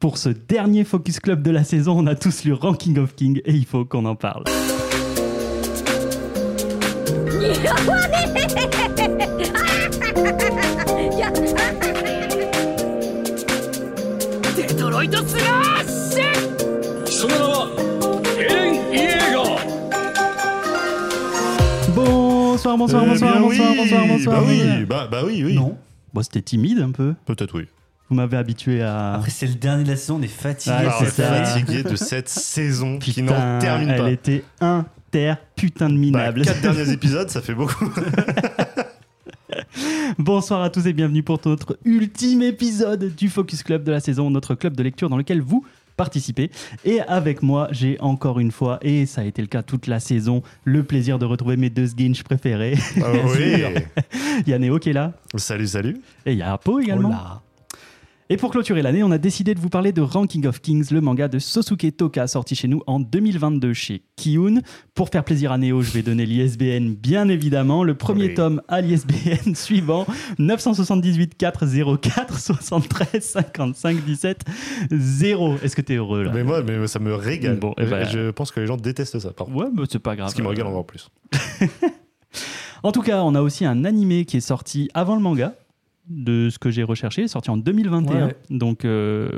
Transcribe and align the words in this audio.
Pour 0.00 0.16
ce 0.16 0.30
dernier 0.30 0.84
Focus 0.84 1.20
Club 1.20 1.42
de 1.42 1.50
la 1.50 1.62
saison, 1.62 1.98
on 1.98 2.06
a 2.06 2.14
tous 2.14 2.44
lu 2.44 2.54
Ranking 2.54 2.98
of 2.98 3.14
King 3.14 3.42
et 3.44 3.52
il 3.52 3.66
faut 3.66 3.84
qu'on 3.84 4.06
en 4.06 4.16
parle. 4.16 4.44
Bonsoir, 21.94 22.78
bonsoir, 22.78 23.02
Eh 23.04 23.08
bonsoir, 23.08 23.38
bonsoir, 23.38 23.74
bonsoir, 23.76 24.06
bonsoir. 24.06 24.40
Bah 24.40 24.46
oui, 24.48 24.84
bah, 24.86 25.08
bah 25.12 25.22
oui, 25.26 25.42
oui. 25.44 25.54
Non. 25.54 25.76
Bon, 26.14 26.22
c'était 26.22 26.40
timide 26.40 26.80
un 26.80 26.90
peu. 26.90 27.14
Peut-être 27.26 27.58
oui. 27.58 27.66
Vous 28.10 28.16
m'avez 28.16 28.36
habitué 28.36 28.82
à. 28.82 29.14
Après, 29.14 29.30
c'est 29.30 29.46
le 29.46 29.54
dernier 29.54 29.84
de 29.84 29.88
la 29.90 29.96
saison, 29.96 30.16
on 30.18 30.22
est 30.22 30.26
fatigué. 30.26 30.74
On 31.00 31.04
est 31.04 31.08
ça. 31.10 31.44
fatigué 31.44 31.82
de 31.84 31.94
cette 31.94 32.28
saison 32.28 32.98
qui 32.98 33.12
Putain, 33.12 33.54
n'en 33.54 33.58
termine 33.60 33.88
elle 33.90 34.00
pas. 34.00 34.10
était 34.10 34.42
inter 34.60 35.34
putain 35.54 35.88
de 35.88 35.94
Bah, 35.94 35.98
minable. 36.00 36.42
quatre 36.42 36.60
derniers 36.60 36.90
épisodes, 36.92 37.30
ça 37.30 37.40
fait 37.40 37.54
beaucoup. 37.54 37.88
Bonsoir 40.18 40.62
à 40.62 40.70
tous 40.70 40.86
et 40.86 40.92
bienvenue 40.92 41.22
pour 41.22 41.40
notre 41.46 41.78
ultime 41.84 42.42
épisode 42.42 43.14
du 43.14 43.28
Focus 43.28 43.62
Club 43.62 43.84
de 43.84 43.92
la 43.92 44.00
saison, 44.00 44.28
notre 44.30 44.54
club 44.54 44.74
de 44.76 44.82
lecture 44.82 45.08
dans 45.08 45.16
lequel 45.16 45.40
vous 45.40 45.64
participez. 45.96 46.50
Et 46.84 47.00
avec 47.00 47.42
moi, 47.42 47.68
j'ai 47.70 47.96
encore 48.00 48.40
une 48.40 48.50
fois, 48.50 48.78
et 48.82 49.06
ça 49.06 49.20
a 49.20 49.24
été 49.24 49.40
le 49.40 49.48
cas 49.48 49.62
toute 49.62 49.86
la 49.86 50.00
saison, 50.00 50.42
le 50.64 50.82
plaisir 50.82 51.18
de 51.18 51.26
retrouver 51.26 51.56
mes 51.56 51.70
deux 51.70 51.86
Sginch 51.86 52.22
préférés. 52.24 52.76
Ah 52.96 53.12
oui. 53.36 53.62
Il 54.46 54.50
y 54.50 54.52
a 54.52 54.58
Néo 54.58 54.78
qui 54.78 54.90
est 54.90 54.94
là, 54.94 55.12
Salut, 55.36 55.66
salut. 55.68 56.00
et 56.26 56.32
il 56.32 56.38
y 56.38 56.42
a 56.42 56.52
Apo 56.52 56.80
également. 56.80 57.14
Et 58.32 58.36
pour 58.36 58.52
clôturer 58.52 58.80
l'année, 58.80 59.02
on 59.02 59.10
a 59.10 59.18
décidé 59.18 59.54
de 59.56 59.58
vous 59.58 59.70
parler 59.70 59.90
de 59.90 60.00
Ranking 60.00 60.46
of 60.46 60.60
Kings, 60.60 60.92
le 60.92 61.00
manga 61.00 61.26
de 61.26 61.40
Sosuke 61.40 61.96
Toka, 61.96 62.28
sorti 62.28 62.54
chez 62.54 62.68
nous 62.68 62.80
en 62.86 63.00
2022 63.00 63.72
chez 63.72 64.02
Kiun. 64.14 64.60
Pour 64.94 65.08
faire 65.08 65.24
plaisir 65.24 65.50
à 65.50 65.58
Néo, 65.58 65.82
je 65.82 65.90
vais 65.90 66.02
donner 66.02 66.26
l'ISBN, 66.26 66.90
bien 66.94 67.28
évidemment. 67.28 67.82
Le 67.82 67.94
premier 67.96 68.26
Oui. 68.28 68.34
tome 68.34 68.62
à 68.68 68.82
l'ISBN 68.82 69.54
suivant 69.56 70.06
978 70.38 71.36
404 71.36 72.38
73 72.38 73.20
55 73.20 74.04
17 74.04 74.44
0. 74.92 75.56
Est-ce 75.64 75.74
que 75.74 75.82
t'es 75.82 75.96
heureux 75.96 76.22
là? 76.22 76.30
Mais 76.32 76.44
moi, 76.44 76.62
mais 76.62 76.86
ça 76.86 77.00
me 77.00 77.12
régale. 77.12 77.58
Bon, 77.58 77.74
eh 77.78 77.84
ben- 77.84 78.08
Je 78.08 78.30
pense 78.30 78.52
que 78.52 78.60
les 78.60 78.68
gens 78.68 78.76
détestent 78.76 79.18
ça, 79.18 79.32
par. 79.32 79.48
Ouais, 79.48 79.66
mais 79.74 79.82
c'est 79.90 79.98
pas 79.98 80.14
grave. 80.14 80.30
Ce 80.30 80.36
qui 80.36 80.42
me 80.42 80.46
régale 80.48 80.68
encore 80.68 80.86
plus. 80.86 81.10
En 82.82 82.92
tout 82.92 83.02
cas, 83.02 83.22
on 83.24 83.34
a 83.34 83.42
aussi 83.42 83.66
un 83.66 83.84
animé 83.84 84.24
qui 84.24 84.38
est 84.38 84.40
sorti 84.40 84.88
avant 84.94 85.14
le 85.14 85.20
manga, 85.20 85.52
de 86.10 86.50
ce 86.50 86.58
que 86.58 86.70
j'ai 86.70 86.82
recherché, 86.82 87.26
sorti 87.28 87.50
en 87.50 87.56
2021. 87.56 88.26
Ouais. 88.26 88.36
Donc, 88.50 88.84
euh, 88.84 89.30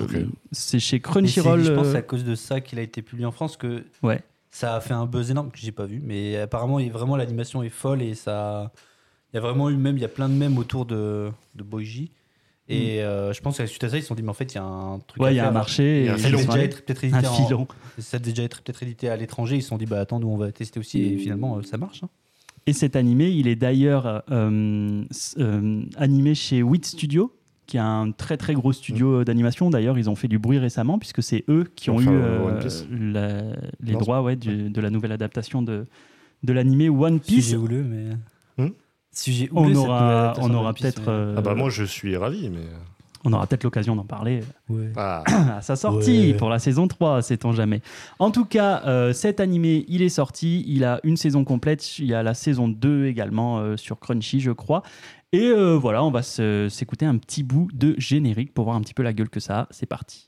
c'est 0.52 0.80
chez 0.80 1.00
Crunchyroll. 1.00 1.62
Je 1.62 1.72
pense 1.72 1.88
c'est 1.88 1.94
euh, 1.96 1.98
à 1.98 2.02
cause 2.02 2.24
de 2.24 2.34
ça 2.34 2.60
qu'il 2.60 2.78
a 2.78 2.82
été 2.82 3.02
publié 3.02 3.26
en 3.26 3.30
France 3.30 3.56
que 3.56 3.84
Ouais. 4.02 4.22
ça 4.50 4.74
a 4.76 4.80
fait 4.80 4.94
un 4.94 5.06
buzz 5.06 5.30
énorme 5.30 5.50
que 5.50 5.58
j'ai 5.58 5.70
pas 5.72 5.84
vu. 5.86 6.00
Mais 6.02 6.36
apparemment, 6.38 6.78
vraiment, 6.88 7.14
l'animation 7.16 7.62
est 7.62 7.68
folle 7.68 8.02
et 8.02 8.14
ça. 8.14 8.72
Il 9.32 9.36
y 9.36 9.38
a 9.38 9.40
vraiment 9.42 9.70
eu 9.70 9.76
même, 9.76 9.96
il 9.96 10.00
y 10.00 10.04
a 10.04 10.08
plein 10.08 10.28
de 10.28 10.34
mèmes 10.34 10.58
autour 10.58 10.84
de, 10.86 11.30
de 11.54 11.62
Boiji. 11.62 12.10
Et 12.68 13.02
euh, 13.02 13.32
je 13.34 13.40
pense 13.42 13.58
que 13.58 13.66
suite 13.66 13.84
à 13.84 13.88
ça, 13.90 13.98
ils 13.98 14.02
se 14.02 14.08
sont 14.08 14.14
dit, 14.14 14.22
mais 14.22 14.30
en 14.30 14.34
fait, 14.34 14.52
il 14.52 14.56
y 14.56 14.58
a 14.58 14.64
un 14.64 14.98
truc. 15.00 15.22
Ouais, 15.22 15.34
il 15.34 15.36
y 15.36 15.40
a 15.40 15.48
un 15.48 15.50
marché. 15.50 16.06
Ça 16.16 16.30
devait 16.30 16.44
déjà 16.46 16.62
être 16.62 16.82
peut-être 16.82 17.04
édité 18.82 19.08
en- 19.10 19.12
à 19.12 19.16
l'étranger. 19.16 19.56
Ils 19.56 19.62
se 19.62 19.68
sont 19.68 19.76
dit, 19.78 19.84
bah 19.86 20.00
attends, 20.00 20.20
nous 20.20 20.28
on 20.28 20.36
va 20.38 20.52
tester 20.52 20.80
aussi. 20.80 21.02
Et 21.02 21.18
finalement, 21.18 21.58
euh, 21.58 21.62
ça 21.62 21.76
marche. 21.76 22.02
hein. 22.02 22.08
Et 22.66 22.72
cet 22.72 22.94
animé, 22.96 23.30
il 23.30 23.48
est 23.48 23.56
d'ailleurs 23.56 24.22
euh, 24.30 25.02
s- 25.10 25.34
euh, 25.38 25.82
animé 25.96 26.34
chez 26.34 26.62
WIT 26.62 26.84
Studio, 26.84 27.34
qui 27.66 27.76
est 27.76 27.80
un 27.80 28.12
très 28.12 28.36
très 28.36 28.54
gros 28.54 28.72
studio 28.72 29.24
d'animation. 29.24 29.68
D'ailleurs, 29.70 29.98
ils 29.98 30.08
ont 30.10 30.14
fait 30.14 30.28
du 30.28 30.38
bruit 30.38 30.58
récemment, 30.58 30.98
puisque 30.98 31.22
c'est 31.22 31.44
eux 31.48 31.64
qui 31.74 31.90
ont 31.90 31.96
Enfin, 31.96 32.12
eu 32.12 32.14
euh, 32.14 32.60
euh, 32.60 32.86
la- 33.12 33.56
les 33.80 33.92
Non, 33.94 33.98
droits 33.98 34.22
ouais, 34.22 34.36
du- 34.36 34.70
de 34.70 34.80
la 34.80 34.90
nouvelle 34.90 35.12
adaptation 35.12 35.62
de, 35.62 35.86
de 36.44 36.52
l'animé 36.52 36.88
One 36.88 37.18
Piece. 37.20 37.46
Sujet 37.46 37.56
houleux, 37.56 37.82
mais. 37.84 38.10
Hmm 38.64 38.70
Sujet 39.14 39.48
On 39.52 39.64
houleux, 39.64 39.74
nouvelle 39.74 39.90
aura, 39.90 40.34
on 40.40 40.54
aura 40.54 40.72
peut-être 40.74 41.08
euh, 41.08 41.34
Ah 41.36 41.40
bah 41.42 41.54
moi, 41.54 41.68
je 41.68 41.84
suis 41.84 42.16
ravi, 42.16 42.48
mais... 42.48 42.60
on 43.24 43.32
aura 43.32 43.46
peut-être 43.46 43.64
l'occasion 43.64 43.96
d'en 43.96 44.04
parler 44.04 44.40
Ouais. 44.68 44.90
Ah, 44.96 45.22
à 45.56 45.62
sa 45.62 45.76
sortie 45.76 46.32
Ouais. 46.32 46.34
pour 46.34 46.48
la 46.48 46.58
saison 46.58 46.88
3, 46.88 47.22
sait-on 47.22 47.52
jamais. 47.52 47.80
En 48.18 48.30
tout 48.30 48.44
cas, 48.44 48.82
euh, 48.86 49.12
cet 49.12 49.40
animé, 49.40 49.84
il 49.88 50.02
est 50.02 50.08
sorti, 50.08 50.64
il 50.66 50.84
a 50.84 51.00
une 51.04 51.16
saison 51.16 51.44
complète, 51.44 51.98
il 51.98 52.06
y 52.06 52.14
a 52.14 52.22
la 52.22 52.34
saison 52.34 52.68
2 52.68 53.06
également 53.06 53.58
euh, 53.58 53.76
sur 53.76 53.98
Crunchy, 54.00 54.40
je 54.40 54.50
crois. 54.50 54.82
Et 55.32 55.46
euh, 55.46 55.74
voilà, 55.76 56.04
on 56.04 56.10
va 56.10 56.22
s'écouter 56.22 57.06
un 57.06 57.16
petit 57.16 57.42
bout 57.42 57.68
de 57.72 57.94
générique 57.98 58.52
pour 58.52 58.64
voir 58.64 58.76
un 58.76 58.80
petit 58.80 58.94
peu 58.94 59.02
la 59.02 59.12
gueule 59.12 59.30
que 59.30 59.40
ça 59.40 59.60
a. 59.60 59.66
C'est 59.70 59.86
parti. 59.86 60.26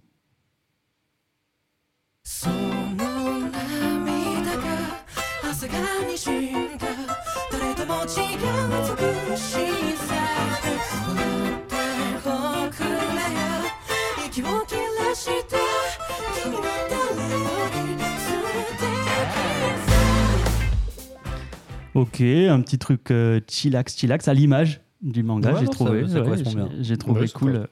Ok, 21.94 22.20
un 22.20 22.60
petit 22.60 22.78
truc 22.78 23.10
euh, 23.10 23.40
chillax, 23.48 23.96
chillax, 23.96 24.26
à 24.28 24.34
l'image 24.34 24.80
du 25.02 25.22
manga, 25.22 25.52
Ouais, 25.52 25.60
j'ai 25.60 25.66
ça- 25.66 25.72
trouvé. 25.72 26.08
ça 26.08 26.22
ouais, 26.22 26.36
j'ai- 26.80 26.96
trouvé 26.96 27.20
Ouais, 27.22 27.28
cool 27.28 27.56
euh, 27.56 27.66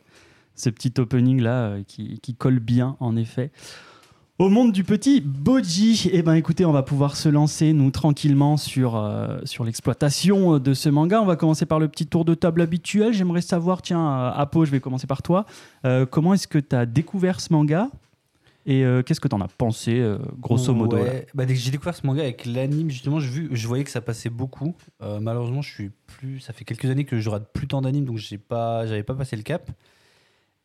ce 0.55 0.71
petit 0.71 0.93
opening 0.99 1.41
là 1.41 1.65
euh, 1.67 1.83
qui, 1.87 2.21
qui 2.21 2.35
colle 2.35 2.59
bien 2.61 2.97
en 3.01 3.17
effet. 3.17 3.51
Au 4.39 4.49
monde 4.49 4.73
du 4.73 4.83
petit 4.83 5.21
Boji, 5.21 6.11
eh 6.13 6.23
ben 6.23 6.35
écoutez, 6.35 6.65
on 6.65 6.73
va 6.73 6.83
pouvoir 6.83 7.17
se 7.17 7.29
lancer 7.29 7.73
nous 7.73 7.91
tranquillement 7.91 8.57
sur, 8.57 8.97
euh, 8.97 9.39
sur 9.45 9.63
l'exploitation 9.65 10.59
de 10.59 10.75
ce 10.75 10.89
manga. 10.89 11.21
On 11.23 11.27
va 11.27 11.37
commencer 11.37 11.67
par 11.67 11.79
le 11.79 11.87
petit 11.89 12.07
tour 12.07 12.25
de 12.25 12.35
table 12.35 12.61
habituel. 12.63 13.13
J'aimerais 13.13 13.43
savoir, 13.43 13.83
tiens, 13.83 14.29
Apo, 14.35 14.65
je 14.65 14.71
vais 14.71 14.81
commencer 14.81 15.07
par 15.07 15.23
toi. 15.23 15.45
Comment 16.11 16.35
est-ce 16.35 16.49
que 16.49 16.59
tu 16.59 16.75
as 16.75 16.87
découvert 16.87 17.41
ce 17.41 17.53
manga? 17.53 17.89
Et 18.65 18.85
euh, 18.85 19.03
qu'est-ce 19.03 19.21
que 19.21 19.29
tu 19.29 19.35
en 19.35 19.41
as 19.41 19.49
pensé, 19.49 19.99
euh, 19.99 20.19
grosso 20.39 20.73
modo 20.73 20.97
là 20.97 21.03
Ouais. 21.03 21.27
Bah, 21.35 21.47
dès 21.47 21.55
que 21.55 21.61
j'ai 21.61 21.71
découvert 21.71 21.95
ce 21.97 22.07
manga 22.07 22.23
avec 22.23 22.47
l'anime, 22.47 22.91
justement, 22.91 23.19
je, 23.19 23.29
vu, 23.29 23.49
je 23.51 23.67
voyais 23.67 23.83
que 23.85 23.91
ça 23.91 24.01
passait 24.01 24.31
beaucoup. 24.31 24.75
Euh, 25.03 25.19
malheureusement, 25.21 25.63
je 25.63 25.71
suis 25.73 25.91
plus. 26.07 26.41
Ça 26.41 26.53
fait 26.53 26.65
quelques 26.65 26.85
années 26.87 27.05
que 27.05 27.19
je 27.19 27.29
rate 27.29 27.53
plus 27.53 27.67
tant 27.67 27.83
d'animes, 27.83 28.05
donc 28.05 28.19
j'ai 28.19 28.39
pas, 28.39 28.87
j'avais 28.87 29.03
pas 29.03 29.15
passé 29.15 29.37
le 29.37 29.43
cap. 29.43 29.71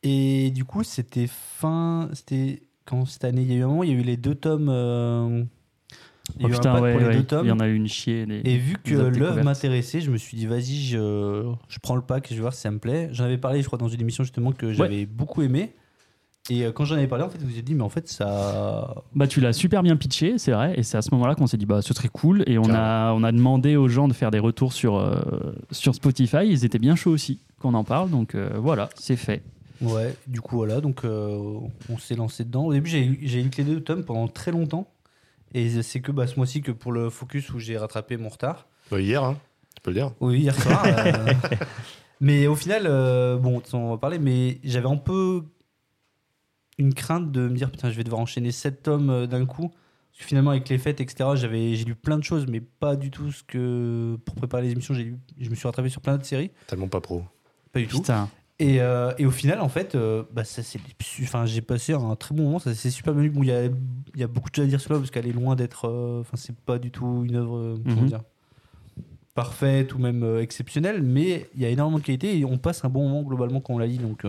Et 0.03 0.51
du 0.51 0.63
coup, 0.63 0.83
c'était 0.83 1.27
fin. 1.27 2.09
C'était 2.13 2.61
quand 2.85 3.05
cette 3.05 3.23
année, 3.23 3.41
il 3.41 3.51
y 3.51 3.53
a 3.53 3.57
eu 3.57 3.63
un 3.63 3.67
moment, 3.67 3.83
il 3.83 3.91
y 3.91 3.93
a 3.93 3.97
eu 3.99 4.03
les 4.03 4.17
deux 4.17 4.35
tomes. 4.35 4.69
il 6.35 6.41
y 6.41 6.45
Oh 6.45 6.45
a 6.45 6.49
eu 6.49 6.53
un 6.53 6.55
putain, 6.55 6.81
ouais, 6.81 6.91
pour 6.91 6.99
les 6.99 7.07
ouais, 7.07 7.15
deux 7.15 7.23
tomes. 7.23 7.45
il 7.45 7.49
y 7.49 7.51
en 7.51 7.59
a 7.59 7.67
eu 7.67 7.73
une 7.73 7.87
chier. 7.87 8.25
Et 8.43 8.57
vu 8.57 8.75
que 8.83 8.93
l'œuvre 8.93 9.41
m'intéressait, 9.43 10.01
je 10.01 10.11
me 10.11 10.17
suis 10.17 10.37
dit, 10.37 10.45
vas-y, 10.45 10.75
je, 10.83 11.51
je 11.67 11.79
prends 11.79 11.95
le 11.95 12.01
pack, 12.03 12.27
je 12.29 12.35
vais 12.35 12.41
voir 12.41 12.53
si 12.53 12.61
ça 12.61 12.69
me 12.69 12.77
plaît. 12.79 13.09
J'en 13.11 13.23
avais 13.23 13.37
parlé, 13.39 13.61
je 13.61 13.65
crois, 13.67 13.79
dans 13.79 13.87
une 13.87 14.01
émission 14.01 14.23
justement 14.23 14.51
que 14.51 14.71
j'avais 14.71 15.05
beaucoup 15.07 15.41
aimé. 15.41 15.73
Et 16.49 16.63
euh, 16.63 16.71
quand 16.71 16.85
j'en 16.85 16.95
avais 16.95 17.07
parlé, 17.07 17.23
en 17.23 17.29
fait, 17.29 17.41
vous 17.41 17.49
vous 17.49 17.57
êtes 17.59 17.65
dit, 17.65 17.75
mais 17.75 17.83
en 17.83 17.89
fait, 17.89 18.07
ça. 18.07 18.95
Bah, 19.15 19.27
tu 19.27 19.41
l'as 19.41 19.53
super 19.53 19.83
bien 19.83 19.97
pitché, 19.97 20.37
c'est 20.37 20.51
vrai. 20.51 20.73
Et 20.77 20.83
c'est 20.83 20.97
à 20.97 21.01
ce 21.01 21.09
moment-là 21.11 21.35
qu'on 21.35 21.47
s'est 21.47 21.57
dit, 21.57 21.65
bah, 21.65 21.81
ce 21.81 21.93
serait 21.93 22.09
cool. 22.09 22.43
Et 22.47 22.57
on 22.57 22.69
a, 22.69 23.13
on 23.13 23.23
a 23.23 23.31
demandé 23.31 23.75
aux 23.75 23.87
gens 23.87 24.07
de 24.07 24.13
faire 24.13 24.31
des 24.31 24.39
retours 24.39 24.73
sur, 24.73 24.95
euh, 24.97 25.19
sur 25.71 25.93
Spotify. 25.95 26.45
Ils 26.45 26.63
étaient 26.63 26.79
bien 26.79 26.95
chauds 26.95 27.11
aussi 27.11 27.39
qu'on 27.59 27.73
en 27.73 27.83
parle. 27.83 28.09
Donc 28.09 28.35
euh, 28.35 28.51
voilà, 28.57 28.89
c'est 28.95 29.17
fait. 29.17 29.43
Ouais, 29.81 30.15
du 30.25 30.41
coup, 30.41 30.57
voilà, 30.57 30.81
donc 30.81 31.03
euh, 31.03 31.59
on 31.89 31.97
s'est 31.97 32.15
lancé 32.15 32.43
dedans. 32.43 32.65
Au 32.65 32.73
début, 32.73 32.89
j'ai 32.89 33.41
lu 33.41 33.49
que 33.49 33.57
les 33.57 33.63
deux 33.63 33.81
tomes 33.81 34.03
pendant 34.03 34.27
très 34.27 34.51
longtemps. 34.51 34.87
Et 35.53 35.81
c'est 35.81 36.01
que 36.01 36.11
bah, 36.11 36.27
ce 36.27 36.35
mois-ci 36.35 36.61
que 36.61 36.71
pour 36.71 36.91
le 36.91 37.09
focus 37.09 37.51
où 37.53 37.59
j'ai 37.59 37.77
rattrapé 37.77 38.17
mon 38.17 38.29
retard. 38.29 38.67
bah, 38.91 38.99
hier, 38.99 39.23
hein, 39.23 39.37
tu 39.75 39.81
peux 39.81 39.91
le 39.91 39.95
dire. 39.95 40.11
Oui, 40.19 40.39
hier 40.39 40.55
soir. 40.55 40.83
euh, 40.85 41.33
mais 42.19 42.47
au 42.47 42.55
final, 42.55 42.83
euh, 42.85 43.37
bon, 43.37 43.61
on 43.73 43.91
va 43.91 43.97
parler, 43.97 44.19
mais 44.19 44.59
j'avais 44.63 44.89
un 44.89 44.97
peu 44.97 45.43
une 46.77 46.93
crainte 46.93 47.31
de 47.31 47.41
me 47.47 47.55
dire, 47.55 47.71
putain, 47.71 47.89
je 47.89 47.95
vais 47.95 48.03
devoir 48.03 48.21
enchaîner 48.21 48.51
7 48.51 48.83
tomes 48.83 49.09
euh, 49.09 49.27
d'un 49.27 49.45
coup. 49.45 49.69
Parce 49.69 50.19
que 50.19 50.25
finalement, 50.25 50.51
avec 50.51 50.67
les 50.69 50.77
fêtes, 50.77 50.99
etc., 51.01 51.29
j'avais, 51.35 51.75
j'ai 51.75 51.85
lu 51.85 51.95
plein 51.95 52.17
de 52.17 52.23
choses, 52.23 52.45
mais 52.47 52.59
pas 52.61 52.95
du 52.95 53.11
tout 53.11 53.31
ce 53.31 53.43
que. 53.43 54.17
Pour 54.25 54.35
préparer 54.35 54.63
les 54.63 54.71
émissions, 54.71 54.93
j'ai 54.93 55.03
lu- 55.03 55.17
je 55.39 55.49
me 55.49 55.55
suis 55.55 55.67
rattrapé 55.67 55.89
sur 55.89 56.01
plein 56.01 56.13
d'autres 56.13 56.25
séries. 56.25 56.51
Tellement 56.67 56.87
pas 56.87 57.01
pro. 57.01 57.23
Pas 57.71 57.79
du 57.79 57.87
tout. 57.87 57.97
Putain. 58.01 58.29
Et, 58.59 58.81
euh, 58.81 59.11
et 59.19 59.25
au 59.27 59.31
final, 59.31 59.61
en 59.61 59.69
fait, 59.69 59.93
euh, 59.93 60.23
bah, 60.31 60.43
ça, 60.43 60.63
c'est, 60.63 60.79
enfin, 61.21 61.45
j'ai 61.45 61.61
passé 61.61 61.93
un 61.93 62.15
très 62.15 62.33
bon 62.33 62.43
moment. 62.45 62.57
Ça, 62.57 62.73
c'est 62.73 62.89
super 62.89 63.13
bien. 63.13 63.29
Bon, 63.29 63.43
il 63.43 63.49
y 63.49 63.51
a, 63.51 63.65
il 63.65 63.71
y 64.19 64.23
a 64.23 64.27
beaucoup 64.27 64.49
de 64.49 64.55
choses 64.55 64.65
à 64.65 64.67
dire 64.67 64.81
sur 64.81 64.89
l'œuvre 64.91 65.03
parce 65.03 65.11
qu'elle 65.11 65.27
est 65.27 65.31
loin 65.33 65.55
d'être. 65.55 65.85
euh, 65.87 66.21
Enfin, 66.21 66.37
c'est 66.37 66.55
pas 66.55 66.79
du 66.79 66.89
tout 66.89 67.23
une 67.23 67.35
œuvre 67.35 67.57
euh, 67.57 67.75
Mhm. 67.85 68.05
dire, 68.07 68.21
parfaite 69.35 69.93
ou 69.93 69.99
même 69.99 70.23
euh, 70.23 70.41
exceptionnelle, 70.41 71.03
mais 71.03 71.47
il 71.53 71.61
y 71.61 71.65
a 71.65 71.69
énormément 71.69 71.99
de 71.99 72.03
qualité 72.03 72.37
et 72.39 72.45
on 72.45 72.57
passe 72.57 72.83
un 72.83 72.89
bon 72.89 73.03
moment 73.07 73.21
globalement 73.21 73.61
quand 73.61 73.75
on 73.75 73.77
la 73.77 73.85
lit. 73.85 73.99
Donc, 73.99 74.25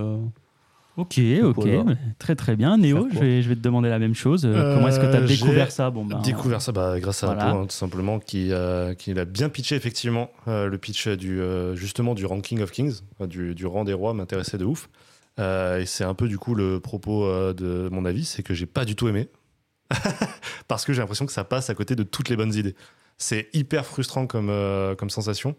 Ok, 0.98 1.20
ok. 1.44 1.56
Voilà. 1.58 1.84
mais 1.84 1.96
Très, 2.18 2.34
très 2.34 2.56
bien. 2.56 2.76
Néo, 2.76 3.06
je 3.12 3.18
vais, 3.20 3.40
je 3.40 3.48
vais 3.48 3.54
te 3.54 3.60
demander 3.60 3.88
la 3.88 4.00
même 4.00 4.16
chose. 4.16 4.44
Euh, 4.44 4.74
Comment 4.74 4.88
est-ce 4.88 4.98
que 4.98 5.06
tu 5.06 5.16
as 5.16 5.20
Euh, 5.20 5.26
découvert 5.26 5.66
j'ai 5.66 5.70
ça? 5.70 5.90
Bon, 5.90 6.04
ben, 6.04 6.20
Découvert 6.22 6.60
ça 6.60 6.72
bah, 6.72 6.98
grâce 6.98 7.22
à. 7.22 7.30
Apo, 7.30 7.40
hein, 7.58 7.66
tout 7.66 7.76
simplement, 7.76 8.18
qui, 8.18 8.48
euh, 8.50 8.94
qui 8.94 9.14
l'a 9.14 9.24
bien 9.24 9.48
pitché, 9.48 9.76
effectivement. 9.76 10.32
Euh, 10.48 10.66
le 10.66 10.76
pitch 10.76 11.06
du, 11.06 11.40
justement 11.74 12.14
du 12.14 12.26
Ranking 12.26 12.60
of 12.62 12.72
Kings, 12.72 12.98
du, 13.28 13.54
du 13.54 13.64
rang 13.64 13.84
des 13.84 13.92
rois, 13.92 14.12
m'intéressait 14.12 14.58
de 14.58 14.64
ouf. 14.64 14.90
Et 15.38 15.84
c'est 15.86 16.02
un 16.02 16.14
peu 16.14 16.26
du 16.26 16.36
coup 16.36 16.56
le 16.56 16.80
propos 16.80 17.28
de 17.52 17.88
mon 17.92 18.04
avis, 18.04 18.24
c'est 18.24 18.42
que 18.42 18.52
j'ai 18.52 18.66
pas 18.66 18.84
du 18.84 18.96
tout 18.96 19.06
aimé. 19.06 19.28
Parce 20.66 20.84
que 20.84 20.92
j'ai 20.92 21.00
l'impression 21.00 21.26
que 21.26 21.32
ça 21.32 21.44
passe 21.44 21.70
à 21.70 21.74
côté 21.76 21.94
de 21.94 22.02
toutes 22.02 22.28
les 22.28 22.34
bonnes 22.34 22.54
idées. 22.54 22.74
C'est 23.18 23.48
hyper 23.52 23.86
frustrant 23.86 24.26
comme, 24.26 24.52
comme 24.98 25.10
sensation. 25.10 25.54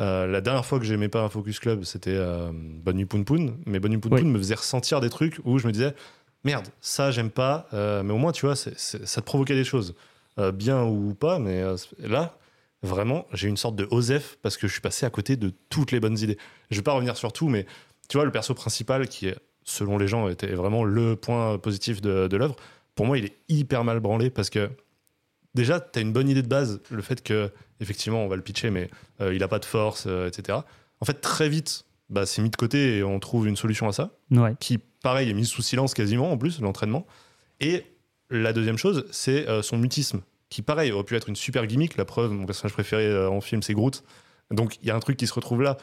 Euh, 0.00 0.26
la 0.26 0.40
dernière 0.40 0.64
fois 0.66 0.78
que 0.78 0.84
j'aimais 0.84 1.08
pas 1.08 1.22
un 1.22 1.28
Focus 1.28 1.60
Club, 1.60 1.84
c'était 1.84 2.14
euh, 2.14 2.50
Bonne 2.52 2.96
Nuit 2.96 3.06
Poun 3.06 3.24
Poun. 3.24 3.56
Mais 3.66 3.78
Bonne 3.78 3.92
Nuit 3.92 3.98
Poun 3.98 4.12
Oui. 4.14 4.20
Poun 4.20 4.30
me 4.30 4.38
faisait 4.38 4.54
ressentir 4.56 5.00
des 5.00 5.10
trucs 5.10 5.40
où 5.44 5.58
je 5.58 5.66
me 5.66 5.72
disais, 5.72 5.94
merde, 6.42 6.66
ça 6.80 7.10
j'aime 7.10 7.30
pas. 7.30 7.68
euh, 7.72 8.02
mais 8.02 8.12
au 8.12 8.18
moins, 8.18 8.32
tu 8.32 8.46
vois, 8.46 8.56
ça 8.56 8.70
te 8.72 9.20
provoquait 9.26 9.54
des 9.54 9.64
choses. 9.64 9.94
Euh, 10.38 10.50
bien 10.50 10.82
ou 10.82 11.14
pas, 11.14 11.38
mais 11.38 11.62
là, 12.00 12.36
vraiment, 12.82 13.26
j'ai 13.32 13.46
une 13.48 13.56
sorte 13.56 13.76
de 13.76 13.86
Osef 13.90 14.36
parce 14.42 14.56
que 14.56 14.66
je 14.66 14.72
suis 14.72 14.80
passé 14.80 15.06
à 15.06 15.10
côté 15.10 15.36
de 15.36 15.52
toutes 15.70 15.92
les 15.92 16.00
bonnes 16.00 16.18
idées. 16.18 16.38
Je 16.70 16.76
vais 16.76 16.82
pas 16.82 16.92
revenir 16.92 17.16
sur 17.16 17.32
tout, 17.32 17.48
mais 17.48 17.66
tu 18.08 18.16
vois, 18.16 18.24
le 18.24 18.32
perso 18.32 18.52
principal 18.52 19.06
qui 19.08 19.28
est, 19.28 19.36
selon 19.62 19.96
les 19.96 20.08
gens, 20.08 20.28
était 20.28 20.52
vraiment 20.54 20.82
le 20.84 21.14
point 21.14 21.56
positif 21.58 22.00
de, 22.02 22.26
de 22.26 22.36
l'œuvre, 22.36 22.56
pour 22.96 23.06
moi, 23.06 23.16
il 23.16 23.26
est 23.26 23.34
hyper 23.48 23.84
mal 23.84 24.00
branlé 24.00 24.28
parce 24.28 24.50
que 24.50 24.70
déjà, 25.54 25.78
tu 25.80 26.00
as 26.00 26.02
une 26.02 26.12
bonne 26.12 26.28
idée 26.28 26.42
de 26.42 26.48
base, 26.48 26.80
le 26.90 27.00
fait 27.02 27.22
que, 27.22 27.50
effectivement, 27.80 28.24
on 28.24 28.28
va 28.28 28.36
le 28.36 28.42
pitcher, 28.42 28.70
mais 28.70 28.90
euh, 29.20 29.34
il 29.34 29.42
a 29.42 29.48
pas 29.48 29.58
de 29.58 29.64
force, 29.64 30.04
euh, 30.06 30.28
etc. 30.28 30.58
En 31.00 31.04
fait, 31.04 31.20
très 31.20 31.48
vite, 31.48 31.84
bah, 32.10 32.26
c'est 32.26 32.42
mis 32.42 32.50
de 32.50 32.56
côté 32.56 32.98
et 32.98 33.02
on 33.04 33.18
trouve 33.20 33.46
une 33.48 33.56
solution 33.56 33.88
à 33.88 33.92
ça 33.92 34.10
Ouais. 34.30 34.54
qui, 34.60 34.78
pareil, 34.78 35.30
est 35.30 35.34
mise 35.34 35.48
sous 35.48 35.62
silence 35.62 35.94
quasiment, 35.94 36.30
en 36.32 36.38
plus, 36.38 36.60
l'entraînement. 36.60 37.06
Et 37.60 37.84
la 38.30 38.52
deuxième 38.52 38.78
chose, 38.78 39.06
c'est 39.10 39.48
euh, 39.48 39.62
son 39.62 39.78
mutisme, 39.78 40.20
qui, 40.48 40.62
pareil, 40.62 40.92
aurait 40.92 41.04
pu 41.04 41.16
être 41.16 41.28
une 41.28 41.36
super 41.36 41.66
gimmick. 41.66 41.96
La 41.96 42.04
preuve, 42.04 42.30
mon 42.30 42.46
personnage 42.46 42.72
préféré 42.74 43.26
en 43.26 43.40
film, 43.40 43.62
c'est 43.62 43.74
Groot. 43.74 44.02
Donc, 44.50 44.76
il 44.82 44.88
y 44.88 44.90
a 44.90 44.96
un 44.96 45.00
truc 45.00 45.16
qui 45.16 45.26
se 45.26 45.34
retrouve 45.34 45.62
là. 45.62 45.76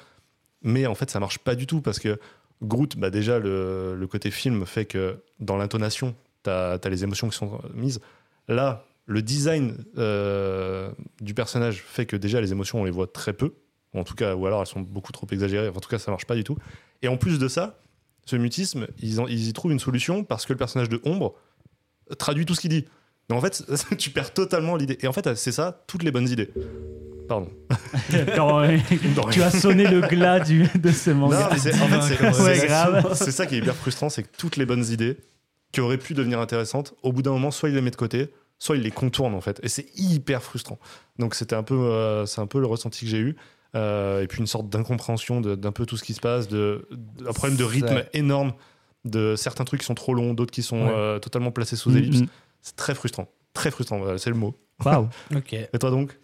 Mais 0.62 0.86
en 0.86 0.96
fait, 0.96 1.10
ça 1.10 1.20
marche 1.20 1.40
pas 1.40 1.56
du 1.56 1.66
tout 1.68 1.82
parce 1.82 2.00
que 2.00 2.20
Groot, 2.62 2.96
bah, 2.96 3.10
déjà, 3.10 3.40
le, 3.40 3.96
le 3.96 4.08
côté 4.08 4.30
film 4.32 4.66
fait 4.66 4.86
que 4.86 5.18
dans 5.40 5.58
l'intonation, 5.58 6.16
tu 6.44 6.50
as, 6.52 6.80
les 6.86 7.04
émotions 7.04 7.28
qui 7.30 7.36
sont 7.36 7.60
mises. 7.74 8.00
Là, 8.48 8.86
le 9.12 9.22
design 9.22 9.84
euh, 9.98 10.90
du 11.20 11.34
personnage 11.34 11.84
fait 11.86 12.06
que 12.06 12.16
déjà, 12.16 12.40
les 12.42 12.52
émotions, 12.52 12.82
on 12.82 12.86
les 12.86 12.92
voit 12.92 13.08
très 13.08 13.34
peu. 13.34 13.54
Ou 13.94 14.00
en 14.00 14.04
tout 14.06 14.16
cas, 14.16 14.36
ou 14.36 14.46
alors 14.48 14.62
elles 14.62 14.68
sont 14.68 14.80
beaucoup 14.80 15.12
trop 15.12 15.28
exagérées. 15.32 15.68
En 15.70 15.80
tout 15.82 15.90
cas, 15.90 16.00
ça 16.00 16.12
marche 16.12 16.26
pas 16.26 16.36
du 16.36 16.44
tout. 16.46 16.58
Et 17.02 17.08
en 17.10 17.18
plus 17.18 17.40
de 17.40 17.48
ça, 17.50 17.80
ce 18.26 18.36
mutisme, 18.38 18.88
ils, 19.02 19.20
en- 19.20 19.28
ils 19.28 19.48
y 19.50 19.54
trouvent 19.54 19.72
une 19.74 19.80
solution 19.80 20.24
parce 20.24 20.46
que 20.46 20.54
le 20.54 20.58
personnage 20.58 20.88
de 20.90 21.02
Ombre 21.04 21.36
traduit 22.18 22.46
tout 22.46 22.56
ce 22.56 22.62
qu'il 22.62 22.70
dit. 22.70 22.86
Donc 23.30 23.40
en 23.40 23.42
fait, 23.42 23.64
tu 23.98 24.10
perds 24.12 24.34
totalement 24.34 24.76
l'idée. 24.78 24.98
Et 25.02 25.08
en 25.08 25.14
fait, 25.14 25.36
c'est 25.36 25.52
ça, 25.52 25.84
toutes 25.88 26.04
les 26.04 26.12
bonnes 26.12 26.30
idées. 26.30 26.50
Pardon. 27.28 27.50
Euh, 28.14 28.78
tu 29.32 29.42
as 29.42 29.52
sonné 29.52 29.88
le 29.88 30.02
glas 30.02 30.40
du, 30.42 30.68
de 30.76 30.92
ce 30.92 31.12
Non, 31.12 31.28
manga. 31.30 31.50
mais 31.52 31.58
c'est- 31.58 31.74
en 31.82 31.88
fait, 31.88 32.02
c'est- 32.34 32.42
Ouais, 32.44 32.68
grave. 32.68 33.14
C'est 33.16 33.32
ça 33.32 33.46
qui 33.46 33.56
est 33.56 33.58
hyper 33.60 33.76
frustrant, 33.76 34.10
c'est 34.10 34.24
que 34.24 34.30
toutes 34.38 34.58
les 34.58 34.66
bonnes 34.66 34.86
idées 34.86 35.18
qui 35.72 35.80
auraient 35.82 35.98
pu 35.98 36.14
devenir 36.14 36.40
intéressantes, 36.40 36.94
au 37.04 37.12
bout 37.14 37.22
d'un 37.22 37.32
moment, 37.32 37.52
soit 37.52 37.70
il 37.70 37.76
les 37.76 37.82
met 37.82 37.92
de 37.92 37.96
côté, 37.96 38.30
soit 38.62 38.76
il 38.78 38.84
les 38.84 38.92
contourne 38.92 39.34
en 39.34 39.42
fait. 39.42 39.60
Et 39.64 39.70
c'est 39.70 39.88
hyper 39.98 40.44
frustrant. 40.44 40.78
Donc 41.18 41.34
c'était 41.34 41.56
un 41.56 41.64
peu, 41.64 41.74
euh, 41.74 42.28
c'est 42.28 42.42
un 42.42 42.46
peu 42.46 42.60
le 42.60 42.68
ressenti 42.68 43.06
que 43.06 43.10
j'ai 43.12 43.18
eu. 43.18 43.36
Euh, 43.74 44.22
et 44.22 44.28
puis 44.28 44.40
une 44.40 44.48
sorte 44.48 44.70
d'incompréhension 44.70 45.42
d'un 45.42 45.72
peu 45.72 45.86
tout 45.88 45.98
ce 45.98 46.04
qui 46.04 46.14
se 46.14 46.20
passe, 46.20 46.48
de, 46.48 46.88
de- 46.92 47.28
un 47.28 47.34
problème 47.34 47.58
de 47.58 47.64
rythme 47.64 47.96
Ouais. 47.96 48.10
énorme, 48.14 48.54
de 49.06 49.36
certains 49.36 49.64
trucs 49.64 49.80
qui 49.80 49.86
sont 49.88 49.96
trop 49.96 50.14
longs, 50.14 50.34
d'autres 50.36 50.52
qui 50.52 50.62
sont 50.62 50.84
Ouais. 50.86 50.94
euh, 50.94 51.20
totalement 51.20 51.52
placés 51.52 51.76
sous 51.76 51.90
Mm, 51.90 51.98
ellipse. 51.98 52.20
mm. 52.22 52.28
C'est 52.62 52.76
très 52.76 52.94
frustrant. 52.94 53.28
Très 53.54 53.72
frustrant, 53.72 53.98
voilà, 54.00 54.18
c'est 54.20 54.30
le 54.30 54.36
mot. 54.36 54.54
Waouh. 54.86 55.08
Ok. 55.36 55.54
Et 55.54 55.80
toi 55.80 55.90
donc? 55.90 56.18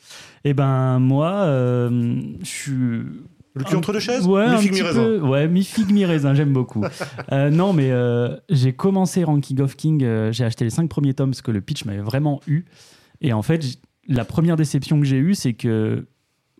Eh 0.43 0.53
ben, 0.53 0.99
moi, 0.99 1.31
euh, 1.31 1.89
je 2.41 2.45
suis. 2.45 3.01
Le 3.57 3.63
cul 3.63 3.75
entre 3.75 3.93
deux 3.93 3.99
chaises 3.99 4.25
Ouais, 4.27 4.43
un 4.43 4.55
Mi-figue, 4.55 4.71
petit 4.71 4.81
mi-raisin. 4.81 5.03
peu. 5.03 5.19
Ouais, 5.19 5.47
mi 5.47 5.63
figue 5.63 5.91
mi 5.91 6.05
raisin, 6.05 6.33
j'aime 6.33 6.53
beaucoup. 6.53 6.83
Euh, 7.31 7.49
non, 7.49 7.73
mais 7.73 7.91
euh, 7.91 8.35
j'ai 8.49 8.73
commencé 8.73 9.23
Ranking 9.23 9.59
of 9.61 9.75
King. 9.75 10.03
euh, 10.03 10.31
j'ai 10.31 10.43
acheté 10.45 10.63
les 10.63 10.69
cinq 10.71 10.89
premiers 10.89 11.13
tomes 11.13 11.31
parce 11.31 11.41
que 11.41 11.51
le 11.51 11.61
pitch 11.61 11.83
m'avait 11.85 11.99
vraiment 11.99 12.39
eu. 12.47 12.65
Et 13.21 13.33
en 13.33 13.41
fait, 13.41 13.61
j- 13.61 13.79
la 14.07 14.23
première 14.23 14.55
déception 14.55 14.99
que 14.99 15.05
j'ai 15.05 15.17
eue, 15.17 15.35
c'est 15.35 15.53
que 15.53 16.05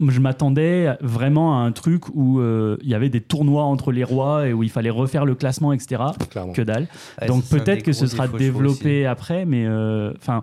je 0.06 0.20
m'attendais 0.20 0.96
vraiment 1.02 1.58
à 1.60 1.62
un 1.66 1.72
truc 1.72 2.04
où 2.14 2.40
euh, 2.40 2.78
il 2.84 2.90
y 2.90 2.94
avait 2.94 3.10
des 3.10 3.22
tournois 3.22 3.64
entre 3.64 3.92
les 3.92 4.04
rois 4.04 4.48
et 4.48 4.54
où 4.54 4.62
il 4.64 4.70
fallait 4.70 4.90
refaire 4.90 5.26
le 5.26 5.34
classement, 5.36 5.74
etc. 5.74 6.04
Clairement. 6.30 6.54
Que 6.54 6.62
dalle. 6.62 6.88
Ouais, 7.22 7.28
Donc 7.28 7.44
ça, 7.44 7.50
c'est 7.50 7.56
un 7.56 7.60
peut-être 7.64 7.84
que 7.84 7.94
ce 7.94 8.06
gros 8.06 8.08
sera 8.16 8.28
défauts, 8.28 8.38
je 8.40 8.50
trouve, 8.50 8.62
développé 8.64 9.06
après, 9.06 9.46
mais 9.46 9.66
euh, 9.66 10.12
enfin. 10.18 10.42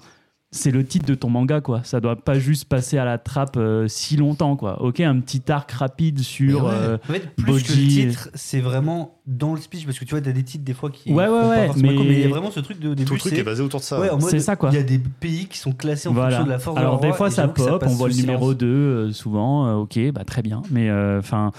C'est 0.57 0.71
le 0.71 0.85
titre 0.87 1.07
de 1.07 1.15
ton 1.17 1.29
manga, 1.31 1.61
quoi. 1.61 1.81
Ça 1.83 2.01
doit 2.01 2.15
pas 2.17 2.39
juste 2.39 2.67
passer 2.67 2.97
à 2.97 3.05
la 3.05 3.19
trappe 3.19 3.57
euh, 3.57 3.89
si 3.89 4.17
longtemps, 4.17 4.55
quoi. 4.57 4.81
Ok, 4.83 5.01
un 5.01 5.19
petit 5.21 5.43
arc 5.51 5.73
rapide 5.73 6.21
sur. 6.21 6.65
Ouais. 6.67 6.71
euh, 6.73 6.97
En 7.09 7.13
fait, 7.13 7.35
plus 7.35 7.63
que 7.63 7.73
le 7.73 7.89
titre, 7.89 8.29
c'est 8.35 8.61
vraiment 8.61 9.19
dans 9.27 9.55
le 9.55 9.61
speech 9.61 9.85
parce 9.85 9.99
que 9.99 10.05
tu 10.05 10.11
vois, 10.13 10.21
t'as 10.21 10.33
des 10.33 10.45
titres 10.45 10.65
des 10.65 10.75
fois 10.75 10.91
qui. 10.91 11.13
Ouais, 11.13 11.27
ouais, 11.27 11.49
ouais, 11.49 11.71
mais- 11.77 11.95
il 11.95 12.21
y 12.21 12.25
a 12.25 12.29
vraiment 12.29 12.51
ce 12.53 12.61
truc 12.61 12.79
de 12.79 12.89
au 12.89 12.91
Tout 12.91 12.95
début. 12.97 13.13
le 13.15 13.19
truc 13.19 13.33
est 13.33 13.43
basé 13.43 13.63
autour 13.63 13.81
de 13.81 13.85
ça. 13.85 13.99
Ouais, 14.01 14.09
C'est 14.21 14.39
ça, 14.39 14.55
quoi. 14.55 14.71
Il 14.71 14.77
y 14.77 14.81
a 14.81 14.83
des 14.85 14.99
pays 14.99 15.47
qui 15.47 15.59
sont 15.59 15.73
classés 15.73 16.09
en 16.09 16.13
Voilà. 16.13 16.31
fonction 16.31 16.45
de 16.47 16.51
la 16.51 16.59
force 16.59 16.77
de 16.77 16.81
Alors 16.81 17.01
des 17.01 17.13
fois 17.13 17.31
ça 17.31 17.49
pop, 17.49 17.83
on 17.87 17.91
voit 17.95 18.09
le 18.09 18.15
numéro 18.15 18.53
silence. 18.53 18.59
2 18.59 19.13
souvent, 19.13 19.67
euh, 19.67 19.75
ok, 19.75 19.99
bah 20.13 20.25
très 20.25 20.43
bien. 20.43 20.63
Mais 20.71 20.89
enfin, 21.19 21.51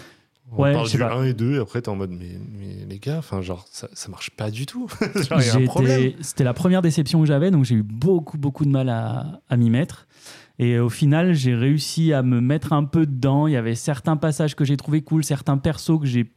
On 0.51 0.61
Ouais, 0.61 0.73
parle 0.73 0.87
du 0.87 0.97
pas. 0.97 1.13
1 1.13 1.23
et 1.25 1.33
2, 1.33 1.55
et 1.55 1.57
après 1.57 1.81
t'es 1.81 1.89
en 1.89 1.95
mode, 1.95 2.11
mais, 2.11 2.37
mais 2.57 2.85
les 2.87 2.99
gars, 2.99 3.17
enfin, 3.17 3.41
genre, 3.41 3.65
ça, 3.71 3.87
ça 3.93 4.09
marche 4.09 4.29
pas 4.31 4.51
du 4.51 4.65
tout. 4.65 4.87
C'était 6.21 6.43
la 6.43 6.53
première 6.53 6.81
déception 6.81 7.19
que 7.21 7.25
j'avais, 7.25 7.51
donc 7.51 7.65
j'ai 7.65 7.75
eu 7.75 7.83
beaucoup, 7.83 8.37
beaucoup 8.37 8.65
de 8.65 8.69
mal 8.69 8.89
à, 8.89 9.41
à 9.49 9.57
m'y 9.57 9.69
mettre. 9.69 10.07
Et 10.59 10.79
au 10.79 10.89
final, 10.89 11.33
j'ai 11.33 11.53
réussi 11.53 12.13
à 12.13 12.21
me 12.23 12.39
mettre 12.39 12.71
un 12.73 12.85
peu 12.85 13.05
dedans. 13.05 13.47
Il 13.47 13.53
y 13.53 13.57
avait 13.57 13.75
certains 13.75 14.15
passages 14.15 14.55
que 14.55 14.63
j'ai 14.63 14.77
trouvé 14.77 15.01
cool, 15.01 15.23
certains 15.23 15.57
persos 15.57 15.99
que 15.99 16.05
j'ai 16.05 16.31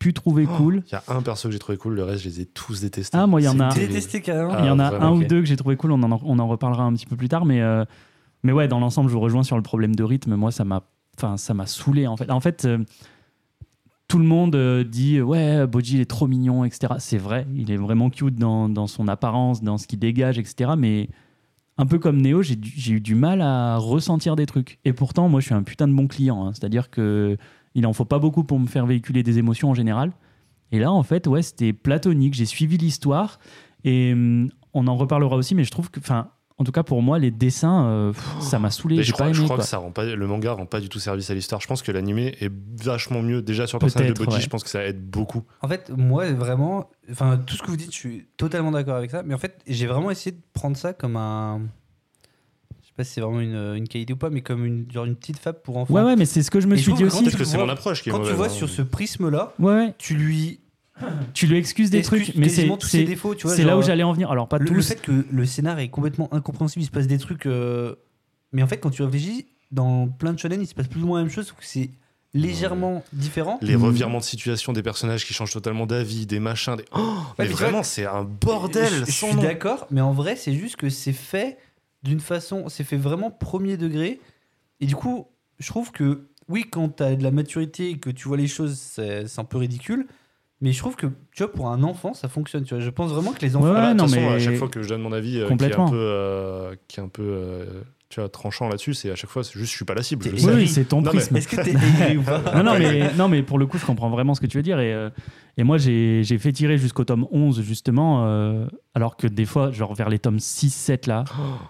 pu 0.00 0.12
trouver 0.12 0.46
Oh, 0.50 0.56
cool. 0.56 0.82
Il 0.88 0.92
y 0.92 0.94
a 0.96 1.02
un 1.08 1.22
perso 1.22 1.48
que 1.48 1.52
j'ai 1.52 1.58
trouvé 1.58 1.78
cool, 1.78 1.94
le 1.94 2.02
reste, 2.02 2.24
je 2.24 2.28
les 2.30 2.40
ai 2.40 2.46
tous 2.46 2.80
détestés. 2.80 3.16
Ah, 3.16 3.26
moi, 3.26 3.40
il 3.40 3.44
y 3.44 3.48
en 3.48 3.60
a-. 3.60 3.72
Détesté. 3.72 4.22
Il 4.26 4.30
y 4.30 4.32
en 4.70 4.78
a 4.78 4.90
vraiment, 4.90 5.06
un 5.06 5.12
ou 5.12 5.22
deux 5.22 5.40
que 5.40 5.46
j'ai 5.46 5.56
trouvé 5.56 5.76
cool, 5.76 5.92
on 5.92 6.02
en, 6.02 6.20
on 6.24 6.38
en 6.38 6.48
reparlera 6.48 6.82
un 6.84 6.94
petit 6.94 7.06
peu 7.06 7.16
plus 7.16 7.28
tard, 7.28 7.44
mais, 7.44 7.60
euh, 7.60 7.84
mais 8.42 8.50
ouais, 8.52 8.66
dans 8.66 8.80
l'ensemble, 8.80 9.08
je 9.10 9.14
vous 9.14 9.20
rejoins 9.20 9.44
sur 9.44 9.56
le 9.56 9.62
problème 9.62 9.94
de 9.94 10.02
rythme. 10.02 10.34
Moi, 10.34 10.50
ça 10.50 10.64
m'a 10.64 10.82
enfin, 11.18 11.36
ça 11.36 11.52
m'a 11.54 11.66
saoulé 11.66 12.06
en 12.06 12.16
fait. 12.16 12.30
En 12.30 12.40
fait, 12.40 12.64
euh, 12.64 12.78
tout 14.10 14.18
le 14.18 14.24
monde 14.24 14.56
euh, 14.56 14.82
dit 14.82 15.22
ouais, 15.22 15.68
Boji 15.68 15.94
il 15.94 16.00
est 16.00 16.10
trop 16.10 16.26
mignon, 16.26 16.64
etc. 16.64 16.94
C'est 16.98 17.16
vrai, 17.16 17.46
il 17.54 17.70
est 17.70 17.76
vraiment 17.76 18.10
cute 18.10 18.34
dans, 18.34 18.68
dans 18.68 18.88
son 18.88 19.06
apparence, 19.06 19.62
dans 19.62 19.78
ce 19.78 19.86
qu'il 19.86 20.00
dégage, 20.00 20.36
etc. 20.36 20.72
Mais 20.76 21.08
un 21.78 21.86
peu 21.86 22.00
comme 22.00 22.20
Neo, 22.20 22.42
j'ai 22.42 22.58
eu 22.92 23.00
du 23.00 23.14
mal 23.14 23.40
à 23.40 23.76
ressentir 23.76 24.34
des 24.34 24.46
trucs. 24.46 24.80
Et 24.84 24.92
pourtant, 24.92 25.28
moi, 25.28 25.38
je 25.38 25.46
suis 25.46 25.54
un 25.54 25.62
putain 25.62 25.86
de 25.86 25.92
bon 25.92 26.08
client. 26.08 26.44
hein. 26.44 26.50
C'est-à-dire 26.52 26.90
que 26.90 27.36
il 27.76 27.86
en 27.86 27.92
faut 27.92 28.04
pas 28.04 28.18
beaucoup 28.18 28.42
pour 28.42 28.58
me 28.58 28.66
faire 28.66 28.84
véhiculer 28.84 29.22
des 29.22 29.38
émotions 29.38 29.70
en 29.70 29.74
général. 29.74 30.10
Et 30.72 30.80
là, 30.80 30.90
en 30.90 31.04
fait, 31.04 31.28
ouais, 31.28 31.42
c'était 31.42 31.72
platonique. 31.72 32.34
J'ai 32.34 32.46
suivi 32.46 32.78
l'histoire 32.78 33.38
et 33.84 34.12
hum, 34.12 34.50
on 34.74 34.88
en 34.88 34.96
reparlera 34.96 35.36
aussi. 35.36 35.54
Mais 35.54 35.62
je 35.62 35.70
trouve 35.70 35.88
que, 35.88 36.00
enfin, 36.00 36.30
en 36.60 36.64
tout 36.64 36.72
cas 36.72 36.82
pour 36.82 37.00
moi, 37.00 37.18
les 37.18 37.30
dessins, 37.30 37.86
euh, 37.86 38.12
pff, 38.12 38.40
ça 38.42 38.58
m'a 38.58 38.70
saoulé. 38.70 38.96
J'ai 38.96 39.04
je 39.04 39.10
pas 39.12 39.14
crois, 39.16 39.26
aimé. 39.28 39.34
je 39.34 39.42
crois 39.44 39.56
quoi. 39.56 39.64
que 39.64 39.68
ça 39.70 39.78
rend 39.78 39.92
pas, 39.92 40.04
le 40.04 40.26
manga 40.26 40.52
rend 40.52 40.66
pas 40.66 40.80
du 40.80 40.90
tout 40.90 40.98
service 41.00 41.30
à 41.30 41.34
l'histoire. 41.34 41.60
Je 41.60 41.66
pense 41.66 41.80
que 41.80 41.90
l'animé 41.90 42.36
est 42.40 42.52
vachement 42.82 43.22
mieux. 43.22 43.40
Déjà 43.40 43.66
sur 43.66 43.78
le 43.78 43.80
personnage 43.80 44.12
de 44.12 44.20
ouais. 44.26 44.40
je 44.40 44.48
pense 44.48 44.62
que 44.62 44.68
ça 44.68 44.84
aide 44.84 45.02
beaucoup. 45.02 45.42
En 45.62 45.68
fait, 45.68 45.90
moi, 45.96 46.30
vraiment, 46.32 46.90
enfin, 47.10 47.38
tout 47.38 47.56
ce 47.56 47.62
que 47.62 47.68
vous 47.68 47.78
dites, 47.78 47.92
je 47.92 47.98
suis 47.98 48.26
totalement 48.36 48.70
d'accord 48.72 48.96
avec 48.96 49.10
ça. 49.10 49.22
Mais 49.22 49.32
en 49.34 49.38
fait, 49.38 49.58
j'ai 49.66 49.86
vraiment 49.86 50.10
essayé 50.10 50.32
de 50.32 50.40
prendre 50.52 50.76
ça 50.76 50.92
comme 50.92 51.16
un. 51.16 51.62
Je 52.82 52.88
sais 52.88 52.92
pas 52.94 53.04
si 53.04 53.12
c'est 53.14 53.20
vraiment 53.22 53.40
une, 53.40 53.54
une 53.76 53.88
qualité 53.88 54.12
ou 54.12 54.16
pas, 54.16 54.28
mais 54.28 54.42
comme 54.42 54.66
une, 54.66 54.90
genre 54.92 55.06
une 55.06 55.16
petite 55.16 55.38
fable 55.38 55.60
pour 55.64 55.78
enfants. 55.78 55.94
Ouais, 55.94 56.02
ouais, 56.02 56.16
mais 56.16 56.26
c'est 56.26 56.42
ce 56.42 56.50
que 56.50 56.60
je 56.60 56.66
me 56.66 56.74
Et 56.74 56.78
suis 56.78 56.92
dit 56.92 57.04
aussi. 57.06 57.24
Que 57.24 57.30
tu 57.30 57.44
c'est 57.46 57.56
vois- 57.56 57.64
mon 57.66 57.72
approche 57.72 58.02
qui 58.02 58.10
est 58.10 58.12
Quand 58.12 58.22
tu 58.22 58.32
vois 58.32 58.46
hein. 58.46 58.50
sur 58.50 58.68
ce 58.68 58.82
prisme-là, 58.82 59.54
Ouais, 59.58 59.72
ouais. 59.72 59.94
tu 59.96 60.14
lui 60.14 60.60
Tu 61.34 61.46
lui 61.46 61.56
excuses 61.58 61.90
des 61.90 62.02
trucs, 62.02 62.34
mais 62.34 62.48
c'est 62.48 62.56
quasiment 62.56 62.76
tous 62.76 62.88
ses 62.88 62.98
c'est- 62.98 63.04
défauts. 63.04 63.34
Tu 63.34 63.46
vois, 63.46 63.56
c'est 63.56 63.64
là 63.64 63.76
où 63.78 63.82
j'allais 63.82 64.02
en 64.02 64.12
venir. 64.12 64.30
Alors 64.30 64.48
pas 64.48 64.58
le, 64.58 64.66
tous. 64.66 64.74
le 64.74 64.82
fait 64.82 65.00
que 65.00 65.24
le 65.30 65.46
scénar 65.46 65.78
est 65.78 65.88
complètement 65.88 66.32
incompréhensible, 66.34 66.82
il 66.82 66.86
se 66.86 66.90
passe 66.90 67.06
des 67.06 67.18
trucs. 67.18 67.46
euh, 67.46 67.94
Mais 68.52 68.62
en 68.62 68.66
fait, 68.66 68.78
quand 68.78 68.90
tu 68.90 69.02
réfléchis, 69.02 69.46
dans 69.70 70.08
plein 70.08 70.32
de 70.32 70.38
shonen, 70.38 70.60
il 70.60 70.66
se 70.66 70.74
passe 70.74 70.88
plus 70.88 71.02
ou 71.02 71.06
moins 71.06 71.18
la 71.20 71.24
même 71.24 71.32
chose, 71.32 71.46
sauf 71.46 71.56
que 71.58 71.64
c'est 71.64 71.90
légèrement 72.34 73.02
différent. 73.12 73.58
Les 73.62 73.74
revirements 73.76 74.18
de 74.18 74.24
situation 74.24 74.72
des 74.72 74.82
personnages 74.82 75.24
qui 75.26 75.34
changent 75.34 75.52
totalement 75.52 75.86
d'avis, 75.86 76.26
des 76.26 76.40
machins, 76.40 76.76
des. 76.76 76.84
Oh, 76.92 77.16
mais 77.38 77.46
tu 77.46 77.52
vraiment, 77.52 77.78
vois, 77.78 77.82
c'est 77.84 78.06
un 78.06 78.22
bordel. 78.24 78.92
Je, 79.06 79.10
sans 79.10 79.28
suis 79.28 79.36
nom. 79.36 79.42
d'accord, 79.42 79.86
mais 79.90 80.00
en 80.00 80.12
vrai, 80.12 80.36
c'est 80.36 80.54
juste 80.54 80.76
que 80.76 80.88
c'est 80.90 81.12
fait 81.12 81.58
d'une 82.02 82.20
façon, 82.20 82.68
c'est 82.68 82.84
fait 82.84 82.96
vraiment 82.96 83.30
premier 83.30 83.76
degré. 83.76 84.20
Et 84.80 84.86
du 84.86 84.94
coup, 84.96 85.26
je 85.58 85.66
trouve 85.68 85.92
que 85.92 86.28
oui, 86.48 86.64
quand 86.70 86.96
tu 86.96 87.02
as 87.02 87.14
de 87.16 87.22
la 87.22 87.30
maturité 87.30 87.90
et 87.90 87.98
que 87.98 88.10
tu 88.10 88.26
vois 88.28 88.36
les 88.36 88.48
choses, 88.48 88.78
c'est 88.78 89.26
c'est 89.26 89.40
un 89.40 89.44
peu 89.44 89.58
ridicule. 89.58 90.06
Mais 90.62 90.72
je 90.72 90.78
trouve 90.78 90.94
que, 90.96 91.06
tu 91.34 91.42
vois, 91.42 91.50
pour 91.52 91.68
un 91.68 91.82
enfant, 91.82 92.12
ça 92.12 92.28
fonctionne. 92.28 92.64
Tu 92.64 92.74
vois. 92.74 92.82
Je 92.84 92.90
pense 92.90 93.10
vraiment 93.12 93.32
que 93.32 93.40
les 93.40 93.56
enfants. 93.56 93.66
Ouais, 93.66 93.72
Voilà, 93.72 93.94
de 93.94 93.98
non, 93.98 94.04
toute 94.04 94.14
façon, 94.14 94.26
mais- 94.28 94.34
à 94.34 94.38
chaque 94.38 94.56
fois 94.56 94.68
que 94.68 94.82
je 94.82 94.88
donne 94.88 95.00
mon 95.02 95.12
avis, 95.12 95.38
euh, 95.40 95.46
qui 95.56 95.64
est 95.64 95.74
un 95.74 95.88
peu, 95.88 95.96
euh, 95.96 96.74
qui 96.88 97.00
est 97.00 97.02
un 97.02 97.08
peu 97.08 97.22
euh, 97.22 97.64
tu 98.10 98.20
vois, 98.20 98.28
tranchant 98.28 98.68
là-dessus, 98.68 98.92
c'est 98.92 99.10
à 99.10 99.14
chaque 99.14 99.30
fois, 99.30 99.42
c'est 99.44 99.52
juste, 99.58 99.70
je 99.70 99.76
suis 99.76 99.84
pas 99.84 99.94
la 99.94 100.02
cible. 100.02 100.24
je 100.36 100.46
Oui, 100.50 100.66
c'est 100.68 100.84
ton 100.84 100.96
Non, 101.00 101.04
mais- 101.12 101.18
prisme. 101.20 101.36
Est-ce 101.36 101.48
que 101.48 101.56
t'es 101.62 102.16
ou 102.16 102.22
pas 102.22 102.42
Non, 102.56 102.62
non, 102.64 102.78
mais, 102.78 103.10
non, 103.16 103.28
mais 103.28 103.42
pour 103.42 103.56
le 103.58 103.66
coup, 103.66 103.78
je 103.78 103.86
comprends 103.86 104.10
vraiment 104.10 104.34
ce 104.34 104.40
que 104.40 104.46
tu 104.46 104.56
veux 104.58 104.62
dire. 104.64 104.80
Et, 104.80 104.92
euh, 104.92 105.08
et 105.56 105.62
moi, 105.64 105.78
j'ai 105.78 106.22
j'ai 106.24 106.36
fait 106.36 106.52
tirer 106.52 106.76
jusqu'au 106.76 107.04
tome 107.04 107.26
11, 107.30 107.62
justement, 107.62 108.26
euh, 108.26 108.66
alors 108.94 109.16
que 109.16 109.28
des 109.28 109.46
fois, 109.46 109.70
genre 109.70 109.94
vers 109.94 110.08
les 110.10 110.18
tomes 110.18 110.40
6, 110.40 110.70
7, 110.74 111.06
là, 111.06 111.24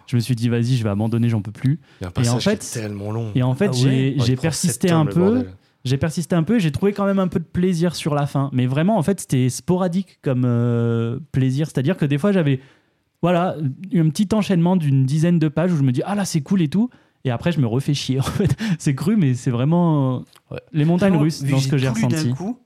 je 0.06 0.16
me 0.16 0.20
suis 0.20 0.34
dit, 0.34 0.48
vas-y, 0.48 0.76
je 0.76 0.82
vais 0.82 0.90
abandonner, 0.90 1.28
j'en 1.28 1.42
peux 1.42 1.52
plus. 1.52 1.78
Il 2.00 2.04
y 2.04 2.06
a 2.06 2.08
un 2.08 2.10
passage 2.10 2.34
en 2.34 2.40
fait, 2.40 2.58
qui 2.58 2.78
est 2.78 2.82
tellement 2.82 3.12
long. 3.12 3.30
Et 3.34 3.42
en 3.42 3.54
fait, 3.54 3.66
Ah 3.72 3.84
ouais? 3.84 4.14
j'ai 4.16 4.34
Oh, 4.38 4.40
persisté 4.40 4.90
un 4.90 5.04
peu. 5.06 5.44
J'ai 5.84 5.96
persisté 5.96 6.34
un 6.36 6.42
peu 6.42 6.56
et 6.56 6.60
j'ai 6.60 6.72
trouvé 6.72 6.92
quand 6.92 7.04
même 7.06 7.18
un 7.18 7.28
peu 7.28 7.38
de 7.38 7.44
plaisir 7.44 7.94
sur 7.96 8.14
la 8.14 8.26
fin. 8.26 8.50
Mais 8.52 8.66
vraiment, 8.66 8.96
en 8.98 9.02
fait, 9.02 9.20
c'était 9.20 9.48
sporadique 9.48 10.18
comme 10.22 10.44
euh, 10.44 11.18
plaisir. 11.32 11.66
C'est-à-dire 11.68 11.96
que 11.96 12.04
des 12.04 12.18
fois, 12.18 12.32
j'avais 12.32 12.60
voilà, 13.22 13.56
un 13.94 14.08
petit 14.10 14.28
enchaînement 14.34 14.76
d'une 14.76 15.04
dizaine 15.04 15.38
de 15.38 15.48
pages 15.48 15.72
où 15.72 15.76
je 15.76 15.82
me 15.82 15.92
dis, 15.92 16.02
ah 16.04 16.14
là, 16.14 16.24
c'est 16.24 16.40
cool 16.40 16.62
et 16.62 16.68
tout. 16.68 16.88
Et 17.24 17.30
après, 17.30 17.52
je 17.52 17.60
me 17.60 17.66
refais 17.66 17.92
chier. 17.94 18.18
En 18.20 18.22
fait, 18.22 18.56
c'est 18.78 18.94
cru, 18.94 19.16
mais 19.16 19.34
c'est 19.34 19.50
vraiment 19.50 20.24
Ouais. 20.50 20.58
les 20.72 20.84
montagnes 20.86 21.16
russes 21.16 21.42
vu 21.42 21.52
dans 21.52 21.58
ce 21.60 21.68
que 21.68 21.76
j'ai 21.76 21.88
ressenti. 21.88 22.32
coup, 22.32 22.58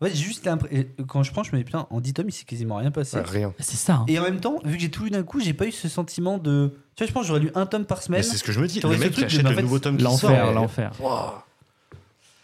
en 0.00 0.06
fait, 0.06 0.14
j'ai 0.14 0.24
juste 0.24 0.46
l'impression. 0.46 0.84
Quand 1.06 1.22
je 1.22 1.30
prends, 1.32 1.42
je 1.42 1.52
me 1.52 1.58
dis 1.58 1.64
putain, 1.64 1.86
en 1.90 2.00
10 2.00 2.14
tomes, 2.14 2.28
il 2.28 2.32
s'est 2.32 2.46
quasiment 2.46 2.76
rien 2.76 2.90
passé. 2.90 3.18
Ouais, 3.18 3.22
rien. 3.26 3.52
C'est 3.58 3.76
ça. 3.76 3.96
hein. 3.96 4.04
Et 4.08 4.18
en 4.18 4.22
même 4.22 4.40
temps, 4.40 4.58
vu 4.64 4.76
que 4.76 4.80
j'ai 4.82 4.90
tout 4.90 5.04
lu 5.04 5.10
d'un 5.10 5.22
coup, 5.22 5.40
j'ai 5.40 5.52
pas 5.52 5.66
eu 5.66 5.72
ce 5.72 5.88
sentiment 5.88 6.38
de. 6.38 6.72
Tu 6.96 7.04
vois, 7.04 7.08
je 7.08 7.12
pense 7.12 7.22
que 7.24 7.28
j'aurais 7.28 7.40
lu 7.40 7.50
un 7.54 7.66
tome 7.66 7.84
par 7.84 8.00
semaine. 8.02 8.22
c'est 8.22 8.38
ce 8.38 8.44
que 8.44 8.52
je 8.52 8.60
me 8.60 8.66
dis. 8.66 8.80
T'aurais 8.80 8.94
Le 8.96 9.00
mec 9.00 9.10
qui 9.12 9.20
truc 9.20 9.30
de, 9.30 9.34
achète 9.46 9.56
le 9.56 9.62
nouveau 9.62 9.78
tome 9.78 9.98
qui 9.98 10.02
sort. 10.04 10.12
L'enfer, 10.30 10.52
l'enfer. 10.54 10.92
Waouh. 11.00 11.30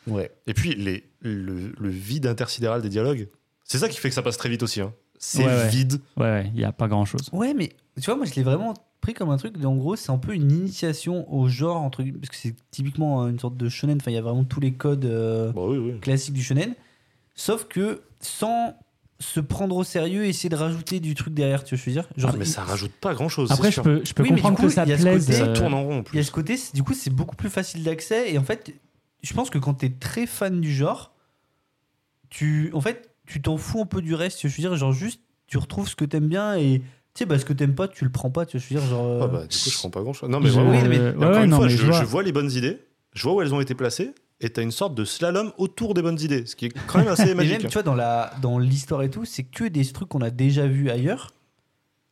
Ouais. 0.06 0.30
Et 0.46 0.54
puis, 0.54 0.75
les, 0.75 1.04
le, 1.20 1.72
le 1.78 1.88
vide 1.88 2.26
intersidéral 2.26 2.82
des 2.82 2.88
dialogues, 2.88 3.28
c'est 3.64 3.78
ça 3.78 3.88
qui 3.88 3.98
fait 3.98 4.08
que 4.08 4.14
ça 4.14 4.22
passe 4.22 4.36
très 4.36 4.48
vite 4.48 4.62
aussi. 4.62 4.80
hein. 4.80 4.92
C'est 5.18 5.44
Ouais, 5.44 5.68
vide. 5.68 6.00
Ouais, 6.16 6.25
ouais, 6.25 6.46
il 6.54 6.58
n'y 6.58 6.64
a 6.64 6.72
pas 6.72 6.88
grand-chose. 6.88 7.28
Ouais, 7.32 7.54
mais 7.54 7.70
tu 8.00 8.04
vois, 8.06 8.16
moi, 8.16 8.26
je 8.26 8.34
l'ai 8.34 8.42
vraiment 8.42 8.75
pris 9.00 9.14
comme 9.14 9.30
un 9.30 9.36
truc. 9.38 9.56
de- 9.58 9.66
En 9.66 9.75
gros, 9.76 9.96
c'est 9.96 10.10
un 10.10 10.18
peu 10.18 10.34
une 10.34 10.50
initiation 10.52 11.32
au 11.32 11.48
genre, 11.48 11.78
entre 11.78 12.02
parce 12.04 12.28
que 12.28 12.36
c'est 12.36 12.54
typiquement 12.70 13.25
euh, 13.25 13.28
une 13.28 13.38
sorte 13.38 13.56
de 13.56 13.68
shonen. 13.68 13.96
Enfin, 14.00 14.10
il 14.10 14.14
y 14.14 14.18
a 14.18 14.22
vraiment 14.22 14.44
tous 14.44 14.60
les 14.60 14.75
codes 14.75 15.04
euh, 15.06 15.52
Bah 15.52 15.62
oui, 15.64 15.78
oui. 15.78 16.00
classiques 16.00 16.34
du 16.34 16.42
shonen. 16.42 16.75
Sauf 17.34 17.64
que 17.66 18.02
sans 18.20 18.75
se 19.18 19.40
prendre 19.40 19.75
au 19.76 19.84
sérieux 19.84 20.26
et 20.26 20.28
essayer 20.28 20.50
de 20.50 20.56
rajouter 20.56 21.00
du 21.00 21.14
truc 21.14 21.32
derrière, 21.32 21.64
tu 21.64 21.75
vois, 21.75 21.82
je 21.82 21.88
veux 21.90 21.92
dire? 21.92 22.06
Genre, 22.18 22.30
Ah, 22.34 22.36
mais 22.36 22.44
il- 22.44 22.48
ça 22.48 22.62
rajoute 22.64 22.92
pas 22.92 23.14
grand 23.14 23.30
chose. 23.30 23.50
Après, 23.50 23.72
je 23.72 23.80
peux, 23.80 24.02
je 24.04 24.12
peux 24.12 24.22
Oui, 24.22 24.28
mais 24.30 24.36
du 24.36 24.42
comprendre 24.42 24.58
coup, 24.58 24.66
que 24.66 24.72
ça 24.72 24.84
plaise. 24.84 25.02
côté- 25.26 25.32
Ça 25.38 25.44
euh, 25.44 25.54
tourne 25.54 25.72
en 25.72 25.82
rond 25.82 25.88
en 25.88 25.92
Il 25.92 25.96
y 25.96 26.00
a 26.00 26.02
plus. 26.02 26.25
ce 26.25 26.30
côté, 26.30 26.56
du 26.75 26.82
coup, 26.82 26.92
c'est 26.92 27.08
beaucoup 27.10 27.36
plus 27.36 27.48
facile 27.48 27.82
d'accès. 27.84 28.32
Et 28.32 28.36
en 28.38 28.42
fait, 28.44 28.75
je 29.26 29.35
pense 29.35 29.50
que 29.50 29.59
quand 29.59 29.75
tu 29.75 29.87
es 29.87 29.90
très 29.90 30.26
fan 30.26 30.61
du 30.61 30.73
genre, 30.75 31.12
tu, 32.30 32.71
en 32.75 32.80
fait, 32.80 33.11
tu 33.26 33.42
t'en 33.42 33.56
fous 33.56 33.80
un 33.80 33.87
peu 33.87 34.02
du 34.02 34.14
reste. 34.14 34.42
Je 34.42 34.49
veux 34.49 34.61
dire, 34.61 34.76
genre 34.76 34.92
juste, 34.92 35.21
tu 35.47 35.59
retrouves 35.59 35.88
ce 35.88 35.97
que 35.97 36.04
t'aimes 36.04 36.28
bien 36.28 36.56
et 36.56 36.80
tu 36.80 37.21
sais, 37.21 37.26
bah, 37.26 37.38
ce 37.38 37.45
que 37.45 37.52
t'aimes 37.52 37.75
pas, 37.75 37.88
tu 37.88 38.04
le 38.04 38.11
prends 38.11 38.30
pas. 38.30 38.47
Tu 38.47 38.56
vois, 38.59 38.66
je 38.68 38.75
veux 38.75 38.80
dire, 38.80 38.88
genre. 38.88 39.04
euh, 39.06 39.21
Ah 39.23 39.26
bah, 39.28 39.40
du 39.47 39.56
coup, 39.59 39.71
je 39.71 39.78
prends 39.78 39.90
pas 39.90 40.02
grand 40.02 40.12
chose. 40.12 40.28
Non, 40.28 40.40
mais 40.40 40.49
je- 40.49 40.52
vraiment. 40.54 40.71
Oui, 40.71 40.88
mais- 40.88 40.99
ouais, 40.99 41.14
encore 41.16 41.30
ouais, 41.30 41.45
une 41.45 41.50
non, 41.50 41.56
fois, 41.56 41.66
mais 41.66 41.73
je, 41.73 41.76
je 41.78 41.87
vois. 41.87 42.00
je 42.00 42.04
vois 42.04 42.23
les 42.23 42.33
bonnes 42.33 42.50
idées, 42.52 42.78
je 43.14 43.23
vois 43.23 43.35
où 43.35 43.42
elles 43.42 43.54
ont 43.54 43.61
été 43.61 43.75
placées, 43.75 44.12
et 44.40 44.50
t'as 44.50 44.62
une 44.62 44.71
sorte 44.73 44.95
de 44.95 45.04
slalom 45.04 45.52
autour 45.56 45.95
des 45.95 46.02
bonnes 46.02 46.21
idées, 46.21 46.45
ce 46.47 46.54
qui 46.56 46.66
est 46.66 46.73
quand 46.87 46.99
même 46.99 47.09
assez 47.09 47.35
magique. 47.35 47.62
même, 47.62 47.71
tu 47.71 47.73
vois, 47.75 47.83
dans 47.83 47.95
la 47.95 48.33
dans 48.42 48.59
l'histoire 48.59 49.02
et 49.02 49.11
tout, 49.11 49.25
c'est 49.25 49.45
que 49.45 49.64
des 49.64 49.85
trucs 49.87 50.09
qu'on 50.09 50.21
a 50.21 50.30
déjà 50.30 50.66
vus 50.66 50.90
ailleurs. 50.90 51.33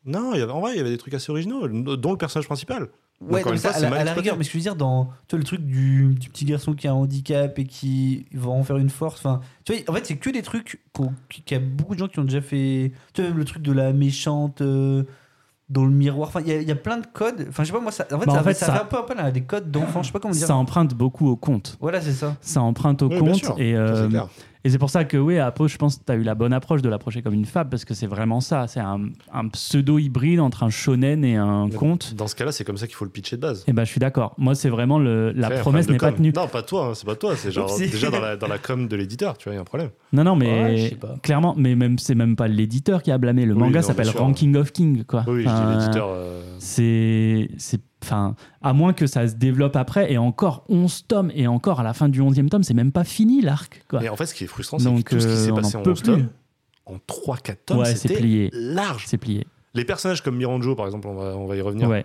Non, 0.07 0.33
il 0.35 0.39
y 0.39 0.43
avait, 0.43 0.53
en 0.53 0.61
vrai, 0.61 0.73
il 0.75 0.77
y 0.77 0.81
avait 0.81 0.91
des 0.91 0.99
trucs 0.99 1.15
assez 1.15 1.31
originaux, 1.31 1.67
dont 1.69 2.11
le 2.13 2.19
personnage 2.19 2.47
principal. 2.47 2.89
Ouais, 3.21 3.41
une 3.43 3.57
ça, 3.57 3.69
fois, 3.69 3.71
à, 3.71 3.73
c'est 3.75 3.81
la, 3.85 3.91
mal 3.91 4.01
à 4.01 4.05
la 4.05 4.11
exploité. 4.11 4.21
rigueur, 4.21 4.37
mais 4.39 4.45
ce 4.45 4.49
que 4.51 4.53
je 4.55 4.59
veux 4.59 4.63
dire, 4.63 4.77
dans 4.77 5.07
tu 5.29 5.37
vois, 5.37 5.39
le 5.39 5.45
truc 5.45 5.61
du, 5.65 6.15
du 6.15 6.29
petit 6.29 6.45
garçon 6.45 6.75
qui 6.75 6.87
a 6.89 6.91
un 6.91 6.95
handicap 6.95 7.59
et 7.59 7.65
qui 7.65 8.27
va 8.35 8.51
en 8.51 8.63
faire 8.65 8.77
une 8.77 8.91
force. 8.91 9.19
Enfin, 9.21 9.41
tu 9.65 9.73
vois, 9.73 9.83
en 9.89 9.93
fait, 9.95 10.05
c'est 10.07 10.17
que 10.17 10.31
des 10.31 10.43
trucs 10.43 10.83
qu'il 11.31 11.43
y 11.53 11.55
a 11.55 11.59
beaucoup 11.61 11.95
de 11.95 12.01
gens 12.01 12.09
qui 12.09 12.19
ont 12.19 12.25
déjà 12.25 12.43
fait. 12.43 12.93
Tu 13.15 13.23
vois, 13.23 13.31
même 13.31 13.39
le 13.39 13.45
truc 13.47 13.63
de 13.63 13.73
la 13.73 13.93
méchante 13.95 14.61
euh, 14.61 15.05
dans 15.71 15.85
le 15.87 15.91
miroir. 15.93 16.29
Enfin, 16.29 16.41
il 16.43 16.49
y, 16.49 16.53
a- 16.53 16.61
il 16.61 16.69
y 16.69 16.73
a 16.73 16.77
plein 16.77 16.99
de 16.99 17.07
codes. 17.07 17.47
Enfin, 17.49 17.63
je 17.63 17.69
sais 17.69 17.73
pas, 17.73 17.81
moi, 17.81 17.93
ça, 17.93 18.05
en 18.13 18.19
fait, 18.21 18.27
Bah, 18.27 18.33
ça, 18.35 18.41
en 18.41 18.45
fait, 18.45 18.55
ça 18.55 18.67
ça- 18.67 18.73
fait 18.75 18.81
un 18.83 18.85
peu 18.85 18.99
appel 18.99 19.19
à 19.19 19.31
des 19.31 19.43
codes 19.43 19.71
d'enfants. 19.71 20.03
Je 20.03 20.09
sais 20.09 20.13
pas 20.13 20.21
comment 20.21 20.35
dire. 20.35 20.47
ça 20.47 20.57
emprunte 20.57 20.93
beaucoup 20.95 21.29
au 21.29 21.37
conte. 21.37 21.79
Voilà, 21.81 22.03
c'est 22.03 22.13
ça. 22.13 22.37
Ça 22.43 22.61
emprunte 22.61 23.01
au 23.03 23.09
Oui, 23.09 23.19
conte. 23.19 23.59
Et, 23.59 23.75
euh. 23.75 24.09
Et 24.65 24.71
c'est 24.71 24.79
pour 24.79 24.91
ça 24.91 25.05
que, 25.05 25.17
oui, 25.17 25.39
Apo, 25.39 25.69
je 25.69 25.77
pense 25.77 25.97
que 25.99 26.05
tu 26.05 26.13
as 26.13 26.15
eu 26.17 26.23
la 26.23 26.35
bonne 26.35 26.53
approche 26.53 26.81
de 26.83 26.89
l'approcher 26.89 27.21
comme 27.23 27.35
une 27.35 27.45
fable, 27.45 27.71
parce 27.71 27.85
que 27.85 27.93
c'est 27.95 28.07
vraiment 28.07 28.41
ça. 28.41 28.67
C'est 28.67 28.81
un, 28.81 29.01
un 29.33 29.49
pseudo-hybride 29.49 30.41
entre 30.41 30.63
un 30.63 30.71
shonen 30.71 31.25
et 31.25 31.37
un 31.37 31.67
Mais 31.67 31.75
conte. 31.75 32.15
Dans 32.15 32.27
ce 32.27 32.35
cas-là, 32.35 32.53
c'est 32.53 32.65
comme 32.65 32.77
ça 32.77 32.87
qu'il 32.87 32.97
faut 32.97 33.05
le 33.05 33.11
pitcher 33.11 33.37
de 33.37 33.43
base. 33.43 33.65
Et 33.67 33.73
ben, 33.73 33.85
je 33.85 33.91
suis 33.91 34.01
d'accord. 34.01 34.35
Moi, 34.39 34.55
c'est 34.55 34.69
vraiment 34.71 34.99
le, 34.99 35.33
la 35.33 35.51
promesse 35.51 35.89
n'est 35.89 35.99
pas 35.99 36.13
tenue. 36.13 36.33
Non, 36.35 36.49
pas 36.49 36.63
toi, 36.63 36.87
hein, 36.89 36.95
c'est 36.95 37.07
pas 37.07 37.17
toi. 37.17 37.37
C'est 37.37 37.51
genre 37.53 37.77
déjà 37.79 38.11
dans 38.11 38.21
la, 38.21 38.37
dans 38.39 38.49
la 38.49 38.59
com 38.59 38.89
de 38.89 38.97
l'éditeur, 38.97 39.37
tu 39.39 39.45
vois, 39.45 39.53
il 39.53 39.57
y 39.57 39.59
a 39.59 39.63
un 39.63 39.65
problème. 39.65 39.91
Non, 40.13 40.25
non, 40.25 40.37
mais 40.37 40.97
clairement, 41.23 41.55
mais 41.57 41.75
même 41.75 41.99
c'est 41.99 42.15
même 42.15 42.37
pas 42.37 42.49
l'éditeur 42.49 43.03
qui 43.03 43.11
a 43.11 43.19
blâmé. 43.19 43.45
Le 43.47 43.55
Oui, 43.55 43.61
manga 43.61 43.83
s'appelle. 43.83 44.09
Ranking 44.09 44.57
of 44.57 44.73
King, 44.73 45.05
quoi. 45.05 45.25
Oui, 45.27 45.45
Enfin, 45.47 45.73
dis 45.73 45.79
l'éditeur. 45.79 46.09
euh, 46.11 46.41
C'est, 46.59 47.51
c'est, 47.59 47.81
enfin, 48.05 48.37
à 48.63 48.73
moins 48.73 48.93
que 48.93 49.07
ça 49.07 49.27
se 49.29 49.35
développe 49.35 49.77
après, 49.77 50.13
et 50.13 50.19
encore 50.19 50.65
11 50.69 51.07
tomes, 51.09 51.31
et 51.35 51.47
encore 51.47 51.81
à 51.81 51.83
la 51.83 51.93
fin 51.95 52.09
du 52.09 52.21
11e 52.21 52.49
tome, 52.49 52.63
c'est 52.63 52.75
même 52.75 52.93
pas 52.93 53.05
fini 53.05 53.41
l'arc, 53.41 53.83
quoi. 53.89 54.01
Mais 54.01 54.09
en 54.09 54.17
fait, 54.17 54.27
ce 54.27 54.35
qui 54.35 54.45
est 54.45 54.47
frustrant, 54.47 54.79
c'est 54.79 54.89
que 55.03 55.15
tout 55.15 55.21
ce 55.21 55.27
qui 55.27 55.33
euh, 55.33 55.45
s'est 55.47 55.51
on 55.51 55.57
passé 55.57 55.77
en 55.77 55.81
en 55.81 55.83
peut 55.83 55.91
11 55.93 56.03
plus. 56.03 56.13
tomes, 56.13 56.29
en 56.87 56.97
3-4 56.97 57.57
tomes, 57.67 57.79
Ouais, 57.79 57.87
c'est 57.87 57.97
c'était 58.09 58.15
plié. 58.17 58.51
large. 58.53 59.05
C'est 59.07 59.19
plié. 59.19 59.47
Les 59.75 59.85
personnages 59.85 60.23
comme 60.23 60.37
Miranjo, 60.37 60.75
par 60.77 60.87
exemple, 60.87 61.09
on 61.09 61.15
va, 61.15 61.37
on 61.37 61.47
va 61.47 61.57
y 61.57 61.61
revenir, 61.61 61.89
Ouais. 61.89 62.05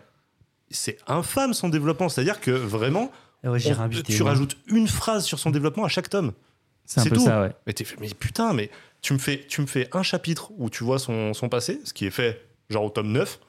c'est 0.71 0.97
infâme 1.07 1.53
son 1.53 1.69
développement. 1.69 2.09
C'est-à-dire 2.09 2.39
que 2.39 2.51
vraiment, 2.51 3.11
Ouais, 3.43 3.59
j'ai 3.59 3.71
on- 3.71 3.75
réinvité, 3.77 4.13
tu 4.13 4.23
rajoutes 4.23 4.57
une 4.67 4.87
phrase 4.87 5.23
sur 5.25 5.37
son 5.39 5.49
développement 5.51 5.85
à 5.85 5.87
chaque 5.89 6.09
tome. 6.09 6.31
C'est 6.85 6.99
un 7.01 7.03
C'est 7.03 7.09
peu 7.09 7.17
tout. 7.17 7.25
ça, 7.25 7.41
ouais. 7.41 7.51
Mais, 7.67 7.73
t'es 7.73 7.83
fait, 7.83 7.97
mais 8.01 8.07
putain, 8.17 8.53
mais 8.53 8.71
tu 9.01 9.13
me, 9.13 9.19
fais, 9.19 9.45
tu 9.47 9.61
me 9.61 9.67
fais 9.67 9.87
un 9.93 10.01
chapitre 10.01 10.51
où 10.57 10.69
tu 10.71 10.83
vois 10.83 10.97
son, 10.97 11.33
son 11.35 11.47
passé, 11.47 11.79
ce 11.83 11.93
qui 11.93 12.05
est 12.07 12.11
fait 12.11 12.41
genre 12.69 12.83
au 12.85 12.89
tome 12.89 13.11
9. 13.11 13.39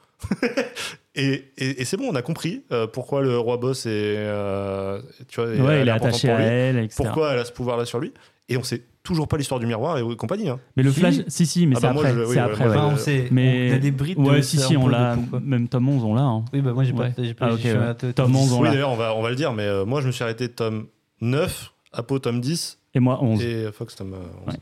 Et 1.15 1.45
et, 1.59 1.83
et 1.83 1.85
c'est 1.85 1.97
bon, 1.97 2.09
on 2.11 2.15
a 2.15 2.23
compris 2.23 2.62
euh, 2.73 2.87
pourquoi 2.87 3.23
le 3.23 3.39
roi 3.39 3.57
boss 3.57 3.87
est, 3.87 3.91
euh, 4.17 5.00
tu 5.29 5.41
vois, 5.41 5.50
Ouais, 5.50 5.83
il 5.83 5.89
est 5.89 5.91
attaché 5.91 6.29
pour 6.29 6.37
à 6.37 6.41
lui, 6.41 6.47
elle, 6.47 6.79
etc. 6.79 7.03
Pourquoi 7.05 7.33
elle 7.33 7.39
a 7.41 7.45
ce 7.45 7.53
pouvoir-là 7.53 7.85
sur 7.85 7.99
lui. 8.00 8.12
Et 8.49 8.57
on 8.57 8.62
sait 8.65 8.83
toujours 9.05 9.29
pas 9.29 9.37
l'histoire 9.37 9.61
du 9.61 9.67
miroir 9.67 9.97
et 9.99 10.17
compagnie. 10.17 10.49
hein. 10.49 10.59
Mais 10.77 10.83
le 10.83 10.91
Si. 10.93 10.99
flash, 11.00 11.15
si, 11.29 11.47
si, 11.47 11.67
mais 11.67 11.77
Ah 11.77 11.81
c'est 11.81 11.87
bah 11.87 11.93
moi, 11.93 12.03
après. 12.05 12.15
je- 12.17 12.21
oui, 12.25 12.35
c'est 12.35 12.41
ouais, 12.41 12.41
après, 12.47 12.65
moi, 12.65 12.75
ouais. 12.75 12.81
Enfin, 12.83 12.95
on 12.95 12.97
sait. 12.97 13.29
Mais- 13.31 13.71
on 13.73 13.77
a 13.77 13.79
des 13.79 13.91
brides 13.93 14.19
Ouais, 14.19 14.37
de 14.39 14.43
si, 14.43 14.59
si, 14.59 14.77
on 14.77 14.89
l'a. 14.89 15.17
Même 15.45 15.69
tome 15.69 15.89
11, 15.89 16.03
on 16.05 16.15
l'a. 16.15 16.23
hein. 16.23 16.45
Oui, 16.53 16.61
bah 16.61 16.73
moi, 16.73 16.83
j'ai 16.85 16.93
pas. 16.93 17.03
Ouais. 17.05 17.12
j'ai 17.17 17.35
pas- 17.35 17.47
Ah, 17.47 17.53
ok, 17.53 17.61
je 17.62 17.69
suis 17.69 17.79
ouais. 17.79 17.85
à 17.85 17.95
te- 17.95 18.11
Tome 18.11 18.35
11, 18.35 18.53
on 18.53 18.59
Oui, 18.61 18.65
l'a. 18.67 18.73
d'ailleurs, 18.73 18.91
on 18.91 18.97
va, 18.97 19.15
on 19.15 19.23
va 19.23 19.31
le 19.31 19.37
dire, 19.37 19.53
mais 19.53 19.62
euh, 19.62 19.85
moi, 19.85 20.00
je 20.00 20.07
me 20.09 20.12
suis 20.12 20.25
arrêté 20.25 20.49
tome 20.49 20.87
9, 21.21 21.73
Apo 21.93 22.19
tome 22.19 22.41
10 22.41 22.79
Et 22.95 23.00
moi, 23.00 23.19
11. 23.23 23.41
et 23.43 23.71
Fox 23.73 23.97
euh, 24.00 24.05
11. 24.49 24.55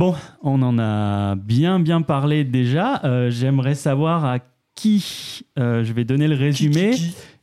Ouais. 0.00 0.12
Bon, 0.12 0.14
on 0.42 0.62
en 0.62 0.78
a 0.78 1.34
bien, 1.34 1.78
bien 1.80 2.02
parlé 2.02 2.44
déjà. 2.44 3.00
Euh, 3.04 3.30
J'aimerais 3.30 3.74
savoir 3.74 4.24
à 4.24 4.38
qui 4.74 5.42
euh, 5.58 5.84
je 5.84 5.92
vais 5.92 6.04
donner 6.04 6.26
le 6.28 6.36
résumé. 6.36 6.92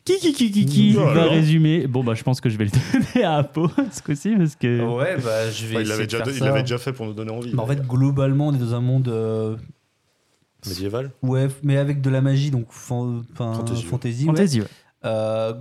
Qui, 0.05 0.19
qui, 0.19 0.31
qui, 0.33 0.51
qui, 0.51 0.65
qui 0.65 0.93
va 0.93 1.11
alors. 1.11 1.29
résumer? 1.31 1.85
Bon, 1.85 2.01
bah, 2.03 2.13
je 2.15 2.23
pense 2.23 2.39
que 2.39 2.49
je 2.49 2.57
vais 2.57 2.65
le 2.65 2.71
donner 3.13 3.25
à 3.25 3.35
Apo 3.39 3.69
ce 3.91 4.01
coup-ci 4.01 4.35
parce 4.37 4.55
que. 4.55 4.81
Ouais, 4.81 5.17
bah 5.23 5.49
je 5.51 5.65
vais. 5.67 5.75
Enfin, 5.75 5.81
il 5.83 5.87
l'avait 5.89 6.07
déjà, 6.07 6.23
il 6.25 6.39
l'avait 6.39 6.61
déjà 6.61 6.77
fait 6.77 6.93
pour 6.93 7.05
nous 7.05 7.13
donner 7.13 7.31
envie. 7.31 7.53
Bah, 7.53 7.63
en 7.63 7.67
fait, 7.67 7.85
globalement, 7.85 8.47
on 8.47 8.53
est 8.53 8.57
dans 8.57 8.73
un 8.73 8.79
monde. 8.81 9.09
euh, 9.09 9.55
médiéval. 10.67 11.11
ouais, 11.23 11.47
mais 11.63 11.77
avec 11.77 12.01
de 12.01 12.09
la 12.09 12.21
magie, 12.21 12.49
donc 12.51 12.67
fan- 12.69 13.23
Fantasy, 13.35 13.83
fantasy. 13.83 14.23
ouais. 14.23 14.29
ouais. 14.31 14.35
Fantasy, 14.37 14.61
ouais. 14.61 14.67
Euh, 15.05 15.53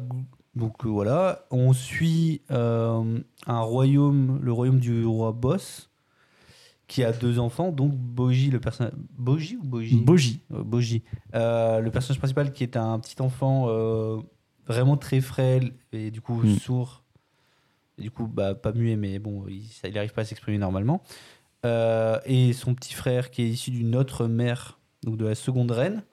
donc 0.55 0.87
voilà, 0.87 1.45
on 1.51 1.73
suit 1.73 2.41
euh, 2.51 3.19
un 3.47 3.61
royaume, 3.61 4.39
le 4.43 4.53
royaume 4.53 4.79
du 4.79 5.05
roi 5.05 5.33
Boss, 5.33 5.91
qui 6.89 7.03
a 7.03 7.13
deux 7.13 7.39
enfants, 7.41 7.73
donc 7.73 7.93
Boji, 7.95 8.51
le 8.51 8.61
personnage. 8.61 8.93
Boji 9.19 9.57
ou 9.57 9.65
Boji? 9.65 9.97
Boji. 10.03 10.41
Euh, 10.53 10.63
Boji. 10.63 11.03
Euh, 11.35 11.81
le 11.81 11.91
personnage 11.91 12.19
principal 12.19 12.53
qui 12.53 12.63
est 12.63 12.77
un 12.77 12.99
petit 13.01 13.21
enfant 13.21 13.67
euh, 13.69 14.19
vraiment 14.67 14.97
très 14.97 15.21
frêle 15.21 15.73
et 15.93 16.11
du 16.11 16.21
coup 16.21 16.41
Mm. 16.43 16.57
sourd. 16.59 17.03
Et 17.99 18.03
du 18.03 18.11
coup, 18.11 18.27
bah, 18.27 18.55
pas 18.55 18.73
muet, 18.73 18.95
mais 18.97 19.19
bon, 19.19 19.47
il 19.49 19.65
n'arrive 19.95 20.13
pas 20.13 20.21
à 20.21 20.25
s'exprimer 20.25 20.59
normalement. 20.59 21.03
Euh, 21.65 22.19
et 22.27 22.53
son 22.53 22.75
petit 22.75 22.93
frère 22.95 23.31
qui 23.31 23.43
est 23.43 23.49
issu 23.49 23.71
d'une 23.71 23.97
autre 23.97 24.27
mère, 24.27 24.79
donc 25.03 25.17
de 25.17 25.25
la 25.25 25.35
seconde 25.35 25.71
reine. 25.71 26.05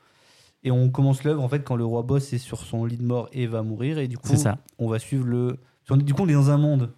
Et 0.63 0.71
on 0.71 0.89
commence 0.89 1.23
l'œuvre 1.25 1.43
en 1.43 1.49
fait 1.49 1.63
quand 1.63 1.75
le 1.75 1.83
roi 1.85 2.01
boss 2.03 2.31
est 2.31 2.37
sur 2.37 2.59
son 2.61 2.85
lit 2.85 2.97
de 2.97 3.03
mort 3.03 3.27
et 3.33 3.47
va 3.47 3.61
mourir. 3.63 3.97
Et 3.99 4.07
du 4.07 4.17
coup, 4.17 4.35
ça. 4.37 4.57
on 4.79 4.87
va 4.87 4.97
suivre 4.97 5.25
le. 5.25 5.57
Du 5.97 6.13
coup, 6.13 6.23
on 6.23 6.29
est 6.29 6.33
dans 6.33 6.49
un 6.49 6.57
monde. 6.57 6.93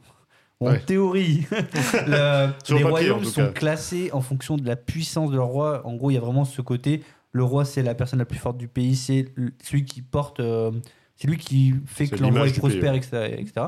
En 0.61 0.67
Ouais. 0.67 0.79
théorie, 0.79 1.45
la- 2.07 2.47
les 2.47 2.53
le 2.53 2.53
papier, 2.67 2.81
royaumes 2.83 3.25
sont 3.25 3.51
classés 3.51 4.09
en 4.13 4.21
fonction 4.21 4.55
de 4.55 4.65
la 4.65 4.75
puissance 4.77 5.29
de 5.31 5.35
leur 5.35 5.47
roi. 5.47 5.85
En 5.85 5.95
gros, 5.95 6.11
il 6.11 6.13
y 6.13 6.17
a 6.17 6.21
vraiment 6.21 6.45
ce 6.45 6.61
côté. 6.61 7.03
Le 7.33 7.43
roi, 7.43 7.65
c'est 7.65 7.83
la 7.83 7.93
personne 7.93 8.19
la 8.19 8.25
plus 8.25 8.39
forte 8.39 8.57
du 8.57 8.67
pays. 8.69 8.95
C'est 8.95 9.25
celui 9.61 9.83
qui 9.83 10.01
porte. 10.01 10.39
euh, 10.39 10.71
c'est 11.17 11.27
lui 11.27 11.37
qui 11.37 11.73
fait 11.85 12.07
que 12.07 12.15
l'endroit 12.15 12.45
l'image 12.45 12.49
est 12.49 12.51
pays, 12.53 12.59
prospère, 12.59 12.91
ouais. 12.93 12.97
etc., 12.99 13.35
etc. 13.37 13.67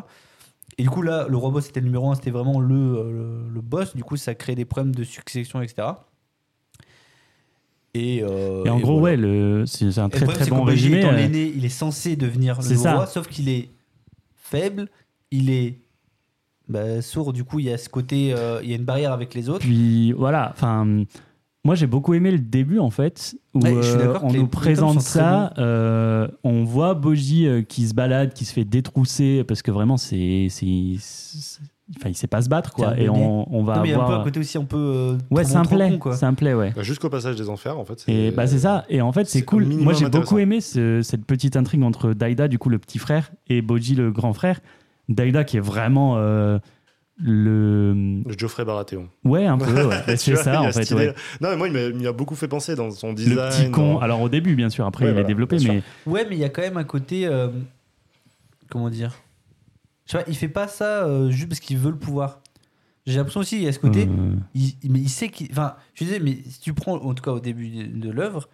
Et 0.78 0.84
du 0.84 0.90
coup, 0.90 1.02
là, 1.02 1.28
le 1.30 1.36
roi 1.38 1.50
boss, 1.52 1.66
c'était 1.66 1.80
le 1.82 1.88
numéro 1.88 2.10
un. 2.10 2.16
C'était 2.16 2.32
vraiment 2.32 2.60
le, 2.62 2.76
euh, 2.76 3.12
le, 3.12 3.50
le 3.54 3.62
boss. 3.62 3.94
Du 3.96 4.04
coup, 4.06 4.16
ça 4.16 4.34
crée 4.36 4.56
des 4.56 4.64
problèmes 4.66 4.96
de 4.96 5.04
succession, 5.04 5.62
etc. 5.62 5.90
Et, 7.94 8.22
euh, 8.24 8.64
Et 8.66 8.70
en 8.70 8.78
et 8.78 8.82
gros, 8.82 9.00
voilà. 9.00 9.16
ouais, 9.16 9.18
le- 9.18 9.66
c'est 9.66 9.92
c'est 9.92 10.00
un 10.00 10.06
le 10.06 10.10
très 10.12 10.26
problème, 10.26 10.42
très 10.42 10.50
bon 10.52 10.68
étant 10.70 11.10
euh, 11.10 11.16
l'aîné, 11.16 11.52
il 11.56 11.66
est 11.66 11.70
censé 11.70 12.16
devenir 12.16 12.62
C'est 12.62 12.76
le 12.76 12.80
ça. 12.80 12.96
roi, 12.96 13.08
sauf 13.08 13.28
qu'il 13.28 13.50
est 13.50 13.70
faible, 14.36 14.88
il 15.32 15.50
est 15.50 15.80
bah, 16.70 17.02
sourd. 17.02 17.34
Du 17.34 17.44
coup, 17.44 17.60
il 17.60 17.66
y 17.66 17.72
a 17.72 17.78
ce 17.78 17.90
côté, 17.90 18.34
euh, 18.34 18.60
il 18.64 18.70
y 18.70 18.74
a 18.74 18.76
une 18.76 18.86
barrière 18.86 19.12
avec 19.14 19.34
les 19.34 19.50
autres. 19.50 19.60
Puis 19.60 20.12
voilà, 20.14 20.52
enfin, 20.56 21.04
moi 21.64 21.76
j'ai 21.76 21.88
beaucoup 21.88 22.14
aimé 22.14 22.32
le 22.32 22.40
début 22.40 22.80
en 22.80 22.90
fait, 22.92 23.36
où 23.54 23.60
Ouais, 23.60 23.74
euh, 23.76 24.18
on 24.24 24.32
nous 24.32 24.48
présente 24.48 25.02
ça, 25.02 25.54
euh, 25.58 26.28
on 26.44 26.64
voit 26.64 26.94
Boji 26.94 27.48
euh, 27.48 27.62
qui 27.62 27.88
se 27.88 27.94
balade, 27.94 28.34
qui 28.34 28.46
se 28.46 28.54
fait 28.54 28.64
détrousser, 28.66 29.44
parce 29.44 29.62
que 29.62 29.72
vraiment 29.72 29.98
c'est. 29.98 30.48
Enfin, 31.98 32.10
il 32.10 32.16
sait 32.18 32.28
pas 32.28 32.42
se 32.42 32.50
battre 32.50 32.74
quoi, 32.74 33.00
et 33.00 33.08
on, 33.08 33.48
on 33.56 33.64
va 33.64 33.76
non, 33.78 33.82
mais 33.84 33.88
il 33.88 33.92
y 33.92 33.94
a 33.94 33.96
un 33.96 34.00
peu 34.00 34.04
avoir. 34.08 34.20
un 34.22 34.24
côté 34.26 34.42
aussi 34.42 34.58
un 34.58 34.66
peu. 34.66 34.76
euh, 34.78 35.18
Ouais, 35.32 35.56
un 35.56 36.34
play, 36.34 36.54
ouais. 36.54 36.74
Bah, 36.76 36.84
Jusqu'au 36.84 37.10
passage 37.10 37.38
des 37.38 37.48
enfers, 37.48 37.80
en 37.80 37.86
fait. 37.86 38.04
Et 38.10 38.32
bah 38.32 38.46
c'est 38.46 38.60
ça. 38.60 38.84
Et 38.90 39.00
en 39.02 39.14
fait, 39.14 39.26
c'est 39.26 39.44
cool. 39.44 39.66
Moi, 39.66 39.94
j'ai 39.94 40.10
beaucoup 40.10 40.38
aimé 40.38 40.60
ce- 40.60 41.02
cette 41.02 41.24
petite 41.26 41.56
intrigue 41.56 41.84
entre 41.84 42.12
Daida, 42.12 42.50
du 42.50 42.60
coup 42.60 42.68
le 42.68 42.78
petit 42.78 43.00
frère, 43.00 43.32
et 43.48 43.62
Boji, 43.62 43.96
le 43.96 44.12
grand 44.12 44.34
frère, 44.34 44.60
Daida 45.10 45.44
qui 45.44 45.58
est 45.58 45.62
vraiment 45.62 46.18
euh, 46.18 46.60
le. 47.18 47.94
Le 48.26 48.38
Geoffrey 48.38 48.66
Baratheon. 48.66 49.08
Ouais, 49.24 49.46
un 49.46 49.58
peu, 49.58 49.86
ouais. 49.86 50.04
C'est 50.18 50.36
ça 50.36 50.62
en 50.62 50.66
a 50.66 50.72
fait. 50.72 50.94
ouais. 50.94 51.14
Non, 51.42 51.50
mais 51.52 51.58
moi, 51.58 51.68
il 51.68 51.74
m'a- 51.74 51.80
il 51.82 52.02
m'a 52.02 52.12
beaucoup 52.12 52.36
fait 52.36 52.48
penser 52.48 52.76
dans 52.76 52.92
son 52.92 53.14
design. 53.14 53.36
Le 53.36 53.50
petit 53.50 53.72
con. 53.72 53.94
dans- 53.96 54.00
Alors 54.00 54.22
au 54.22 54.30
début, 54.30 54.56
bien 54.56 54.70
sûr, 54.70 54.86
après 54.86 55.06
Ouais, 55.06 55.12
il 55.12 55.18
est 55.18 55.24
développé, 55.24 55.58
mais. 55.64 55.82
Ouais, 56.06 56.26
mais 56.30 56.36
il 56.36 56.40
y 56.40 56.44
a 56.46 56.50
quand 56.50 56.62
même 56.62 56.78
un 56.78 56.84
côté. 56.84 57.26
euh, 57.28 57.48
comment 58.70 58.90
dire? 58.90 59.14
Je 60.06 60.14
sais 60.14 60.18
pas, 60.20 60.24
il 60.28 60.36
fait 60.36 60.48
pas 60.48 60.68
ça 60.68 61.06
euh, 61.06 61.30
juste 61.30 61.50
parce 61.50 61.60
qu'il 61.60 61.78
veut 61.78 61.92
le 61.92 61.98
pouvoir. 61.98 62.42
J'ai 63.06 63.16
l'impression 63.18 63.40
aussi, 63.40 63.56
il 63.58 63.64
y 63.64 63.68
a 63.68 63.72
ce 63.72 63.80
côté. 63.80 64.02
Euh, 64.04 64.36
il, 64.54 64.74
mais 64.90 65.00
il 65.00 65.10
sait 65.10 65.30
qu'il. 65.30 65.48
Enfin, 65.52 65.76
je 65.96 66.04
disais, 66.04 66.20
mais 66.20 66.38
si 66.50 66.60
tu 66.60 66.74
prends, 66.74 66.96
en 66.98 67.14
tout 67.14 67.24
cas 67.24 67.32
au 67.32 67.40
début 67.40 67.70
de, 67.70 68.00
de 68.08 68.10
l'œuvre, 68.12 68.50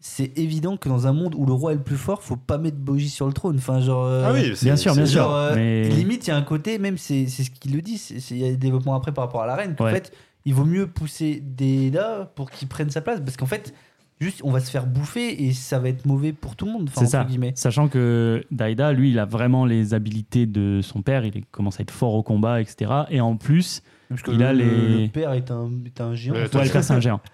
c'est 0.00 0.38
évident 0.38 0.76
que 0.76 0.88
dans 0.88 1.06
un 1.06 1.12
monde 1.12 1.34
où 1.36 1.44
le 1.44 1.52
roi 1.52 1.72
est 1.72 1.76
le 1.76 1.82
plus 1.82 1.96
fort, 1.96 2.22
faut 2.22 2.36
pas 2.36 2.56
mettre 2.58 2.76
Bogie 2.76 3.08
sur 3.08 3.26
le 3.26 3.32
trône. 3.32 3.56
Enfin, 3.56 3.80
genre. 3.80 4.04
euh, 4.04 4.24
Ah 4.26 4.32
oui, 4.32 4.52
Bien 4.62 4.76
sûr, 4.76 4.94
bien 4.94 5.06
sûr. 5.06 5.22
Genre, 5.24 5.34
euh, 5.34 5.54
mais- 5.56 5.88
limite, 5.88 6.26
il 6.26 6.30
y 6.30 6.32
a 6.32 6.36
un 6.36 6.42
côté, 6.42 6.78
même 6.78 6.96
c'est 6.98 7.26
c'est 7.26 7.42
ce 7.44 7.50
qu'il 7.50 7.74
le 7.74 7.82
dit, 7.82 8.00
il 8.30 8.38
y 8.38 8.44
a 8.44 8.50
des 8.50 8.56
développements 8.56 8.94
après 8.94 9.12
par 9.12 9.24
rapport 9.24 9.42
à 9.42 9.46
la 9.46 9.56
reine, 9.56 9.74
qu'en 9.74 9.84
Ouais. 9.86 9.92
fait, 9.92 10.12
il 10.44 10.54
vaut 10.54 10.64
mieux 10.64 10.86
pousser 10.86 11.42
des 11.44 11.90
là 11.90 12.30
pour 12.36 12.50
qu'il 12.50 12.68
prenne 12.68 12.90
sa 12.90 13.00
place, 13.00 13.20
parce 13.20 13.36
qu'en 13.36 13.46
fait, 13.46 13.74
juste, 14.20 14.40
on 14.44 14.52
va 14.52 14.60
se 14.60 14.70
faire 14.70 14.86
bouffer 14.86 15.44
et 15.44 15.52
ça 15.52 15.78
va 15.80 15.88
être 15.88 16.06
mauvais 16.06 16.32
pour 16.32 16.54
tout 16.54 16.66
le 16.66 16.72
monde, 16.72 16.90
C'est 16.94 17.06
ça. 17.06 17.24
guillemets. 17.24 17.52
Sachant 17.56 17.88
que 17.88 18.44
Daida, 18.52 18.92
lui, 18.92 19.10
il 19.10 19.18
a 19.18 19.24
vraiment 19.26 19.66
les 19.66 19.94
habilités 19.94 20.46
de 20.46 20.80
son 20.80 21.02
père. 21.02 21.24
Il 21.24 21.44
commence 21.46 21.80
à 21.80 21.82
être 21.82 21.90
fort 21.90 22.14
au 22.14 22.22
combat, 22.22 22.60
etc. 22.60 22.92
Et 23.10 23.20
en 23.20 23.36
plus, 23.36 23.82
Parce 24.08 24.22
que 24.22 24.30
Il 24.30 24.38
le, 24.38 24.46
a 24.46 24.52
les- 24.54 25.02
le 25.06 25.08
père 25.10 25.32
est 25.34 25.50
un, 25.50 25.68
est 25.84 26.00
un 26.00 26.14
géant. 26.14 26.34
Ouais, 26.34 26.44
le 26.44 26.48
père, 26.48 26.84
c'est 26.84 26.92
un 26.94 27.00
géant. 27.00 27.20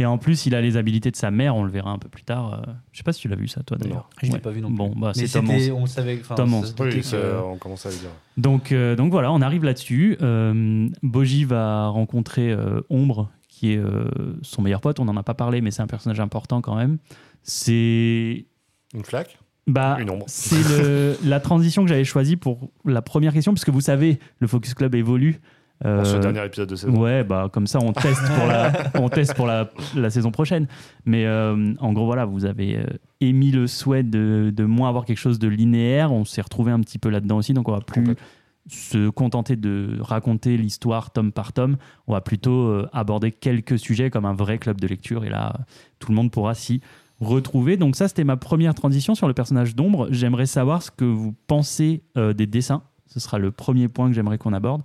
Et 0.00 0.06
en 0.06 0.16
plus, 0.16 0.46
il 0.46 0.54
a 0.54 0.60
les 0.60 0.76
habilités 0.76 1.10
de 1.10 1.16
sa 1.16 1.30
mère. 1.32 1.56
On 1.56 1.64
le 1.64 1.70
verra 1.72 1.90
un 1.90 1.98
peu 1.98 2.08
plus 2.08 2.22
tard. 2.22 2.54
Euh, 2.54 2.72
Je 2.92 2.98
sais 2.98 3.02
pas 3.02 3.12
si 3.12 3.20
tu 3.20 3.26
l'as 3.28 3.34
vu 3.36 3.48
ça, 3.48 3.62
toi, 3.64 3.76
d'ailleurs. 3.76 4.08
je 4.22 4.26
l'ai 4.28 4.32
Ouais. 4.34 4.38
pas 4.38 4.50
vu 4.52 4.60
non 4.60 4.68
plus. 4.68 4.76
Bon, 4.76 4.92
bah, 4.96 5.12
mais 5.16 5.26
c'est 5.26 5.32
Tom 5.38 5.46
c'était, 5.48 5.70
11. 5.72 5.76
on 5.76 5.80
le 5.82 5.86
savait. 5.88 6.16
Tom 6.36 6.48
ça 6.50 6.56
11. 6.56 6.66
se 6.66 6.74
doutait 6.74 6.94
Oui, 6.96 7.02
que- 7.02 7.42
on 7.42 7.56
commence 7.56 7.84
à 7.84 7.90
le 7.90 7.96
dire. 7.96 8.10
Donc, 8.36 8.70
euh, 8.70 8.94
donc 8.94 9.10
voilà, 9.10 9.32
on 9.32 9.40
arrive 9.42 9.64
là-dessus. 9.64 10.16
Euh, 10.22 10.88
Boji 11.02 11.44
va 11.44 11.88
rencontrer 11.88 12.52
euh, 12.52 12.80
Ombre, 12.90 13.28
qui 13.48 13.72
est 13.72 13.76
euh, 13.76 14.04
son 14.42 14.62
meilleur 14.62 14.80
pote. 14.80 15.00
On 15.00 15.04
n'en 15.04 15.16
a 15.16 15.24
pas 15.24 15.34
parlé, 15.34 15.60
mais 15.62 15.72
c'est 15.72 15.82
un 15.82 15.88
personnage 15.88 16.20
important 16.20 16.60
quand 16.60 16.76
même. 16.76 16.98
C'est 17.42 18.46
Une 18.94 19.04
flaque? 19.04 19.36
Bah, 19.66 19.96
Une 20.00 20.08
ombre. 20.10 20.24
c'est 20.28 21.18
la 21.24 21.40
transition 21.40 21.82
que 21.82 21.88
j'avais 21.88 22.04
choisie 22.04 22.36
pour 22.36 22.70
la 22.86 23.02
première 23.02 23.32
question, 23.34 23.52
parce 23.52 23.64
que 23.66 23.70
vous 23.70 23.80
savez, 23.82 24.18
le 24.38 24.46
Focus 24.46 24.72
Club 24.74 24.94
évolue. 24.94 25.40
Dans 25.84 26.04
ce 26.04 26.16
Euh, 26.16 26.18
dernier 26.18 26.44
épisode 26.44 26.68
de 26.68 26.76
saison. 26.76 27.00
Ouais, 27.00 27.22
bah 27.22 27.48
comme 27.52 27.66
ça 27.66 27.78
on 27.80 27.92
teste 27.92 28.20
pour 28.36 28.46
la, 28.46 28.72
on 29.00 29.08
teste 29.08 29.34
pour 29.34 29.46
la, 29.46 29.70
la 29.94 30.10
saison 30.10 30.30
prochaine. 30.30 30.66
Mais 31.04 31.24
euh, 31.26 31.72
en 31.78 31.92
gros 31.92 32.06
voilà, 32.06 32.24
vous 32.24 32.44
avez 32.46 32.78
euh, 32.78 32.84
émis 33.20 33.52
le 33.52 33.66
souhait 33.66 34.02
de, 34.02 34.52
de 34.54 34.64
moins 34.64 34.88
avoir 34.88 35.04
quelque 35.04 35.18
chose 35.18 35.38
de 35.38 35.46
linéaire. 35.48 36.12
On 36.12 36.24
s'est 36.24 36.42
retrouvé 36.42 36.72
un 36.72 36.80
petit 36.80 36.98
peu 36.98 37.10
là-dedans 37.10 37.36
aussi, 37.36 37.54
donc 37.54 37.68
on 37.68 37.72
va 37.72 37.80
plus 37.80 38.16
se 38.68 39.08
contenter 39.08 39.56
de 39.56 39.98
raconter 40.00 40.56
l'histoire 40.56 41.10
tome 41.10 41.32
par 41.32 41.52
tome. 41.52 41.76
On 42.06 42.12
va 42.12 42.20
plutôt 42.20 42.82
aborder 42.92 43.32
quelques 43.32 43.78
sujets 43.78 44.10
comme 44.10 44.26
un 44.26 44.34
vrai 44.34 44.58
club 44.58 44.80
de 44.80 44.86
lecture. 44.86 45.24
Et 45.24 45.30
là, 45.30 45.54
tout 46.00 46.10
le 46.10 46.16
monde 46.16 46.30
pourra 46.30 46.54
s'y 46.54 46.82
retrouver. 47.20 47.76
Donc 47.76 47.96
ça, 47.96 48.08
c'était 48.08 48.24
ma 48.24 48.36
première 48.36 48.74
transition 48.74 49.14
sur 49.14 49.26
le 49.28 49.34
personnage 49.34 49.74
d'ombre. 49.74 50.08
J'aimerais 50.10 50.46
savoir 50.46 50.82
ce 50.82 50.90
que 50.90 51.04
vous 51.04 51.34
pensez 51.46 52.02
euh, 52.16 52.32
des 52.32 52.46
dessins. 52.46 52.82
Ce 53.06 53.20
sera 53.20 53.38
le 53.38 53.50
premier 53.50 53.88
point 53.88 54.08
que 54.08 54.14
j'aimerais 54.14 54.38
qu'on 54.38 54.52
aborde. 54.52 54.82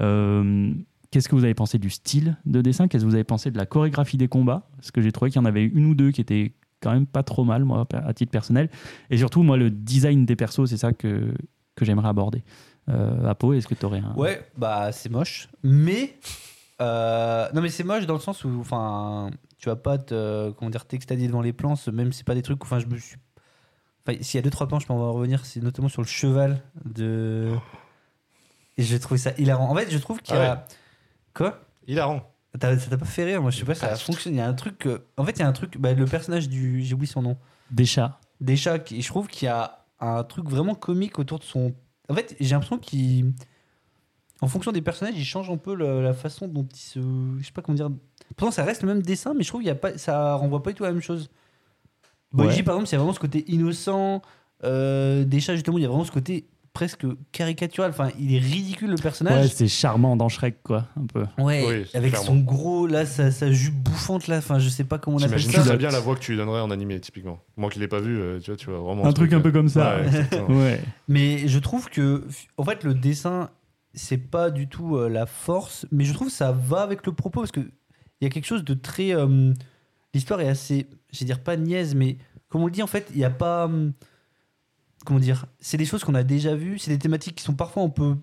Euh, 0.00 0.72
Qu'est-ce 1.10 1.28
que 1.28 1.34
vous 1.34 1.42
avez 1.42 1.54
pensé 1.54 1.78
du 1.78 1.90
style 1.90 2.36
de 2.46 2.62
dessin? 2.62 2.86
Qu'est-ce 2.86 3.02
que 3.02 3.08
vous 3.08 3.16
avez 3.16 3.24
pensé 3.24 3.50
de 3.50 3.58
la 3.58 3.66
chorégraphie 3.66 4.16
des 4.16 4.28
combats? 4.28 4.68
Parce 4.76 4.92
que 4.92 5.02
j'ai 5.02 5.10
trouvé 5.10 5.32
qu'il 5.32 5.40
y 5.40 5.42
en 5.42 5.44
avait 5.44 5.64
une 5.64 5.86
ou 5.86 5.94
deux 5.96 6.12
qui 6.12 6.20
étaient 6.20 6.52
quand 6.80 6.92
même 6.92 7.06
pas 7.06 7.24
trop 7.24 7.42
mal, 7.42 7.64
moi, 7.64 7.84
à 7.92 8.14
titre 8.14 8.30
personnel. 8.30 8.70
Et 9.10 9.18
surtout, 9.18 9.42
moi, 9.42 9.56
le 9.56 9.70
design 9.70 10.24
des 10.24 10.36
persos, 10.36 10.66
c'est 10.66 10.76
ça 10.76 10.92
que, 10.92 11.34
que 11.74 11.84
j'aimerais 11.84 12.08
aborder. 12.08 12.44
Euh, 12.88 13.26
Apo, 13.28 13.52
est-ce 13.54 13.66
que 13.66 13.74
tu 13.74 13.84
aurais 13.84 13.98
un... 13.98 14.14
Ouais, 14.14 14.40
bah 14.56 14.92
c'est 14.92 15.10
moche. 15.10 15.48
Mais. 15.64 16.14
euh, 16.80 17.48
non, 17.54 17.60
mais 17.60 17.70
c'est 17.70 17.84
moche 17.84 18.06
dans 18.06 18.14
le 18.14 18.20
sens 18.20 18.44
où. 18.44 18.58
Enfin, 18.60 19.30
tu 19.58 19.68
vas 19.68 19.76
pas 19.76 19.98
te. 19.98 20.50
Comment 20.52 20.70
dire, 20.70 20.86
t'extasier 20.86 21.26
devant 21.26 21.42
les 21.42 21.52
plans, 21.52 21.74
même 21.92 22.12
si 22.12 22.18
c'est 22.18 22.24
pas 22.24 22.36
des 22.36 22.42
trucs. 22.42 22.62
Enfin, 22.62 22.78
je 22.78 22.86
me 22.86 22.96
suis. 22.96 23.16
Enfin, 24.06 24.16
s'il 24.22 24.38
y 24.38 24.40
a 24.40 24.42
deux, 24.42 24.50
trois 24.50 24.68
plans, 24.68 24.78
je 24.78 24.86
peux 24.86 24.92
en 24.92 25.12
revenir. 25.12 25.44
C'est 25.44 25.60
notamment 25.60 25.88
sur 25.88 26.02
le 26.02 26.06
cheval 26.06 26.62
de. 26.84 27.52
Et 28.80 28.84
j'ai 28.84 28.98
trouvé 28.98 29.18
ça 29.18 29.32
hilarant. 29.38 29.70
En 29.70 29.74
fait, 29.74 29.90
je 29.90 29.98
trouve 29.98 30.20
qu'il 30.22 30.34
y 30.34 30.38
a. 30.38 30.52
Ah 30.52 30.74
Quoi? 31.34 31.60
Hilarant. 31.86 32.22
T'as- 32.58 32.78
Ça 32.78 32.90
t'a 32.90 32.96
pas 32.98 33.04
fait 33.04 33.24
rire 33.24 33.42
Moi, 33.42 33.50
je 33.50 33.58
sais 33.58 33.64
pas, 33.64 33.74
ça 33.74 33.94
fonctionne. 33.96 34.34
Il 34.34 34.38
y 34.38 34.40
a 34.40 34.48
un 34.48 34.54
truc. 34.54 34.78
que- 34.78 35.02
En 35.16 35.24
fait, 35.24 35.32
il 35.32 35.38
y 35.40 35.42
a 35.42 35.48
un 35.48 35.52
truc. 35.52 35.78
bah, 35.78 35.92
le 35.92 36.04
personnage 36.06 36.48
du. 36.48 36.82
J'ai 36.82 36.94
oublié 36.94 37.10
son 37.12 37.22
nom. 37.22 37.36
Des 37.70 37.84
chats. 37.86 38.18
Des 38.40 38.56
chats. 38.56 38.78
qui- 38.78 39.00
Je 39.02 39.08
trouve 39.08 39.28
qu'il 39.28 39.46
y 39.46 39.48
a 39.48 39.84
un 40.00 40.24
truc 40.24 40.48
vraiment 40.48 40.74
comique 40.74 41.18
autour 41.18 41.38
de 41.38 41.44
son. 41.44 41.74
En 42.08 42.14
fait, 42.14 42.34
j'ai 42.40 42.50
l'impression 42.54 42.78
qu'il. 42.78 43.32
En 44.40 44.48
fonction 44.48 44.72
des 44.72 44.80
personnages, 44.80 45.14
il 45.16 45.24
change 45.24 45.50
un 45.50 45.58
peu 45.58 45.74
le- 45.74 46.02
la 46.02 46.14
façon 46.14 46.48
dont 46.48 46.66
il 46.72 46.78
se. 46.78 47.00
Je 47.38 47.44
sais 47.44 47.52
pas 47.52 47.60
comment 47.62 47.76
dire. 47.76 47.90
Pourtant, 48.36 48.50
ça 48.50 48.64
reste 48.64 48.82
le 48.82 48.88
même 48.88 49.02
dessin, 49.02 49.34
mais 49.34 49.42
je 49.42 49.48
trouve 49.48 49.60
qu'il 49.60 49.68
y 49.68 49.72
a 49.72 49.74
pas, 49.74 49.98
ça 49.98 50.34
renvoie 50.34 50.62
pas 50.62 50.70
du 50.70 50.76
tout 50.76 50.84
à 50.84 50.86
la 50.88 50.92
même 50.94 51.02
chose. 51.02 51.28
Boji, 52.32 52.58
Ouais. 52.58 52.62
par 52.62 52.74
exemple, 52.76 52.88
il 52.88 52.92
y 52.92 52.94
a 52.94 52.98
vraiment 52.98 53.12
ce 53.12 53.20
côté 53.20 53.44
innocent. 53.52 54.22
Euh, 54.64 55.24
des 55.24 55.40
chats, 55.40 55.54
justement, 55.54 55.78
il 55.78 55.82
y 55.82 55.84
a 55.84 55.88
vraiment 55.88 56.04
ce 56.04 56.12
côté 56.12 56.46
presque 56.72 57.04
caricatural. 57.32 57.90
Enfin, 57.90 58.10
il 58.18 58.34
est 58.34 58.38
ridicule 58.38 58.88
le 58.90 58.94
Ouais, 58.94 59.02
personnage. 59.02 59.48
c'est 59.52 59.68
charmant 59.68 60.16
dans 60.16 60.28
Shrek, 60.28 60.62
quoi, 60.62 60.86
un 60.96 61.06
peu. 61.06 61.24
Ouais, 61.38 61.64
Oui, 61.66 61.86
avec 61.94 62.10
clairement. 62.12 62.26
son 62.26 62.36
gros, 62.38 62.86
là, 62.86 63.06
sa, 63.06 63.30
sa 63.30 63.50
jupe 63.50 63.74
bouffante, 63.74 64.28
là. 64.28 64.38
Enfin, 64.38 64.58
je 64.58 64.68
sais 64.68 64.84
pas 64.84 64.98
comment 64.98 65.16
on 65.16 65.22
appelle 65.22 65.38
J'imagine 65.38 65.62
ça. 65.62 65.68
très 65.68 65.76
bien 65.78 65.90
la 65.90 66.00
voix 66.00 66.14
que 66.14 66.20
tu 66.20 66.32
lui 66.32 66.38
donnerais 66.38 66.60
en 66.60 66.70
animé, 66.70 67.00
typiquement. 67.00 67.40
Moi 67.56 67.70
qui 67.70 67.78
l'ai 67.80 67.88
pas 67.88 68.00
vu, 68.00 68.20
euh, 68.20 68.38
tu 68.40 68.50
vois, 68.50 68.56
tu 68.56 68.70
vois 68.70 68.78
vraiment. 68.80 69.04
Un 69.04 69.12
truc 69.12 69.32
un 69.32 69.40
peu 69.40 69.52
comme 69.52 69.68
ça. 69.68 69.98
ouais. 70.00 70.40
Ouais. 70.48 70.80
Mais 71.08 71.48
je 71.48 71.58
trouve 71.58 71.88
que, 71.90 72.26
en 72.56 72.64
fait, 72.64 72.84
le 72.84 72.94
dessin, 72.94 73.50
c'est 73.92 74.18
pas 74.18 74.50
du 74.50 74.68
tout 74.68 74.96
euh, 74.96 75.08
la 75.08 75.26
force, 75.26 75.86
mais 75.90 76.04
je 76.04 76.12
trouve 76.12 76.28
que 76.28 76.34
ça 76.34 76.52
va 76.52 76.82
avec 76.82 77.04
le 77.06 77.12
propos 77.12 77.40
parce 77.40 77.50
que 77.52 77.60
il 77.60 78.24
y 78.24 78.26
a 78.26 78.30
quelque 78.30 78.46
chose 78.46 78.64
de 78.64 78.74
très. 78.74 79.12
euh, 79.14 79.52
L'histoire 80.14 80.40
est 80.40 80.48
assez, 80.48 80.86
je 81.12 81.20
vais 81.20 81.26
dire 81.26 81.40
pas 81.40 81.56
niaise, 81.56 81.94
mais 81.94 82.18
comme 82.48 82.62
on 82.62 82.66
le 82.66 82.72
dit, 82.72 82.82
en 82.82 82.86
fait, 82.86 83.08
il 83.12 83.16
n'y 83.18 83.24
a 83.24 83.30
pas. 83.30 83.64
hum, 83.66 83.92
comment 85.04 85.20
dire 85.20 85.46
C'est 85.60 85.76
des 85.76 85.84
choses 85.84 86.04
qu'on 86.04 86.14
a 86.14 86.22
déjà 86.22 86.54
vues, 86.54 86.78
c'est 86.78 86.90
des 86.90 86.98
thématiques 86.98 87.36
qui 87.36 87.44
sont 87.44 87.54
parfois 87.54 87.82
un 87.82 87.88
peu 87.88 88.16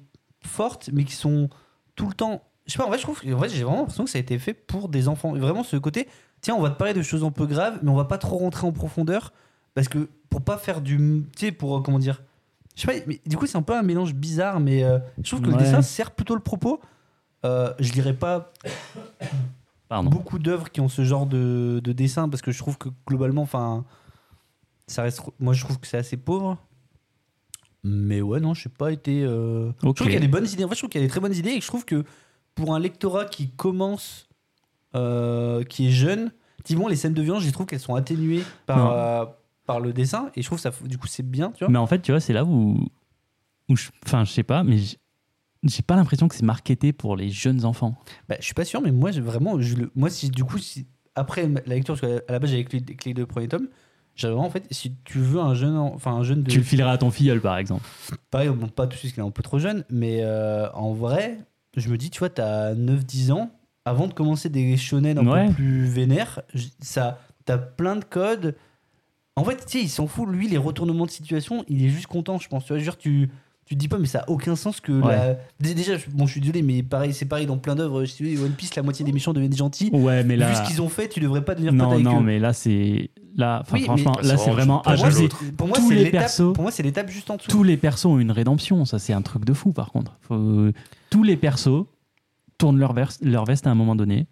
fortes, 0.43 0.89
mais 0.93 1.03
qui 1.03 1.13
sont 1.15 1.49
tout 1.95 2.07
le 2.07 2.13
temps. 2.13 2.43
Je 2.65 2.73
sais 2.73 2.77
pas, 2.77 2.85
en 2.87 2.91
fait, 2.91 2.97
je 2.97 3.03
trouve 3.03 3.19
en 3.33 3.39
fait, 3.39 3.49
j'ai 3.49 3.63
vraiment 3.63 3.79
l'impression 3.79 4.03
que 4.03 4.09
ça 4.09 4.17
a 4.17 4.21
été 4.21 4.37
fait 4.39 4.53
pour 4.53 4.89
des 4.89 5.07
enfants. 5.07 5.35
Et 5.35 5.39
vraiment, 5.39 5.63
ce 5.63 5.77
côté, 5.77 6.07
tiens, 6.41 6.55
on 6.55 6.61
va 6.61 6.69
te 6.69 6.77
parler 6.77 6.93
de 6.93 7.01
choses 7.01 7.23
un 7.23 7.31
peu 7.31 7.45
graves, 7.45 7.79
mais 7.81 7.89
on 7.89 7.95
va 7.95 8.05
pas 8.05 8.17
trop 8.17 8.37
rentrer 8.37 8.67
en 8.67 8.71
profondeur 8.73 9.31
parce 9.73 9.87
que 9.87 10.09
pour 10.29 10.41
pas 10.41 10.57
faire 10.57 10.81
du. 10.81 10.97
Tu 11.35 11.45
sais, 11.47 11.51
pour. 11.51 11.77
euh, 11.77 11.81
Comment 11.81 11.99
dire 11.99 12.21
je 12.75 12.81
sais 12.83 12.87
pas, 12.99 13.05
mais 13.07 13.19
du 13.25 13.37
coup, 13.37 13.47
c'est 13.47 13.57
un 13.57 13.63
peu 13.63 13.75
un 13.75 13.81
mélange 13.81 14.13
bizarre, 14.13 14.59
mais 14.59 14.83
euh, 14.83 14.99
je 15.23 15.29
trouve 15.31 15.41
que 15.41 15.47
Ouais. 15.47 15.53
le 15.53 15.57
dessin 15.63 15.81
sert 15.81 16.11
plutôt 16.11 16.35
le 16.35 16.41
propos. 16.41 16.79
Euh, 17.43 17.73
je 17.79 17.91
lirai 17.93 18.13
pas 18.13 18.53
Pardon. 19.89 20.09
beaucoup 20.11 20.37
d'œuvres 20.37 20.69
qui 20.69 20.79
ont 20.81 20.89
ce 20.89 21.03
genre 21.03 21.25
de, 21.25 21.79
de 21.83 21.91
dessin 21.91 22.29
parce 22.29 22.41
que 22.43 22.51
je 22.51 22.59
trouve 22.59 22.77
que 22.77 22.89
globalement, 23.07 23.41
enfin, 23.41 23.83
ça 24.85 25.01
reste. 25.03 25.21
Moi, 25.39 25.53
je 25.53 25.63
trouve 25.63 25.79
que 25.79 25.87
c'est 25.87 25.97
assez 25.97 26.17
pauvre. 26.17 26.57
Mais 27.87 28.21
ouais, 28.21 28.39
non, 28.39 28.53
je 28.53 28.67
n'ai 28.67 28.73
pas 28.77 28.91
été. 28.91 29.23
euh, 29.23 29.71
Je 29.83 29.89
trouve 29.91 29.95
qu'il 30.07 30.13
y 30.13 30.17
a 30.17 30.19
des 30.19 30.27
bonnes 30.27 30.47
idées. 30.47 30.63
En 30.63 30.67
fait, 30.67 30.75
je 30.75 30.79
trouve 30.81 30.89
qu'il 30.89 31.01
y 31.01 31.03
a 31.03 31.07
des 31.07 31.11
très 31.11 31.19
bonnes 31.21 31.33
idées 31.35 31.51
et 31.51 31.61
je 31.61 31.67
trouve 31.67 31.85
que 31.85 32.03
pour 32.55 32.73
un 32.75 32.79
lectorat 32.79 33.25
qui 33.25 33.49
commence, 33.51 34.27
euh, 34.95 35.63
qui 35.63 35.87
est 35.87 35.91
jeune, 35.91 36.31
typiquement 36.63 36.87
les 36.87 36.95
scènes 36.95 37.13
de 37.13 37.21
violence, 37.21 37.43
je 37.43 37.49
trouve 37.51 37.65
qu'elles 37.65 37.79
sont 37.79 37.95
atténuées 37.95 38.43
par, 38.65 38.91
euh, 38.91 39.25
par 39.65 39.79
le 39.79 39.93
dessin 39.93 40.31
et 40.35 40.41
je 40.41 40.47
trouve 40.47 40.57
que 40.57 40.63
ça, 40.63 40.71
du 40.85 40.97
coup, 40.97 41.07
c'est 41.07 41.23
bien, 41.27 41.51
tu 41.51 41.63
vois. 41.63 41.71
Mais 41.71 41.77
en 41.79 41.87
fait, 41.87 42.01
tu 42.01 42.11
vois, 42.11 42.19
c'est 42.19 42.33
là 42.33 42.43
où. 42.45 42.77
où 43.69 43.75
je... 43.75 43.89
Enfin, 44.05 44.23
je 44.25 44.31
sais 44.31 44.43
pas, 44.43 44.63
mais 44.63 44.77
j'ai 45.63 45.81
pas 45.81 45.95
l'impression 45.95 46.27
que 46.27 46.35
c'est 46.35 46.45
marketé 46.45 46.93
pour 46.93 47.15
les 47.15 47.29
jeunes 47.29 47.65
enfants. 47.65 47.95
Bah, 48.29 48.35
je 48.39 48.45
suis 48.45 48.53
pas 48.53 48.65
sûr, 48.65 48.81
mais 48.81 48.91
moi, 48.91 49.11
vraiment, 49.11 49.59
je 49.59 49.75
le, 49.75 49.91
moi, 49.95 50.09
si 50.09 50.29
du 50.29 50.43
coup, 50.43 50.57
si, 50.57 50.87
après 51.15 51.47
la 51.47 51.75
lecture, 51.75 51.99
parce 51.99 52.01
qu'à 52.25 52.31
la 52.31 52.39
base, 52.39 52.51
j'avais 52.51 52.63
que 52.63 52.77
les 53.05 53.13
deux 53.13 53.25
premiers 53.25 53.47
tomes, 53.47 53.67
j'avais 54.17 54.33
vraiment, 54.33 54.47
en 54.47 54.51
fait, 54.51 54.65
si 54.71 54.93
tu 55.05 55.19
veux 55.19 55.39
un 55.39 55.53
jeune, 55.53 55.77
en- 55.77 55.93
enfin, 55.93 56.11
un 56.11 56.23
jeune 56.23 56.43
de. 56.43 56.51
Tu 56.51 56.57
le 56.57 56.63
fileras 56.63 56.91
à 56.91 56.97
ton 56.97 57.11
filleul, 57.11 57.39
par 57.39 57.57
exemple. 57.57 57.83
Pareil, 58.31 58.49
bon, 58.49 58.67
pas 58.67 58.85
tout 58.87 58.93
de 58.93 58.97
suite, 58.99 59.13
qu'il 59.13 59.23
est 59.23 59.25
un 59.27 59.31
peu 59.31 59.43
trop 59.43 59.59
jeune, 59.59 59.85
mais 59.89 60.19
euh, 60.23 60.69
en 60.73 60.93
vrai, 60.93 61.37
je 61.75 61.89
me 61.89 61.97
dis, 61.97 62.09
tu 62.09 62.19
vois, 62.19 62.29
t'as 62.29 62.73
9-10 62.73 63.31
ans, 63.31 63.51
avant 63.85 64.07
de 64.07 64.13
commencer 64.13 64.49
des 64.49 64.75
shonen 64.75 65.17
un 65.19 65.25
Ouais. 65.27 65.47
peu 65.47 65.53
plus 65.53 65.85
vénères, 65.85 66.41
ça, 66.81 67.19
t'as 67.45 67.57
plein 67.57 67.95
de 67.95 68.03
codes. 68.03 68.55
En 69.35 69.43
fait, 69.43 69.57
tu 69.65 69.77
sais, 69.77 69.81
il 69.83 69.89
s'en 69.89 70.07
fout, 70.07 70.27
lui, 70.27 70.47
les 70.47 70.57
retournements 70.57 71.05
de 71.05 71.11
situation, 71.11 71.63
il 71.67 71.85
est 71.85 71.89
juste 71.89 72.07
content, 72.07 72.39
je 72.39 72.47
pense. 72.49 72.65
Tu 72.65 72.73
vois, 72.73 72.81
genre, 72.81 72.97
tu. 72.97 73.29
Tu 73.67 73.75
te 73.75 73.79
dis 73.81 73.89
pas, 73.89 73.97
mais 73.97 74.07
ça 74.07 74.19
a 74.19 74.29
aucun 74.29 74.55
sens 74.55 74.79
que 74.79 74.93
Ouais. 74.93 75.13
la. 75.13 75.35
Dé- 75.59 75.73
Déjà, 75.75 75.93
bon, 76.13 76.25
je 76.25 76.31
suis 76.31 76.39
désolé, 76.41 76.61
mais 76.61 76.83
pareil, 76.83 77.13
c'est 77.13 77.25
pareil 77.25 77.45
dans 77.45 77.57
plein 77.57 77.75
d'œuvres. 77.75 78.01
Je 78.05 78.11
suis 78.11 78.23
désolé, 78.29 78.47
One 78.47 78.53
Piece, 78.55 78.73
la 78.75 78.81
moitié 78.81 79.03
des 79.03 79.11
méchants 79.11 79.33
deviennent 79.33 79.53
gentils. 79.55 79.89
Ouais, 79.91 80.23
mais 80.23 80.37
là. 80.37 80.49
Vu 80.49 80.55
ce 80.55 80.61
qu'ils 80.69 80.81
ont 80.81 80.87
fait, 80.87 81.09
tu 81.09 81.19
devrais 81.19 81.43
pas 81.43 81.53
devenir 81.53 81.73
pote 81.73 81.81
Non, 81.81 81.91
avec 81.91 82.05
non, 82.05 82.21
eux. 82.21 82.23
mais 82.23 82.39
là, 82.39 82.53
c'est. 82.53 83.09
Là, 83.35 83.59
enfin, 83.61 83.75
Oui, 83.77 83.83
franchement, 83.83 84.13
mais- 84.21 84.27
là, 84.29 84.37
C'est 84.37 84.49
vraiment- 84.51 84.79
pour 84.79 84.93
moi, 84.95 85.05
abusé. 85.05 85.29
Pour 85.57 85.67
moi, 85.67 85.77
Tous 85.77 85.89
c'est 85.89 85.95
les 85.95 86.03
l'étape. 86.05 86.21
persos- 86.21 86.53
Pour 86.53 86.61
moi, 86.63 86.71
c'est 86.71 86.81
l'étape 86.83 87.09
juste 87.09 87.29
en 87.29 87.35
dessous. 87.35 87.49
Tous 87.49 87.61
les 87.63 87.75
persos 87.77 88.05
ont 88.05 88.17
une 88.19 88.31
rédemption. 88.31 88.85
Ça, 88.85 88.97
c'est 88.99 89.13
un 89.13 89.21
truc 89.21 89.43
de 89.45 89.53
fou, 89.53 89.73
par 89.73 89.91
contre. 89.91 90.17
Faut- 90.21 90.69
Tous 91.09 91.23
les 91.23 91.35
persos 91.37 91.85
tournent 92.57 92.79
leur, 92.79 92.93
vers- 92.93 93.11
leur 93.21 93.43
veste 93.45 93.67
à 93.67 93.69
un 93.71 93.75
moment 93.75 93.95
donné. 93.95 94.27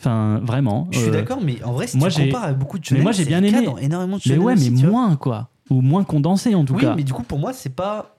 Enfin, 0.00 0.40
vraiment. 0.42 0.88
Je 0.92 0.98
suis 0.98 1.08
euh, 1.08 1.12
d'accord, 1.12 1.40
mais 1.42 1.62
en 1.62 1.72
vrai, 1.72 1.86
si 1.88 1.96
moi, 1.98 2.08
tu 2.08 2.22
j'ai- 2.22 2.28
compares 2.30 2.44
à 2.44 2.52
beaucoup 2.54 2.78
de 2.78 2.82
mais 2.84 2.88
shonen, 2.88 3.02
moi, 3.02 3.12
j'ai 3.12 3.24
bien 3.26 3.42
aimé. 3.42 3.64
dans 3.66 3.76
énormément 3.76 4.16
de 4.16 4.22
Mais 4.26 4.38
ouais, 4.38 4.54
mais 4.56 4.70
moins, 4.70 5.14
quoi. 5.16 5.50
Ou 5.70 5.80
moins 5.82 6.02
condensé, 6.04 6.54
en 6.54 6.64
tout 6.64 6.74
oui, 6.74 6.80
cas. 6.80 6.94
mais 6.96 7.02
du 7.04 7.12
coup, 7.12 7.22
pour 7.24 7.38
moi, 7.38 7.52
c'est 7.52 7.68
pas. 7.74 8.16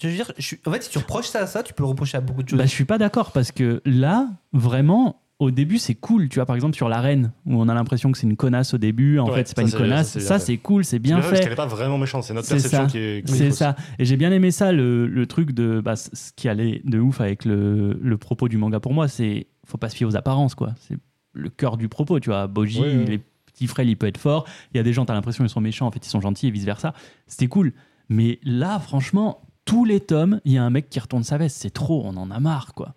Je 0.00 0.08
veux 0.08 0.14
dire, 0.14 0.30
je 0.36 0.42
suis- 0.42 0.60
en 0.66 0.70
fait, 0.72 0.82
si 0.82 0.90
tu 0.90 0.98
reproches 0.98 1.26
ça 1.28 1.40
à 1.40 1.46
ça, 1.46 1.62
tu 1.62 1.72
peux 1.72 1.82
le 1.82 1.88
reprocher 1.88 2.18
à 2.18 2.20
beaucoup 2.20 2.42
de 2.42 2.48
choses. 2.48 2.58
Bah, 2.58 2.66
je 2.66 2.70
suis 2.70 2.84
pas 2.84 2.98
d'accord 2.98 3.32
parce 3.32 3.50
que 3.52 3.80
là, 3.86 4.28
vraiment, 4.52 5.22
au 5.38 5.50
début, 5.50 5.78
c'est 5.78 5.94
cool. 5.94 6.28
Tu 6.28 6.34
vois, 6.36 6.46
par 6.46 6.54
exemple, 6.54 6.76
sur 6.76 6.88
la 6.88 7.00
reine, 7.00 7.32
où 7.46 7.60
on 7.60 7.68
a 7.68 7.74
l'impression 7.74 8.12
que 8.12 8.18
c'est 8.18 8.26
une 8.26 8.36
connasse 8.36 8.74
au 8.74 8.78
début. 8.78 9.18
En 9.18 9.26
Ouais, 9.28 9.36
fait, 9.36 9.48
c'est 9.48 9.56
pas 9.56 9.62
une 9.62 9.70
connasse. 9.72 10.18
ça, 10.18 10.38
c'est 10.38 10.52
fait. 10.52 10.58
cool, 10.58 10.84
c'est 10.84 10.98
bien 10.98 11.16
C'est 11.16 11.22
Parce 11.28 11.38
fait. 11.38 11.44
qu'elle 11.44 11.52
est 11.52 11.56
pas 11.56 11.66
vraiment 11.66 11.96
méchante, 11.98 12.24
c'est 12.24 12.34
notre 12.34 12.48
perception 12.48 12.84
ça. 12.84 12.86
qui 12.90 12.98
est. 12.98 13.28
C'est 13.28 13.50
ça. 13.52 13.74
Et 13.98 14.04
j'ai 14.04 14.16
bien 14.16 14.32
aimé 14.32 14.50
ça, 14.50 14.72
le, 14.72 15.06
le 15.06 15.26
truc 15.26 15.52
de. 15.52 15.80
Bah, 15.80 15.96
ce 15.96 16.32
qui 16.36 16.48
allait 16.48 16.82
de 16.84 16.98
ouf 16.98 17.20
avec 17.22 17.44
le, 17.44 17.98
le 18.02 18.18
propos 18.18 18.48
du 18.48 18.58
manga 18.58 18.80
pour 18.80 18.92
moi, 18.92 19.08
c'est. 19.08 19.46
Faut 19.66 19.78
pas 19.78 19.88
se 19.88 19.96
fier 19.96 20.06
aux 20.06 20.16
apparences, 20.16 20.54
quoi. 20.54 20.74
C'est 20.86 20.96
le 21.32 21.48
cœur 21.50 21.76
du 21.78 21.88
propos, 21.88 22.20
tu 22.20 22.30
vois. 22.30 22.46
Boji, 22.46 22.80
Ouais, 22.80 22.86
ouais. 22.88 23.04
il 23.06 23.12
est 23.12 23.20
petit 23.46 23.64
il 23.84 23.96
peut 23.96 24.06
être 24.06 24.18
fort. 24.18 24.46
Il 24.74 24.76
y 24.76 24.80
a 24.80 24.82
des 24.82 24.92
gens, 24.92 25.06
t'as 25.06 25.14
l'impression 25.14 25.42
qu'ils 25.42 25.50
sont 25.50 25.60
méchants, 25.62 25.86
en 25.86 25.90
fait, 25.90 26.06
ils 26.06 26.10
sont 26.10 26.20
gentils 26.20 26.48
et 26.48 26.50
vice 26.50 26.64
versa. 26.64 26.92
C'était 27.26 27.48
cool. 27.48 27.72
Mais 28.10 28.38
là, 28.44 28.78
franchement, 28.78 29.40
tous 29.66 29.84
les 29.84 30.00
tomes, 30.00 30.40
il 30.46 30.52
y 30.52 30.58
a 30.58 30.64
un 30.64 30.70
mec 30.70 30.88
qui 30.88 30.98
retourne 30.98 31.24
sa 31.24 31.36
veste. 31.36 31.58
C'est 31.60 31.70
trop, 31.70 32.02
on 32.06 32.16
en 32.16 32.30
a 32.30 32.40
marre, 32.40 32.72
quoi. 32.72 32.94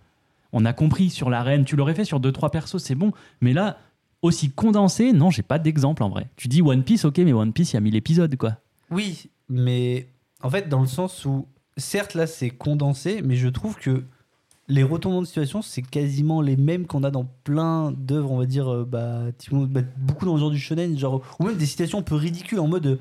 On 0.54 0.64
a 0.64 0.72
compris 0.72 1.10
sur 1.10 1.30
la 1.30 1.44
reine. 1.44 1.66
Tu 1.66 1.76
l'aurais 1.76 1.94
fait 1.94 2.06
sur 2.06 2.22
deux, 2.22 2.32
trois 2.32 2.52
persos, 2.52 2.78
c'est 2.78 2.96
bon. 2.96 3.12
Mais 3.42 3.52
là, 3.52 3.78
aussi 4.22 4.50
condensé, 4.50 5.12
non, 5.12 5.30
j'ai 5.30 5.42
pas 5.42 5.60
d'exemple 5.60 6.04
en 6.04 6.10
vrai. 6.10 6.28
Tu 6.38 6.48
dis 6.48 6.62
One 6.62 6.84
Piece, 6.84 7.04
ok, 7.04 7.18
mais 7.18 7.34
One 7.34 7.52
Piece, 7.52 7.74
il 7.74 7.76
y 7.76 7.78
a 7.78 7.82
1000 7.82 7.96
épisodes, 7.96 8.36
quoi. 8.38 8.58
Oui, 8.92 9.30
mais 9.50 10.08
en 10.42 10.50
fait, 10.50 10.70
dans 10.70 10.82
le 10.82 10.88
sens 10.88 11.26
où, 11.26 11.48
certes, 11.78 12.14
là, 12.14 12.28
c'est 12.28 12.50
condensé, 12.50 13.22
mais 13.24 13.36
je 13.36 13.50
trouve 13.50 13.76
que 13.76 14.04
les 14.68 14.84
retournements 14.84 15.22
de 15.22 15.28
situation, 15.28 15.62
c'est 15.62 15.82
quasiment 15.82 16.42
les 16.42 16.56
mêmes 16.56 16.86
qu'on 16.86 17.04
a 17.04 17.10
dans 17.10 17.26
plein 17.44 17.92
d'œuvres, 17.92 18.32
on 18.32 18.38
va 18.38 18.46
dire, 18.46 18.72
euh, 18.72 18.86
bah, 18.86 19.24
bah, 19.52 19.82
beaucoup 19.98 20.26
dans 20.26 20.36
le 20.36 20.40
genre 20.40 20.52
du 20.52 20.60
shonen, 20.60 20.98
genre, 20.98 21.22
ou 21.40 21.46
même 21.46 21.58
des 21.58 21.66
situations 21.66 22.00
un 22.00 22.04
peu 22.04 22.16
ridicules, 22.16 22.60
en 22.60 22.68
mode 22.68 22.86
euh, 22.86 23.00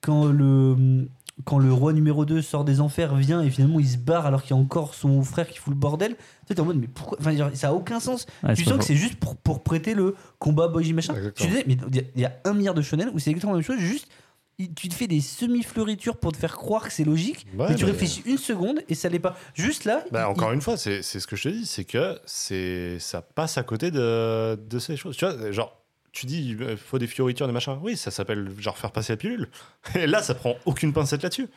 quand 0.00 0.24
le, 0.26 1.06
quand 1.44 1.58
le 1.58 1.72
roi 1.72 1.92
numéro 1.92 2.24
2 2.24 2.42
sort 2.42 2.64
des 2.64 2.80
enfers, 2.80 3.14
vient 3.16 3.42
et 3.42 3.50
finalement 3.50 3.80
il 3.80 3.88
se 3.88 3.96
barre 3.98 4.26
alors 4.26 4.42
qu'il 4.42 4.50
y 4.54 4.58
a 4.58 4.62
encore 4.62 4.94
son 4.94 5.22
frère 5.22 5.48
qui 5.48 5.58
fout 5.58 5.72
le 5.72 5.78
bordel. 5.78 6.16
Tu 6.16 6.22
sais, 6.48 6.54
t'es 6.54 6.60
en 6.60 6.64
mode, 6.64 6.78
mais 6.78 6.88
pourquoi 6.88 7.18
Enfin, 7.20 7.36
genre, 7.36 7.50
ça 7.54 7.68
a 7.68 7.72
aucun 7.72 8.00
sens. 8.00 8.26
Ouais, 8.42 8.54
tu 8.54 8.64
sens 8.64 8.78
que 8.78 8.84
c'est 8.84 8.96
juste 8.96 9.16
pour, 9.16 9.36
pour 9.36 9.62
prêter 9.62 9.94
le 9.94 10.14
combat 10.38 10.68
Boji 10.68 10.92
machin. 10.92 11.14
Tu 11.34 11.46
disais, 11.46 11.64
mais 11.66 11.76
il 12.14 12.20
y 12.20 12.24
a- 12.24 12.32
un 12.44 12.52
milliard 12.54 12.74
de 12.74 12.82
shonen 12.82 13.10
où 13.14 13.18
c'est 13.18 13.30
exactement 13.30 13.52
la 13.52 13.58
même 13.58 13.64
chose, 13.66 13.78
juste 13.78 14.08
tu 14.76 14.90
te 14.90 14.94
fais 14.94 15.06
des 15.06 15.22
semi-fleuritures 15.22 16.18
pour 16.18 16.32
te 16.32 16.36
faire 16.36 16.54
croire 16.54 16.84
que 16.86 16.92
c'est 16.92 17.04
logique, 17.04 17.46
Ouais, 17.56 17.66
mais 17.70 17.74
tu 17.76 17.86
mais- 17.86 17.92
réfléchis 17.92 18.22
une 18.26 18.36
seconde 18.36 18.80
et 18.90 18.94
ça 18.94 19.08
l'est 19.08 19.18
pas. 19.18 19.34
Juste 19.54 19.86
là, 19.86 20.04
Bah, 20.12 20.24
il- 20.26 20.30
encore 20.30 20.52
une 20.52 20.60
fois, 20.60 20.76
c'est 20.76 21.00
c'est 21.00 21.18
ce 21.18 21.26
que 21.26 21.34
je 21.34 21.44
te 21.44 21.48
dis, 21.48 21.64
c'est 21.64 21.84
que 21.86 22.18
c'est 22.26 22.98
ça 22.98 23.22
passe 23.22 23.56
à 23.56 23.62
côté 23.62 23.90
de, 23.90 24.56
de 24.56 24.78
ces 24.78 24.98
choses. 24.98 25.16
Tu 25.16 25.24
vois, 25.24 25.50
genre, 25.50 25.79
tu 26.12 26.26
dis, 26.26 26.50
il 26.58 26.76
faut 26.76 26.98
des 26.98 27.06
fioritures, 27.06 27.46
des 27.46 27.52
machins. 27.52 27.78
Oui, 27.82 27.96
ça 27.96 28.10
s'appelle 28.10 28.48
genre 28.58 28.76
faire 28.78 28.90
passer 28.92 29.12
la 29.12 29.16
pilule. 29.16 29.48
Et 29.94 30.06
là, 30.06 30.22
ça 30.22 30.34
prend 30.34 30.56
aucune 30.66 30.92
pincette 30.92 31.22
là-dessus. 31.22 31.48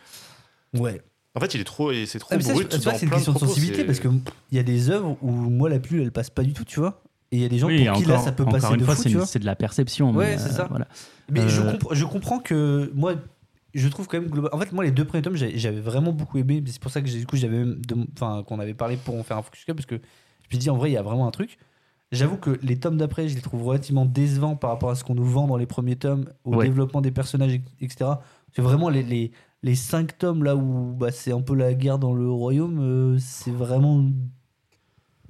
ouais. 0.73 1.01
En 1.35 1.39
fait, 1.39 1.55
il 1.55 1.61
est 1.61 1.63
trop, 1.63 1.91
et 1.91 2.05
c'est 2.05 2.19
trop 2.19 2.29
Ah, 2.31 2.37
mais 2.37 2.43
ça, 2.43 2.53
brut. 2.53 2.71
je- 2.71 2.77
tu 2.77 2.83
vois, 2.83 2.91
dans 2.91 2.97
c'est 2.99 3.05
une 3.07 3.11
question 3.11 3.31
de 3.33 3.37
propos, 3.39 3.51
sensibilité 3.51 3.85
parce 3.85 3.99
que 3.99 4.07
il 4.51 4.55
y 4.55 4.59
a 4.59 4.63
des 4.63 4.91
œuvres 4.91 5.17
où 5.23 5.31
moi 5.31 5.67
la 5.67 5.79
pilule 5.79 6.03
elle 6.03 6.11
passe 6.11 6.29
pas 6.29 6.43
du 6.43 6.53
tout, 6.53 6.63
tu 6.63 6.79
vois. 6.79 7.01
Et 7.31 7.37
il 7.37 7.41
y 7.41 7.45
a 7.45 7.49
des 7.49 7.57
gens 7.57 7.65
Oui, 7.69 7.83
pour 7.87 7.97
qui 7.97 8.05
là 8.05 8.19
ça 8.19 8.31
peut 8.31 8.45
passer 8.45 8.67
une 8.71 8.77
de 8.77 8.85
fois, 8.85 8.93
fou, 8.93 9.01
c'est 9.01 9.09
tu 9.09 9.13
une- 9.13 9.17
vois. 9.17 9.25
c'est 9.25 9.39
de 9.39 9.45
la 9.47 9.55
perception. 9.55 10.11
Ouais, 10.11 10.33
mais, 10.33 10.37
c'est 10.37 10.49
euh, 10.51 10.57
ça. 10.57 10.67
Voilà. 10.69 10.87
Mais 11.31 11.49
je, 11.49 11.61
Euh, 11.61 11.73
je 11.89 12.05
comprends 12.05 12.37
que 12.37 12.91
moi, 12.93 13.15
je 13.73 13.87
trouve 13.87 14.05
quand 14.07 14.21
même 14.21 14.29
global. 14.29 14.51
En 14.53 14.59
fait, 14.59 14.71
moi, 14.73 14.83
les 14.83 14.91
deux 14.91 15.05
premiers 15.05 15.23
tomes, 15.23 15.35
j'avais 15.35 15.81
vraiment 15.81 16.11
beaucoup 16.11 16.37
aimé. 16.37 16.63
C'est 16.67 16.79
pour 16.79 16.91
ça 16.91 17.01
que 17.01 17.07
j'ai- 17.07 17.17
du 17.17 17.25
coup, 17.25 17.35
j'avais 17.35 17.63
enfin, 18.15 18.43
qu'on 18.47 18.59
avait 18.59 18.75
parlé 18.75 18.97
pour 18.97 19.15
en 19.17 19.23
faire 19.23 19.37
un 19.37 19.41
focus 19.41 19.65
club 19.65 19.77
parce 19.77 19.87
que 19.87 19.95
je 19.95 20.01
me 20.01 20.49
suis 20.51 20.57
dit 20.59 20.69
en 20.69 20.77
vrai, 20.77 20.91
il 20.91 20.93
y 20.93 20.97
a 20.97 21.01
vraiment 21.01 21.27
un 21.27 21.31
truc. 21.31 21.57
J'avoue 22.13 22.37
que 22.37 22.59
les 22.61 22.79
tomes 22.79 22.97
d'après, 22.97 23.27
je 23.27 23.35
les 23.35 23.41
trouve 23.41 23.63
relativement 23.63 24.05
décevants 24.05 24.55
par 24.55 24.69
rapport 24.69 24.91
à 24.91 24.95
ce 24.95 25.03
qu'on 25.03 25.15
nous 25.15 25.25
vend 25.25 25.47
dans 25.47 25.57
les 25.57 25.65
premiers 25.65 25.95
tomes, 25.95 26.25
au 26.43 26.55
Ouais. 26.55 26.65
développement 26.65 27.01
des 27.01 27.11
personnages, 27.11 27.59
etc. 27.81 28.11
C'est 28.55 28.61
vraiment 28.61 28.89
les, 28.89 29.03
les, 29.03 29.31
les 29.63 29.75
cinq 29.75 30.17
tomes 30.17 30.43
là 30.43 30.55
où 30.55 30.93
bah, 30.93 31.11
c'est 31.11 31.31
un 31.31 31.41
peu 31.41 31.55
la 31.55 31.73
guerre 31.73 31.99
dans 31.99 32.13
le 32.13 32.29
royaume, 32.29 32.79
euh, 32.79 33.17
c'est 33.19 33.51
vraiment 33.51 34.05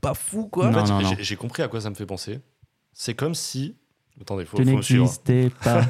pas 0.01 0.13
fou 0.13 0.47
quoi. 0.47 0.69
Non, 0.69 0.79
En 0.79 0.99
fait, 0.99 1.23
j'ai- 1.23 1.35
compris 1.35 1.63
à 1.63 1.67
quoi 1.67 1.81
ça 1.81 1.89
me 1.89 1.95
fait 1.95 2.05
penser. 2.05 2.39
C'est 2.91 3.13
comme 3.15 3.35
si. 3.35 3.75
Attendez, 4.21 4.45
faut, 4.45 4.57
Tu 4.57 4.65
faut 4.65 4.77
me 4.77 4.81
suivre. 4.81 5.11
pas. 5.63 5.81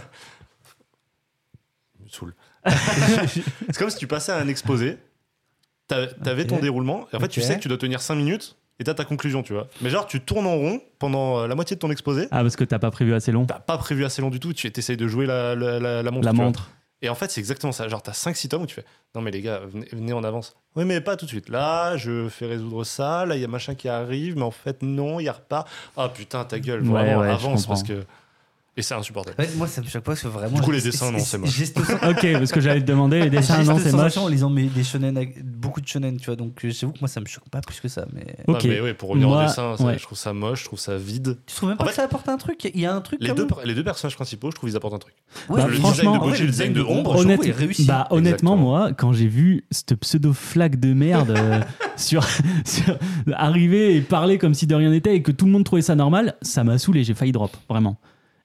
Il 2.00 2.06
me 2.06 2.10
saoule. 2.10 2.36
c'est 2.66 3.78
comme 3.78 3.90
si 3.90 3.98
tu 3.98 4.08
passais 4.08 4.32
à 4.32 4.38
un 4.40 4.48
exposé, 4.48 4.98
t'a- 5.88 6.08
t'avais 6.08 6.46
ton 6.48 6.60
déroulement, 6.60 7.08
et 7.12 7.16
en 7.16 7.20
fait, 7.20 7.28
tu 7.28 7.42
sais 7.42 7.58
que 7.58 7.62
tu 7.62 7.68
dois 7.68 7.78
tenir 7.78 8.02
5 8.02 8.16
minutes, 8.16 8.58
et 8.80 8.84
t'as 8.84 8.94
ta 8.94 9.06
conclusion, 9.06 9.44
tu 9.44 9.54
vois. 9.54 9.68
Mais 9.82 9.90
genre, 9.90 10.06
tu 10.08 10.20
tournes 10.22 10.48
en 10.48 10.56
rond 10.56 10.82
pendant 11.00 11.40
euh, 11.40 11.48
la 11.48 11.56
moitié 11.56 11.76
de 11.76 11.80
ton 11.80 11.92
exposé, 11.92 12.28
Ah, 12.32 12.42
parce 12.42 12.56
que 12.56 12.64
t'as 12.64 12.80
pas 12.80 12.92
prévu 12.92 13.14
assez 13.14 13.32
long. 13.32 13.46
t'as 13.46 13.60
pas 13.60 13.78
prévu 13.78 14.06
assez 14.06 14.22
long 14.22 14.30
du 14.30 14.40
tout, 14.40 14.54
tu 14.54 14.72
essayes 14.76 14.98
de 14.98 15.08
jouer 15.08 15.26
la, 15.26 15.56
la, 15.56 15.80
la- 15.80 16.04
la 16.04 16.12
montre. 16.12 16.26
La 16.26 16.34
montre. 16.34 16.70
Et 17.02 17.10
en 17.10 17.16
fait, 17.16 17.30
c'est 17.30 17.42
exactement 17.42 17.74
ça. 17.74 17.88
Genre, 17.90 18.02
t'as 18.02 18.14
5-6 18.14 18.48
tomes 18.48 18.62
où 18.62 18.66
tu 18.66 18.76
fais 18.76 18.86
Non, 19.14 19.20
mais 19.22 19.30
les 19.30 19.42
gars, 19.42 19.60
venez, 19.68 19.86
venez 19.92 20.14
en 20.14 20.24
avance. 20.24 20.56
Oui, 20.78 20.86
mais 20.86 21.02
pas 21.02 21.18
tout 21.18 21.26
de 21.26 21.30
suite. 21.30 21.50
Là, 21.50 21.98
je 21.98 22.30
fais 22.30 22.46
résoudre 22.46 22.86
ça. 22.86 23.26
Là, 23.26 23.36
il 23.36 23.42
y 23.42 23.44
a 23.44 23.48
machin 23.50 23.76
qui 23.76 23.90
arrive, 23.90 24.38
mais 24.38 24.44
en 24.44 24.52
fait, 24.52 24.82
non, 24.82 25.20
il 25.20 25.30
repart. 25.30 25.68
Ah 25.98 26.08
putain, 26.08 26.46
ta 26.46 26.60
gueule, 26.60 26.80
vraiment, 26.82 27.20
ouais, 27.20 27.28
avance 27.30 27.66
parce 27.68 27.84
que. 27.84 28.06
Et 28.76 28.82
c'est 28.82 28.96
insupportable. 28.96 29.36
En 29.40 29.44
fait, 29.44 29.56
moi, 29.56 29.68
ça 29.68 29.82
me 29.82 29.86
choque 29.88 30.02
pas 30.04 30.14
parce 30.14 30.22
que 30.24 30.28
vraiment. 30.28 30.56
Du 30.56 30.62
coup, 30.62 30.72
les 30.72 30.82
dessins, 30.82 31.12
non, 31.12 31.20
c'est 31.20 31.38
moche. 31.38 31.62
Ok, 32.10 32.26
parce 32.34 32.52
que 32.52 32.60
j'allais 32.60 32.82
te 32.82 32.88
demander, 32.88 33.22
les 33.22 33.30
dessins, 33.30 33.62
non, 33.64 33.78
c'est 33.78 33.92
moche. 33.92 34.18
en 34.18 34.28
lisant 34.28 34.50
mes- 34.50 34.64
des 34.66 34.84
shonen, 34.84 35.16
beaucoup 35.44 35.80
de 35.80 35.88
shonen, 35.88 36.18
tu 36.18 36.26
vois. 36.26 36.36
Donc, 36.36 36.66
euh, 36.66 36.72
j'avoue 36.72 36.92
que 36.94 37.00
moi, 37.00 37.08
ça 37.08 37.20
me 37.22 37.28
choque 37.28 37.48
pas 37.52 37.62
plus 37.62 37.80
que 37.80 37.88
ça. 37.88 38.06
Mais 38.14 38.36
Ok. 38.48 38.64
Mais 38.64 38.82
oui, 38.82 38.94
pour 38.96 39.10
revenir 39.10 39.28
Moi, 39.28 39.44
au 39.44 39.48
dessin, 39.48 39.78
ça, 39.78 39.84
ouais. 39.84 39.98
je 40.00 40.02
trouve 40.04 40.18
ça 40.18 40.34
moche, 40.34 40.62
je 40.62 40.66
trouve 40.66 40.80
ça 40.80 40.98
vide. 40.98 41.38
tu 41.46 41.56
trouves 41.56 41.70
même 41.70 41.76
En 41.76 41.84
pas 41.84 41.86
fait, 41.86 41.90
que 41.92 41.96
ça 41.98 42.04
apporte 42.06 42.28
un 42.30 42.38
truc? 42.38 42.68
Il 42.74 42.80
y 42.82 42.88
a 42.88 42.96
un 42.96 43.02
truc 43.02 43.20
Les 43.22 43.32
deux, 43.34 43.48
les 43.64 43.76
deux 43.76 43.84
personnages 43.84 44.16
principaux, 44.16 44.50
je 44.50 44.56
trouve 44.56 44.72
ils 44.72 44.76
apportent 44.76 44.96
un 44.96 44.98
truc. 45.00 45.14
Ouais, 45.50 45.62
Bah, 45.62 45.68
le 45.68 45.74
franchement, 45.76 45.92
design 45.92 46.14
de 46.14 46.18
vrai, 46.18 46.40
le 46.40 46.48
design 46.48 46.74
de 46.74 46.82
Ombre, 46.82 46.90
Ombre, 46.92 46.98
je 46.98 47.14
trouve, 47.18 47.26
Honnête- 47.26 47.40
il 47.44 47.50
est 47.50 47.54
réussi. 47.54 47.86
Bah, 47.86 48.08
honnêtement, 48.10 48.54
Exactement. 48.54 48.58
moi, 48.58 48.92
quand 48.98 49.14
j'ai 49.14 49.28
vu 49.28 49.66
cette 49.70 49.94
pseudo-flaque 49.96 50.80
de 50.80 50.94
merde 50.94 51.30
euh, 51.30 51.62
sur, 51.96 52.26
sur- 52.66 52.98
arriver 53.34 53.96
et 53.96 54.02
parler 54.02 54.40
comme 54.40 54.56
si 54.56 54.66
de 54.66 54.74
rien 54.74 54.90
n'était 54.90 55.16
et 55.16 55.22
que 55.22 55.32
tout 55.32 55.46
le 55.46 55.52
monde 55.52 55.64
trouvait 55.64 55.84
ça 55.84 55.94
normal, 55.94 56.36
ça 56.42 56.64
m'a 56.64 56.80
saoulé, 56.80 57.04
j'ai 57.04 57.14
failli 57.14 57.32
drop, 57.32 57.56
vraiment. 57.70 57.98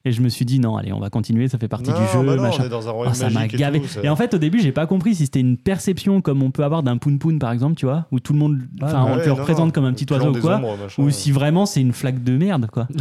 Et 0.09 0.11
je 0.11 0.21
me 0.21 0.29
suis 0.29 0.43
dit, 0.43 0.59
non, 0.59 0.75
allez, 0.75 0.91
on 0.91 0.99
va 0.99 1.11
continuer, 1.11 1.47
ça 1.49 1.59
fait 1.59 1.67
partie 1.67 1.91
Non, 1.91 1.97
du 1.99 2.03
jeu, 2.11 2.25
bah 2.25 2.35
non, 2.35 2.41
machin. 2.41 2.63
on 2.63 2.65
est 2.65 2.69
dans 2.69 2.89
un 2.89 2.93
Oh, 2.95 3.13
ça 3.13 3.29
m'a 3.29 3.45
et 3.45 3.47
gavé. 3.49 3.79
tout, 3.79 3.87
ça- 3.87 3.99
Et 4.03 4.09
en 4.09 4.15
fait, 4.15 4.33
au 4.33 4.39
début, 4.39 4.59
j'ai 4.59 4.71
pas 4.71 4.87
compris 4.87 5.13
si 5.13 5.25
c'était 5.25 5.39
une 5.39 5.55
perception 5.55 6.19
comme 6.21 6.41
on 6.41 6.49
peut 6.49 6.63
avoir 6.63 6.81
d'un 6.81 6.97
poun 6.97 7.19
poun 7.19 7.37
par 7.37 7.51
exemple, 7.51 7.75
tu 7.75 7.85
vois, 7.85 8.07
où 8.11 8.19
tout 8.19 8.33
le 8.33 8.39
monde, 8.39 8.57
enfin, 8.81 9.03
on 9.07 9.11
Ouais, 9.17 9.19
te 9.21 9.25
le 9.25 9.29
non, 9.29 9.35
représente 9.35 9.65
non. 9.67 9.71
comme 9.71 9.85
un 9.85 9.93
petit 9.93 10.11
oiseau 10.11 10.35
ou 10.35 10.39
quoi, 10.41 10.55
ombres, 10.55 10.77
machin. 10.81 11.03
ou 11.03 11.11
si 11.11 11.31
vraiment 11.31 11.67
c'est 11.67 11.81
une 11.81 11.93
flaque 11.93 12.23
de 12.23 12.35
merde, 12.37 12.67
quoi. 12.71 12.87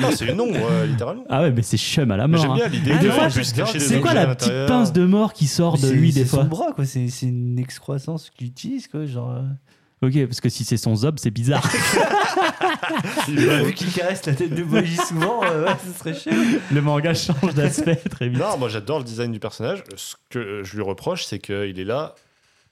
Non, 0.00 0.08
c'est 0.14 0.26
une 0.32 0.40
ombre, 0.40 0.54
ouais, 0.54 0.86
littéralement. 0.86 1.24
Ah 1.28 1.42
ouais, 1.42 1.52
mais 1.52 1.60
c'est 1.62 1.76
chum 1.76 2.10
à 2.10 2.16
la 2.16 2.26
mort. 2.26 2.40
J'aime 2.40 2.50
hein. 2.52 2.54
bien 2.54 2.68
l'idée 2.68 2.92
des 2.98 3.78
C'est 3.80 4.00
quoi 4.00 4.14
la 4.14 4.34
petite 4.34 4.66
pince 4.66 4.92
de 4.94 5.04
mort 5.04 5.32
qui 5.34 5.46
sort 5.46 5.74
de 5.74 5.78
C'est- 5.88 5.92
lui 5.92 6.12
des 6.12 6.20
c'est 6.20 6.26
fois 6.26 6.42
son 6.44 6.48
bras, 6.48 6.72
quoi. 6.74 6.84
C'est 6.86 7.08
c'est 7.08 7.26
une 7.26 7.58
excroissance 7.58 8.30
qu'il 8.30 8.46
utilise, 8.48 8.88
quoi. 8.88 9.04
Genre. 9.04 9.42
Ok, 10.02 10.26
parce 10.26 10.40
que 10.40 10.48
si 10.48 10.64
c'est 10.64 10.76
son 10.76 10.96
zob, 10.96 11.18
c'est 11.18 11.30
bizarre. 11.30 11.62
Vu 13.28 13.72
qu'il 13.74 13.92
caresse 13.92 14.24
la 14.26 14.34
tête 14.34 14.54
de 14.54 14.62
Boji 14.62 14.96
souvent, 14.96 15.42
euh, 15.44 15.64
ouais, 15.66 15.72
ce 15.86 15.98
serait 15.98 16.14
chiant. 16.14 16.32
le 16.72 16.80
manga 16.82 17.14
change 17.14 17.54
d'aspect 17.54 17.96
très 17.96 18.28
vite. 18.28 18.38
Non, 18.40 18.56
moi 18.58 18.68
j'adore 18.68 18.98
le 18.98 19.04
design 19.04 19.32
du 19.32 19.38
personnage. 19.40 19.84
Ce 19.96 20.14
que 20.30 20.62
je 20.64 20.74
lui 20.76 20.82
reproche, 20.82 21.24
c'est 21.24 21.38
qu'il 21.38 21.78
est 21.78 21.84
là 21.84 22.14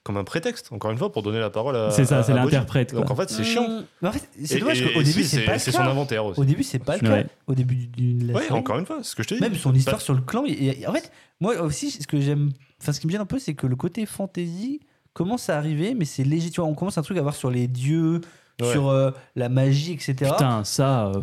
comme 0.03 0.17
un 0.17 0.23
prétexte, 0.23 0.69
encore 0.71 0.89
une 0.91 0.97
fois, 0.97 1.11
pour 1.11 1.21
donner 1.21 1.39
la 1.39 1.49
parole 1.51 1.75
à. 1.75 1.91
C'est 1.91 2.05
ça, 2.05 2.23
c'est 2.23 2.33
l'interprète. 2.33 2.93
Donc 2.93 3.09
en 3.11 3.15
fait, 3.15 3.29
c'est 3.29 3.43
chiant. 3.43 3.67
Mmh. 3.67 3.83
Mais 4.01 4.09
en 4.09 4.11
fait, 4.11 4.27
c'est 4.43 4.59
dommage 4.59 4.81
qu'au 4.83 5.03
début, 5.03 5.23
si, 5.23 5.25
c'est 5.25 5.41
pas 5.45 5.59
C'est 5.59 5.71
son 5.71 5.81
inventaire 5.81 6.25
aussi. 6.25 6.39
Au 6.39 6.43
début, 6.45 6.63
c'est 6.63 6.79
pas 6.79 6.97
le 6.97 7.07
Ouais. 7.09 7.23
cas. 7.23 7.29
Au 7.47 7.53
début 7.55 7.75
du- 7.75 8.27
série. 8.33 8.51
encore 8.51 8.77
une 8.79 8.85
fois, 8.85 8.97
c'est 9.03 9.09
ce 9.11 9.15
que 9.15 9.23
je 9.23 9.27
te 9.29 9.33
dis. 9.35 9.41
Même 9.41 9.55
son 9.55 9.73
histoire 9.73 9.97
Bah, 9.97 10.03
sur 10.03 10.13
le 10.13 10.21
clan. 10.21 10.43
et- 10.47 10.81
et- 10.81 10.87
en 10.87 10.93
fait, 10.93 11.11
moi 11.39 11.61
aussi, 11.61 11.91
ce 11.91 12.07
que 12.07 12.19
j'aime, 12.19 12.51
enfin, 12.81 12.93
ce 12.93 12.99
qui 12.99 13.07
me 13.07 13.11
gêne 13.11 13.21
un 13.21 13.25
peu, 13.25 13.37
c'est 13.39 13.53
que 13.53 13.67
le 13.67 13.75
côté 13.75 14.05
fantasy 14.05 14.79
commence 15.13 15.49
à 15.49 15.57
arriver, 15.57 15.93
mais 15.95 16.05
c'est 16.05 16.23
léger. 16.23 16.49
Tu 16.49 16.61
vois, 16.61 16.69
on 16.69 16.73
commence 16.73 16.97
un 16.97 17.01
truc 17.01 17.17
à 17.17 17.21
voir 17.21 17.35
sur 17.35 17.49
les 17.51 17.67
dieux, 17.67 18.21
Ouais. 18.61 18.71
sur 18.71 18.89
euh, 18.89 19.11
la 19.35 19.49
magie, 19.49 19.93
etc. 19.93 20.13
Putain, 20.31 20.63
ça. 20.63 21.07
euh. 21.07 21.21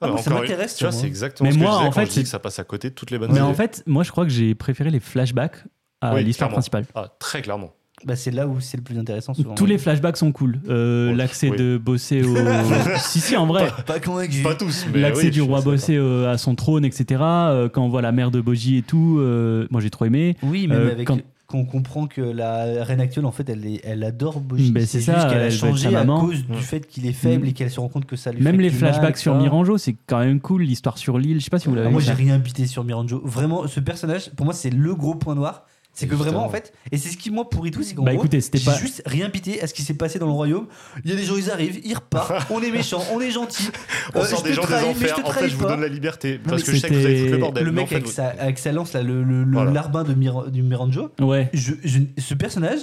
Ah, 0.00 0.06
moi, 0.06 0.16
mais 0.16 0.22
ça 0.22 0.30
m'intéresse, 0.30 0.76
Tu 0.76 0.84
vois, 0.84 0.90
tu 0.90 0.94
vois. 0.94 1.02
c'est 1.02 1.06
exactement 1.06 1.48
Mais 1.48 1.52
ce 1.52 1.58
que 1.58 1.62
moi, 1.62 1.72
je 1.72 1.76
disais 1.76 1.86
en 1.88 1.90
quand 1.90 2.00
fait, 2.00 2.06
je 2.06 2.10
dis 2.12 2.22
que 2.22 2.28
ça 2.28 2.38
passe 2.38 2.58
à 2.58 2.64
côté 2.64 2.88
de 2.88 2.94
toutes 2.94 3.10
les 3.10 3.18
bonnes 3.18 3.30
Mais 3.32 3.36
idées. 3.38 3.42
en 3.46 3.52
fait, 3.52 3.82
moi, 3.86 4.02
je 4.02 4.10
crois 4.10 4.24
que 4.24 4.30
j'ai 4.30 4.54
préféré 4.54 4.88
les 4.90 5.00
flashbacks 5.00 5.62
à 6.00 6.14
Oui, 6.14 6.24
l'histoire 6.24 6.48
principale. 6.50 6.86
Ah, 6.94 7.08
très 7.18 7.42
clairement. 7.42 7.74
Bah, 8.06 8.16
c'est 8.16 8.30
là 8.30 8.46
où 8.46 8.60
c'est 8.60 8.78
le 8.78 8.82
plus 8.82 8.98
intéressant. 8.98 9.34
Souvent. 9.34 9.54
Tous 9.54 9.66
les 9.66 9.76
flashbacks 9.76 10.16
sont 10.16 10.32
cool. 10.32 10.58
Euh, 10.70 11.10
Oh, 11.12 11.14
L'accès 11.16 11.50
oui. 11.50 11.58
de 11.58 11.76
bosser 11.76 12.22
au. 12.22 12.34
si, 12.96 13.20
si, 13.20 13.36
en 13.36 13.44
vrai. 13.46 13.66
Pas, 13.66 13.82
pas 13.82 14.00
convaincu. 14.00 14.42
Pas 14.42 14.54
tous, 14.54 14.86
mais. 14.90 15.00
L'accès 15.00 15.24
oui, 15.24 15.30
du 15.30 15.42
roi 15.42 15.60
bossé 15.60 15.96
euh, 15.96 16.32
à 16.32 16.38
son 16.38 16.54
trône, 16.54 16.86
etc. 16.86 17.20
euh, 17.20 17.68
quand 17.68 17.82
on 17.84 17.90
voit 17.90 18.00
la 18.00 18.12
mère 18.12 18.30
de 18.30 18.40
Boji 18.40 18.78
et 18.78 18.82
tout, 18.82 19.18
euh, 19.20 19.66
moi 19.70 19.82
j'ai 19.82 19.90
trop 19.90 20.06
aimé. 20.06 20.38
Oui, 20.42 20.66
même 20.66 20.78
Euh, 20.80 20.92
avec 20.92 21.06
quand- 21.08 21.18
qu'on 21.50 21.64
comprend 21.64 22.06
que 22.06 22.20
la 22.20 22.84
reine 22.84 23.00
actuelle, 23.00 23.26
en 23.26 23.32
fait, 23.32 23.48
elle, 23.50 23.66
est- 23.66 23.80
elle 23.84 24.04
adore 24.04 24.40
Boji. 24.40 24.70
Ben, 24.72 24.86
c'est 24.86 25.00
ça, 25.00 25.14
juste 25.14 25.28
qu'elle 25.28 25.38
elle 25.38 25.46
a 25.46 25.50
changé 25.50 25.88
à 25.88 25.90
maman. 25.90 26.20
cause 26.20 26.46
du 26.46 26.52
Mm. 26.52 26.56
fait 26.56 26.86
qu'il 26.86 27.06
est 27.06 27.12
faible 27.12 27.44
Mm. 27.44 27.48
et 27.48 27.52
qu'elle 27.52 27.70
se 27.70 27.80
rend 27.80 27.88
compte 27.88 28.04
que 28.06 28.14
ça 28.16 28.30
lui 28.32 28.40
Même 28.42 28.56
fait 28.56 28.62
les 28.62 28.70
du 28.70 28.76
mal, 28.78 28.92
flashbacks 28.92 29.18
sur. 29.18 29.34
Miranjo, 29.34 29.76
c'est 29.76 29.96
quand 30.06 30.20
même 30.20 30.40
cool. 30.40 30.62
L'histoire 30.62 30.96
sur 30.96 31.18
l'île, 31.18 31.40
je 31.40 31.44
sais 31.44 31.50
pas 31.50 31.58
si 31.58 31.68
vous 31.68 31.74
l'avez 31.74 31.88
Ah, 31.88 31.90
moi, 31.90 32.00
vu. 32.00 32.06
j'ai 32.06 32.12
rien 32.12 32.38
bité 32.38 32.66
sur 32.66 32.84
Miranjo. 32.84 33.20
Vraiment, 33.24 33.66
ce 33.66 33.80
personnage, 33.80 34.30
pour 34.30 34.44
moi, 34.46 34.54
c'est 34.54 34.70
le 34.70 34.94
gros 34.94 35.14
point 35.16 35.34
noir. 35.34 35.64
C'est 35.92 36.06
que 36.06 36.14
vraiment, 36.14 36.44
en 36.44 36.48
fait, 36.48 36.72
et 36.92 36.96
c'est 36.98 37.08
ce 37.10 37.16
qui, 37.18 37.30
moi, 37.30 37.50
pourrit 37.50 37.72
tout, 37.72 37.82
c'est 37.82 37.94
qu'en 37.94 38.04
Bah 38.04 38.14
gros, 38.14 38.24
j'ai 38.30 38.64
pas. 38.64 38.76
juste 38.78 39.02
rien 39.06 39.28
bité 39.28 39.60
à 39.60 39.66
ce 39.66 39.74
qui 39.74 39.82
s'est 39.82 39.94
passé 39.94 40.18
dans 40.18 40.26
le 40.26 40.32
royaume. 40.32 40.66
Il 41.04 41.10
y 41.10 41.12
a 41.12 41.16
des 41.16 41.24
gens, 41.24 41.36
ils 41.36 41.50
arrivent, 41.50 41.80
ils 41.84 41.94
repartent, 41.94 42.46
on 42.50 42.62
est 42.62 42.70
méchants, 42.70 43.02
on 43.12 43.20
est 43.20 43.30
gentils. 43.30 43.68
On 44.14 44.20
Euh, 44.20 44.24
sort 44.24 44.42
des 44.42 44.52
gens 44.54 44.62
des 44.62 44.68
trahis, 44.68 44.94
mais 44.98 45.08
je 45.08 45.12
enfers. 45.12 45.26
En 45.26 45.30
fait, 45.32 45.48
je 45.48 45.56
vous 45.56 45.66
donne 45.66 45.80
la 45.80 45.88
liberté. 45.88 46.38
Parce 46.42 46.62
que 46.62 46.72
je 46.72 46.78
sais 46.78 46.88
que 46.88 46.94
vous 46.94 47.04
avez 47.04 47.18
foutu 47.18 47.30
le 47.32 47.38
bordel. 47.38 47.64
Le 47.64 47.70
en 47.70 47.74
mec 47.74 47.88
fait, 47.88 47.94
avec 47.96 48.06
vous- 48.06 48.12
sa, 48.12 48.28
avec 48.28 48.58
sa 48.58 48.72
lance, 48.72 48.92
là, 48.94 49.02
le, 49.02 49.22
le, 49.24 49.44
larbin 49.72 50.04
de 50.04 50.14
Mir- 50.14 50.50
du 50.50 50.62
Miranjo, 50.62 51.10
Ouais. 51.20 51.50
je, 51.52 51.72
je- 51.84 51.98
ce 52.18 52.34
personnage, 52.34 52.80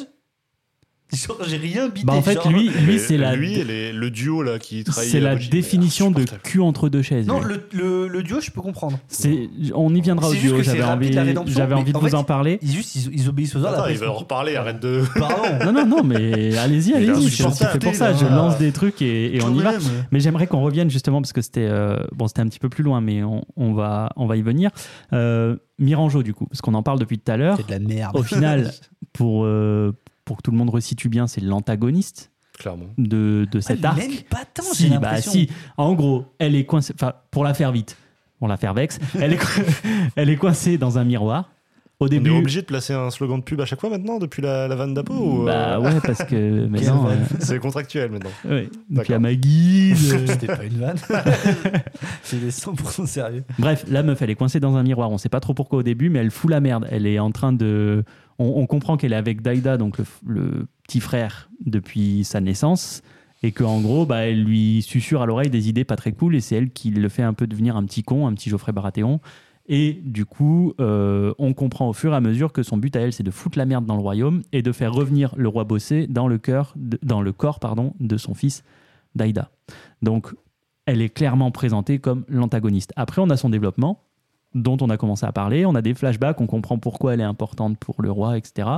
Genre, 1.13 1.37
j'ai 1.47 1.55
rien 1.55 1.87
bité. 1.87 2.05
Bah, 2.05 2.13
en 2.13 2.21
fait, 2.21 2.33
genre- 2.33 2.49
lui, 2.51 2.69
lui 2.69 2.99
c'est 2.99 3.15
la, 3.17 3.33
lui 3.35 3.53
et 3.59 3.63
les- 3.63 3.93
le 3.93 4.11
duo 4.11 4.43
là 4.43 4.59
qui 4.59 4.83
trahit 4.83 5.09
c'est 5.09 5.21
la 5.21 5.35
définition 5.35 6.11
de 6.11 6.25
cul 6.43 6.59
entre 6.59 6.89
deux 6.89 7.01
chaises. 7.01 7.25
Non, 7.25 7.39
le, 7.39 7.65
le, 7.71 8.07
le 8.09 8.23
duo, 8.23 8.41
je 8.41 8.51
peux 8.51 8.61
comprendre. 8.61 8.99
C'est, 9.07 9.49
on 9.73 9.95
y 9.95 10.01
viendra 10.01 10.27
au 10.27 10.33
duo. 10.33 10.61
J'avais 10.61 10.83
envie, 10.83 11.09
la 11.11 11.23
rédemption, 11.23 11.55
j'avais 11.55 11.75
mais 11.75 11.81
envie 11.81 11.91
de 11.93 11.97
en 11.97 12.01
vous 12.01 12.09
fait, 12.09 12.13
en 12.15 12.25
parler. 12.25 12.59
Ils 12.61 12.71
juste, 12.71 12.95
ils, 12.95 13.13
ils 13.21 13.29
obéissent 13.29 13.55
aux 13.55 13.63
ordres. 13.63 13.79
Attends, 13.79 13.87
ils 13.87 13.97
va 13.97 14.09
en 14.11 14.15
reparler, 14.15 14.57
arrête 14.57 14.81
de. 14.81 15.03
Pardon. 15.17 15.65
Non, 15.65 15.71
non, 15.71 15.85
non, 15.85 16.03
mais 16.03 16.57
allez-y, 16.57 16.93
allez-y. 16.93 17.29
C'est 17.29 17.37
c'est 17.37 17.43
insupportable. 17.45 17.71
fait 17.71 17.79
pour 17.79 17.95
ça. 17.95 18.13
Je 18.13 18.25
lance 18.25 18.57
des 18.57 18.73
trucs 18.73 19.01
et, 19.01 19.37
et 19.37 19.41
on 19.43 19.53
y 19.55 19.61
va. 19.61 19.73
Mais 20.11 20.19
j'aimerais 20.19 20.47
qu'on 20.47 20.61
revienne 20.61 20.89
justement 20.89 21.21
parce 21.21 21.31
que 21.31 21.41
c'était 21.41 21.67
euh, 21.69 21.97
bon, 22.13 22.27
c'était 22.27 22.41
un 22.41 22.47
petit 22.47 22.59
peu 22.59 22.67
plus 22.69 22.83
loin, 22.83 22.99
mais 22.99 23.23
on, 23.23 23.45
on 23.55 23.71
va 23.73 24.09
on 24.17 24.25
va 24.25 24.35
y 24.35 24.41
venir. 24.41 24.71
Euh, 25.13 25.55
Miranjo 25.79 26.21
du 26.23 26.33
coup, 26.33 26.47
parce 26.47 26.59
qu'on 26.61 26.73
en 26.73 26.83
parle 26.83 26.99
depuis 26.99 27.17
tout 27.17 27.31
à 27.31 27.37
l'heure. 27.37 27.55
C'est 27.57 27.67
de 27.67 27.71
la 27.71 27.79
merde. 27.79 28.15
Au 28.17 28.23
final, 28.23 28.71
pour 29.13 29.45
euh, 29.45 29.93
pour 30.27 30.37
que 30.37 30.41
tout 30.43 30.51
le 30.51 30.57
monde 30.57 30.69
resitue 30.69 31.07
bien, 31.09 31.25
c'est 31.25 31.41
l'antagoniste 31.41 32.31
Clairement. 32.59 32.85
de, 32.97 33.47
de 33.49 33.59
cet 33.59 33.83
Ah, 33.85 33.89
arc. 33.89 33.97
Même 33.99 34.11
pas 34.29 34.43
tant, 34.53 34.61
si, 34.63 34.89
j'ai 34.89 34.97
bah 34.99 35.21
si. 35.21 35.49
En 35.77 35.93
gros, 35.93 36.25
elle 36.37 36.53
est 36.55 36.65
coincée. 36.65 36.93
Enfin, 36.95 37.13
pour 37.31 37.43
la 37.43 37.53
faire 37.53 37.71
vite, 37.71 37.95
pour 38.39 38.47
la 38.47 38.57
faire 38.57 38.73
vexe, 38.73 38.99
elle 39.19 39.33
est 39.33 39.39
elle 40.15 40.29
est 40.29 40.35
coincée 40.35 40.77
dans 40.77 40.97
un 40.97 41.03
miroir. 41.03 41.49
Au 41.99 42.05
On 42.05 42.09
début. 42.09 42.29
est 42.29 42.37
obligé 42.37 42.61
de 42.61 42.67
placer 42.67 42.93
un 42.93 43.09
slogan 43.09 43.39
de 43.39 43.43
pub 43.43 43.59
à 43.59 43.65
chaque 43.65 43.81
fois 43.81 43.89
maintenant 43.89 44.19
depuis 44.19 44.43
la, 44.43 44.67
la 44.67 44.75
vanne 44.75 44.93
d'Apo 44.93 45.13
ou, 45.15 45.45
Bah 45.45 45.77
euh, 45.77 45.81
ouais, 45.81 45.99
parce 46.05 46.23
que 46.25 46.67
maintenant. 46.67 47.05
vanne. 47.05 47.25
C'est 47.39 47.57
contractuel 47.57 48.11
maintenant. 48.11 48.29
euh, 48.45 48.61
ouais. 48.61 48.69
Depuis 48.91 49.13
à 49.15 49.19
ma 49.19 49.33
guise. 49.33 50.13
euh, 50.13 50.19
C'était 50.27 50.45
pas 50.47 50.63
une 50.63 50.77
vanne. 50.77 50.97
C'était 52.23 52.49
100% 52.49 53.05
sérieux. 53.07 53.43
Bref, 53.57 53.85
la 53.89 54.03
meuf, 54.03 54.21
elle 54.21 54.29
est 54.29 54.35
coincée 54.35 54.59
dans 54.59 54.75
un 54.75 54.83
miroir. 54.83 55.09
On 55.11 55.17
sait 55.17 55.29
pas 55.29 55.39
trop 55.39 55.53
pourquoi 55.53 55.79
au 55.79 55.83
début, 55.83 56.09
mais 56.09 56.19
elle 56.19 56.31
fout 56.31 56.49
la 56.51 56.59
merde. 56.59 56.87
Elle 56.91 57.07
est 57.07 57.19
en 57.19 57.31
train 57.31 57.53
de. 57.53 58.03
On, 58.39 58.45
on 58.57 58.67
comprend 58.67 58.97
qu'elle 58.97 59.13
est 59.13 59.17
avec 59.17 59.41
Daida, 59.41 59.77
donc 59.77 59.97
le 60.27 60.67
petit 60.83 60.99
frère, 60.99 61.49
depuis 61.65 62.23
sa 62.23 62.41
naissance. 62.41 63.01
Et 63.43 63.51
qu'en 63.51 63.81
gros, 63.81 64.05
bah, 64.05 64.25
elle 64.27 64.43
lui 64.43 64.81
susurre 64.81 65.21
à 65.21 65.25
l'oreille 65.27 65.49
des 65.51 65.69
idées 65.69 65.83
pas 65.83 65.95
très 65.95 66.11
cool. 66.11 66.35
Et 66.35 66.41
c'est 66.41 66.55
elle 66.55 66.69
qui 66.71 66.89
le 66.91 67.07
fait 67.09 67.23
un 67.23 67.33
peu 67.33 67.45
devenir 67.47 67.75
un 67.75 67.83
petit 67.85 68.03
con, 68.03 68.27
un 68.27 68.33
petit 68.33 68.49
Geoffrey 68.49 68.71
Baratheon. 68.71 69.19
Et 69.67 69.99
du 70.03 70.25
coup, 70.25 70.73
euh, 70.79 71.33
on 71.39 71.53
comprend 71.53 71.89
au 71.89 71.93
fur 71.93 72.13
et 72.13 72.15
à 72.15 72.21
mesure 72.21 72.53
que 72.53 72.63
son 72.63 72.77
but 72.77 72.95
à 72.95 73.01
elle, 73.01 73.11
c'est 73.11 73.23
de 73.23 73.31
foutre 73.31 73.57
la 73.57 73.65
merde 73.65 73.85
dans 73.85 73.95
le 73.95 74.01
royaume 74.01 74.43
et 74.53 74.61
de 74.61 74.71
faire 74.71 74.93
revenir 74.93 75.33
le 75.35 75.49
roi 75.49 75.65
bossé 75.65 76.07
dans 76.07 76.27
le, 76.27 76.39
dans 77.03 77.21
le 77.21 77.31
corps 77.33 77.59
pardon, 77.59 77.93
de 77.99 78.15
son 78.17 78.33
fils 78.33 78.63
Daida. 79.15 79.49
Donc, 80.01 80.33
elle 80.85 81.01
est 81.01 81.09
clairement 81.09 81.51
présentée 81.51 81.99
comme 81.99 82.23
l'antagoniste. 82.29 82.93
Après, 82.95 83.21
on 83.21 83.29
a 83.29 83.35
son 83.35 83.49
développement, 83.49 84.03
dont 84.55 84.77
on 84.79 84.89
a 84.89 84.97
commencé 84.97 85.25
à 85.25 85.33
parler. 85.33 85.65
On 85.65 85.75
a 85.75 85.81
des 85.81 85.93
flashbacks, 85.93 86.39
on 86.39 86.47
comprend 86.47 86.77
pourquoi 86.77 87.13
elle 87.13 87.21
est 87.21 87.25
importante 87.25 87.77
pour 87.77 88.01
le 88.01 88.09
roi, 88.09 88.37
etc. 88.37 88.69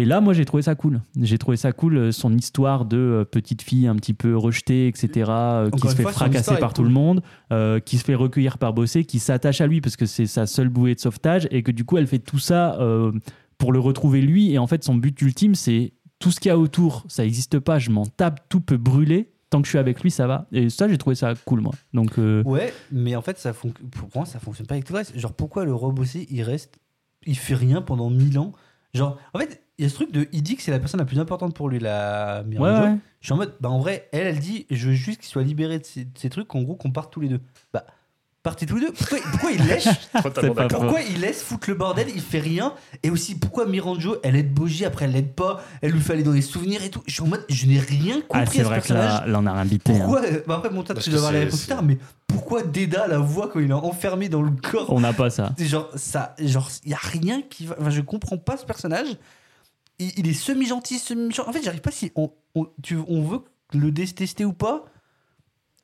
Et 0.00 0.06
là, 0.06 0.22
moi, 0.22 0.32
j'ai 0.32 0.46
trouvé 0.46 0.62
ça 0.62 0.74
cool. 0.74 1.02
J'ai 1.20 1.36
trouvé 1.36 1.58
ça 1.58 1.72
cool, 1.72 1.98
euh, 1.98 2.10
son 2.10 2.34
histoire 2.34 2.86
de 2.86 2.96
euh, 2.96 3.24
petite 3.26 3.60
fille 3.60 3.86
un 3.86 3.94
petit 3.96 4.14
peu 4.14 4.34
rejetée, 4.34 4.86
etc., 4.88 5.26
euh, 5.28 5.68
qui 5.70 5.88
se 5.88 5.94
fait 5.94 6.04
fois, 6.04 6.12
fracasser 6.12 6.56
par 6.56 6.72
tout 6.72 6.84
le 6.84 6.88
monde, 6.88 7.20
euh, 7.52 7.80
qui 7.80 7.98
se 7.98 8.04
fait 8.04 8.14
recueillir 8.14 8.56
par 8.56 8.72
Bossé, 8.72 9.04
qui 9.04 9.18
s'attache 9.18 9.60
à 9.60 9.66
lui 9.66 9.82
parce 9.82 9.96
que 9.96 10.06
c'est 10.06 10.24
sa 10.24 10.46
seule 10.46 10.70
bouée 10.70 10.94
de 10.94 11.00
sauvetage, 11.00 11.46
et 11.50 11.62
que 11.62 11.70
du 11.70 11.84
coup, 11.84 11.98
elle 11.98 12.06
fait 12.06 12.18
tout 12.18 12.38
ça 12.38 12.80
euh, 12.80 13.12
pour 13.58 13.72
le 13.74 13.78
retrouver 13.78 14.22
lui. 14.22 14.50
Et 14.52 14.58
en 14.58 14.66
fait, 14.66 14.82
son 14.84 14.94
but 14.94 15.20
ultime, 15.20 15.54
c'est 15.54 15.92
tout 16.18 16.30
ce 16.30 16.40
qu'il 16.40 16.48
y 16.48 16.52
a 16.52 16.56
autour, 16.56 17.04
ça 17.08 17.22
n'existe 17.22 17.58
pas, 17.58 17.78
je 17.78 17.90
m'en 17.90 18.06
tape, 18.06 18.48
tout 18.48 18.62
peut 18.62 18.78
brûler. 18.78 19.28
Tant 19.50 19.60
que 19.60 19.66
je 19.66 19.70
suis 19.72 19.78
avec 19.78 20.00
lui, 20.02 20.10
ça 20.10 20.26
va. 20.26 20.46
Et 20.50 20.70
ça, 20.70 20.88
j'ai 20.88 20.96
trouvé 20.96 21.14
ça 21.14 21.34
cool, 21.44 21.60
moi. 21.60 21.72
Donc, 21.92 22.18
euh, 22.18 22.42
Ouais, 22.44 22.72
mais 22.90 23.16
en 23.16 23.20
fait, 23.20 23.36
ça 23.38 23.52
pour 23.52 24.08
moi, 24.14 24.24
ça 24.24 24.38
fonctionne 24.38 24.66
pas 24.66 24.76
avec 24.76 24.86
tout 24.86 24.94
le 24.94 24.98
reste. 25.00 25.18
Genre, 25.18 25.34
pourquoi 25.34 25.66
le 25.66 25.74
roi 25.74 25.90
bossé, 25.90 26.26
il 26.30 26.42
reste, 26.42 26.78
il 27.26 27.36
fait 27.36 27.54
rien 27.54 27.82
pendant 27.82 28.08
1000 28.08 28.38
ans 28.38 28.54
Genre, 28.94 29.18
en 29.34 29.38
fait, 29.38 29.62
il 29.78 29.84
y 29.84 29.86
a 29.86 29.88
ce 29.88 29.94
truc 29.94 30.12
de. 30.12 30.28
Il 30.32 30.42
dit 30.42 30.56
que 30.56 30.62
c'est 30.62 30.70
la 30.70 30.78
personne 30.78 31.00
la 31.00 31.06
plus 31.06 31.18
importante 31.18 31.54
pour 31.54 31.68
lui, 31.68 31.78
la 31.78 32.44
ouais, 32.46 32.58
ouais. 32.58 32.96
Je 33.20 33.26
suis 33.26 33.32
en 33.32 33.36
mode, 33.36 33.54
bah 33.60 33.68
en 33.68 33.78
vrai, 33.78 34.08
elle, 34.12 34.26
elle 34.26 34.38
dit, 34.38 34.66
je 34.70 34.88
veux 34.88 34.94
juste 34.94 35.20
qu'il 35.20 35.28
soit 35.28 35.42
libéré 35.42 35.78
de 35.78 35.84
ces, 35.84 36.04
de 36.04 36.18
ces 36.18 36.30
trucs, 36.30 36.48
qu'en 36.48 36.62
gros, 36.62 36.74
qu'on 36.74 36.90
parte 36.90 37.12
tous 37.12 37.20
les 37.20 37.28
deux. 37.28 37.40
Bah, 37.72 37.86
partez 38.42 38.64
tous 38.66 38.76
les 38.76 38.86
deux. 38.86 38.92
Pourquoi, 38.92 39.18
pourquoi 39.30 39.50
il 39.52 39.64
lèche 39.66 39.88
Totalement. 40.22 40.54
Pourquoi 40.68 41.00
il 41.02 41.20
laisse 41.20 41.42
foutre 41.42 41.68
le 41.70 41.76
bordel, 41.76 42.08
il 42.14 42.20
fait 42.20 42.38
rien 42.40 42.74
Et 43.02 43.10
aussi, 43.10 43.34
pourquoi 43.34 43.66
Miranjo, 43.66 44.16
elle 44.22 44.36
aide 44.36 44.52
Boji, 44.54 44.84
après 44.84 45.04
elle 45.04 45.12
l'aide 45.12 45.34
pas, 45.34 45.62
elle 45.82 45.92
lui 45.92 46.00
fait 46.00 46.14
aller 46.14 46.22
dans 46.22 46.32
les 46.32 46.42
souvenirs 46.42 46.82
et 46.82 46.90
tout. 46.90 47.02
Je 47.06 47.12
suis 47.14 47.22
en 47.22 47.26
mode, 47.26 47.44
je 47.48 47.66
n'ai 47.66 47.78
rien 47.78 48.20
compris 48.22 48.40
Ah, 48.42 48.46
c'est 48.46 48.58
ce 48.58 48.62
vrai 48.64 48.80
que 48.80 48.92
là, 48.92 49.24
là, 49.26 49.38
on 49.40 49.46
a 49.46 49.64
bité. 49.64 49.92
hein. 49.92 49.98
Pourquoi 50.00 50.22
bah 50.46 50.54
Après, 50.56 50.70
toi, 50.70 50.84
Parce 50.94 51.04
tu 51.04 51.10
dois 51.10 51.20
voir 51.20 51.32
la 51.32 51.38
c'est- 51.40 51.44
réponse 51.44 51.60
plus 51.60 51.68
tard, 51.68 51.82
mais 51.82 51.98
pourquoi 52.26 52.62
Deda 52.62 53.06
la 53.08 53.18
voit 53.18 53.48
quand 53.48 53.60
il 53.60 53.70
est 53.70 53.74
enfermé 53.74 54.28
dans 54.28 54.42
le 54.42 54.50
corps 54.52 54.92
On 54.92 55.00
n'a 55.00 55.12
pas 55.12 55.30
ça. 55.30 55.52
C'est 55.58 55.66
Genre, 55.66 55.88
ça, 55.96 56.34
genre, 56.38 56.68
il 56.84 56.90
y 56.92 56.94
a 56.94 56.98
rien 57.00 57.42
qui 57.42 57.66
va. 57.66 57.76
Enfin, 57.80 57.90
je 57.90 58.00
comprends 58.00 58.38
pas 58.38 58.56
ce 58.56 58.64
personnage. 58.64 59.08
Il, 59.98 60.12
il 60.16 60.28
est 60.28 60.32
semi-gentil, 60.34 60.98
semi-méchant. 60.98 61.44
En 61.46 61.52
fait, 61.52 61.62
j'arrive 61.62 61.80
pas 61.82 61.90
si 61.90 62.10
on, 62.16 62.30
on, 62.54 62.66
tu, 62.82 62.96
on 63.08 63.22
veut 63.22 63.40
le 63.74 63.90
détester 63.90 64.44
ou 64.44 64.52
pas. 64.52 64.84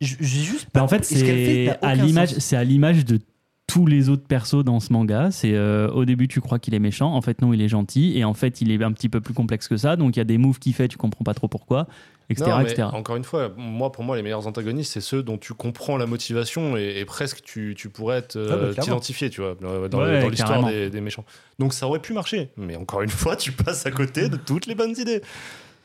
J'ai 0.01 0.17
juste 0.21 0.69
Bah, 0.75 0.83
en 0.83 0.89
fait, 0.89 1.05
c'est 1.05 1.69
à 1.83 1.95
l'image, 1.95 2.31
sens. 2.35 2.39
c'est 2.41 2.57
à 2.57 2.65
l'image 2.65 3.05
de 3.05 3.19
tous 3.67 3.87
les 3.87 4.09
autres 4.09 4.27
persos 4.27 4.63
dans 4.65 4.79
ce 4.79 4.93
manga. 4.93 5.31
C'est 5.31 5.55
euh, 5.55 5.89
au 5.91 6.05
début 6.05 6.29
tu 6.29 6.41
crois 6.41 6.59
qu'il 6.59 6.75
est 6.75 6.79
méchant, 6.79 7.13
en 7.15 7.21
fait 7.23 7.43
non 7.43 7.53
il 7.53 7.61
est 7.63 7.69
gentil, 7.69 8.17
et 8.17 8.25
en 8.25 8.35
fait 8.35 8.61
il 8.61 8.71
est 8.71 8.83
un 8.85 8.93
petit 8.93 9.09
peu 9.09 9.21
plus 9.21 9.35
complexe 9.35 9.69
que 9.69 9.77
ça. 9.77 9.97
Donc 9.97 10.17
il 10.17 10.19
y 10.19 10.23
a 10.23 10.25
des 10.25 10.39
moves 10.39 10.59
qu'il 10.59 10.73
fait, 10.75 10.87
tu 10.87 10.97
comprends 10.99 11.25
pas 11.25 11.35
trop 11.35 11.49
pourquoi, 11.49 11.89
etc., 12.31 12.49
Non, 12.51 12.59
mais 12.59 12.71
etc. 12.71 12.89
Encore 12.93 13.17
une 13.17 13.25
fois, 13.25 13.53
moi, 13.57 13.91
pour 13.91 14.05
moi, 14.05 14.17
les 14.17 14.23
meilleurs 14.23 14.47
antagonistes, 14.47 14.93
c'est 14.93 15.01
ceux 15.01 15.23
dont 15.25 15.37
tu 15.39 15.53
comprends 15.55 15.97
la 15.97 16.07
motivation 16.07 16.77
et, 16.77 16.99
et 17.01 17.05
presque 17.07 17.43
tu, 17.43 17.75
tu 17.77 17.89
pourrais 17.89 18.19
Ah 18.19 18.39
bah, 18.39 18.47
clairement. 18.47 18.73
t'identifier, 18.83 19.31
tu 19.31 19.41
vois, 19.41 19.57
dans, 19.61 19.89
dans- 19.89 19.99
Ouais, 19.99 20.21
dans 20.23 20.29
l'histoire 20.29 20.65
des 20.71 21.01
méchants. 21.01 21.25
Donc 21.59 21.73
ça 21.73 21.89
aurait 21.89 22.01
pu 22.01 22.13
marcher, 22.13 22.51
mais 22.57 22.77
encore 22.77 23.03
une 23.03 23.09
fois, 23.25 23.35
tu 23.35 23.51
passes 23.51 23.85
à 23.87 23.91
côté 23.91 24.29
de 24.29 24.37
toutes 24.37 24.67
les 24.67 24.75
bonnes 24.77 24.95
idées. 24.97 25.23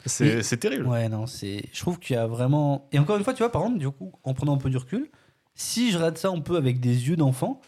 C'est 0.05 0.57
terrible. 0.57 0.85
Ouais, 0.87 1.09
non, 1.09 1.27
c'est. 1.27 1.63
Je 1.71 1.79
trouve 1.79 1.99
qu'il 1.99 2.15
y 2.15 2.19
a 2.19 2.27
vraiment. 2.27 2.87
Et 2.91 2.99
encore 2.99 3.17
une 3.17 3.23
fois, 3.23 3.33
tu 3.33 3.39
vois, 3.43 3.51
par 3.51 3.61
exemple, 3.63 3.79
du 3.79 3.89
coup, 3.89 4.11
en 4.23 4.33
prenant 4.33 4.55
un 4.55 4.57
peu 4.57 4.69
du 4.69 4.77
recul, 4.77 5.09
si 5.55 5.91
je 5.91 5.97
rate 5.97 6.17
ça 6.17 6.29
un 6.29 6.39
peu 6.39 6.55
avec 6.55 6.79
des 6.79 7.09
yeux 7.09 7.15
d'enfant 7.15 7.61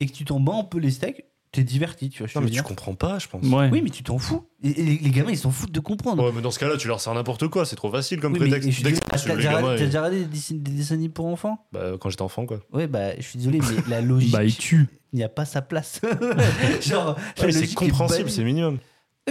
et 0.00 0.06
que 0.06 0.12
tu 0.12 0.24
t'en 0.24 0.40
bats 0.40 0.54
un 0.56 0.64
peu 0.64 0.78
les 0.78 0.90
steaks, 0.90 1.24
t'es 1.52 1.62
diverti, 1.64 2.08
tu 2.10 2.18
vois. 2.18 2.26
je 2.26 2.38
Non, 2.38 2.44
mais 2.44 2.50
tu 2.50 2.62
comprends 2.62 2.94
pas, 2.94 3.18
je 3.18 3.28
pense. 3.28 3.44
Ouais. 3.46 3.68
Oui, 3.70 3.82
mais 3.82 3.90
tu 3.90 4.02
t'en 4.02 4.18
fous. 4.18 4.44
Et, 4.64 4.70
et 4.70 4.82
les, 4.84 4.98
les 4.98 5.10
gamins, 5.10 5.30
ils 5.30 5.36
s'en 5.38 5.50
foutent 5.50 5.70
de 5.72 5.80
comprendre. 5.80 6.24
Ouais, 6.24 6.32
mais 6.34 6.40
dans 6.42 6.50
ce 6.50 6.58
cas-là, 6.58 6.76
tu 6.78 6.88
leur 6.88 7.00
sers 7.00 7.12
n'importe 7.14 7.46
quoi, 7.48 7.64
c'est 7.66 7.76
trop 7.76 7.90
facile 7.90 8.20
comme 8.20 8.32
Oui, 8.32 8.38
prétexte. 8.40 8.68
et 8.68 8.70
je 8.70 8.74
suis 8.76 8.84
Dès 8.84 8.90
que- 8.90 8.94
désolé, 8.96 9.10
parce 9.10 9.22
que 9.22 9.28
T'as 9.28 9.34
les 9.34 9.42
déjà, 9.42 9.56
regardé 10.00 10.20
des, 10.20 10.24
dessins- 10.26 10.54
des 10.62 10.70
dessins 10.72 10.94
animés 10.94 11.08
pour 11.10 11.26
enfants 11.26 11.66
bah, 11.72 11.92
quand 12.00 12.08
j'étais 12.10 12.22
enfant, 12.22 12.46
quoi. 12.46 12.60
Ouais, 12.72 12.86
bah, 12.86 13.14
je 13.16 13.22
suis 13.22 13.38
désolé, 13.38 13.60
mais 13.60 13.82
la 13.88 14.00
logique, 14.00 14.32
Bah 14.32 14.44
il 14.44 14.56
tue. 14.56 14.88
il 15.12 15.16
n'y 15.16 15.24
a 15.24 15.28
pas 15.28 15.44
sa 15.44 15.60
place. 15.62 16.00
Genre, 16.80 17.16
la 17.38 17.44
Ouais, 17.44 17.52
c'est 17.52 17.74
compréhensible, 17.74 18.30
c'est 18.30 18.44
minimum. 18.44 18.78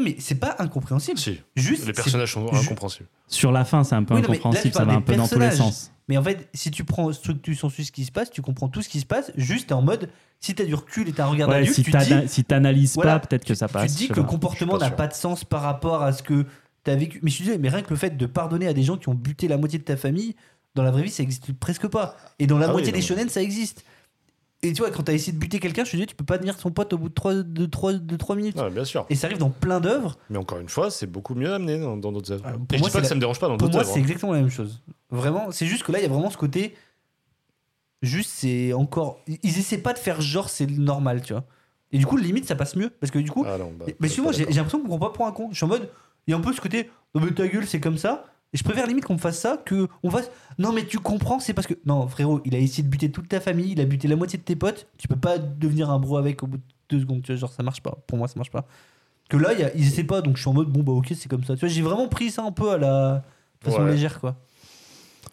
Mais 0.01 0.15
c'est 0.19 0.35
pas 0.35 0.55
incompréhensible. 0.59 1.19
Si, 1.19 1.41
Juste, 1.55 1.85
les 1.85 1.93
personnages 1.93 2.33
sont 2.33 2.47
incompréhensibles. 2.53 3.09
Sur 3.27 3.51
la 3.51 3.65
fin 3.65 3.83
c'est 3.83 3.95
un 3.95 4.03
peu 4.03 4.15
Oui, 4.15 4.21
non, 4.21 4.29
mais 4.29 4.35
là, 4.35 4.39
incompréhensible, 4.39 4.73
ça 4.73 4.85
va 4.85 4.93
un 4.93 5.01
peu 5.01 5.15
dans 5.15 5.27
tous 5.27 5.39
les 5.39 5.51
sens. 5.51 5.91
Mais 6.07 6.17
en 6.17 6.23
fait, 6.23 6.49
si 6.53 6.71
tu 6.71 6.83
prends 6.83 7.11
structure 7.13 7.55
sensu 7.55 7.83
ce 7.83 7.91
qui 7.91 8.05
se 8.05 8.11
passe, 8.11 8.31
tu 8.31 8.41
comprends 8.41 8.67
tout 8.69 8.81
ce 8.81 8.89
qui 8.89 8.99
se 8.99 9.05
passe. 9.05 9.31
Juste, 9.35 9.67
t'es 9.67 9.73
en 9.73 9.81
mode, 9.81 10.09
si 10.39 10.55
t'as 10.55 10.65
du 10.65 10.75
recul 10.75 11.07
et 11.07 11.13
t'as 11.13 11.25
un 11.25 11.27
regard 11.27 11.49
Ouais, 11.49 11.65
si 11.65 11.83
tu 11.83 11.91
dis, 11.91 12.27
si 12.27 12.43
t'analyses 12.43 12.95
voilà, 12.95 13.19
pas, 13.19 13.27
peut-être 13.27 13.45
que 13.45 13.53
ça 13.53 13.67
passe. 13.67 13.91
tu 13.91 13.97
dis 13.97 14.07
que 14.07 14.15
le 14.15 14.23
comportement 14.23 14.77
n'a 14.77 14.91
pas 14.91 15.07
de 15.07 15.13
sens 15.13 15.43
par 15.43 15.61
rapport 15.61 16.03
à 16.03 16.13
ce 16.13 16.23
que 16.23 16.45
t'as 16.83 16.95
vécu. 16.95 17.19
Mais 17.21 17.29
je 17.29 17.35
suis 17.35 17.43
désolé, 17.45 17.61
mais 17.61 17.69
rien 17.69 17.81
que 17.81 17.89
le 17.89 17.95
fait 17.95 18.17
de 18.17 18.25
pardonner 18.25 18.67
à 18.67 18.73
des 18.73 18.83
gens 18.83 18.97
qui 18.97 19.09
ont 19.09 19.13
buté 19.13 19.47
la 19.47 19.57
moitié 19.57 19.77
de 19.79 19.83
ta 19.83 19.97
famille, 19.97 20.35
dans 20.73 20.83
la 20.83 20.91
vraie 20.91 21.03
vie, 21.03 21.09
ça 21.11 21.23
existe 21.23 21.51
presque 21.53 21.87
pas. 21.87 22.15
Et 22.39 22.47
dans 22.47 22.57
la 22.57 22.67
Ah 22.69 22.71
moitié 22.71 22.91
oui, 22.93 22.99
des 22.99 23.05
shonen, 23.05 23.29
ça 23.29 23.41
existe. 23.41 23.83
Et 24.63 24.73
tu 24.73 24.81
vois, 24.81 24.91
quand 24.91 25.01
t'as 25.03 25.13
essayé 25.13 25.31
de 25.33 25.37
buter 25.39 25.59
quelqu'un, 25.59 25.83
je 25.83 25.89
suis 25.89 25.97
désolé, 25.97 26.07
tu 26.07 26.15
peux 26.15 26.23
pas 26.23 26.37
devenir 26.37 26.59
son 26.59 26.69
pote 26.69 26.93
au 26.93 26.97
bout 26.99 27.09
de 27.09 27.13
3, 27.13 27.33
de 27.33 27.65
trois, 27.65 27.93
de 27.93 28.15
trois 28.15 28.35
minutes. 28.35 28.57
Ouais, 28.59 28.69
bien 28.69 28.85
sûr. 28.85 29.07
Et 29.09 29.15
ça 29.15 29.25
arrive 29.27 29.39
dans 29.39 29.49
plein 29.49 29.79
d'œuvres. 29.79 30.17
Mais 30.29 30.37
encore 30.37 30.59
une 30.59 30.69
fois, 30.69 30.91
c'est 30.91 31.07
beaucoup 31.07 31.33
mieux 31.33 31.51
amené 31.51 31.79
dans 31.79 31.97
dans 31.97 32.11
d'autres 32.11 32.31
œuvres. 32.31 32.43
Ah, 32.45 32.51
pour 32.53 32.61
Et 32.71 32.77
je 32.77 32.79
moi, 32.79 32.89
dis 32.89 32.91
c'est 32.91 32.91
pas 32.91 32.99
que 32.99 33.03
la- 33.03 33.09
ça 33.09 33.15
me 33.15 33.19
dérange 33.19 33.39
pas 33.39 33.47
dans 33.47 33.57
Pour 33.57 33.67
d'autres 33.69 33.73
moi, 33.73 33.81
œuvres. 33.81 33.91
c'est 33.93 33.99
hein. 33.99 34.03
exactement 34.03 34.33
la 34.33 34.39
même 34.41 34.49
chose. 34.51 34.81
Vraiment, 35.09 35.51
c'est 35.51 35.65
juste 35.65 35.81
que 35.83 35.91
là, 35.91 35.97
il 35.99 36.03
y 36.03 36.05
a 36.05 36.09
vraiment 36.09 36.29
ce 36.29 36.37
côté. 36.37 36.75
Juste, 38.03 38.31
c'est 38.33 38.73
encore. 38.73 39.19
Ils 39.27 39.57
essaient 39.59 39.77
pas 39.77 39.93
de 39.93 39.99
faire 39.99 40.21
genre 40.21 40.49
c'est 40.49 40.67
normal, 40.69 41.21
tu 41.21 41.33
vois. 41.33 41.43
Et 41.91 41.97
du 41.97 42.05
coup, 42.05 42.17
limite, 42.17 42.45
ça 42.47 42.55
passe 42.55 42.75
mieux. 42.75 42.89
Parce 42.89 43.11
que 43.11 43.19
du 43.19 43.29
coup, 43.29 43.43
Ah 43.47 43.57
non, 43.57 43.71
bah, 43.77 43.85
mais 43.87 43.93
pas 43.93 44.07
souvent, 44.07 44.31
j'ai 44.31 44.39
d'accord. 44.45 44.55
l'impression 44.55 44.81
qu'on 44.81 44.87
prend 44.87 44.99
pas 44.99 45.09
pour 45.09 45.27
un 45.27 45.31
con. 45.31 45.49
Je 45.51 45.55
suis 45.57 45.65
en 45.65 45.69
mode, 45.69 45.89
il 46.27 46.31
y 46.31 46.33
a 46.33 46.37
un 46.37 46.41
peu 46.41 46.53
ce 46.53 46.61
côté, 46.61 46.89
non 47.13 47.21
mais 47.21 47.31
ta 47.31 47.47
gueule, 47.47 47.67
c'est 47.67 47.79
comme 47.79 47.97
ça. 47.97 48.25
Et 48.53 48.57
je 48.57 48.63
préfère 48.63 48.85
limite 48.85 49.05
qu'on 49.05 49.13
me 49.13 49.19
fasse 49.19 49.39
ça 49.39 49.57
que 49.57 49.87
on 50.03 50.09
fasse, 50.09 50.29
non 50.57 50.73
mais 50.73 50.85
tu 50.85 50.99
comprends, 50.99 51.39
c'est 51.39 51.53
parce 51.53 51.67
que. 51.67 51.73
Non, 51.85 52.07
frérot, 52.07 52.41
il 52.45 52.53
a 52.53 52.57
essayé 52.57 52.83
de 52.83 52.89
buter 52.89 53.09
toute 53.11 53.29
ta 53.29 53.39
famille, 53.39 53.71
il 53.71 53.79
a 53.81 53.85
buté 53.85 54.07
la 54.09 54.15
moitié 54.17 54.37
de 54.39 54.43
tes 54.43 54.55
potes. 54.57 54.87
Tu 54.97 55.07
peux 55.07 55.15
pas 55.15 55.37
devenir 55.37 55.89
un 55.89 55.99
bro 55.99 56.17
avec 56.17 56.43
au 56.43 56.47
bout 56.47 56.57
de 56.57 56.63
deux 56.89 56.99
secondes, 56.99 57.21
tu 57.23 57.31
vois. 57.31 57.39
Genre, 57.39 57.51
ça 57.53 57.63
marche 57.63 57.81
pas. 57.81 57.97
Pour 58.07 58.17
moi, 58.17 58.27
ça 58.27 58.33
marche 58.35 58.51
pas. 58.51 58.65
Que 59.29 59.37
là, 59.37 59.53
il 59.53 59.59
y 59.59 59.63
a- 59.63 59.73
ils 59.75 59.87
essaient 59.87 60.03
pas, 60.03 60.21
donc 60.21 60.35
je 60.35 60.41
suis 60.41 60.49
en 60.49 60.53
mode, 60.53 60.67
bon 60.67 60.83
bah 60.83 60.91
ok, 60.91 61.13
c'est 61.15 61.29
comme 61.29 61.45
ça. 61.45 61.53
Tu 61.55 61.61
vois, 61.61 61.69
j'ai 61.69 61.81
vraiment 61.81 62.09
pris 62.09 62.29
ça 62.31 62.43
un 62.43 62.51
peu 62.51 62.71
à 62.71 62.77
la 62.77 63.23
façon 63.61 63.83
Ouais. 63.83 63.91
légère, 63.91 64.19
quoi. 64.19 64.35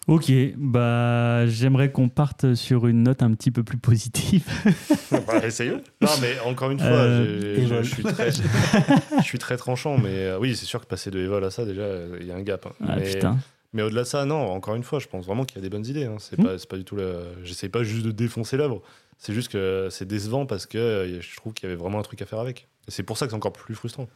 Ok, 0.09 0.31
bah 0.57 1.45
j'aimerais 1.45 1.91
qu'on 1.91 2.09
parte 2.09 2.55
sur 2.55 2.87
une 2.87 3.03
note 3.03 3.21
un 3.21 3.31
petit 3.33 3.51
peu 3.51 3.63
plus 3.63 3.77
positive. 3.77 4.43
Bah, 5.27 5.45
essayons. 5.45 5.81
Non, 6.01 6.09
mais 6.21 6.39
encore 6.45 6.71
une 6.71 6.79
fois, 6.79 6.87
Euh, 6.87 7.81
je, 7.83 7.87
suis 7.87 8.03
très, 8.03 8.31
je 8.31 9.23
suis 9.23 9.37
très 9.37 9.57
tranchant. 9.57 9.97
Mais 9.97 10.25
euh, 10.25 10.39
oui, 10.39 10.55
c'est 10.55 10.65
sûr 10.65 10.79
que 10.81 10.85
passer 10.87 11.11
de 11.11 11.19
Evol 11.19 11.43
à 11.43 11.51
ça, 11.51 11.65
déjà, 11.65 11.83
il 12.19 12.25
y 12.25 12.31
a 12.31 12.35
un 12.35 12.41
gap. 12.41 12.65
hein. 12.65 12.71
Ah 12.87 12.95
mais 12.97 13.13
putain. 13.13 13.37
mais 13.73 13.81
au-delà 13.83 14.01
de 14.01 14.07
ça, 14.07 14.25
non, 14.25 14.49
encore 14.51 14.75
une 14.75 14.83
fois, 14.83 14.97
je 14.99 15.07
pense 15.07 15.25
vraiment 15.25 15.45
qu'il 15.45 15.57
y 15.57 15.59
a 15.59 15.61
des 15.61 15.69
bonnes 15.69 15.85
idées. 15.85 16.05
hein. 16.05 16.15
C'est 16.19 16.39
Hmm. 16.39 16.47
pas, 16.69 16.77
du 16.77 16.83
tout. 16.85 16.97
J'essaie 17.43 17.69
pas 17.69 17.83
juste 17.83 18.05
de 18.05 18.11
défoncer 18.11 18.57
l'œuvre. 18.57 18.81
C'est 19.17 19.33
juste 19.33 19.51
que 19.51 19.89
c'est 19.91 20.07
décevant 20.07 20.45
parce 20.45 20.65
que 20.65 20.77
euh, 20.77 21.21
je 21.21 21.35
trouve 21.35 21.53
qu'il 21.53 21.67
y 21.69 21.71
avait 21.71 21.79
vraiment 21.79 21.99
un 21.99 22.03
truc 22.03 22.21
à 22.21 22.25
faire 22.25 22.39
avec. 22.39 22.67
Et 22.87 22.91
c'est 22.91 23.03
pour 23.03 23.17
ça 23.17 23.25
que 23.25 23.31
c'est 23.31 23.35
encore 23.37 23.53
plus 23.53 23.75
frustrant. 23.75 24.07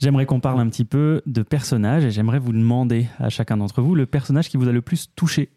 J'aimerais 0.00 0.24
qu'on 0.26 0.40
parle 0.40 0.60
un 0.60 0.68
petit 0.68 0.84
peu 0.86 1.20
de 1.26 1.42
personnages 1.42 2.04
et 2.04 2.10
j'aimerais 2.10 2.38
vous 2.38 2.52
demander 2.52 3.06
à 3.18 3.28
chacun 3.28 3.58
d'entre 3.58 3.82
vous 3.82 3.94
le 3.94 4.06
personnage 4.06 4.48
qui 4.48 4.56
vous 4.56 4.66
a 4.68 4.72
le 4.72 4.80
plus 4.80 5.10
touché 5.14 5.50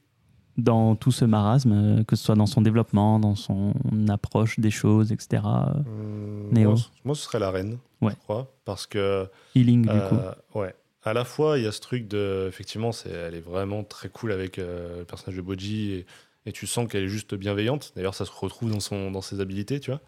dans 0.57 0.95
tout 0.95 1.11
ce 1.11 1.23
marasme, 1.25 1.71
euh, 1.71 2.03
que 2.03 2.15
ce 2.15 2.25
soit 2.25 2.35
dans 2.35 2.45
son 2.45 2.61
développement, 2.61 3.19
dans 3.19 3.35
son 3.35 3.73
approche 4.09 4.59
des 4.59 4.69
choses, 4.69 5.11
etc. 5.11 5.41
euh, 5.45 5.71
Hum, 5.79 6.49
Néo. 6.51 6.71
Moi, 6.71 6.79
moi, 7.05 7.15
ce 7.15 7.23
serait 7.23 7.39
la 7.39 7.49
reine, 7.51 7.77
Ouais. 8.01 8.11
je 8.11 8.17
crois. 8.17 8.53
Parce 8.65 8.85
que, 8.85 9.27
Healing, 9.55 9.83
du 9.83 9.89
euh, 9.89 10.09
coup. 10.09 10.59
ouais. 10.59 10.75
À 11.05 11.13
la 11.13 11.23
fois, 11.25 11.57
il 11.57 11.63
y 11.63 11.67
a 11.67 11.71
ce 11.71 11.79
truc 11.81 12.07
de. 12.07 12.45
Effectivement, 12.49 12.91
c'est, 12.91 13.09
elle 13.09 13.33
est 13.35 13.41
vraiment 13.41 13.83
très 13.83 14.09
cool 14.09 14.31
avec 14.31 14.59
euh, 14.59 14.99
le 14.99 15.05
personnage 15.05 15.35
de 15.37 15.41
Boji 15.41 15.91
et, 15.93 16.05
et 16.45 16.51
tu 16.51 16.67
sens 16.67 16.87
qu'elle 16.87 17.03
est 17.05 17.07
juste 17.09 17.33
bienveillante. 17.33 17.91
D'ailleurs, 17.95 18.13
ça 18.13 18.25
se 18.25 18.31
retrouve 18.31 18.71
dans, 18.71 18.79
son, 18.79 19.09
dans 19.09 19.21
ses 19.21 19.39
habilités, 19.39 19.79
tu 19.79 19.89
vois. 19.91 20.01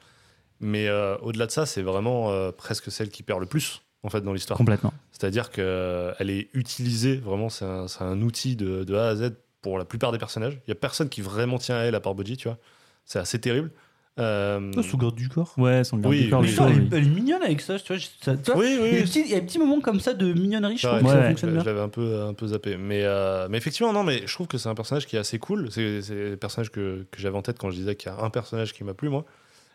Mais 0.60 0.88
euh, 0.88 1.18
au-delà 1.20 1.48
de 1.48 1.52
ça, 1.52 1.66
c'est 1.66 1.82
vraiment 1.82 2.30
presque 2.52 2.92
celle 2.92 3.10
qui 3.10 3.24
perd 3.24 3.40
le 3.40 3.46
plus, 3.46 3.82
en 4.06 4.10
fait, 4.10 4.22
dans 4.22 4.34
l'histoire. 4.34 4.58
Complètement. 4.58 4.94
C'est-à-dire 5.12 5.50
qu'elle 5.50 6.30
est 6.30 6.50
utilisée, 6.54 7.16
vraiment, 7.18 7.50
c'est 7.50 7.66
un, 7.66 7.88
c'est 7.88 8.04
un 8.04 8.22
outil 8.22 8.56
de, 8.56 8.84
de 8.84 8.96
A 8.96 9.08
à 9.08 9.16
Z 9.16 9.32
pour 9.62 9.78
la 9.80 9.86
plupart 9.86 10.12
des 10.12 10.18
personnages. 10.20 10.54
Il 10.54 10.70
n'y 10.70 10.74
a 10.74 10.76
personne 10.76 11.10
qui 11.10 11.22
vraiment 11.22 11.58
tient 11.58 11.76
à 11.78 11.80
elle 11.84 11.96
à 11.96 12.00
part 12.00 12.14
Boji, 12.16 12.38
tu 12.38 12.48
vois. 12.48 12.58
C'est 13.06 13.20
assez 13.20 13.40
terrible. 13.40 13.72
Euh, 14.18 14.72
Oh, 14.78 14.82
sous 14.82 14.98
garde 14.98 15.16
du 15.16 15.28
corps. 15.28 15.54
Ouais, 15.58 15.84
son 15.84 15.98
garde 15.98 16.14
Oui, 16.14 16.24
du 16.26 16.30
corps, 16.30 16.40
oui, 16.42 16.56
elle, 16.58 16.84
est- 16.94 16.98
elle 16.98 17.04
est 17.04 17.10
mignonne 17.10 17.44
avec 17.44 17.60
ça, 17.60 17.78
tu 17.78 17.88
vois. 17.88 17.98
je- 17.98 18.08
ça- 18.22 18.38
tu 18.38 18.52
vois, 18.52 18.62
oui, 18.62 18.68
oui, 18.68 18.78
Il 18.78 18.84
y, 18.84 18.88
a 18.88 18.90
des 18.92 18.96
oui. 19.02 19.04
petits, 19.08 19.22
il 19.22 19.28
y 19.30 19.34
a 19.36 19.40
des 19.42 19.46
petits 19.46 19.60
moments 19.60 19.82
comme 19.82 20.00
ça 20.00 20.14
de 20.14 20.32
mignonnerie, 20.32 20.78
je 20.78 20.88
Ouais, 20.88 20.94
trouve 20.94 21.02
que 21.02 21.08
ouais, 21.08 21.12
ça 21.14 21.20
ouais, 21.20 21.28
fonctionne 21.30 21.50
je 21.50 21.56
bien. 21.56 21.64
l'avais 21.66 21.82
un 21.82 21.90
peu, 21.90 22.22
un 22.22 22.34
peu 22.34 22.48
zappé. 22.48 22.78
Mais, 22.78 23.02
euh, 23.04 23.48
mais 23.50 23.58
effectivement, 23.58 23.92
non, 23.92 24.04
mais 24.04 24.22
je 24.26 24.34
trouve 24.34 24.48
que 24.48 24.58
c'est 24.58 24.70
un 24.70 24.76
personnage 24.76 25.06
qui 25.08 25.18
est 25.18 25.20
assez 25.20 25.38
cool. 25.40 25.70
C'est 25.72 26.02
c'est 26.02 26.30
le 26.30 26.38
personnage 26.38 26.72
que, 26.72 27.06
que 27.12 27.20
j'avais 27.20 27.36
en 27.38 27.42
tête 27.42 27.58
quand 27.60 27.72
je 27.72 27.76
disais 27.76 27.96
qu'il 27.96 28.10
y 28.10 28.16
a 28.16 28.24
un 28.24 28.30
personnage 28.30 28.72
qui 28.74 28.84
m'a 28.86 28.94
plu, 28.94 29.10
moi. 29.10 29.26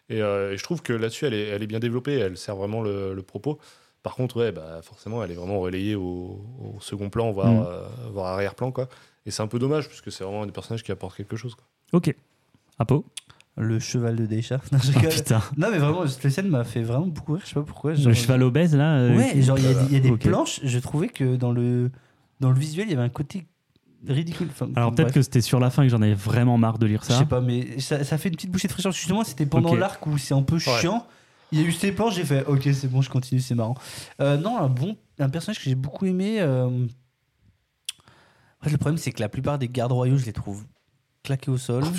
Et, 0.08 0.22
euh, 0.22 0.52
et 0.54 0.56
je 0.56 0.62
trouve 0.64 0.80
que 0.82 0.92
là-dessus, 0.94 1.26
elle 1.26 1.34
est, 1.34 1.48
elle 1.48 1.62
est 1.62 1.66
bien 1.68 1.78
développée, 1.78 2.14
elle 2.18 2.36
sert 2.38 2.56
vraiment 2.56 2.80
le, 2.82 3.12
le 3.14 3.22
propos. 3.22 3.58
Par 4.02 4.14
contre, 4.14 4.38
ouais, 4.38 4.50
bah, 4.52 4.80
forcément, 4.82 5.22
elle 5.22 5.30
est 5.30 5.34
vraiment 5.34 5.60
relayée 5.60 5.94
au, 5.94 6.40
au 6.58 6.80
second 6.80 7.10
plan, 7.10 7.30
voire, 7.32 7.52
Mm. 7.52 7.66
euh, 7.68 7.82
voire 8.12 8.26
arrière-plan. 8.32 8.72
quoi. 8.72 8.88
Et 9.26 9.30
c'est 9.30 9.42
un 9.42 9.46
peu 9.46 9.58
dommage, 9.58 9.88
puisque 9.88 10.10
c'est 10.10 10.24
vraiment 10.24 10.42
un 10.42 10.46
des 10.46 10.52
personnages 10.52 10.82
qui 10.82 10.90
apporte 10.92 11.16
quelque 11.16 11.36
chose. 11.36 11.54
Quoi. 11.54 11.64
Ok. 11.92 12.14
Apo? 12.78 13.04
Le 13.56 13.78
cheval 13.78 14.16
de 14.16 14.24
Deisha. 14.26 14.58
Non, 14.72 14.78
je 14.78 14.90
Oh, 14.90 14.98
rigole. 14.98 15.12
putain. 15.12 15.42
Non, 15.58 15.68
mais 15.70 15.76
vraiment, 15.78 16.06
cette 16.06 16.30
scène 16.30 16.48
m'a 16.48 16.64
fait 16.64 16.82
vraiment 16.82 17.06
beaucoup 17.08 17.34
rire. 17.34 17.42
Je 17.44 17.48
sais 17.50 17.54
pas 17.54 17.62
pourquoi. 17.62 17.92
genre- 17.94 18.08
Le 18.08 18.14
cheval 18.14 18.42
obèse, 18.42 18.74
là 18.74 18.96
euh, 19.00 19.16
Ouais, 19.16 19.42
genre, 19.42 19.58
il 19.58 19.64
y 19.64 19.68
a, 19.68 19.74
des- 19.74 19.86
il 19.88 19.92
y 19.92 19.96
a 19.96 20.00
des 20.00 20.10
Ok. 20.10 20.20
planches. 20.20 20.60
Je 20.64 20.78
trouvais 20.78 21.08
que 21.08 21.36
dans 21.36 21.52
le, 21.52 21.90
dans 22.40 22.50
le 22.50 22.58
visuel, 22.58 22.86
il 22.88 22.92
y 22.92 22.94
avait 22.94 23.02
un 23.02 23.08
côté 23.10 23.44
ridicule. 24.08 24.48
Enfin, 24.50 24.70
Alors 24.76 24.94
peut-être 24.94 25.12
que 25.12 25.20
c'était 25.20 25.42
sur 25.42 25.60
la 25.60 25.68
fin 25.68 25.82
que 25.82 25.90
j'en 25.90 26.00
avais 26.00 26.14
vraiment 26.14 26.56
marre 26.56 26.78
de 26.78 26.86
lire 26.86 27.02
Je 27.02 27.08
ça. 27.08 27.18
sais 27.18 27.26
pas, 27.26 27.42
mais 27.42 27.78
ça, 27.80 28.02
ça 28.02 28.16
fait 28.16 28.30
une 28.30 28.36
petite 28.36 28.50
bouchée 28.50 28.66
de 28.68 28.72
fraîcheur. 28.72 28.92
Justement, 28.92 29.24
c'était 29.24 29.44
pendant 29.44 29.74
l'arc 29.74 30.06
où 30.06 30.16
c'est 30.16 30.32
un 30.32 30.42
peu 30.42 30.58
chiant. 30.58 31.06
Il 31.52 31.60
y 31.60 31.64
a 31.64 31.66
eu 31.66 31.72
ces 31.72 31.92
planches, 31.92 32.14
j'ai 32.14 32.24
fait 32.24 32.44
ok, 32.46 32.62
c'est 32.72 32.88
bon, 32.88 33.02
je 33.02 33.10
continue, 33.10 33.40
c'est 33.40 33.54
marrant. 33.54 33.74
Euh, 34.20 34.36
non, 34.36 34.56
un 34.58 34.68
bon, 34.68 34.96
un 35.18 35.28
personnage 35.28 35.58
que 35.58 35.64
j'ai 35.64 35.74
beaucoup 35.74 36.06
aimé. 36.06 36.40
euh, 36.40 36.66
en 38.60 38.64
fait, 38.64 38.70
le 38.70 38.78
problème, 38.78 38.98
c'est 38.98 39.12
que 39.12 39.20
la 39.20 39.28
plupart 39.28 39.58
des 39.58 39.68
gardes 39.68 39.92
royaux, 39.92 40.16
je 40.18 40.26
les 40.26 40.32
trouve 40.32 40.64
claqués 41.22 41.50
au 41.50 41.56
sol. 41.58 41.82
Oh, 41.86 41.90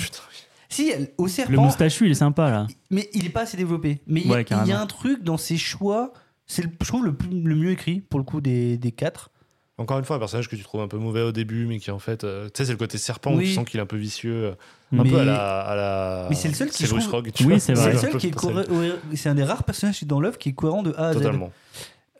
si, 0.68 0.92
au 1.18 1.24
Le 1.24 1.28
serpent, 1.28 1.62
moustachu, 1.62 2.06
il 2.06 2.12
est 2.12 2.14
sympa, 2.14 2.50
là. 2.50 2.66
mais 2.90 3.10
il 3.12 3.26
est 3.26 3.30
pas 3.30 3.42
assez 3.42 3.56
développé. 3.56 4.00
Mais 4.06 4.20
il 4.20 4.26
y 4.26 4.30
a- 4.30 4.32
Ouais, 4.34 4.42
il 4.42 4.50
y, 4.50 4.54
a 4.54 4.58
carrément. 4.58 4.80
un 4.80 4.86
truc 4.86 5.22
dans 5.22 5.36
ses 5.36 5.58
choix. 5.58 6.12
C'est 6.46 6.62
le- 6.62 6.70
je 6.80 6.86
trouve 6.86 7.04
le, 7.04 7.14
plus, 7.14 7.28
le 7.28 7.54
mieux 7.54 7.70
écrit 7.72 8.00
pour 8.00 8.18
le 8.20 8.24
coup 8.24 8.40
des, 8.40 8.78
des 8.78 8.92
quatre. 8.92 9.30
Encore 9.78 9.98
une 9.98 10.04
fois, 10.04 10.16
un 10.16 10.18
personnage 10.18 10.48
que 10.48 10.54
tu 10.56 10.62
trouves 10.62 10.82
un 10.82 10.88
peu 10.88 10.98
mauvais 10.98 11.22
au 11.22 11.32
début, 11.32 11.66
mais 11.66 11.78
qui 11.78 11.90
en 11.90 11.98
fait. 11.98 12.24
euh, 12.24 12.46
tu 12.46 12.50
sais, 12.58 12.66
c'est 12.66 12.72
le 12.72 12.78
côté 12.78 12.98
serpent 12.98 13.32
où 13.34 13.40
tu 13.40 13.52
sens 13.54 13.64
qu'il 13.64 13.80
est 13.80 13.82
un 13.82 13.86
peu 13.86 13.96
vicieux. 13.96 14.44
euh, 14.44 14.52
Un 14.92 15.04
Mais- 15.04 15.10
peu 15.10 15.18
à 15.20 15.24
la. 15.24 15.60
À 15.60 15.74
la 15.76 16.26
Mais 16.28 16.36
c'est 16.36 16.48
le 16.48 16.54
seul 16.54 16.70
qui, 16.70 16.84
je 16.84 16.94
trouve- 16.94 17.08
Rogue, 17.10 17.30
tu 17.32 17.44
Oui, 17.44 17.50
vois. 17.52 17.58
c'est 17.58 17.74
C'est 17.74 17.82
vrai. 17.82 17.92
le 17.92 17.98
seul 17.98 18.16
qui 18.18 18.26
est 18.28 18.44
ouais, 18.44 18.92
C'est 19.14 19.30
un 19.30 19.34
des 19.34 19.44
rares 19.44 19.64
personnages 19.64 20.04
dans 20.04 20.20
l'œuvre 20.20 20.36
qui 20.36 20.50
est 20.50 20.52
cohérent 20.52 20.82
de 20.82 20.92
A 20.98 21.08
à 21.08 21.12
Z. 21.14 21.16
Totalement. 21.16 21.50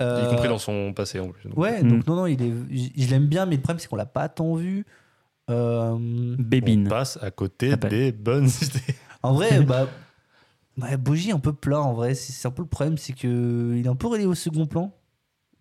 Euh, 0.00 0.22
Y 0.24 0.30
compris 0.30 0.48
dans 0.48 0.58
son 0.58 0.92
passé 0.94 1.20
en 1.20 1.28
plus. 1.28 1.48
donc. 1.48 1.58
Ouais, 1.58 1.82
Mm. 1.82 1.88
donc 1.88 2.06
non, 2.06 2.16
non, 2.16 2.26
il 2.26 2.42
est, 2.42 2.52
je 2.96 3.04
je 3.04 3.10
l'aime 3.10 3.26
bien, 3.26 3.44
mais 3.44 3.56
le 3.56 3.60
problème 3.62 3.78
c'est 3.78 3.86
qu'on 3.88 3.96
l'a 3.96 4.06
pas 4.06 4.28
tant 4.30 4.54
vu. 4.54 4.86
Euh, 5.50 5.90
On 5.90 6.36
Bébine. 6.38 6.88
passe 6.88 7.18
à 7.20 7.30
côté 7.30 7.76
des 7.76 8.12
bonnes 8.12 8.48
idées. 8.62 8.94
en 9.22 9.34
vrai, 9.34 9.60
bah, 9.66 9.86
bah, 10.78 10.96
Boji 10.96 11.28
est 11.28 11.32
un 11.34 11.38
peu 11.38 11.52
plat 11.52 11.80
en 11.82 11.92
vrai. 11.92 12.14
C'est 12.14 12.32
c'est 12.32 12.48
un 12.48 12.50
peu 12.52 12.62
le 12.62 12.68
problème, 12.68 12.96
c'est 12.96 13.12
que 13.12 13.74
il 13.76 13.84
est 13.84 13.88
un 13.88 13.94
peu 13.94 14.06
relayé 14.06 14.26
au 14.26 14.34
second 14.34 14.66
plan. 14.66 14.90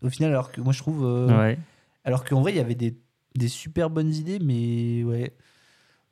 Au 0.01 0.09
final, 0.09 0.31
alors 0.31 0.51
que 0.51 0.61
moi 0.61 0.71
je 0.73 0.79
trouve, 0.79 1.05
euh, 1.05 1.27
Ouais. 1.37 1.59
Alors 2.05 2.23
qu'en 2.23 2.41
vrai 2.41 2.51
il 2.51 2.57
y 2.57 2.61
avait 2.61 2.75
des, 2.75 2.97
des 3.35 3.47
super 3.47 3.89
bonnes 3.89 4.13
idées, 4.13 4.39
mais 4.39 5.03
ouais. 5.03 5.33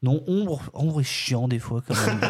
Non, 0.02 0.24
ombre, 0.28 0.62
ombre 0.74 1.02
est 1.02 1.04
chiant 1.04 1.50
des 1.50 1.60
fois 1.60 1.84
quand 1.86 1.94
même. 1.94 2.22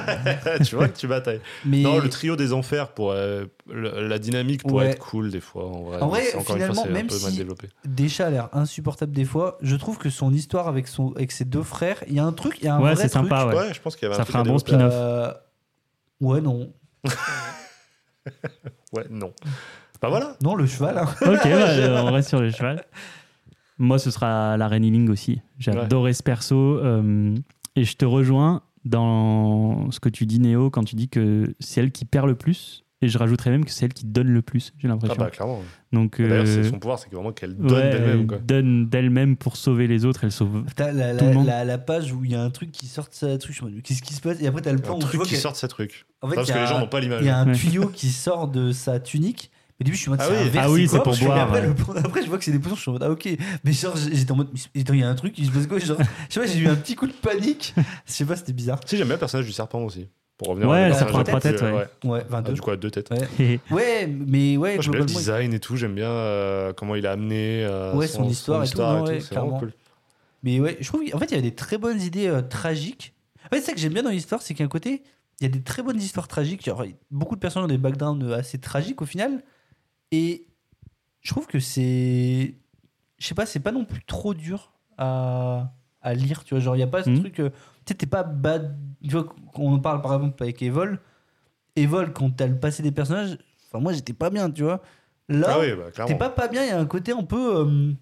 tu 0.66 0.76
vois 0.76 0.88
que 0.88 0.98
tu 0.98 1.06
batailles. 1.08 1.40
mais 1.64 1.84
Non, 1.84 2.00
le 2.00 2.10
trio 2.10 2.36
des 2.36 2.52
enfers, 2.52 2.94
pour, 2.96 3.12
euh, 3.12 3.46
le- 3.70 4.08
la 4.08 4.18
dynamique 4.18 4.64
pourrait 4.64 4.86
Ouais. 4.88 4.92
être 4.94 4.98
cool 4.98 5.30
des 5.30 5.40
fois. 5.40 5.68
En 5.68 5.84
vrai, 5.84 6.02
En 6.02 6.08
vrai, 6.08 6.24
une 6.34 6.42
finalement, 6.44 6.74
fois, 6.74 6.90
un 6.90 6.94
même 6.94 7.06
peu 7.06 7.20
mal 7.20 7.32
si- 7.32 7.38
a 8.24 8.30
l'air 8.32 8.50
insupportable 8.54 9.12
des 9.12 9.24
fois. 9.24 9.60
Je 9.62 9.76
trouve 9.76 10.00
que 10.00 10.10
son 10.10 10.34
histoire 10.34 10.68
avec, 10.68 10.88
son, 10.88 11.12
avec 11.14 11.32
ses 11.32 11.46
deux 11.46 11.62
frères, 11.62 12.04
il 12.08 12.16
y 12.16 12.20
a 12.20 12.26
un 12.26 12.34
truc, 12.34 12.58
il 12.58 12.66
y 12.66 12.68
a 12.70 12.74
un 12.74 12.80
Ouais, 12.80 12.96
vrai 12.96 13.04
c'est 13.04 13.10
truc. 13.10 13.30
sympa, 13.30 13.46
ouais. 13.46 13.56
Ouais, 13.56 13.72
je 13.72 13.80
pense 13.82 13.96
qu'il 13.96 14.06
y 14.06 14.08
avait 14.08 14.16
Ça 14.16 14.24
un 14.24 14.26
ferait 14.26 14.40
un 14.40 14.44
bon 14.46 14.58
spin-off. 14.58 14.92
Euh, 14.96 15.32
Ouais, 16.22 16.42
non. 16.42 16.74
Ouais, 18.94 19.06
non. 19.12 19.32
Bah 20.02 20.10
voilà. 20.10 20.36
Non, 20.42 20.56
le 20.56 20.66
cheval. 20.66 20.98
hein. 20.98 21.06
Ok, 21.22 21.44
bah, 21.44 22.04
on 22.04 22.12
reste 22.14 22.30
sur 22.30 22.42
le 22.42 22.50
cheval. 22.52 22.84
Moi, 23.80 23.98
ce 23.98 24.12
sera 24.12 24.58
la 24.58 24.68
reine 24.68 24.84
Healing 24.84 25.10
aussi. 25.10 25.42
J'ai 25.58 25.72
Ouais. 25.72 25.80
adoré 25.80 26.14
ce 26.14 26.22
perso. 26.24 26.78
euh, 26.78 27.34
et 27.76 27.84
je 27.86 27.96
te 27.96 28.06
rejoins 28.06 28.62
dans 28.86 29.90
ce 29.92 30.00
que 30.00 30.10
tu 30.10 30.26
dis, 30.26 30.40
Néo, 30.40 30.70
quand 30.70 30.84
tu 30.84 30.96
dis 30.96 31.08
que 31.10 31.54
c'est 31.60 31.82
elle 31.82 31.92
qui 31.92 32.06
perd 32.06 32.28
le 32.28 32.36
plus. 32.36 32.84
Et 33.02 33.08
je 33.08 33.18
rajouterais 33.18 33.50
même 33.52 33.64
que 33.64 33.72
c'est 33.72 33.86
elle 33.86 33.94
qui 33.94 34.06
donne 34.06 34.28
le 34.28 34.42
plus, 34.42 34.74
j'ai 34.78 34.90
Ah 34.90 34.92
l'impression. 34.92 35.16
bah 35.16 35.30
clairement. 35.30 35.62
Donc, 35.94 36.20
D'ailleurs, 36.22 36.44
euh, 36.46 36.46
c'est 36.46 36.70
son 36.70 36.80
pouvoir, 36.80 37.00
c'est 37.00 37.10
que 37.10 37.16
vraiment 37.16 37.32
qu'elle 37.32 37.56
donne 37.56 37.72
ouais, 37.72 37.90
d'elle-même. 37.92 38.28
quoi. 38.28 38.38
donne 38.40 38.90
d'elle-même 38.90 39.38
pour 39.38 39.56
sauver 39.56 39.88
les 39.88 40.04
autres. 40.04 40.26
Elle 40.26 40.34
sauve. 40.34 40.66
Putain, 40.66 40.92
la, 40.92 41.16
Tout 41.16 41.24
le 41.24 41.32
monde. 41.34 41.46
la- 41.48 41.64
la 41.64 41.78
page 41.78 42.12
où 42.12 42.26
il 42.26 42.32
y 42.32 42.36
a 42.36 42.44
un 42.44 42.50
truc 42.50 42.74
qui 42.74 42.88
sort 42.88 43.06
de 43.08 43.14
sa 43.14 43.38
truc, 43.38 43.58
qu'est-ce 43.86 44.02
qui 44.02 44.14
se 44.14 44.20
passe? 44.20 44.42
Et 44.42 44.48
après, 44.48 44.62
t'as 44.62 44.74
le 44.74 44.80
plan 44.80 44.96
Un 44.96 44.98
où 44.98 45.00
tu 45.00 45.06
truc 45.06 45.16
vois 45.16 45.26
qui 45.26 45.38
sort 45.38 45.54
de 45.54 45.58
sa 45.58 45.70
truc. 45.70 46.08
en 46.22 46.28
fait, 46.28 46.36
Parce 46.36 46.50
il 46.50 46.52
y 46.52 46.54
que 46.56 46.58
a 46.58 46.62
les 46.64 46.68
gens 46.68 46.76
un- 46.76 46.80
n'ont 46.82 46.88
pas 46.90 47.00
il 47.00 47.04
l'image. 47.04 47.24
y 47.24 47.30
a 47.30 47.40
un 47.40 47.52
tuyau 47.54 47.88
qui 47.88 48.10
sort 48.10 48.50
de 48.50 48.74
sa 48.74 49.00
tunique. 49.00 49.50
Au 49.82 49.84
début, 49.86 49.96
je 49.96 50.02
suis 50.02 50.10
en 50.10 50.12
mode, 50.14 50.20
Ah 50.22 50.28
oui. 50.30 50.38
un 50.38 50.50
verre, 50.50 50.64
Ah 50.66 50.72
oui, 50.72 50.88
quoi 50.88 50.98
c'est 51.00 51.04
pour 51.04 51.18
boire, 51.28 51.38
Après, 51.48 51.62
ouais. 51.62 51.68
le- 51.68 52.00
après, 52.06 52.22
je 52.24 52.28
vois 52.28 52.38
que 52.38 52.44
c'est 52.44 52.52
des 52.52 52.60
potions, 52.60 52.76
je 52.76 52.82
suis 52.82 52.90
en 52.90 52.94
mode, 52.94 53.04
ah 53.04 53.12
ok. 53.12 53.30
Mais 53.64 53.72
genre, 53.72 53.96
j'étais 53.96 54.32
en 54.32 54.36
mode, 54.36 54.50
il 54.76 54.96
y 54.98 55.04
a 55.04 55.10
un 55.10 55.16
truc, 55.16 55.38
il 55.38 55.46
se 55.46 55.52
passe 55.52 55.68
quoi 55.68 55.80
Genre, 55.80 55.98
Je 56.30 56.34
sais 56.34 56.40
pas, 56.42 56.46
j'ai 56.46 56.60
eu 56.60 56.68
un 56.68 56.76
petit 56.76 56.96
coup 56.96 57.08
de 57.08 57.14
panique. 57.14 57.74
Je 58.06 58.12
sais 58.12 58.26
pas, 58.26 58.36
c'était 58.36 58.52
bizarre. 58.54 58.80
Si, 58.86 58.98
j'aime 58.98 59.08
bien 59.08 59.16
le 59.16 59.20
personnage 59.20 59.46
du 59.46 59.52
serpent 59.54 59.82
aussi. 59.84 60.08
Pour 60.38 60.50
revenir 60.50 60.70
Ouais, 60.70 60.88
personnage 60.88 61.12
prend 61.14 61.24
trois 61.24 61.40
têtes, 61.42 61.62
ouais. 61.62 61.88
Ouais, 62.04 62.26
22. 62.30 62.52
Ah, 62.52 62.54
du 62.54 62.62
coup, 62.62 62.72
à 62.72 62.78
deux 62.78 62.92
têtes. 62.92 63.10
Ouais. 63.12 63.60
Ouais, 63.72 64.08
mais 64.08 64.58
ouais, 64.58 64.76
Moi, 64.76 64.82
j'aime 64.84 64.92
bien 64.92 65.00
le 65.02 65.06
design 65.06 65.54
et 65.54 65.60
tout, 65.60 65.76
j'aime 65.78 65.96
bien 65.96 66.10
euh, 66.10 66.74
comment 66.74 66.96
il 66.96 67.06
a 67.08 67.12
amené 67.12 67.64
euh, 67.66 67.96
Ouais, 67.96 68.08
son 68.08 68.28
histoire 68.28 68.64
et 68.64 68.68
tout, 68.70 68.80
ouais, 68.80 69.20
c'est 69.22 69.34
vraiment 69.36 69.48
clairement. 69.52 69.60
cool. 69.60 69.74
Mais 70.44 70.60
ouais, 70.60 70.78
je 70.80 70.88
trouve 70.88 71.04
qu'en 71.10 71.18
fait, 71.20 71.26
il 71.32 71.36
y 71.36 71.38
a 71.38 71.42
des 71.42 71.56
très 71.56 71.78
bonnes 71.78 72.02
idées 72.02 72.28
euh, 72.28 72.42
tragiques. 72.42 73.14
En 73.46 73.50
fait, 73.56 73.60
c'est 73.62 73.68
ça 73.68 73.74
que 73.74 73.80
j'aime 73.80 73.94
bien 73.94 74.04
dans 74.04 74.10
l'histoire, 74.10 74.42
c'est 74.42 74.54
qu'à 74.54 74.64
un 74.64 74.68
côté, 74.70 75.04
il 75.42 75.44
y 75.44 75.46
a 75.48 75.50
des 75.50 75.62
très 75.62 75.84
bonnes 75.84 76.00
histoires 76.00 76.28
tragiques. 76.30 76.64
Genre, 76.66 76.84
beaucoup 77.12 77.36
de 77.36 77.42
personnes 77.42 77.64
ont 77.64 77.68
des 77.68 77.78
backgrounds 77.78 78.24
euh, 78.26 78.38
assez 78.38 78.58
tragiques 78.58 79.02
au 79.02 79.06
final. 79.06 79.42
Et 80.12 80.48
je 81.22 81.30
trouve 81.32 81.48
que 81.48 81.60
c'est. 81.60 82.56
Je 83.18 83.28
sais 83.28 83.36
pas, 83.36 83.46
c'est 83.46 83.60
pas 83.60 83.72
non 83.72 83.86
plus 83.86 84.04
trop 84.06 84.34
dur 84.34 84.72
à, 84.98 85.74
à 86.02 86.14
lire. 86.14 86.44
Tu 86.44 86.54
vois, 86.54 86.60
genre, 86.62 86.76
il 86.76 86.80
n'y 86.80 86.84
a 86.84 86.88
pas 86.88 87.04
ce 87.04 87.10
Mhm. 87.10 87.20
truc. 87.20 87.40
euh, 87.40 87.50
tu 87.86 87.92
sais, 87.92 87.94
t'es 87.96 88.06
pas 88.08 88.24
bad. 88.24 88.78
Tu 89.04 89.10
vois, 89.12 89.28
on 89.56 89.74
en 89.74 89.80
parle 89.80 90.02
par 90.02 90.14
exemple 90.16 90.42
avec 90.42 90.62
Evol. 90.62 91.00
Evol, 91.76 92.12
quand 92.14 92.30
t'as 92.32 92.48
le 92.48 92.60
passé 92.60 92.82
des 92.84 92.92
personnages, 92.92 93.38
enfin, 93.68 93.82
moi, 93.82 93.94
j'étais 93.94 94.14
pas 94.14 94.30
bien, 94.30 94.50
tu 94.50 94.64
vois. 94.64 94.82
Là, 95.30 95.48
Ah 95.52 95.60
oui, 95.60 95.68
bah, 95.76 96.06
T'es 96.08 96.16
pas 96.18 96.30
pas 96.30 96.48
bien, 96.48 96.64
il 96.64 96.70
y 96.70 96.72
a 96.72 96.80
un 96.80 96.86
côté 96.86 97.12
un 97.12 97.24
peu. 97.24 97.58
euh, 97.60 97.94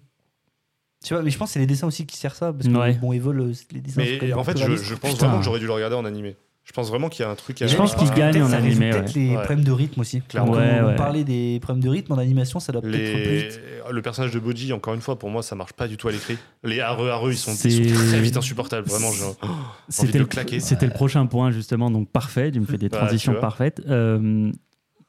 Tu 1.04 1.14
vois, 1.14 1.22
mais 1.22 1.30
je 1.30 1.38
pense 1.38 1.50
que 1.50 1.52
c'est 1.54 1.58
les 1.60 1.66
dessins 1.66 1.86
aussi 1.86 2.06
qui 2.06 2.16
servent 2.16 2.34
ça. 2.36 2.52
Parce 2.52 2.66
que 2.66 2.76
Ouais. 2.76 2.94
bon, 2.94 3.12
Evol, 3.12 3.40
euh, 3.40 3.52
c'est- 3.52 3.70
les 3.72 3.80
dessins. 3.80 4.00
sont 4.02 4.10
quand 4.18 4.22
Mais 4.22 4.28
même 4.30 4.38
en 4.38 4.44
fait, 4.44 4.58
je, 4.58 4.94
pense 4.94 5.12
Putain. 5.12 5.26
vraiment 5.26 5.38
que 5.38 5.44
j'aurais 5.44 5.60
dû 5.60 5.66
le 5.66 5.72
regarder 5.72 5.94
en 5.94 6.04
animé. 6.04 6.36
Je 6.68 6.72
pense 6.74 6.90
vraiment 6.90 7.08
qu'il 7.08 7.24
y 7.24 7.26
a 7.26 7.30
un 7.30 7.34
truc 7.34 7.62
à 7.62 7.66
Je 7.66 7.74
pense 7.76 7.94
qu'il 7.94 8.10
que 8.10 8.14
gagne 8.14 8.34
peut-être 8.34 8.44
en 8.46 8.52
animé, 8.52 8.90
Peut-être 8.90 9.14
ouais. 9.16 9.20
les 9.22 9.28
Ouais. 9.30 9.34
problèmes 9.36 9.64
de 9.64 9.72
rythme 9.72 10.00
aussi. 10.02 10.20
Clairement. 10.20 10.52
Ouais, 10.52 10.80
on 10.82 10.88
ouais. 10.88 10.96
parlait 10.96 11.24
des 11.24 11.58
problèmes 11.62 11.82
de 11.82 11.88
rythme 11.88 12.12
en 12.12 12.18
animation, 12.18 12.60
ça 12.60 12.72
doit 12.72 12.82
peut-être 12.82 13.14
plus 13.14 13.24
Les... 13.24 13.38
vite. 13.48 13.60
Le 13.90 14.02
personnage 14.02 14.32
de 14.32 14.38
Boji, 14.38 14.70
encore 14.74 14.92
une 14.92 15.00
fois, 15.00 15.18
pour 15.18 15.30
moi, 15.30 15.42
ça 15.42 15.56
marche 15.56 15.72
pas 15.72 15.88
du 15.88 15.96
tout 15.96 16.08
à 16.08 16.12
l'écrit. 16.12 16.36
Les 16.64 16.80
areux 16.80 17.08
areux, 17.08 17.32
ils 17.32 17.38
sont, 17.38 17.52
C'est- 17.52 17.70
ils 17.70 17.96
sont 17.96 18.06
très 18.08 18.20
vite 18.20 18.36
insupportables. 18.36 18.86
Vraiment, 18.86 19.10
j'ai 19.12 19.24
envie 19.24 19.34
de 19.40 19.54
C'était 19.88 20.18
le 20.18 20.26
claquer. 20.26 20.60
c'était 20.60 20.84
le 20.86 20.92
prochain 20.92 21.24
point, 21.24 21.52
justement. 21.52 21.90
Donc, 21.90 22.10
parfait. 22.10 22.50
Tu 22.52 22.60
me 22.60 22.66
fais 22.66 22.76
des 22.76 22.84
Ouais, 22.86 22.90
transitions 22.90 23.34
parfaites. 23.40 23.80
Euh, 23.88 24.52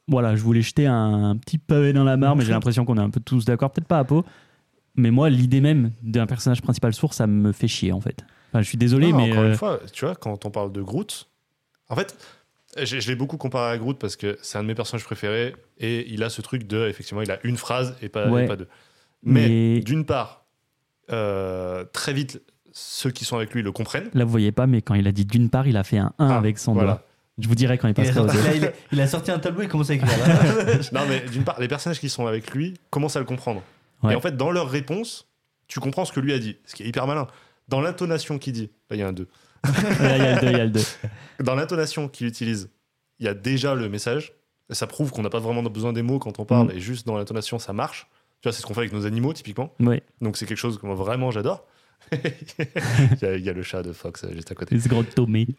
voilà, 0.08 0.34
je 0.36 0.42
voulais 0.42 0.62
jeter 0.62 0.86
un, 0.86 1.36
petit 1.36 1.58
pavé 1.58 1.92
dans 1.92 2.04
la 2.04 2.16
mare, 2.16 2.36
mais 2.36 2.44
j'ai 2.46 2.52
l'impression 2.52 2.86
qu'on 2.86 2.96
est 2.96 3.02
un 3.02 3.10
peu 3.10 3.20
tous 3.20 3.44
d'accord. 3.44 3.70
Peut-être 3.70 3.86
pas 3.86 3.98
à 3.98 4.04
peau. 4.04 4.24
Mais 4.96 5.10
moi, 5.10 5.28
l'idée 5.28 5.60
même 5.60 5.92
d'un 6.02 6.26
personnage 6.26 6.62
principal 6.62 6.94
sourd, 6.94 7.12
ça 7.12 7.26
me 7.26 7.52
fait 7.52 7.68
chier, 7.68 7.92
en 7.92 8.00
fait. 8.00 8.24
Enfin, 8.50 8.62
je 8.62 8.66
suis 8.68 8.78
désolé, 8.78 9.12
Non, 9.12 9.18
mais. 9.18 9.30
encore 9.32 9.42
euh, 9.44 9.48
une 9.50 9.56
fois, 9.56 9.78
tu 9.92 10.06
vois, 10.06 10.14
quand 10.16 10.46
on 10.46 10.50
parle 10.50 10.72
de 10.72 10.80
Groot, 10.82 11.28
en 11.90 11.96
fait, 11.96 12.16
je, 12.78 12.98
je 13.00 13.08
l'ai 13.08 13.16
beaucoup 13.16 13.36
comparé 13.36 13.72
à 13.72 13.76
Groot 13.78 13.98
parce 13.98 14.16
que 14.16 14.38
c'est 14.42 14.56
un 14.58 14.62
de 14.62 14.68
mes 14.68 14.74
personnages 14.74 15.04
préférés 15.04 15.54
et 15.78 16.08
il 16.10 16.22
a 16.22 16.30
ce 16.30 16.40
truc 16.40 16.66
de, 16.66 16.88
effectivement, 16.88 17.20
il 17.22 17.30
a 17.30 17.38
une 17.44 17.56
phrase 17.58 17.96
et 18.00 18.08
pas, 18.08 18.26
et 18.26 18.30
Ouais. 18.30 18.46
pas 18.46 18.56
deux. 18.56 18.68
Mais, 19.22 19.48
Mais- 19.48 19.80
d'une 19.80 20.04
part, 20.06 20.44
euh, 21.12 21.84
très 21.92 22.12
vite, 22.12 22.40
ceux 22.72 23.10
qui 23.10 23.24
sont 23.24 23.36
avec 23.36 23.52
lui 23.52 23.62
le 23.62 23.72
comprennent. 23.72 24.08
Là, 24.14 24.24
vous 24.24 24.30
voyez 24.30 24.52
pas, 24.52 24.66
mais 24.66 24.80
quand 24.80 24.94
il 24.94 25.06
a 25.06 25.12
dit 25.12 25.24
d'une 25.24 25.50
part, 25.50 25.66
il 25.66 25.76
a 25.76 25.84
fait 25.84 25.98
un 25.98 26.12
1 26.18 26.28
Ah, 26.30 26.36
avec 26.38 26.58
son 26.58 26.72
voilà. 26.72 26.92
doigt. 26.92 27.06
Je 27.38 27.48
vous 27.48 27.54
dirai 27.54 27.78
quand 27.78 27.88
il 27.88 27.94
Il 27.96 28.00
a, 28.00 28.12
passera 28.12 28.26
deux. 28.32 28.42
là, 28.42 28.54
il, 28.54 28.64
a, 28.66 28.72
il 28.92 29.00
a 29.00 29.06
sorti 29.08 29.30
un 29.30 29.38
tableau 29.38 29.62
et 29.62 29.68
commence 29.68 29.90
à 29.90 29.94
écrire. 29.94 30.10
Non, 30.92 31.00
mais 31.08 31.20
d'une 31.30 31.42
part, 31.42 31.58
les 31.58 31.68
personnages 31.68 31.98
qui 31.98 32.08
sont 32.08 32.26
avec 32.26 32.50
lui 32.52 32.74
commencent 32.90 33.16
à 33.16 33.18
le 33.20 33.24
comprendre. 33.24 33.62
Ouais. 34.02 34.12
Et 34.12 34.16
en 34.16 34.20
fait, 34.20 34.36
dans 34.36 34.50
leur 34.50 34.68
réponse, 34.70 35.26
tu 35.66 35.80
comprends 35.80 36.04
ce 36.04 36.12
que 36.12 36.20
lui 36.20 36.32
a 36.32 36.38
dit, 36.38 36.56
ce 36.66 36.74
qui 36.74 36.82
est 36.82 36.86
hyper 36.86 37.06
malin. 37.06 37.26
Dans 37.68 37.80
l'intonation 37.80 38.38
qu'il 38.38 38.52
dit, 38.52 38.70
là, 38.90 38.96
il 38.96 38.98
y 38.98 39.02
a 39.02 39.08
un 39.08 39.12
2. 39.12 39.26
Là, 39.64 40.16
il 40.16 40.22
y 40.22 40.26
a 40.26 40.34
le 40.34 40.40
2, 40.40 40.46
il 40.48 40.56
y 40.56 40.60
a 40.60 40.64
le 40.64 40.70
2. 40.70 40.80
Dans 41.44 41.54
l'intonation 41.54 42.08
qu'il 42.08 42.26
utilise, 42.26 42.70
il 43.18 43.26
y 43.26 43.28
a 43.28 43.34
déjà 43.34 43.74
le 43.74 43.88
message. 43.88 44.32
Ça 44.70 44.86
prouve 44.86 45.10
qu'on 45.10 45.22
n'a 45.22 45.30
pas 45.30 45.40
vraiment 45.40 45.62
besoin 45.64 45.92
des 45.92 46.02
mots 46.02 46.18
quand 46.18 46.38
on 46.38 46.44
parle, 46.44 46.68
Mm. 46.68 46.76
et 46.76 46.80
juste 46.80 47.06
dans 47.06 47.16
l'intonation, 47.16 47.58
ça 47.58 47.72
marche. 47.72 48.08
Tu 48.40 48.48
vois, 48.48 48.52
c'est 48.52 48.62
ce 48.62 48.66
qu'on 48.66 48.72
fait 48.74 48.80
avec 48.80 48.92
nos 48.92 49.04
animaux, 49.04 49.32
typiquement. 49.32 49.74
Donc, 50.20 50.36
c'est 50.36 50.46
quelque 50.46 50.56
chose 50.58 50.78
que 50.78 50.86
moi, 50.86 50.94
vraiment, 50.94 51.30
j'adore. 51.30 51.66
il, 52.12 52.18
y 53.20 53.24
a, 53.26 53.36
il 53.36 53.44
y 53.44 53.48
a 53.50 53.52
le 53.52 53.62
chat 53.62 53.82
de 53.82 53.92
Fox 53.92 54.24
euh, 54.24 54.32
juste 54.32 54.50
à 54.50 54.54
côté. 54.54 54.74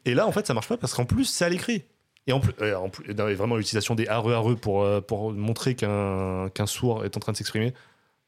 Et 0.05 0.13
là, 0.15 0.25
en 0.27 0.31
fait, 0.31 0.47
ça 0.47 0.53
marche 0.53 0.67
pas 0.67 0.77
parce 0.77 0.93
qu'en 0.93 1.05
plus, 1.05 1.25
c'est 1.25 1.45
à 1.45 1.49
l'écrit. 1.49 1.83
Et 2.27 2.33
en 2.33 2.39
plus, 2.39 2.53
euh, 2.61 2.75
en 2.75 2.89
plus 2.89 3.13
non, 3.13 3.25
mais 3.25 3.33
vraiment, 3.35 3.55
l'utilisation 3.57 3.93
des 3.95 4.05
RE, 4.09 4.55
pour, 4.55 4.83
euh, 4.83 5.01
pour 5.01 5.31
montrer 5.33 5.75
qu'un 5.75 6.49
qu'un 6.53 6.65
sourd 6.65 7.03
est 7.05 7.15
en 7.17 7.19
train 7.19 7.31
de 7.31 7.37
s'exprimer, 7.37 7.73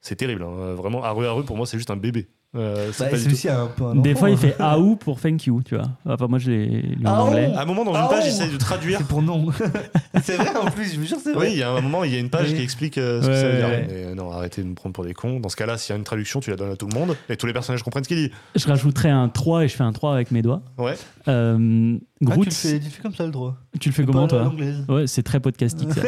c'est 0.01 0.15
terrible. 0.15 0.43
hein. 0.43 0.73
Vraiment, 0.75 1.01
RE, 1.01 1.43
pour 1.43 1.57
moi, 1.57 1.65
c'est 1.65 1.77
juste 1.77 1.91
un 1.91 1.95
bébé. 1.97 2.27
Euh, 2.55 2.91
c'est 2.93 3.09
Bah, 3.11 3.17
c'est 3.17 3.31
aussi 3.31 3.49
un 3.49 3.65
peu 3.65 3.83
un 3.85 3.95
Des 3.95 4.13
fois, 4.13 4.29
il 4.29 4.33
hein. 4.33 4.37
fait 4.37 4.55
AOU 4.59 4.95
pour 4.97 5.19
thank 5.19 5.45
you, 5.47 5.63
tu 5.63 5.75
vois. 5.75 5.85
Enfin, 6.05 6.27
moi, 6.27 6.37
je 6.37 6.51
l'ai 6.51 6.65
lu 6.67 7.01
en 7.05 7.09
AOU. 7.09 7.21
anglais. 7.29 7.51
À 7.55 7.61
un 7.61 7.65
moment, 7.65 7.83
dans 7.83 7.91
une 7.95 8.01
Ah, 8.03 8.07
page, 8.09 8.19
oh 8.21 8.25
j'essaie 8.25 8.49
de 8.49 8.57
traduire. 8.57 8.99
C'est 8.99 9.07
pour 9.07 9.21
non. 9.23 9.47
c'est 10.23 10.35
vrai 10.35 10.55
en 10.55 10.69
plus, 10.69 10.93
je 10.93 10.99
vous 10.99 11.05
jure, 11.05 11.17
c'est 11.23 11.31
Oui, 11.31 11.35
vrai. 11.35 11.51
il 11.53 11.57
y 11.57 11.63
a 11.63 11.71
un 11.71 11.81
moment, 11.81 12.03
il 12.03 12.13
y 12.13 12.15
a 12.15 12.19
une 12.19 12.29
page 12.29 12.49
Oui. 12.49 12.55
qui 12.57 12.61
explique 12.61 12.97
euh, 12.99 13.21
ce 13.23 13.27
que 13.27 13.33
ça 13.35 13.47
veut 13.49 13.57
dire. 13.57 13.67
ouais. 13.67 13.87
Mais 13.89 14.03
euh, 14.05 14.15
non, 14.15 14.31
arrêtez 14.31 14.61
de 14.61 14.67
nous 14.67 14.75
prendre 14.75 14.93
pour 14.93 15.03
des 15.03 15.13
cons. 15.15 15.39
Dans 15.39 15.49
ce 15.49 15.55
cas-là, 15.55 15.77
s'il 15.79 15.93
y 15.93 15.95
a 15.95 15.97
une 15.97 16.03
traduction, 16.03 16.41
tu 16.41 16.51
la 16.51 16.55
donnes 16.55 16.71
à 16.71 16.75
tout 16.75 16.87
le 16.87 16.93
monde 16.97 17.15
et 17.27 17.37
tous 17.37 17.47
les 17.47 17.53
personnages 17.53 17.81
comprennent 17.81 18.03
ce 18.03 18.09
qu'il 18.09 18.17
dit. 18.17 18.31
Je 18.55 18.67
rajouterai 18.67 19.09
un 19.09 19.29
3 19.29 19.63
et 19.63 19.67
je 19.67 19.75
fais 19.75 19.83
un 19.83 19.91
3 19.93 20.13
avec 20.13 20.29
mes 20.29 20.43
doigts. 20.43 20.61
Ouais. 20.77 20.93
Euh, 21.27 21.97
Ah, 21.97 22.25
Groot, 22.35 22.43
tu, 22.43 22.49
le 22.49 22.55
fais, 22.55 22.79
tu 22.79 22.85
le 22.85 22.91
fais 22.91 23.01
comme 23.01 23.15
ça 23.15 23.25
le 23.25 23.31
droit. 23.31 23.55
tu 23.79 23.89
le 23.89 23.93
fais 23.95 24.05
comment, 24.05 24.27
toi. 24.27 24.53
Ouais, 24.89 25.07
c'est 25.07 25.23
très 25.23 25.39
podcastique, 25.39 25.89
ça. 25.91 26.01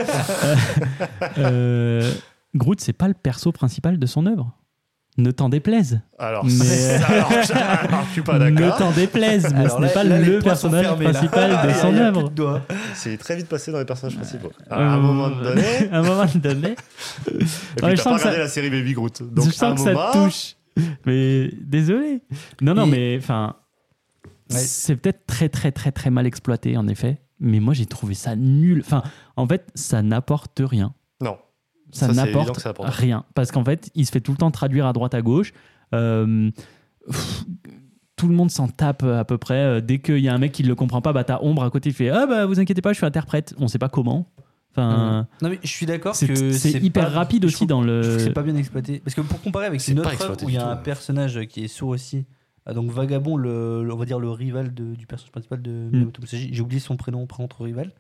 Groot, 2.56 2.80
c'est 2.80 2.93
pas 2.93 3.08
le 3.08 3.14
perso 3.16 3.52
principal 3.52 3.98
de 4.00 4.06
son 4.06 4.26
œuvre. 4.28 4.52
Ne 5.18 5.32
t'en 5.32 5.47
déplaise. 5.47 6.01
Alors, 6.20 6.43
Mais- 6.45 6.51
alors, 6.95 7.32
je, 7.32 7.53
alors, 7.53 8.03
je 8.07 8.11
suis 8.11 8.22
pas 8.22 8.38
ne 8.38 8.49
d'accord. 8.51 8.78
t'en 8.78 8.91
déplaise, 8.91 9.47
mais 9.53 9.61
Alors 9.61 9.78
ce 9.78 9.82
n'est 9.82 9.88
là- 9.88 9.93
pas 9.93 10.03
là, 10.03 10.20
le 10.20 10.39
personnage 10.39 10.86
fermés, 10.86 11.05
là. 11.05 11.11
principal 11.13 11.51
y 11.63 11.68
de 11.68 11.74
son 11.80 11.95
œuvre. 11.95 12.32
C'est 12.93 13.18
très 13.18 13.38
vite 13.38 13.47
passé 13.47 13.72
dans 13.72 13.80
les 13.80 13.86
personnages 13.86 14.18
principaux. 14.18 14.51
À 14.70 14.78
Euh, 14.78 14.84
un 14.89 14.97
moment 14.97 15.30
donné. 15.30 15.61
à 15.91 15.99
un 15.99 16.01
moment 16.03 16.26
donné. 16.36 16.70
Et 16.72 16.76
puis, 17.32 17.38
je 17.38 17.80
pas 17.80 17.95
sens 17.95 18.03
que 18.03 18.09
regardé 18.11 18.22
ça- 18.24 18.38
la 18.39 18.47
série 18.49 18.70
Baby 18.70 18.91
Groot. 18.93 19.24
Donc, 19.24 19.45
je 19.45 19.49
à 19.51 19.53
sens 19.53 19.63
un 19.63 19.76
que 19.76 19.82
ça 19.82 19.93
moment, 19.93 20.11
touche. 20.11 20.55
Mais 21.05 21.49
désolé. 21.61 22.22
Non, 22.61 22.74
non, 22.74 22.86
Et- 22.88 22.91
mais 22.91 23.18
enfin, 23.18 23.55
Ouais. 24.51 24.57
c'est 24.57 24.97
peut-être 24.97 25.26
très, 25.26 25.47
très, 25.47 25.72
très, 25.72 25.93
très 25.93 26.09
mal 26.09 26.26
exploité, 26.26 26.76
en 26.76 26.89
effet. 26.89 27.22
Mais 27.39 27.61
moi, 27.61 27.74
j'ai 27.74 27.86
trouvé 27.86 28.16
ça 28.16 28.36
nul. 28.36 28.82
Enfin, 28.86 29.01
en 29.38 29.47
fait, 29.47 29.66
ça 29.76 30.01
n'apporte 30.01 30.61
rien. 30.63 30.93
Ça, 31.96 32.14
Ça, 32.14 32.26
n'apporte 32.26 32.60
rien. 32.82 33.24
Parce 33.34 33.52
qu'en 33.52 33.64
fait, 33.64 33.89
il 33.96 34.06
se 34.06 34.12
fait 34.12 34.22
tout 34.22 34.32
le 34.32 34.38
temps 34.38 34.52
traduire 34.52 34.86
à 34.86 34.93
droite, 34.93 35.14
à 35.14 35.22
gauche. 35.22 35.54
Euh, 35.93 36.50
pff, 37.10 37.46
tout 38.16 38.28
le 38.28 38.34
monde 38.36 38.52
s'en 38.52 38.68
tape 38.68 39.04
à 39.04 39.24
peu 39.26 39.38
près. 39.38 39.56
Euh, 39.56 39.82
Dès 39.82 40.00
qu'il 40.00 40.20
y 40.20 40.28
a 40.30 40.34
un 40.34 40.38
mec 40.38 40.52
qui 40.52 40.64
ne 40.64 40.68
le 40.68 40.76
comprend 40.76 41.02
pas, 41.02 41.14
bah, 41.14 41.24
t'as 41.24 41.39
Ombre 41.41 41.64
à 41.64 41.70
côté, 41.70 41.89
il 41.89 41.93
fait 41.96 42.10
Ah, 42.10 42.26
bah, 42.28 42.46
vous 42.46 42.60
inquiétez 42.60 42.82
pas, 42.82 42.91
je 42.93 42.98
suis 42.98 43.06
interprète. 43.06 43.54
On 43.58 43.68
sait 43.68 43.80
pas 43.80 43.89
comment. 43.89 44.30
Enfin, 44.78 45.26
Non 45.41 45.48
mais 45.50 45.60
je 45.64 45.70
suis 45.70 45.86
d'accord 45.86 46.16
c'est 46.16 46.28
que 46.28 46.52
c'est 46.52 46.72
hyper 46.84 47.06
pas- 47.06 47.10
rapide 47.12 47.46
aussi 47.46 47.56
trouve- 47.56 47.68
dans 47.70 47.82
le. 47.82 48.20
c'est 48.20 48.32
pas 48.34 48.43
bien 48.43 48.56
exploité. 48.58 49.00
Parce 49.00 49.16
que 49.16 49.22
pour 49.22 49.41
comparer 49.41 49.68
avec 49.68 49.88
une 49.88 50.00
autre 50.00 50.10
œuvre 50.22 50.36
où 50.43 50.50
il 50.50 50.56
y 50.56 50.58
a 50.58 50.68
un 50.70 50.76
personnage 50.76 51.39
qui 51.48 51.64
est 51.64 51.70
sourd 51.70 51.89
aussi, 51.89 52.26
ah, 52.66 52.74
donc 52.74 52.91
Vagabond, 52.91 53.38
le, 53.38 53.86
le- 53.86 53.93
on 53.93 53.98
va 53.98 54.04
dire 54.04 54.20
le 54.20 54.30
rival 54.30 54.74
de- 54.74 54.96
du 54.96 55.08
personnage 55.08 55.32
principal 55.32 55.62
de 55.62 55.89
Musashi, 56.20 56.50
j'ai 56.52 56.62
oublié 56.62 56.82
son 56.82 56.98
prénom, 56.98 57.26
prénom 57.26 57.46
entre 57.46 57.64
rival. 57.64 57.91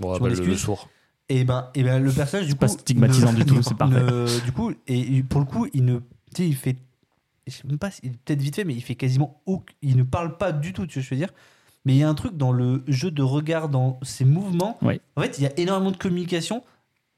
Bon, 0.00 0.12
après, 0.14 0.30
le, 0.30 0.44
le 0.44 0.56
sourd. 0.56 0.88
Et 1.28 1.44
ben, 1.44 1.70
et 1.74 1.82
ben 1.82 2.00
le 2.02 2.12
personnage 2.12 2.46
du 2.46 2.52
coup. 2.54 2.60
pas 2.60 2.68
stigmatisant 2.68 3.32
ne- 3.32 3.36
du 3.38 3.44
tout, 3.44 3.62
c'est 3.62 3.76
parfait. 3.76 4.00
ne- 4.00 4.44
du 4.44 4.52
coup, 4.52 4.72
et 4.86 5.22
pour 5.22 5.40
le 5.40 5.46
coup, 5.46 5.66
il 5.74 5.84
ne. 5.84 5.98
Tu 6.34 6.42
sais, 6.42 6.48
il 6.48 6.54
fait. 6.56 6.76
Je 7.46 7.52
sais 7.52 7.62
même 7.66 7.78
pas, 7.78 7.90
il 8.02 8.12
peut-être 8.18 8.40
vite 8.42 8.56
fait, 8.56 8.64
mais 8.64 8.74
il 8.74 8.82
fait 8.82 8.94
quasiment. 8.96 9.40
aucun- 9.46 9.72
Il 9.82 9.96
ne 9.96 10.02
parle 10.02 10.36
pas 10.36 10.52
du 10.52 10.72
tout, 10.72 10.86
tu 10.86 10.98
vois 10.98 11.04
ce 11.04 11.08
que 11.10 11.14
je 11.16 11.20
veux 11.20 11.26
dire. 11.26 11.34
Mais 11.84 11.94
il 11.94 11.98
y 11.98 12.02
a 12.02 12.08
un 12.08 12.14
truc 12.14 12.36
dans 12.36 12.50
le 12.52 12.82
jeu 12.88 13.10
de 13.12 13.22
regard, 13.22 13.68
dans 13.68 13.98
ses 14.02 14.24
mouvements. 14.24 14.76
En 15.16 15.22
fait, 15.22 15.38
il 15.38 15.44
y 15.44 15.46
a 15.46 15.52
énormément 15.58 15.92
de 15.92 15.96
communication. 15.96 16.64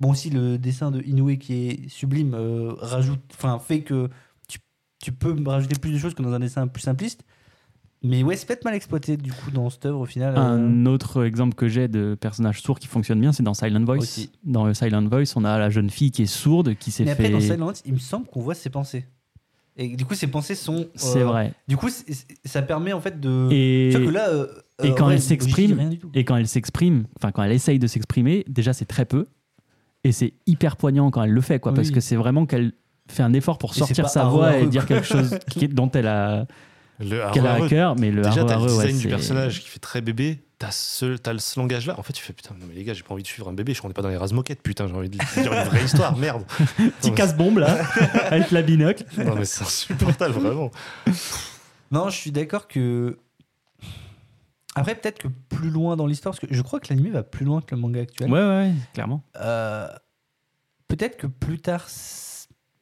Bon, 0.01 0.11
aussi, 0.11 0.29
le 0.31 0.59
dessin 0.59 0.91
de 0.91 1.01
Inoue 1.03 1.37
qui 1.39 1.55
est 1.69 1.89
sublime 1.89 2.35
euh, 2.35 2.75
rajoute, 2.79 3.21
enfin, 3.35 3.59
fait 3.59 3.81
que 3.81 4.09
tu, 4.47 4.59
tu 5.03 5.11
peux 5.13 5.35
rajouter 5.47 5.79
plus 5.81 5.91
de 5.91 5.99
choses 5.99 6.15
que 6.15 6.23
dans 6.23 6.33
un 6.33 6.39
dessin 6.41 6.67
plus 6.67 6.83
simpliste. 6.83 7.25
Mais 8.03 8.23
ouais, 8.23 8.37
c'est 8.37 8.47
peut-être 8.47 8.65
mal 8.65 8.75
exploité 8.75 9.17
du 9.17 9.33
coup 9.33 9.51
dans 9.51 9.71
cette 9.71 9.85
œuvre 9.87 10.01
au 10.01 10.07
final. 10.07 10.35
euh, 10.37 10.41
Un 10.41 10.87
autre 10.87 11.25
exemple 11.25 11.55
que 11.55 11.67
j'ai 11.69 11.89
de 11.89 12.17
personnage 12.21 12.63
sourd 12.63 12.79
qui 12.79 12.87
fonctionne 12.87 13.21
bien, 13.21 13.33
c'est 13.33 13.43
dans 13.43 13.55
Silent 13.55 13.85
Voice. 13.85 13.99
Aussi. 13.99 14.31
Dans 14.45 14.65
le 14.67 14.75
Silent 14.75 15.05
Voice, 15.09 15.33
on 15.37 15.45
a 15.45 15.59
la 15.59 15.69
jeune 15.71 15.91
fille 15.91 16.11
qui 16.13 16.23
est 16.23 16.27
sourde, 16.27 16.75
qui 16.77 16.91
s'est 16.93 17.05
Mais 17.05 17.11
après, 17.11 17.25
fait. 17.25 17.31
dans 17.31 17.41
Silent 17.41 17.71
Hill, 17.73 17.77
il 17.87 17.93
me 17.95 17.99
semble 17.99 18.27
qu'on 18.27 18.41
voit 18.41 18.55
ses 18.55 18.71
pensées. 18.71 19.05
Et 19.77 19.97
du 19.97 20.05
coup, 20.05 20.15
ses 20.15 20.27
pensées 20.27 20.55
sont. 20.57 20.87
C'est 20.95 21.23
euh, 21.23 21.27
vrai. 21.27 21.53
Du 21.69 21.77
coup, 21.77 21.89
c'est- 21.89 22.13
c'est- 22.13 22.27
ça 22.45 22.63
permet 22.63 22.93
en 22.93 23.01
fait 23.01 23.21
de. 23.21 23.49
Et, 23.53 23.91
Tu 23.93 23.99
vois 23.99 24.07
que 24.09 24.13
là. 24.15 24.29
euh, 24.29 24.47
et 24.83 24.91
euh, 24.91 24.95
quand 24.95 25.11
elle 25.11 25.21
s'exprime, 25.23 25.91
et 26.15 26.25
quand 26.25 26.37
elle 26.37 26.49
s'exprime, 26.49 27.05
enfin 27.17 27.31
quand 27.33 27.43
elle 27.43 27.53
essaye 27.53 27.79
de 27.81 27.87
s'exprimer, 27.87 28.45
déjà 28.49 28.73
c'est 28.73 28.85
très 28.87 29.05
peu, 29.07 29.27
et 30.05 30.13
c'est 30.13 30.35
hyper 30.47 30.77
poignant 30.77 31.11
quand 31.11 31.23
elle 31.25 31.31
le 31.33 31.41
fait, 31.41 31.59
quoi, 31.61 31.75
parce 31.75 31.91
que 31.91 32.01
c'est 32.01 32.17
vraiment 32.17 32.47
qu'elle 32.47 32.73
fait 33.09 33.23
un 33.23 33.33
effort 33.33 33.59
pour 33.59 33.73
c'est 33.73 33.81
sortir 33.81 34.09
sa 34.09 34.25
voix 34.25 34.57
et 34.59 34.67
dire 34.67 34.85
quelque 34.87 35.07
chose 35.07 35.37
qui- 35.51 35.67
dont 35.69 35.91
elle 35.93 36.07
a, 36.09 36.47
qu'elle 36.99 37.47
a 37.47 37.55
à 37.55 37.69
cœur, 37.69 37.97
mais 37.97 38.11
le 38.11 38.23
Déjà, 38.23 38.45
t'as 38.45 38.57
le 38.57 38.63
ouais, 38.63 38.69
design 38.69 38.99
du 38.99 39.09
personnage 39.09 39.61
qui 39.61 39.69
fait 39.69 39.79
très 39.79 40.01
bébé. 40.01 40.43
T'as 40.59 40.73
ce, 40.73 41.17
t'as 41.17 41.33
le- 41.33 41.39
ce 41.39 41.59
langage-là. 41.61 41.95
En 41.99 42.03
fait, 42.03 42.13
tu 42.13 42.23
fais 42.25 42.33
putain, 42.33 42.53
non 42.59 42.67
mais 42.69 42.75
les 42.75 42.83
gars, 42.83 42.93
j'ai 42.93 43.05
pas 43.05 43.15
envie 43.15 43.23
de 43.23 43.29
suivre 43.29 43.49
un 43.49 43.53
bébé. 43.53 43.73
Je 43.75 43.81
suis 43.81 43.89
pas 43.93 44.03
dans 44.03 44.09
les 44.09 44.17
rases-moquettes, 44.17 44.61
putain. 44.61 44.89
J'ai 44.89 44.95
envie 44.95 45.09
de 45.09 45.17
dire 45.17 45.53
une 45.53 45.65
vraie 45.69 45.85
histoire, 45.85 46.17
merde. 46.17 46.43
Petit 47.01 47.13
casse-bombe 47.15 47.59
là, 47.59 47.79
avec 48.31 48.51
la 48.51 48.63
binocle. 48.63 49.05
Non 49.25 49.37
mais 49.37 49.45
c'est 49.45 49.63
insupportable, 49.63 50.35
vraiment. 50.35 50.71
Non, 51.93 52.11
je 52.11 52.17
suis 52.17 52.33
d'accord 52.33 52.67
que. 52.67 53.19
Après, 54.75 54.95
peut-être 54.95 55.19
que 55.19 55.29
plus 55.49 55.71
loin 55.71 55.97
dans 55.97 56.07
l'histoire, 56.07 56.35
parce 56.35 56.41
que 56.47 56.53
je 56.55 56.63
crois 56.63 56.79
que 56.81 56.93
l'anime 56.93 57.13
va 57.13 57.23
plus 57.23 57.45
loin 57.45 57.61
que 57.61 57.75
le 57.75 57.81
manga 57.81 58.01
actuel. 58.01 58.31
Ouais, 58.31 58.39
ouais, 58.41 58.47
ouais, 58.47 58.73
clairement. 58.95 59.23
Euh, 59.41 59.89
peut-être 60.89 61.17
que 61.17 61.27
plus 61.27 61.59
tard, 61.59 61.87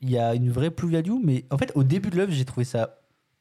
il 0.03 0.11
y 0.11 0.19
a 0.19 0.35
une 0.35 0.51
vraie 0.51 0.71
plus-value, 0.71 1.15
mais 1.23 1.45
en 1.51 1.57
fait, 1.59 1.73
au 1.75 1.85
début 1.85 2.11
de 2.11 2.17
l'œuvre, 2.17 2.33
j'ai 2.33 2.45
trouvé 2.45 2.65
ça 2.65 2.99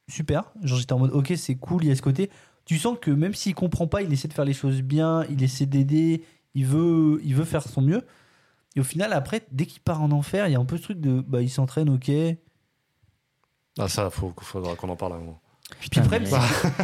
super. 0.07 0.51
Genre, 0.63 0.77
j'étais 0.77 0.93
en 0.93 0.99
mode, 0.99 1.11
ok, 1.11 1.33
c'est 1.37 1.55
cool, 1.55 1.83
il 1.83 1.87
y 1.89 1.91
a 1.91 1.95
ce 1.95 2.01
côté. 2.01 2.29
Tu 2.65 2.77
sens 2.77 2.97
que 2.99 3.11
même 3.11 3.33
s'il 3.33 3.53
comprend 3.55 3.87
pas, 3.87 4.01
il 4.01 4.11
essaie 4.11 4.27
de 4.27 4.33
faire 4.33 4.45
les 4.45 4.53
choses 4.53 4.81
bien, 4.81 5.23
il 5.29 5.43
essaie 5.43 5.65
d'aider, 5.65 6.23
il 6.55 6.65
veut, 6.65 7.19
il 7.23 7.35
veut 7.35 7.43
faire 7.45 7.61
son 7.63 7.81
mieux. 7.81 8.01
Et 8.75 8.79
au 8.79 8.83
final, 8.83 9.13
après, 9.13 9.41
dès 9.51 9.65
qu'il 9.65 9.81
part 9.81 10.01
en 10.01 10.11
enfer, 10.11 10.47
il 10.47 10.51
y 10.51 10.55
a 10.55 10.59
un 10.59 10.65
peu 10.65 10.77
ce 10.77 10.83
truc 10.83 10.99
de, 10.99 11.21
bah, 11.21 11.41
il 11.41 11.49
s'entraîne, 11.49 11.89
ok. 11.89 12.11
Ah 13.77 13.87
ça, 13.89 14.09
faut, 14.09 14.33
faudra 14.41 14.75
qu'on 14.75 14.89
en 14.89 14.95
parle 14.95 15.13
un 15.13 15.17
moment. 15.19 15.41
Puis 15.91 15.99
après, 15.99 16.19
mais- 16.19 16.29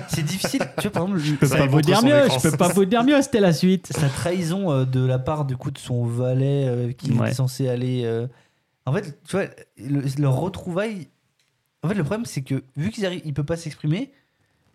c'est- 0.07 0.23
difficile. 0.23 0.61
Tu 0.77 0.83
vois, 0.87 0.91
par 0.91 1.03
exemple, 1.03 1.19
Je 1.19 1.35
peux 1.35 1.47
pas 1.47 1.67
vous 1.67 1.81
dire 1.81 2.03
mieux, 2.03 2.23
je 2.29 2.49
peux 2.49 2.57
pas 2.57 2.67
vous 2.69 2.85
dire 2.85 3.03
mieux, 3.03 3.21
c'était 3.21 3.39
la 3.39 3.53
suite. 3.53 3.87
sa 3.95 4.09
trahison 4.09 4.71
euh, 4.71 4.85
de 4.85 5.05
la 5.05 5.19
part 5.19 5.45
du 5.45 5.55
coup 5.55 5.69
de 5.71 5.77
son 5.77 6.03
valet 6.03 6.65
euh, 6.67 6.91
qui 6.91 7.11
Ouais. 7.11 7.27
était 7.27 7.35
censé 7.35 7.69
aller. 7.69 8.01
euh, 8.05 8.27
En 8.85 8.93
fait, 8.93 9.19
tu 9.25 9.35
vois, 9.35 9.45
le, 9.77 10.01
leur 10.19 10.35
retrouvaille. 10.35 11.07
En 11.83 11.87
fait, 11.87 11.95
le 11.95 12.03
problème, 12.03 12.25
c'est 12.25 12.41
que 12.41 12.63
vu 12.75 12.91
qu'il 12.91 13.21
il 13.25 13.33
peut 13.33 13.43
pas 13.43 13.57
s'exprimer. 13.57 14.11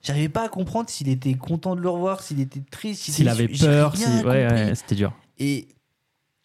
J'arrivais 0.03 0.29
pas 0.29 0.45
à 0.45 0.49
comprendre 0.49 0.89
s'il 0.89 1.09
était 1.09 1.35
content 1.35 1.75
de 1.75 1.81
le 1.81 1.89
revoir, 1.89 2.23
s'il 2.23 2.41
était 2.41 2.63
triste, 2.71 3.03
S'il 3.03 3.23
était 3.25 3.31
avait 3.31 3.49
peur, 3.49 3.93
rien 3.93 4.07
si... 4.07 4.25
ouais, 4.25 4.47
compris. 4.47 4.65
ouais, 4.65 4.75
c'était 4.75 4.95
dur. 4.95 5.13
Et, 5.39 5.67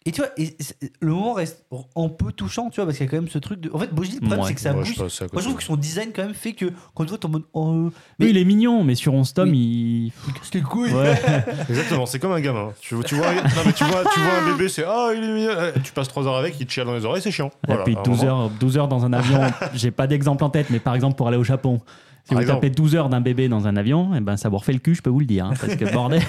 et 0.04 0.10
tu 0.12 0.20
vois, 0.20 0.30
et 0.36 0.54
le 1.00 1.10
moment 1.12 1.32
reste 1.34 1.64
un 1.96 2.08
peu 2.08 2.32
touchant, 2.32 2.70
tu 2.70 2.76
vois, 2.76 2.86
parce 2.86 2.96
qu'il 2.98 3.06
y 3.06 3.08
a 3.08 3.10
quand 3.10 3.18
même 3.18 3.28
ce 3.28 3.38
truc 3.38 3.60
de. 3.60 3.70
En 3.72 3.78
fait, 3.78 3.92
Boji, 3.94 4.14
le 4.14 4.18
problème, 4.20 4.40
Ouais. 4.40 4.48
c'est 4.48 4.54
que 4.54 4.60
ça 4.60 4.72
Ouais, 4.72 4.78
bouge. 4.80 4.98
Moi, 4.98 5.08
je 5.08 5.40
trouve 5.44 5.54
que 5.56 5.62
son 5.62 5.76
design, 5.76 6.10
quand 6.14 6.22
même, 6.22 6.34
fait 6.34 6.52
que 6.54 6.66
quand 6.94 7.04
tu 7.04 7.10
vois, 7.10 7.18
en 7.24 7.28
mode. 7.28 7.42
Oh, 7.52 7.90
Mais 8.18 8.30
il 8.30 8.36
est 8.36 8.44
mignon, 8.44 8.82
mais 8.84 8.94
sur 8.94 9.14
11 9.14 9.32
tomes, 9.32 9.54
il. 9.54 10.10
casse 10.38 10.52
les 10.54 10.62
couilles. 10.62 10.92
Ouais. 10.92 11.14
Exactement, 11.68 12.06
c'est 12.06 12.18
comme 12.18 12.32
un 12.32 12.40
gamin. 12.40 12.72
Tu, 12.80 12.94
tu, 13.04 13.14
vois, 13.14 13.32
non, 13.34 13.40
mais 13.64 13.72
tu, 13.72 13.84
vois, 13.84 14.02
tu 14.12 14.20
vois 14.20 14.32
un 14.42 14.52
bébé, 14.52 14.68
c'est 14.68 14.84
ah, 14.86 15.10
il 15.16 15.22
est 15.22 15.32
mignon. 15.34 15.50
Euh, 15.50 15.72
Tu 15.82 15.92
passes 15.92 16.08
3 16.08 16.26
heures 16.26 16.36
avec, 16.36 16.58
il 16.60 16.66
te 16.66 16.72
chiale 16.72 16.86
dans 16.86 16.94
les 16.94 17.04
oreilles, 17.04 17.22
c'est 17.22 17.30
chiant. 17.30 17.48
Et 17.48 17.66
Voilà, 17.68 17.84
puis 17.84 17.94
à 17.96 18.00
un 18.00 18.02
12 18.02 18.18
moment. 18.24 18.42
heures, 18.44 18.50
12 18.60 18.78
heures 18.78 18.88
dans 18.88 19.04
un 19.04 19.12
avion, 19.12 19.40
j'ai 19.74 19.90
pas 19.90 20.06
d'exemple 20.06 20.42
en 20.44 20.50
tête, 20.50 20.68
mais 20.70 20.78
par 20.80 20.94
exemple 20.94 21.16
pour 21.16 21.28
aller 21.28 21.36
au 21.36 21.44
Japon, 21.44 21.80
si 22.24 22.28
Par 22.30 22.36
vous 22.38 22.42
exemple. 22.42 22.60
tapez 22.62 22.70
12 22.74 22.96
heures 22.96 23.08
d'un 23.08 23.20
bébé 23.20 23.48
dans 23.48 23.66
un 23.66 23.76
avion, 23.76 24.14
et 24.14 24.20
ben 24.20 24.36
ça 24.36 24.48
vous 24.48 24.58
refait 24.58 24.72
le 24.72 24.78
cul, 24.78 24.94
je 24.94 25.02
peux 25.02 25.10
vous 25.10 25.20
le 25.20 25.26
dire, 25.26 25.46
hein, 25.46 25.54
parce 25.60 25.74
que 25.76 25.92
bordel, 25.92 26.22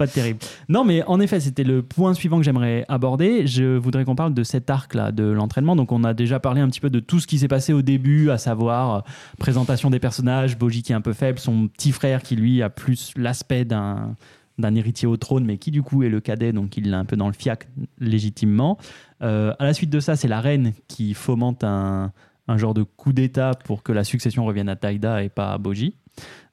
pas 0.00 0.06
terrible. 0.06 0.38
Non, 0.70 0.82
mais 0.82 1.02
en 1.04 1.20
effet, 1.20 1.40
c'était 1.40 1.62
le 1.62 1.82
point 1.82 2.14
suivant 2.14 2.38
que 2.38 2.42
j'aimerais 2.42 2.86
aborder. 2.88 3.46
Je 3.46 3.76
voudrais 3.76 4.06
qu'on 4.06 4.14
parle 4.14 4.32
de 4.32 4.42
cet 4.42 4.70
arc-là, 4.70 5.12
de 5.12 5.24
l'entraînement. 5.24 5.76
Donc 5.76 5.92
on 5.92 6.04
a 6.04 6.14
déjà 6.14 6.40
parlé 6.40 6.62
un 6.62 6.68
petit 6.68 6.80
peu 6.80 6.88
de 6.88 7.00
tout 7.00 7.20
ce 7.20 7.26
qui 7.26 7.38
s'est 7.38 7.48
passé 7.48 7.74
au 7.74 7.82
début, 7.82 8.30
à 8.30 8.38
savoir 8.38 8.94
euh, 8.94 9.00
présentation 9.38 9.90
des 9.90 9.98
personnages, 9.98 10.56
Boji 10.56 10.82
qui 10.82 10.92
est 10.92 10.94
un 10.94 11.02
peu 11.02 11.12
faible, 11.12 11.38
son 11.38 11.68
petit 11.68 11.92
frère 11.92 12.22
qui 12.22 12.34
lui 12.34 12.62
a 12.62 12.70
plus 12.70 13.12
l'aspect 13.14 13.66
d'un 13.66 14.16
d'un 14.58 14.74
héritier 14.74 15.08
au 15.08 15.16
trône, 15.16 15.44
mais 15.46 15.56
qui 15.56 15.70
du 15.70 15.82
coup 15.82 16.02
est 16.02 16.10
le 16.10 16.20
cadet, 16.20 16.52
donc 16.52 16.76
il 16.76 16.90
l'a 16.90 16.98
un 16.98 17.06
peu 17.06 17.16
dans 17.16 17.28
le 17.28 17.32
fiac 17.32 17.68
légitimement. 17.98 18.76
Euh, 19.22 19.54
à 19.58 19.64
la 19.64 19.72
suite 19.72 19.88
de 19.88 20.00
ça, 20.00 20.16
c'est 20.16 20.28
la 20.28 20.42
reine 20.42 20.72
qui 20.86 21.14
fomente 21.14 21.64
un, 21.64 22.12
un 22.46 22.56
genre 22.58 22.74
de 22.74 22.82
coup 22.82 23.14
d'État 23.14 23.52
pour 23.64 23.82
que 23.82 23.92
la 23.92 24.04
succession 24.04 24.44
revienne 24.44 24.68
à 24.68 24.76
Taïda 24.76 25.22
et 25.22 25.30
pas 25.30 25.52
à 25.52 25.58
Boji. 25.58 25.94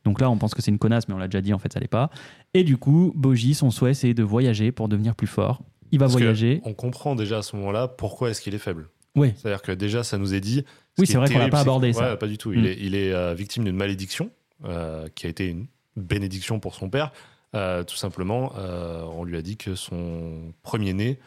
Donc 0.06 0.22
là, 0.22 0.30
on 0.30 0.38
pense 0.38 0.54
que 0.54 0.62
c'est 0.62 0.72
une 0.72 0.78
connasse, 0.80 1.08
mais 1.08 1.14
on 1.14 1.18
l'a 1.18 1.28
déjà 1.28 1.42
dit, 1.42 1.54
en 1.54 1.60
fait, 1.60 1.72
ça 1.74 1.80
l'est 1.80 1.88
pas. 1.88 2.10
Et 2.54 2.64
du 2.64 2.78
coup, 2.78 3.12
Boji, 3.16 3.54
son 3.56 3.72
souhait, 3.72 3.94
c'est 3.94 4.14
de 4.14 4.24
voyager 4.24 4.72
pour 4.72 4.88
devenir 4.88 5.16
plus 5.16 5.28
fort. 5.28 5.62
Il 5.92 6.00
va 6.00 6.06
Parce 6.06 6.14
voyager. 6.14 6.62
On 6.64 6.74
comprend 6.74 7.16
déjà 7.16 7.40
à 7.40 7.42
ce 7.42 7.56
moment-là 7.58 7.88
pourquoi 7.88 8.30
est-ce 8.30 8.42
qu'il 8.42 8.54
est 8.56 8.60
faible. 8.60 8.90
Oui. 9.16 9.34
C'est-à-dire 9.36 9.62
que 9.62 9.72
déjà, 9.72 10.04
ça 10.04 10.18
nous 10.18 10.34
est 10.34 10.42
dit. 10.42 10.64
ce 10.98 11.02
Oui, 11.02 11.08
c'est 11.08 11.14
est 11.14 11.18
vrai 11.18 11.30
qu'on 11.32 11.40
l'a 11.40 11.50
pas 11.50 11.62
abordé, 11.62 11.92
ça. 11.94 12.12
Ouais, 12.12 12.18
pas 12.18 12.28
du 12.28 12.38
tout. 12.38 12.52
Mm. 12.52 12.56
Il 12.56 12.66
est, 12.68 12.78
il 12.80 12.96
est 12.96 13.14
euh, 13.14 13.34
victime 13.34 13.64
d'une 13.64 13.76
malédiction 13.76 14.30
euh, 14.66 15.08
qui 15.16 15.26
a 15.26 15.30
été 15.30 15.48
une 15.48 15.68
bénédiction 15.96 16.60
pour 16.60 16.76
son 16.76 16.90
père. 16.90 17.12
Euh, 17.56 17.84
tout 17.84 17.96
simplement, 17.96 18.52
euh, 18.58 19.02
on 19.14 19.24
lui 19.24 19.38
a 19.38 19.42
dit 19.42 19.58
que 19.58 19.76
son 19.76 20.54
premier-né, 20.64 21.18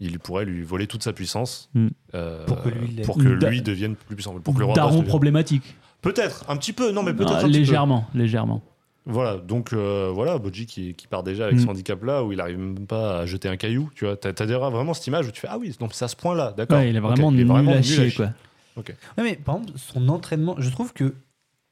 il 0.00 0.18
pourrait 0.18 0.44
lui 0.44 0.62
voler 0.62 0.86
toute 0.86 1.02
sa 1.02 1.12
puissance 1.12 1.70
Mm. 1.74 1.86
euh, 2.14 2.44
Pour 2.46 2.62
que 2.62 2.68
lui 2.68 2.88
l'ait. 2.88 3.02
pour 3.02 3.16
que 3.18 3.36
Da- 3.38 3.50
lui 3.50 3.62
devienne 3.62 3.94
plus 3.96 4.14
puissant. 4.16 4.38
Pour 4.40 4.54
que 4.54 4.58
le 4.58 4.64
roi 4.66 4.74
Daron 4.74 4.90
devienne- 4.96 5.06
problématique. 5.08 5.74
Peut-être, 6.02 6.44
un 6.48 6.56
petit 6.56 6.72
peu. 6.72 6.90
Non, 6.92 7.02
mais 7.02 7.12
peut-être 7.12 7.32
Ah, 7.32 7.38
un 7.38 7.42
petit 7.42 7.52
peu. 7.52 7.58
légèrement, 7.58 8.06
légèrement. 8.14 8.62
Voilà, 9.10 9.36
donc 9.38 9.72
euh, 9.72 10.10
voilà, 10.14 10.36
Boji 10.38 10.66
qui, 10.66 10.94
qui 10.94 11.06
part 11.06 11.22
déjà 11.22 11.44
avec 11.46 11.56
Mm. 11.56 11.60
ce 11.64 11.66
handicap-là, 11.68 12.24
où 12.24 12.32
il 12.32 12.40
arrive 12.40 12.58
même 12.58 12.86
pas 12.86 13.20
à 13.20 13.26
jeter 13.26 13.48
un 13.48 13.56
caillou, 13.56 13.90
tu 13.94 14.04
vois. 14.04 14.16
T'as 14.18 14.30
as 14.38 14.46
vraiment 14.68 14.92
cette 14.92 15.06
image 15.06 15.26
où 15.28 15.30
tu 15.30 15.40
fais, 15.40 15.48
ah 15.50 15.56
oui, 15.58 15.74
donc 15.80 15.94
c'est 15.94 16.04
à 16.04 16.08
ce 16.08 16.16
point-là, 16.16 16.52
d'accord. 16.56 16.76
Ouais, 16.78 16.90
il 16.90 16.96
est 16.96 17.00
vraiment 17.00 17.30
il 17.32 17.36
est 17.36 17.38
nul 17.38 17.46
vraiment 17.46 17.72
à 17.72 17.76
nul 17.76 17.84
chier, 17.84 18.12
quoi. 18.12 18.30
Ouais, 18.76 18.84
mais 19.24 19.34
par 19.36 19.56
exemple, 19.56 19.72
son 19.78 20.08
entraînement, 20.10 20.54
je 20.58 20.68
trouve 20.70 20.92
que 20.92 21.14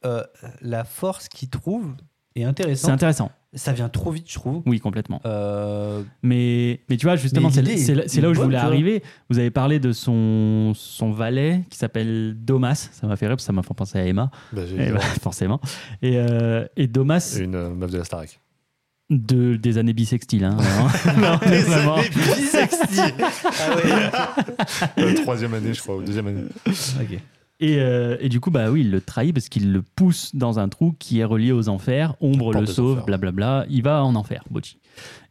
euh, 0.07 0.23
la 0.63 0.85
force 0.85 1.29
qu'il 1.29 1.51
trouve 1.51 1.95
est 2.35 2.41
C'est 2.41 2.45
intéressante. 2.45 2.91
intéressant. 2.91 3.31
Ça 3.57 3.73
vient 3.73 3.89
trop 3.89 4.11
vite, 4.13 4.27
je 4.29 4.35
trouve. 4.35 4.63
Oui, 4.67 4.79
complètement. 4.81 5.21
Euh, 5.27 6.03
Mais, 6.23 6.81
mais 6.89 6.97
tu 6.97 7.07
vois, 7.07 7.17
justement, 7.17 7.51
c'est 7.51 7.63
là, 7.63 7.73
est 7.73 8.09
c'est 8.09 8.21
là 8.21 8.29
où 8.31 8.35
je 8.35 8.41
voulais 8.41 8.57
arriver. 8.57 9.03
Vous 9.31 9.39
avez 9.39 9.51
parlé 9.51 9.81
de 9.81 9.93
son, 9.93 10.73
son 10.75 11.11
valet 11.11 11.63
qui 11.71 11.79
s'appelle 11.79 12.35
Domas. 12.39 12.91
Ça 12.93 13.07
m'a 13.07 13.17
fait 13.17 13.27
rire 13.27 13.37
parce 13.37 13.45
que 13.45 13.47
ça 13.47 13.53
m'a 13.53 13.63
fait 13.63 13.75
penser 13.75 13.99
à 13.99 14.05
Emma, 14.07 14.31
Bah, 14.53 14.63
j'ai 14.67 14.89
Et 14.89 14.93
bah, 14.93 15.01
forcément. 15.23 15.61
Et, 16.03 16.19
euh, 16.19 16.67
et 16.77 16.87
Domas, 16.87 17.21
C'est 17.21 17.45
une 17.45 17.55
euh, 17.55 17.71
meuf 17.71 17.91
de 17.91 17.99
la 17.99 18.05
Starac. 18.05 18.39
de, 19.11 19.57
des 19.57 19.79
années 19.79 19.95
bissextiles. 19.95 20.45
Hein. 20.45 20.57
Non, 21.19 21.39
mais 21.49 21.61
vraiment. 21.63 21.97
ah 23.59 23.77
ouais. 23.77 25.03
Euh, 25.03 25.15
troisième 25.23 25.55
année, 25.55 25.73
je 25.75 25.81
crois, 25.81 25.97
ou 25.97 26.03
deuxième 26.03 26.27
année. 26.27 26.43
Ok. 26.67 27.19
Et, 27.59 27.79
euh, 27.81 28.17
et 28.21 28.29
du 28.29 28.39
coup, 28.41 28.51
bah 28.51 28.71
oui, 28.71 28.83
il 28.83 28.91
le 28.91 29.01
trahit 29.01 29.33
parce 29.35 29.49
qu'il 29.49 29.73
le 29.73 29.81
pousse 29.83 30.35
dans 30.35 30.59
un 30.59 30.69
trou 30.69 30.95
qui 30.99 31.21
est 31.21 31.25
relié 31.25 31.53
aux 31.53 31.69
enfers. 31.71 32.15
Ombre 32.21 32.53
le 32.53 32.67
sauve, 32.67 33.05
blablabla. 33.07 33.65
Il 33.71 33.83
va 33.83 34.05
en 34.05 34.15
enfer, 34.15 34.43
Bochi. 34.51 34.79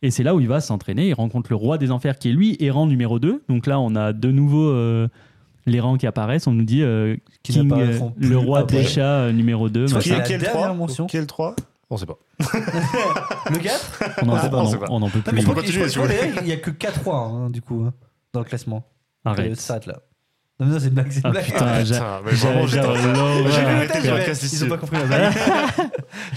Et 0.01 0.09
c'est 0.11 0.23
là 0.23 0.33
où 0.35 0.39
il 0.39 0.47
va 0.47 0.59
s'entraîner. 0.61 1.07
Il 1.09 1.13
rencontre 1.13 1.49
le 1.51 1.55
roi 1.55 1.77
des 1.77 1.91
enfers 1.91 2.17
qui 2.17 2.29
est 2.29 2.33
lui, 2.33 2.57
errant 2.59 2.87
numéro 2.87 3.19
2. 3.19 3.43
Donc 3.47 3.67
là, 3.67 3.79
on 3.79 3.95
a 3.95 4.11
de 4.13 4.31
nouveau 4.31 4.69
euh, 4.69 5.07
les 5.67 5.79
rangs 5.79 5.97
qui 5.97 6.07
apparaissent. 6.07 6.47
On 6.47 6.51
nous 6.53 6.63
dit 6.63 6.81
euh, 6.81 7.15
Qui 7.43 7.53
King, 7.53 7.71
euh, 7.73 7.99
le 8.17 8.37
roi 8.37 8.59
après. 8.59 8.77
des 8.77 8.83
chats 8.85 9.21
euh, 9.21 9.31
numéro 9.31 9.69
2. 9.69 9.87
Je 9.87 9.91
crois 9.91 10.01
Qui 10.01 10.11
est 10.11 10.23
quel 10.27 10.41
dernière 10.41 10.63
3 10.65 10.73
mention. 10.73 11.07
Quel 11.07 11.27
3 11.27 11.55
On 11.91 11.97
sait 11.97 12.05
pas. 12.07 12.17
Le 13.51 13.57
4 13.59 14.01
On 14.23 14.25
n'en 14.25 14.35
Ah, 14.35 14.41
sait 14.41 14.49
pas, 14.49 14.87
on 14.89 14.99
n'en 14.99 15.09
peut 15.09 15.19
Non, 15.19 15.31
mais 15.33 15.43
plus. 15.43 15.79
il 16.41 16.45
n'y 16.45 16.51
a 16.51 16.57
que 16.57 16.71
4-3 16.71 17.09
hein, 17.13 17.49
du 17.51 17.61
coup, 17.61 17.83
hein, 17.87 17.93
dans 18.33 18.39
le 18.41 18.45
classement. 18.45 18.83
Arrête. 19.23 19.55
ça 19.55 19.61
s'arrête 19.61 19.85
là. 19.87 20.01
Non, 20.59 20.67
mais 20.67 20.73
non, 20.73 20.79
c'est 20.79 20.87
une 20.87 20.93
blague. 20.93 21.07
C'est 21.11 21.19
une 21.19 21.25
Ah, 21.25 21.31
blague. 21.31 21.45
putain, 21.45 21.65
mais 22.25 22.31
vraiment, 22.31 22.67
j'ai- 22.67 22.75
j'étais 22.77 22.87
en 22.87 22.95
j'ai- 22.95 23.01
train- 23.01 23.13
l'horreur. 23.13 23.37
J'ai 23.47 23.51
J'ai 23.51 24.01
vu 24.01 24.07
le 24.09 24.15
podcast 24.17 24.53
Ils 24.53 24.63
ont 24.63 24.67
pas 24.69 24.77
compris 24.77 24.97
la 24.97 25.05
blague. 25.05 25.33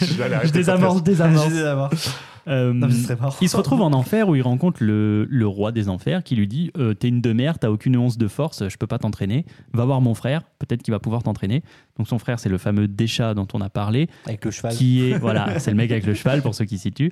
Je 0.00 0.14
vais 0.14 0.24
aller 0.24 0.36
Je 0.40 0.46
le 0.46 0.50
désamorce, 0.50 1.02
désamorce. 1.02 1.50
J'ai. 1.52 2.14
Euh, 2.50 2.72
Non, 2.72 2.86
mais 2.86 2.94
ce 2.94 3.02
serait 3.04 3.16
marrant. 3.16 3.36
il 3.42 3.48
se 3.48 3.56
retrouve 3.58 3.82
en 3.82 3.92
enfer 3.92 4.26
où 4.28 4.34
il 4.34 4.40
rencontre 4.40 4.82
le, 4.82 5.26
le 5.28 5.46
roi 5.46 5.70
des 5.70 5.90
enfers 5.90 6.22
qui 6.24 6.34
lui 6.34 6.48
dit 6.48 6.70
euh, 6.78 6.94
T'es 6.94 7.08
une 7.08 7.20
demeure, 7.20 7.58
t'as 7.58 7.68
aucune 7.68 7.94
once 7.98 8.16
de 8.16 8.26
force, 8.26 8.66
je 8.70 8.76
peux 8.78 8.86
pas 8.86 8.96
t'entraîner. 8.98 9.44
Va 9.74 9.84
voir 9.84 10.00
mon 10.00 10.14
frère, 10.14 10.40
peut-être 10.58 10.82
qu'il 10.82 10.92
va 10.92 10.98
pouvoir 10.98 11.22
t'entraîner. 11.22 11.62
Donc 11.98 12.08
son 12.08 12.18
frère, 12.18 12.40
c'est 12.40 12.48
le 12.48 12.56
fameux 12.56 12.88
Descha 12.88 13.34
dont 13.34 13.46
on 13.52 13.60
a 13.60 13.68
parlé, 13.68 14.08
Avec 14.26 14.44
le 14.46 14.50
cheval. 14.50 14.72
qui 14.74 15.10
est 15.10 15.18
voilà, 15.18 15.58
c'est 15.58 15.70
le 15.70 15.76
mec 15.76 15.90
avec 15.90 16.06
le 16.06 16.14
cheval 16.14 16.40
pour 16.40 16.54
ceux 16.54 16.64
qui 16.64 16.78
situent, 16.78 17.10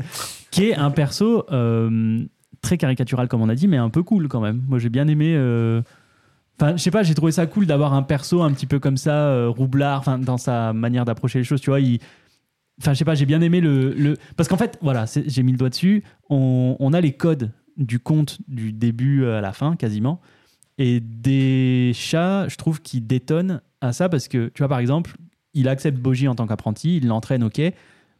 qui 0.51 0.71
est 0.71 0.75
un 0.75 0.91
perso 0.91 1.45
euh, 1.53 2.25
très 2.63 2.79
caricatural 2.79 3.29
comme 3.29 3.43
on 3.43 3.51
a 3.51 3.55
dit, 3.55 3.69
mais 3.69 3.77
un 3.77 3.91
peu 3.91 4.03
cool 4.03 4.29
quand 4.29 4.41
même. 4.41 4.63
Moi 4.67 4.79
j'ai 4.79 4.89
bien 4.89 5.07
aimé. 5.07 5.35
euh, 5.37 5.83
Enfin, 6.61 6.77
je 6.77 6.83
sais 6.83 6.91
pas, 6.91 7.03
j'ai 7.03 7.15
trouvé 7.15 7.33
ça 7.33 7.47
cool 7.47 7.67
d'avoir 7.67 7.93
un 7.93 8.03
perso 8.03 8.43
un 8.43 8.53
petit 8.53 8.67
peu 8.67 8.79
comme 8.79 8.97
ça, 8.97 9.29
euh, 9.29 9.49
roublard, 9.49 9.99
enfin, 9.99 10.19
dans 10.19 10.39
sa 10.39 10.73
manière 10.73 11.05
d'approcher 11.05 11.39
les 11.39 11.45
choses. 11.45 11.61
Tu 11.61 11.71
vois, 11.71 11.81
il. 11.81 12.01
Enfin, 12.81 12.93
je 12.93 12.99
sais 12.99 13.05
pas, 13.05 13.15
j'ai 13.15 13.27
bien 13.27 13.41
aimé 13.41 13.61
le. 13.61 13.93
le... 13.95 14.17
Parce 14.37 14.49
qu'en 14.49 14.57
fait, 14.57 14.79
voilà, 14.81 15.05
j'ai 15.27 15.43
mis 15.43 15.53
le 15.53 15.59
doigt 15.59 15.71
dessus. 15.71 16.03
On, 16.31 16.77
on 16.79 16.93
a 16.93 17.01
les 17.01 17.13
codes 17.13 17.53
du 17.77 17.99
conte 17.99 18.39
du 18.49 18.73
début 18.73 19.27
à 19.27 19.41
la 19.41 19.53
fin, 19.53 19.77
quasiment. 19.77 20.21
Et 20.79 21.01
des 21.01 21.93
chats, 21.95 22.49
je 22.49 22.57
trouve, 22.57 22.83
qui 22.83 23.01
détonnent 23.01 23.61
à 23.81 23.93
ça 23.93 24.09
parce 24.09 24.29
que, 24.29 24.49
tu 24.49 24.59
vois, 24.59 24.69
par 24.69 24.79
exemple, 24.79 25.17
il 25.55 25.69
accepte 25.69 25.99
Boji 25.99 26.29
en 26.29 26.35
tant 26.35 26.47
qu'apprenti, 26.47 26.99
il 26.99 27.07
l'entraîne, 27.07 27.43
ok. 27.43 27.61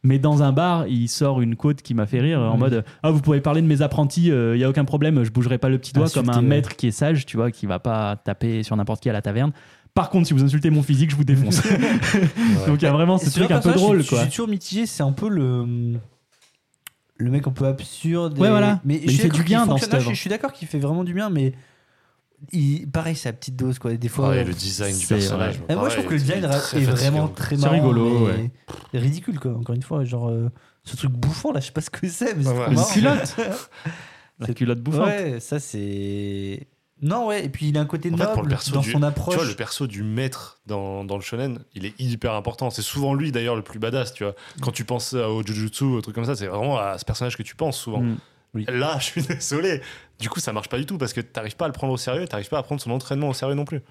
Mais 0.03 0.19
dans 0.19 0.43
un 0.43 0.51
bar, 0.51 0.87
il 0.87 1.07
sort 1.09 1.41
une 1.41 1.55
quote 1.55 1.81
qui 1.81 1.93
m'a 1.93 2.05
fait 2.05 2.19
rire 2.19 2.39
en 2.39 2.53
Oui. 2.53 2.59
mode 2.59 2.85
Ah, 3.03 3.11
vous 3.11 3.19
pouvez 3.19 3.41
parler 3.41 3.61
de 3.61 3.67
mes 3.67 3.81
apprentis, 3.81 4.27
il 4.27 4.57
y 4.57 4.63
a 4.63 4.69
aucun 4.69 4.85
problème, 4.85 5.23
je 5.23 5.31
bougerai 5.31 5.57
pas 5.57 5.69
le 5.69 5.77
petit 5.79 5.91
doigt 5.93 6.09
comme 6.09 6.29
un 6.29 6.35
ouais. 6.37 6.41
maître 6.43 6.75
qui 6.75 6.87
est 6.87 6.91
sage, 6.91 7.25
tu 7.25 7.35
vois, 7.37 7.51
qui 7.51 7.65
va 7.65 7.79
pas 7.79 8.15
taper 8.15 8.63
sur 8.63 8.75
n'importe 8.77 9.01
qui 9.01 9.09
à 9.09 9.13
la 9.13 9.21
taverne. 9.21 9.51
Par 9.93 10.09
contre, 10.11 10.27
si 10.27 10.33
vous 10.35 10.43
insultez 10.43 10.69
mon 10.69 10.83
physique, 10.83 11.09
je 11.09 11.15
vous 11.15 11.23
défonce. 11.23 11.61
Donc 12.67 12.81
il 12.81 12.83
y 12.83 12.87
a 12.87 12.91
vraiment 12.91 13.17
ce 13.17 13.31
truc 13.31 13.49
un 13.49 13.59
peu 13.59 13.73
drôle, 13.73 13.97
je 13.97 14.01
suis- 14.03 14.09
quoi. 14.09 14.19
Je 14.19 14.23
suis 14.25 14.31
toujours 14.31 14.47
mitigé, 14.47 14.85
c'est 14.85 15.01
un 15.03 15.11
peu 15.11 15.27
le. 15.27 15.93
Le 17.19 17.31
mec 17.31 17.47
un 17.47 17.51
peu 17.51 17.65
absurde. 17.65 18.37
Ouais, 18.37 18.47
et- 18.47 18.51
voilà. 18.51 18.79
Mais, 18.85 18.99
Mais 19.01 19.07
je 19.07 19.13
il 19.13 19.19
fait 19.19 19.29
du 19.29 19.41
bien 19.41 19.65
dans 19.65 19.77
cette 19.77 19.99
je-. 19.99 20.09
Je 20.11 20.15
suis 20.15 20.29
d'accord 20.29 20.53
qu'il 20.53 20.67
fait 20.67 20.77
vraiment 20.77 21.03
du 21.03 21.15
bien, 21.15 21.31
mais. 21.31 21.53
Il, 22.51 22.87
pareil, 22.91 23.15
c'est 23.15 23.29
à 23.29 23.33
petite 23.33 23.55
dose, 23.55 23.79
quoi. 23.79 23.93
Des 23.95 24.09
fois. 24.09 24.29
Ouais, 24.29 24.43
le 24.43 24.53
design 24.53 24.95
du 24.95 25.05
C'est 25.05 25.15
personnage. 25.15 25.59
Mais 25.67 25.75
moi, 25.75 25.89
je 25.89 25.95
trouve 25.95 26.07
que 26.07 26.13
le 26.13 26.19
design 26.19 26.41
très 26.47 26.81
est 26.81 26.85
vraiment 26.85 27.27
très 27.27 27.55
C'est 27.55 27.61
marrant. 27.63 27.73
rigolo, 27.73 28.29
mais 28.93 28.99
Ridicule, 28.99 29.39
quoi. 29.39 29.51
Encore 29.55 29.75
une 29.75 29.83
fois, 29.83 30.03
genre. 30.05 30.29
euh, 30.29 30.49
ce 30.83 30.95
truc 30.95 31.11
bouffant, 31.11 31.51
là, 31.51 31.59
je 31.59 31.65
sais 31.65 31.71
pas 31.73 31.81
ce 31.81 31.89
que 31.89 32.07
c'est, 32.07 32.33
mais 32.35 32.43
c'est 32.43 32.49
Ouais, 32.49 32.67
ouais. 32.67 32.73
Une 32.75 32.85
culotte 32.93 33.35
La 34.39 34.53
culotte 34.53 34.79
bouffante. 34.81 35.07
Ouais, 35.07 35.39
ça, 35.39 35.59
c'est. 35.59 36.67
Non, 37.01 37.27
ouais, 37.27 37.45
et 37.45 37.49
puis 37.49 37.69
il 37.69 37.77
a 37.77 37.81
un 37.81 37.85
côté 37.85 38.09
En 38.11 38.17
fait, 38.17 38.23
noble 38.23 38.33
pour 38.33 38.43
le 38.43 38.49
perso 38.49 38.71
dans 38.71 38.79
du- 38.81 38.91
son 38.91 38.99
Tu 38.99 39.05
approche. 39.05 39.35
vois, 39.35 39.45
le 39.45 39.53
perso 39.55 39.85
du 39.85 40.01
maître 40.03 40.61
dans, 40.65 41.03
dans 41.03 41.15
le 41.15 41.21
shonen, 41.21 41.59
il 41.75 41.85
est 41.85 41.93
hyper 41.99 42.33
important. 42.33 42.69
C'est 42.71 42.81
souvent 42.81 43.13
lui 43.13 43.31
d'ailleurs 43.31 43.55
le 43.55 43.61
plus 43.61 43.77
badass, 43.79 44.13
tu 44.13 44.23
vois. 44.23 44.33
Quand 44.61 44.71
tu 44.71 44.83
penses 44.85 45.13
au 45.13 45.43
Jujutsu, 45.45 45.83
au 45.83 46.01
truc 46.01 46.15
comme 46.15 46.25
ça, 46.25 46.35
c'est 46.35 46.47
vraiment 46.47 46.77
à 46.79 46.97
ce 46.97 47.05
personnage 47.05 47.35
que 47.37 47.43
tu 47.43 47.55
penses 47.55 47.77
souvent. 47.79 48.01
Mm. 48.01 48.17
Là, 48.67 48.97
je 48.99 49.05
suis 49.05 49.21
désolé. 49.27 49.81
Du 50.19 50.29
coup, 50.29 50.39
ça 50.39 50.53
marche 50.53 50.69
pas 50.69 50.77
du 50.77 50.85
tout 50.85 50.97
parce 50.97 51.13
que 51.13 51.21
t'arrives 51.21 51.55
pas 51.55 51.65
à 51.65 51.67
le 51.67 51.73
prendre 51.73 51.93
au 51.93 51.97
sérieux, 51.97 52.27
t'arrives 52.27 52.49
pas 52.49 52.57
à 52.59 52.63
prendre 52.63 52.81
son 52.81 52.91
entraînement 52.91 53.29
au 53.29 53.33
sérieux 53.33 53.55
non 53.55 53.65
plus. 53.65 53.81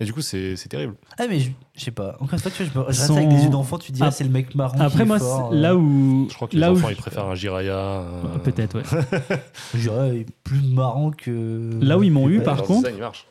Et 0.00 0.04
du 0.04 0.12
coup, 0.12 0.20
c'est 0.20 0.56
c'est 0.56 0.68
terrible. 0.68 0.94
Ah, 1.18 1.24
mais 1.28 1.38
je, 1.40 1.50
je 1.74 1.84
sais 1.84 1.90
pas. 1.90 2.16
Encore 2.20 2.34
une 2.34 2.38
fois, 2.40 2.50
tu 2.50 2.64
vois, 2.64 2.72
je, 2.74 2.78
me- 2.78 2.84
je 2.84 2.88
reste 2.88 3.06
Son- 3.06 3.16
avec 3.16 3.28
des 3.28 3.44
yeux 3.44 3.50
d'enfant, 3.50 3.78
tu 3.78 3.92
dis, 3.92 4.00
ah, 4.02 4.06
Ah, 4.08 4.10
c'est 4.10 4.24
le 4.24 4.30
mec 4.30 4.54
marrant. 4.54 4.78
Après, 4.80 4.96
qui 4.96 5.02
est 5.02 5.04
moi, 5.04 5.18
fort, 5.18 5.52
euh. 5.52 5.56
là 5.60 5.76
où. 5.76 6.26
Je 6.30 6.34
crois 6.34 6.48
que 6.48 6.54
les 6.54 6.60
là 6.60 6.72
où 6.72 6.76
enfants, 6.76 6.88
je- 6.88 6.92
ils 6.94 6.96
préfèrent 6.96 7.26
un 7.26 7.34
Jiraya. 7.34 8.04
Peut-être, 8.44 8.76
ouais. 8.78 8.82
Il 9.74 9.88
est 10.20 10.26
plus 10.44 10.60
marrant 10.60 11.10
que. 11.12 11.70
Là 11.80 11.98
où 11.98 12.02
ils 12.02 12.10
m'ont 12.12 12.28
eu, 12.28 12.38
Ouais, 12.38 12.44
par 12.44 12.56
Leur 12.56 12.66
contre- 12.66 12.90
il 12.90 12.98
marche. 12.98 13.26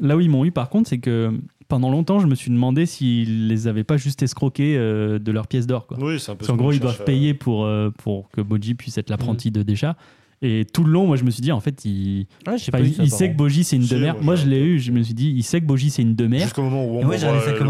Là 0.00 0.16
où 0.16 0.20
ils 0.20 0.30
m'ont 0.30 0.44
eu, 0.46 0.50
par 0.52 0.70
contre, 0.70 0.88
c'est 0.88 0.98
que 0.98 1.32
pendant 1.68 1.90
longtemps, 1.90 2.20
je 2.20 2.26
me 2.26 2.34
suis 2.34 2.50
demandé 2.50 2.86
s'ils 2.86 3.48
les 3.48 3.66
avaient 3.66 3.84
pas 3.84 3.98
juste 3.98 4.22
escroqués 4.22 4.76
euh, 4.78 5.18
de 5.18 5.30
leurs 5.32 5.46
pièces 5.46 5.66
d'or. 5.66 5.86
quoi. 5.86 5.98
Oui, 6.00 6.18
c'est 6.18 6.30
un 6.30 6.34
peu 6.36 6.38
Parce 6.38 6.48
qu'en 6.48 6.56
gros, 6.56 6.72
ils 6.72 6.80
doivent 6.80 7.02
euh, 7.02 7.04
payer 7.04 7.34
pour, 7.34 7.66
euh, 7.66 7.90
pour 7.98 8.30
que 8.30 8.40
Boji 8.40 8.74
puisse 8.74 8.96
être 8.96 9.10
l'apprenti 9.10 9.50
de 9.50 9.62
Desha. 9.62 9.94
Et 10.40 10.64
tout 10.72 10.84
le 10.84 10.92
long, 10.92 11.06
moi, 11.06 11.16
je 11.16 11.24
me 11.24 11.30
suis 11.30 11.42
dit, 11.42 11.50
en 11.50 11.58
fait, 11.60 11.84
il, 11.84 12.26
Ouais, 12.46 12.56
pas 12.70 12.80
eu 12.80 12.84
il, 12.86 12.94
ça, 12.94 13.02
il 13.02 13.10
par 13.10 13.18
sait 13.18 13.30
que. 13.32 13.36
Boji, 13.36 13.64
c'est 13.64 13.76
une 13.76 13.86
demeure. 13.86 14.14
moi, 14.14 14.22
Moi, 14.24 14.34
je 14.36 14.46
l'ai 14.46 14.60
eu, 14.60 14.78
je 14.78 14.92
me 14.92 15.02
suis 15.02 15.14
dit, 15.14 15.32
il 15.36 15.42
sait 15.42 15.60
que 15.60 15.66
Boji, 15.66 15.90
c'est 15.90 16.02
une 16.02 16.14
demeure. 16.14 16.40
Jusqu'au 16.42 16.62
moment 16.62 16.84
où 16.86 17.00
comme 17.00 17.10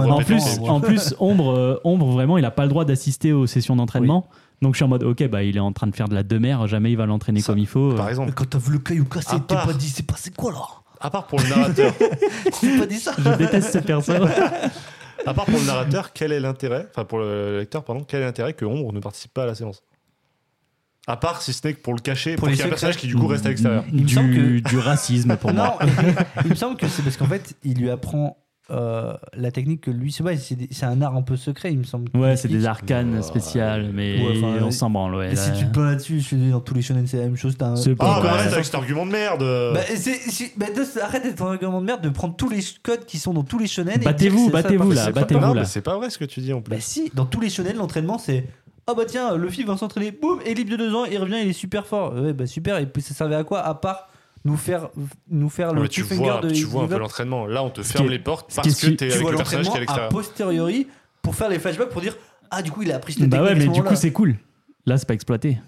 un 0.01 0.05
roi 0.05 0.15
En 0.15 0.19
péter, 0.19 0.35
plus, 0.35 0.59
en 0.61 0.81
plus 0.81 1.15
Ombre, 1.19 1.51
euh, 1.57 1.77
Ombre, 1.85 2.11
vraiment, 2.11 2.37
il 2.37 2.45
a 2.45 2.51
pas 2.51 2.65
le 2.65 2.69
droit 2.69 2.85
d'assister 2.85 3.33
aux 3.33 3.47
sessions 3.47 3.77
d'entraînement. 3.77 4.27
Donc, 4.61 4.75
je 4.75 4.79
suis 4.79 4.85
en 4.85 4.89
mode, 4.89 5.03
ok, 5.05 5.27
bah, 5.29 5.43
il 5.45 5.57
est 5.57 5.61
en 5.61 5.73
train 5.73 5.87
de 5.87 5.95
faire 5.95 6.09
de 6.09 6.15
la 6.15 6.23
demeure, 6.23 6.67
jamais 6.67 6.91
il 6.91 6.97
va 6.97 7.07
l'entraîner 7.07 7.41
comme 7.43 7.59
il 7.59 7.67
faut. 7.67 7.95
Par 7.95 8.05
Mais 8.05 8.11
exemple, 8.11 8.33
quand 8.35 8.51
t'as 8.51 8.59
vu 8.59 8.73
le 8.73 8.79
caillou 8.81 9.05
cassé, 9.07 9.37
t'es 9.47 9.55
pas 9.55 9.73
dit, 9.73 9.89
c'est 9.89 10.07
passé 10.07 10.31
quoi 10.37 10.53
là? 10.53 10.59
à 11.01 11.11
part 11.11 11.27
pour 11.29 11.39
le 11.39 11.49
narrateur, 11.49 11.95
T'es 12.61 12.77
pas 12.79 12.87
dit 12.87 12.97
ça? 12.97 13.13
Je 13.17 13.31
déteste 13.37 13.73
ce 13.73 13.79
perso. 13.79 14.13
à 15.25 15.33
part 15.35 15.45
pour 15.47 15.59
le 15.61 15.65
narrateur, 15.65 16.13
quel 16.13 16.33
est 16.33 16.41
l'intérêt, 16.41 16.87
enfin 16.91 17.05
pour 17.05 17.19
le 17.21 17.61
lecteur, 17.61 17.85
pardon, 17.85 18.05
quel 18.07 18.21
est 18.23 18.25
l'intérêt 18.25 18.53
que 18.53 18.65
Ombre 18.65 18.93
ne 18.93 18.99
participe 19.01 19.33
pas 19.33 19.45
à 19.45 19.47
la 19.47 19.55
séance? 19.55 19.83
À 21.09 21.17
part 21.17 21.43
si 21.43 21.53
ce 21.53 21.67
n'est 21.67 21.75
que 21.75 21.81
pour 21.81 21.95
le 21.95 22.01
cacher, 22.01 22.37
pour, 22.37 22.47
les 22.49 22.53
qu'il 22.55 22.61
y 22.61 22.63
ait 22.63 22.67
un 22.67 22.69
personnage 22.71 22.97
qui 22.99 23.07
du 23.09 23.17
coup 23.17 23.27
reste 23.27 23.47
à 23.47 23.49
l'extérieur. 23.49 23.83
Il 23.93 24.03
me 24.03 24.07
du, 24.07 24.15
semble 24.15 24.31
que- 24.35 24.59
du 24.69 24.79
racisme 24.79 25.37
pour 25.37 25.53
moi. 25.55 25.79
Non, 25.81 25.89
il 26.45 26.51
me 26.51 26.55
semble 26.55 26.77
que 26.77 26.87
c'est 26.87 27.03
parce 27.03 27.17
qu'en 27.17 27.27
fait, 27.27 27.55
il 27.65 27.79
lui 27.79 27.89
apprend 27.91 28.37
euh, 28.71 29.15
la 29.33 29.51
technique 29.51 29.81
que 29.81 29.91
lui, 29.91 30.13
c'est 30.13 30.85
un 30.85 31.01
art 31.01 31.17
un 31.17 31.23
peu 31.23 31.37
secret, 31.37 31.73
il 31.73 31.79
me 31.79 31.85
semble. 31.85 32.11
Ouais, 32.15 32.37
c'est 32.37 32.49
des 32.49 32.67
arcanes 32.67 33.23
spéciales, 33.23 33.91
mais 33.95 34.23
Ouais, 34.23 34.35
enfin, 34.37 34.63
on 34.63 34.71
s'en 34.71 34.91
branle. 34.91 35.15
Ouais, 35.15 35.33
Et 35.33 35.37
si 35.37 35.49
là. 35.49 35.57
tu 35.57 35.67
te 35.73 35.81
là-dessus, 35.81 36.21
je 36.21 36.37
dans 36.51 36.61
tous 36.61 36.75
les 36.75 36.83
shonen, 36.83 37.07
c'est 37.07 37.17
la 37.17 37.23
même 37.23 37.37
chose. 37.39 37.57
Un... 37.61 37.73
Ah, 37.77 37.95
bah 37.99 38.21
Ouais. 38.21 38.29
arrête 38.29 38.53
avec 38.53 38.67
cet 38.67 38.75
argument 38.75 39.07
de 39.07 39.13
merde 39.13 39.41
Bah, 39.73 39.81
bah, 40.59 40.67
de- 40.67 41.01
arrête 41.01 41.23
d'être 41.23 41.43
un 41.43 41.53
argument 41.53 41.81
de 41.81 41.87
merde 41.87 42.03
de 42.03 42.11
prendre 42.11 42.37
tous 42.37 42.51
les 42.51 42.61
codes 42.83 43.07
qui 43.07 43.17
sont 43.19 43.33
dans 43.33 43.43
tous 43.45 43.59
les 43.59 43.67
shonen. 43.69 44.03
et 44.03 44.05
Battez-vous, 44.05 44.51
battez-vous, 44.51 44.93
là, 44.93 45.05
c'est 45.07 45.13
pas- 45.13 45.21
battez-vous. 45.23 45.55
Là. 45.55 45.65
c'est 45.65 45.81
pas 45.81 45.97
vrai 45.97 46.11
ce 46.11 46.19
que 46.19 46.27
tu 46.27 46.41
dis 46.41 46.53
en 46.53 46.61
plus. 46.61 46.71
Bah 46.75 46.81
si, 46.81 47.11
dans 47.15 47.25
tous 47.25 47.41
les 47.41 47.49
shonen, 47.49 47.75
l'entraînement 47.77 48.19
c'est 48.19 48.45
ah 48.89 48.95
bah 48.95 49.05
tiens, 49.07 49.37
Luffy 49.37 49.63
va 49.65 49.77
s'entraîner, 49.77 50.11
boum, 50.11 50.41
et 50.45 50.55
libre 50.55 50.71
de 50.73 50.77
deux 50.77 50.95
ans, 50.95 51.05
il 51.05 51.19
revient, 51.19 51.37
il 51.43 51.49
est 51.49 51.53
super 51.53 51.87
fort. 51.87 52.15
Ouais, 52.15 52.33
bah 52.33 52.47
super, 52.47 52.79
et 52.79 52.87
puis 52.87 53.03
ça 53.03 53.15
servait 53.15 53.35
à 53.37 53.45
quoi 53.45 53.61
à 53.61 53.75
part 53.75 54.09
nous 54.45 54.57
faire 54.57 54.89
nous 55.31 55.49
faire 55.51 55.73
le 55.75 55.89
tu 55.89 56.03
vois, 56.03 56.41
de 56.41 56.51
tu 56.51 56.65
vois 56.65 56.85
un 56.85 56.87
peu 56.89 56.99
l'entraînement. 56.99 57.47
Là, 57.47 57.63
on 57.63 57.71
te 57.71 57.83
Ce 57.83 57.93
ferme 57.93 58.07
est- 58.07 58.11
les 58.11 58.19
portes 58.19 58.51
ce 58.51 58.57
parce 58.57 58.81
que 58.81 58.87
t'es 58.89 58.97
tu 59.09 59.13
avec 59.13 59.21
vois 59.21 59.31
le 59.33 59.37
personnage 59.37 59.67
qui 59.69 59.73
est 59.73 59.77
à 59.77 59.81
l'entraînement 59.81 59.93
a 60.07 60.09
l'extérieur. 60.09 60.09
posteriori 60.11 60.87
pour 61.23 61.35
faire 61.35 61.49
les 61.49 61.59
flashbacks 61.59 61.91
pour 61.91 62.01
dire 62.01 62.17
Ah, 62.51 62.63
du 62.63 62.71
coup, 62.71 62.83
il 62.83 62.91
a 62.93 62.97
appris 62.97 63.13
cette 63.13 63.29
Bah 63.29 63.43
ouais, 63.43 63.55
mais 63.55 63.69
du 63.69 63.83
coup, 63.83 63.95
c'est 63.95 64.13
cool. 64.13 64.37
Là, 64.87 64.97
c'est 64.97 65.07
pas 65.07 65.13
exploité. 65.15 65.59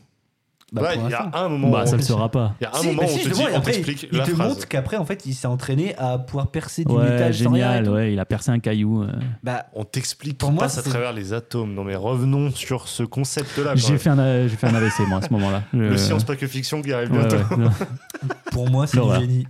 Bah, 0.73 0.83
Ouais, 0.83 0.99
il 1.05 1.11
y 1.11 1.15
a 1.15 1.31
un 1.35 1.49
moment 1.49 1.71
Bah, 1.71 1.83
où 1.83 1.87
ça 1.87 1.95
on- 1.95 1.97
le 1.97 2.03
sera 2.03 2.29
pas. 2.29 2.55
il 2.61 2.65
y 2.65 2.67
a 2.67 2.71
un 2.71 2.79
Si, 2.81 2.87
moment 2.87 3.03
bah 3.03 3.09
où 3.09 3.11
si, 3.11 3.27
on 3.27 3.31
te 3.31 3.35
dit, 3.35 3.43
on 3.53 3.57
après, 3.57 3.73
t'explique 3.73 4.07
il 4.13 4.19
la 4.19 4.25
te 4.25 4.31
phrase. 4.31 4.49
montre 4.49 4.69
qu'après, 4.69 4.97
en 4.99 5.05
fait, 5.05 5.27
il 5.27 5.35
s'est 5.35 5.49
entraîné 5.49 5.97
à 5.99 6.19
pouvoir 6.19 6.47
percer 6.53 6.85
du 6.85 6.93
Ouais, 6.95 7.11
métal 7.11 7.35
sans 7.35 7.51
rien 7.51 7.73
et 7.73 7.77
génial. 7.79 7.89
Ouais, 7.93 8.13
il 8.13 8.21
a 8.21 8.25
percé 8.25 8.51
un 8.53 8.61
caillou. 8.61 9.03
euh. 9.03 9.11
Bah, 9.43 9.67
On 9.75 9.85
t'explique 9.85 10.39
Pour 10.39 10.53
moi, 10.53 10.63
passe 10.65 10.79
à 10.79 10.83
travers 10.83 11.13
les 11.13 11.33
atomes. 11.33 11.75
Non 11.75 11.83
mais 11.83 11.97
revenons 11.97 12.51
sur 12.53 12.87
ce 12.89 13.03
concept-là. 13.03 13.75
J'ai 13.75 13.99
fait, 13.99 14.11
un, 14.11 14.47
j'ai 14.47 14.57
fait 14.57 14.69
un 14.69 14.75
AVC, 14.75 15.01
moi, 15.09 15.19
à 15.19 15.23
ce 15.23 15.33
moment-là. 15.33 15.63
Le 15.73 15.97
science 15.97 16.23
pas 16.25 16.37
que 16.37 16.47
fiction 16.47 16.83
qui 16.83 16.93
arrive 16.93 17.11
bientôt. 17.11 17.37
pour 18.53 18.71
moi, 18.71 18.87
c'est 18.87 19.01
du 19.01 19.15
génie. 19.21 19.47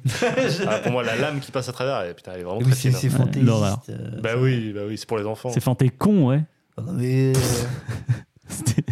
Ah, 0.66 0.78
pour 0.82 0.92
moi, 0.92 1.02
la 1.02 1.16
lame 1.16 1.40
qui 1.40 1.50
passe 1.52 1.68
à 1.68 1.72
travers, 1.72 1.98
elle, 2.00 2.14
putain, 2.14 2.32
elle 2.34 2.40
est 2.40 2.44
vraiment 2.44 2.60
Oui, 2.60 2.70
très 2.70 2.90
c'est 2.90 3.06
hein. 3.08 3.10
fantaisiste. 3.10 3.90
euh, 3.90 4.20
Bah 4.22 4.30
oui, 4.38 4.72
bah 4.74 4.82
oui, 4.88 4.96
c'est 4.96 5.06
pour 5.06 5.18
les 5.18 5.26
enfants. 5.26 5.50
C'est 5.52 5.60
fanté 5.62 5.90
con, 5.90 6.28
ouais. 6.28 6.42
non, 6.78 6.92
mais, 6.94 7.32
euh, 7.34 8.89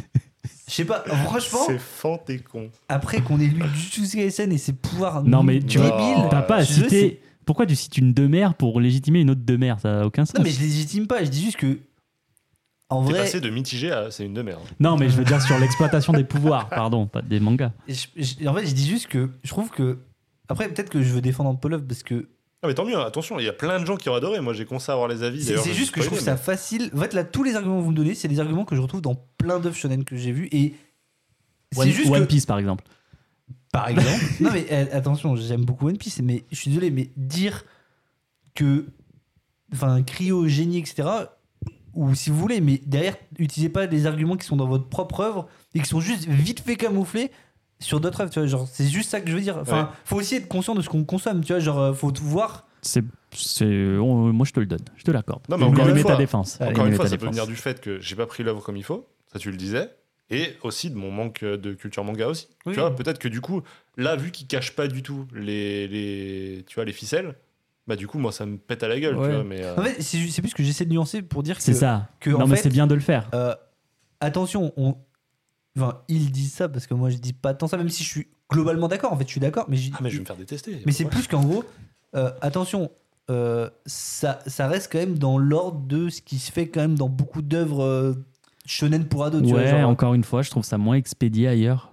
sais 0.78 0.84
pas, 0.86 1.04
franchement, 1.24 1.58
C'est 1.66 1.78
fan 1.78 2.18
et 2.28 2.38
con. 2.38 2.70
après 2.88 3.20
qu'on 3.20 3.38
ait 3.40 3.46
lu 3.46 3.62
Jujutsu 3.74 4.16
Kaisen 4.16 4.50
et 4.52 4.58
ses 4.58 4.72
pouvoirs 4.72 5.22
Non, 5.24 5.42
mais 5.42 5.60
tu 5.60 5.78
vois, 5.78 6.28
T'as 6.30 6.42
pas 6.42 6.56
à 6.56 6.60
je 6.62 6.72
sais- 6.72 6.82
citer. 6.82 7.22
Pourquoi 7.44 7.64
tu 7.66 7.74
cites 7.76 7.96
une 7.96 8.12
demeure 8.12 8.54
pour 8.54 8.78
légitimer 8.80 9.20
une 9.20 9.30
autre 9.30 9.40
demeure 9.44 9.80
Ça 9.80 9.90
n'a 10.00 10.06
aucun 10.06 10.24
sens. 10.26 10.34
Non, 10.36 10.42
mais 10.42 10.50
je 10.50 10.60
légitime 10.60 11.06
pas, 11.06 11.24
je 11.24 11.30
dis 11.30 11.42
juste 11.42 11.56
que. 11.56 11.78
En 12.90 13.04
T'es 13.04 13.10
vrai, 13.12 13.20
passé 13.20 13.40
de 13.40 13.50
mitigé 13.50 13.90
à 13.92 14.10
c'est 14.10 14.24
une 14.24 14.32
de 14.34 14.40
merde. 14.42 14.60
Non, 14.80 14.96
mais 14.96 15.08
je 15.10 15.16
veux 15.16 15.24
dire 15.24 15.40
sur 15.42 15.58
l'exploitation 15.58 16.12
des 16.14 16.24
pouvoirs, 16.24 16.68
pardon, 16.70 17.06
pas 17.06 17.20
des 17.22 17.38
mangas. 17.40 17.72
je- 17.86 18.06
je- 18.16 18.46
en 18.48 18.54
fait, 18.54 18.66
je 18.66 18.72
dis 18.74 18.88
juste 18.88 19.06
que 19.08 19.30
je 19.44 19.48
trouve 19.50 19.70
que. 19.70 19.98
Après, 20.48 20.68
peut-être 20.68 20.88
que 20.88 21.02
je 21.02 21.12
veux 21.12 21.20
défendre 21.20 21.50
un 21.50 21.54
peu 21.54 21.68
l'œuvre 21.68 21.84
parce 21.86 22.02
que 22.02 22.28
Ah 22.62 22.66
mais 22.66 22.74
tant 22.74 22.84
mieux, 22.84 22.98
attention, 22.98 23.38
il 23.38 23.44
y 23.44 23.48
a 23.48 23.52
plein 23.52 23.78
de 23.78 23.86
gens 23.86 23.96
qui 23.96 24.08
ont 24.08 24.14
adoré. 24.14 24.40
Moi 24.40 24.52
j'ai 24.52 24.64
commencé 24.64 24.90
à 24.90 24.94
avoir 24.94 25.08
les 25.08 25.22
avis. 25.22 25.42
c'est 25.42 25.50
d'ailleurs, 25.50 25.64
c'est 25.64 25.72
je 25.72 25.76
juste 25.76 25.92
que 25.92 26.02
je 26.02 26.06
trouve 26.06 26.18
ça 26.18 26.36
facile. 26.36 26.90
En 26.94 26.98
fait, 26.98 27.14
là, 27.14 27.22
tous 27.22 27.44
les 27.44 27.54
arguments 27.54 27.78
que 27.78 27.84
vous 27.84 27.92
me 27.92 27.96
donnez, 27.96 28.14
c'est 28.14 28.26
des 28.26 28.40
arguments 28.40 28.64
que 28.64 28.74
je 28.74 28.80
retrouve 28.80 29.00
dans 29.00 29.14
plein 29.36 29.60
d'œuvres 29.60 29.76
shonen 29.76 30.04
que 30.04 30.16
j'ai 30.16 30.32
vues 30.32 30.48
et. 30.50 30.74
One, 31.76 31.84
C'est 31.84 31.92
juste 31.92 32.10
One 32.10 32.22
que. 32.22 32.26
Piece, 32.26 32.46
par 32.46 32.58
exemple. 32.58 32.84
Par 33.70 33.88
exemple. 33.88 34.24
non, 34.40 34.50
mais 34.52 34.66
euh, 34.72 34.86
attention, 34.92 35.36
j'aime 35.36 35.64
beaucoup 35.64 35.86
One 35.86 35.98
Piece, 35.98 36.20
mais 36.20 36.44
je 36.50 36.56
suis 36.56 36.70
désolé, 36.70 36.90
mais 36.90 37.10
dire 37.16 37.64
que. 38.54 38.86
Enfin, 39.72 40.02
cryogénie, 40.02 40.78
etc. 40.78 41.08
Ou 41.94 42.14
si 42.14 42.30
vous 42.30 42.38
voulez, 42.38 42.60
mais 42.60 42.80
derrière, 42.86 43.16
utilisez 43.38 43.68
pas 43.68 43.86
des 43.86 44.06
arguments 44.06 44.36
qui 44.36 44.46
sont 44.46 44.56
dans 44.56 44.66
votre 44.66 44.88
propre 44.88 45.20
œuvre 45.20 45.48
et 45.74 45.80
qui 45.80 45.88
sont 45.88 46.00
juste 46.00 46.26
vite 46.26 46.60
fait 46.60 46.76
camouflés 46.76 47.30
sur 47.80 48.00
d'autres 48.00 48.20
œuvres, 48.22 48.30
tu 48.30 48.38
vois. 48.40 48.48
Genre, 48.48 48.66
c'est 48.70 48.86
juste 48.86 49.10
ça 49.10 49.20
que 49.20 49.30
je 49.30 49.34
veux 49.36 49.40
dire. 49.42 49.56
Enfin, 49.58 49.82
Ouais. 49.84 49.88
faut 50.04 50.16
aussi 50.16 50.34
être 50.36 50.48
conscient 50.48 50.74
de 50.74 50.82
ce 50.82 50.88
qu'on 50.88 51.04
consomme, 51.04 51.42
tu 51.44 51.52
vois. 51.52 51.60
Genre, 51.60 51.78
euh, 51.78 51.92
faut 51.92 52.10
tout 52.10 52.24
voir. 52.24 52.66
C'est, 52.82 53.04
c'est, 53.32 53.64
on- 53.98 54.32
moi, 54.32 54.46
je 54.46 54.52
te 54.52 54.60
le 54.60 54.66
donne, 54.66 54.84
je 54.96 55.04
te 55.04 55.10
l'accorde. 55.10 55.42
Non, 55.48 55.58
mais 55.58 55.64
encore 55.64 55.88
une 55.88 55.94
ta 55.96 56.00
fois- 56.02 56.16
défense. 56.16 56.58
Encore 56.60 56.84
met 56.84 56.90
une 56.90 56.96
fois, 56.96 57.06
ça 57.06 57.12
peut 57.16 57.22
défense. 57.26 57.34
venir 57.34 57.46
du 57.46 57.56
fait 57.56 57.80
que 57.80 58.00
j'ai 58.00 58.14
pas 58.16 58.26
pris 58.26 58.42
l'œuvre 58.44 58.62
comme 58.62 58.76
il 58.76 58.84
faut. 58.84 59.06
Ça 59.32 59.38
tu 59.38 59.50
le 59.50 59.56
disais. 59.56 59.90
Et 60.30 60.56
aussi 60.62 60.90
de 60.90 60.94
mon 60.96 61.10
manque 61.10 61.42
de 61.42 61.72
culture 61.72 62.04
manga 62.04 62.26
aussi. 62.28 62.48
Oui. 62.66 62.74
Tu 62.74 62.80
vois, 62.80 62.94
peut-être 62.94 63.18
que 63.18 63.28
du 63.28 63.40
coup, 63.40 63.62
là, 63.96 64.14
vu 64.14 64.30
qu'il 64.30 64.46
cache 64.46 64.72
pas 64.76 64.86
du 64.86 65.02
tout 65.02 65.26
les, 65.34 65.88
les, 65.88 66.64
tu 66.66 66.74
vois, 66.74 66.84
les 66.84 66.92
ficelles, 66.92 67.34
bah 67.86 67.96
du 67.96 68.06
coup, 68.06 68.18
moi, 68.18 68.30
ça 68.30 68.44
me 68.44 68.58
pète 68.58 68.82
à 68.82 68.88
la 68.88 69.00
gueule. 69.00 69.16
Ouais. 69.16 69.28
Tu 69.28 69.34
vois, 69.34 69.44
mais, 69.44 69.64
euh, 69.64 69.74
En 69.76 69.82
fait, 69.82 70.02
c'est 70.02 70.18
c'est 70.28 70.42
plus 70.42 70.52
que 70.52 70.62
j'essaie 70.62 70.84
de 70.84 70.92
nuancer 70.92 71.22
pour 71.22 71.42
dire 71.42 71.56
que. 71.56 71.62
C'est 71.62 71.72
ça. 71.74 72.08
que, 72.20 72.28
non, 72.30 72.42
en 72.42 72.46
mais 72.46 72.56
fait, 72.56 72.64
c'est 72.64 72.68
bien 72.68 72.86
de 72.86 72.94
le 72.94 73.00
faire. 73.00 73.28
Euh, 73.34 73.54
attention, 74.20 74.72
on... 74.76 74.96
enfin, 75.78 76.00
ils 76.08 76.30
disent 76.30 76.52
ça 76.52 76.68
parce 76.68 76.86
que 76.86 76.94
moi 76.94 77.10
je 77.10 77.16
dis 77.18 77.32
pas 77.32 77.54
tant 77.54 77.66
ça, 77.68 77.76
même 77.76 77.88
si 77.88 78.04
je 78.04 78.08
suis 78.08 78.26
globalement 78.50 78.88
d'accord. 78.88 79.12
En 79.12 79.16
fait, 79.16 79.24
je 79.24 79.30
suis 79.30 79.40
d'accord, 79.40 79.66
mais, 79.68 79.76
je- 79.76 79.90
Ah, 79.94 79.98
mais 80.02 80.10
je 80.10 80.16
vais 80.16 80.20
me 80.20 80.26
faire 80.26 80.36
détester. 80.36 80.82
mais 80.86 80.92
c'est 80.92 81.04
plus 81.06 81.26
qu'en 81.26 81.42
gros, 81.44 81.64
euh, 82.16 82.30
attention, 82.40 82.90
euh, 83.30 83.68
ça, 83.86 84.38
ça 84.46 84.68
reste 84.68 84.90
quand 84.90 84.98
même 84.98 85.18
dans 85.18 85.38
l'ordre 85.38 85.80
de 85.86 86.08
ce 86.08 86.22
qui 86.22 86.38
se 86.38 86.50
fait 86.52 86.68
quand 86.68 86.80
même 86.80 86.96
dans 86.96 87.08
beaucoup 87.08 87.42
d'œuvres 87.42 87.82
euh, 87.84 88.14
shonen 88.66 89.06
pour 89.06 89.24
ados. 89.24 89.42
tu 89.42 89.48
vois, 89.48 89.60
Ouais, 89.60 89.68
genre- 89.68 89.88
encore 89.90 90.14
une 90.14 90.24
fois, 90.24 90.42
je 90.42 90.50
trouve 90.50 90.64
ça 90.64 90.78
moins 90.78 90.96
expédié 90.96 91.48
ailleurs. 91.48 91.92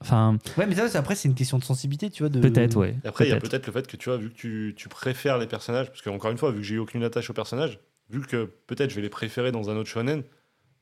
Enfin, 0.00 0.38
ouais, 0.56 0.66
mais 0.66 0.76
ça, 0.76 0.88
c'est- 0.88 0.96
après, 0.98 1.16
c'est 1.16 1.26
une 1.28 1.34
question 1.34 1.58
de 1.58 1.64
sensibilité, 1.64 2.08
tu 2.10 2.22
vois. 2.22 2.30
De... 2.30 2.40
peut-être, 2.40 2.76
ouais. 2.76 2.94
Et 3.04 3.08
Après, 3.08 3.24
il 3.26 3.30
y 3.30 3.32
a 3.32 3.36
peut-être. 3.36 3.50
peut-être 3.50 3.66
le 3.66 3.72
fait 3.72 3.86
que 3.88 3.96
tu 3.96 4.08
vois, 4.08 4.16
vu 4.18 4.30
que 4.30 4.34
tu, 4.36 4.74
tu 4.76 4.88
préfères 4.88 5.38
les 5.38 5.46
personnages, 5.48 5.88
parce 5.88 6.02
que 6.02 6.10
encore 6.10 6.30
une 6.30 6.38
fois, 6.38 6.50
vu 6.52 6.58
que 6.58 6.62
j'ai 6.62 6.76
eu 6.76 6.78
aucune 6.78 7.02
attache 7.02 7.28
aux 7.30 7.34
personnages, 7.34 7.80
vu 8.08 8.20
que 8.22 8.48
peut-être 8.68 8.90
je 8.90 8.94
vais 8.96 9.02
les 9.02 9.08
préférer 9.08 9.50
dans 9.50 9.70
un 9.70 9.76
autre 9.76 9.88
shonen, 9.88 10.22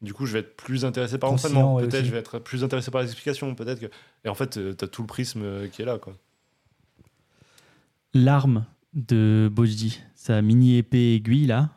du 0.02 0.12
coup, 0.14 0.26
je 0.26 0.32
vais 0.34 0.40
être 0.40 0.56
plus 0.56 0.84
intéressé 0.84 1.18
par 1.18 1.30
l'entraînement. 1.30 1.74
ouais, 1.76 1.82
peut-être 1.82 1.94
aussi. 2.00 2.04
je 2.06 2.12
vais 2.12 2.18
être 2.18 2.38
plus 2.38 2.62
intéressé 2.64 2.90
par 2.90 3.00
les 3.02 3.06
explications. 3.08 3.54
Peut-être 3.54 3.80
que. 3.80 3.86
Et 4.24 4.28
en 4.28 4.34
fait, 4.34 4.56
euh, 4.58 4.72
t'as 4.74 4.86
tout 4.86 5.02
le 5.02 5.06
prisme 5.06 5.40
euh, 5.42 5.68
qui 5.68 5.82
est 5.82 5.84
là, 5.86 5.98
quoi. 5.98 6.14
L'arme 8.14 8.64
de 8.94 9.50
Boji, 9.52 10.00
sa 10.14 10.40
mini 10.42 10.76
épée 10.78 11.14
aiguille 11.14 11.46
là. 11.46 11.70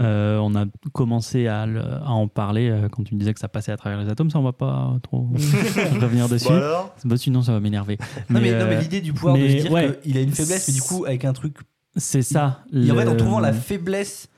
Euh, 0.00 0.38
on 0.38 0.56
a 0.56 0.64
commencé 0.92 1.46
à, 1.46 1.66
le- 1.66 1.80
à 1.80 2.10
en 2.10 2.26
parler 2.26 2.68
euh, 2.68 2.88
quand 2.88 3.04
tu 3.04 3.14
me 3.14 3.20
disais 3.20 3.32
que 3.32 3.38
ça 3.38 3.46
passait 3.46 3.70
à 3.70 3.76
travers 3.76 4.00
les 4.00 4.08
atomes. 4.08 4.28
Ça, 4.28 4.40
on 4.40 4.42
va 4.42 4.52
pas 4.52 4.96
trop 5.04 5.28
revenir 6.00 6.28
dessus. 6.28 6.48
Bon 6.48 6.54
alors 6.56 6.96
Bah, 7.04 7.16
sinon, 7.16 7.42
ça 7.42 7.52
va 7.52 7.60
m'énerver. 7.60 7.96
Non, 8.28 8.40
mais, 8.40 8.50
euh, 8.52 8.80
l'idée 8.80 9.00
du 9.00 9.12
pouvoir 9.12 9.36
de 9.36 9.40
mais 9.42 9.56
se 9.58 9.62
dire 9.62 9.70
ouais. 9.72 9.96
qu'il 10.02 10.18
a 10.18 10.20
une 10.22 10.32
faiblesse, 10.32 10.66
mais 10.66 10.74
du 10.74 10.82
coup, 10.82 11.04
avec 11.04 11.24
un 11.24 11.32
truc. 11.32 11.58
c'est 11.96 12.22
ça. 12.22 12.64
Et 12.72 12.90
en 12.90 12.96
fait, 12.96 13.06
en 13.06 13.12
le- 13.12 13.16
trouvant 13.16 13.38
la 13.38 13.52
faiblesse 13.52 14.28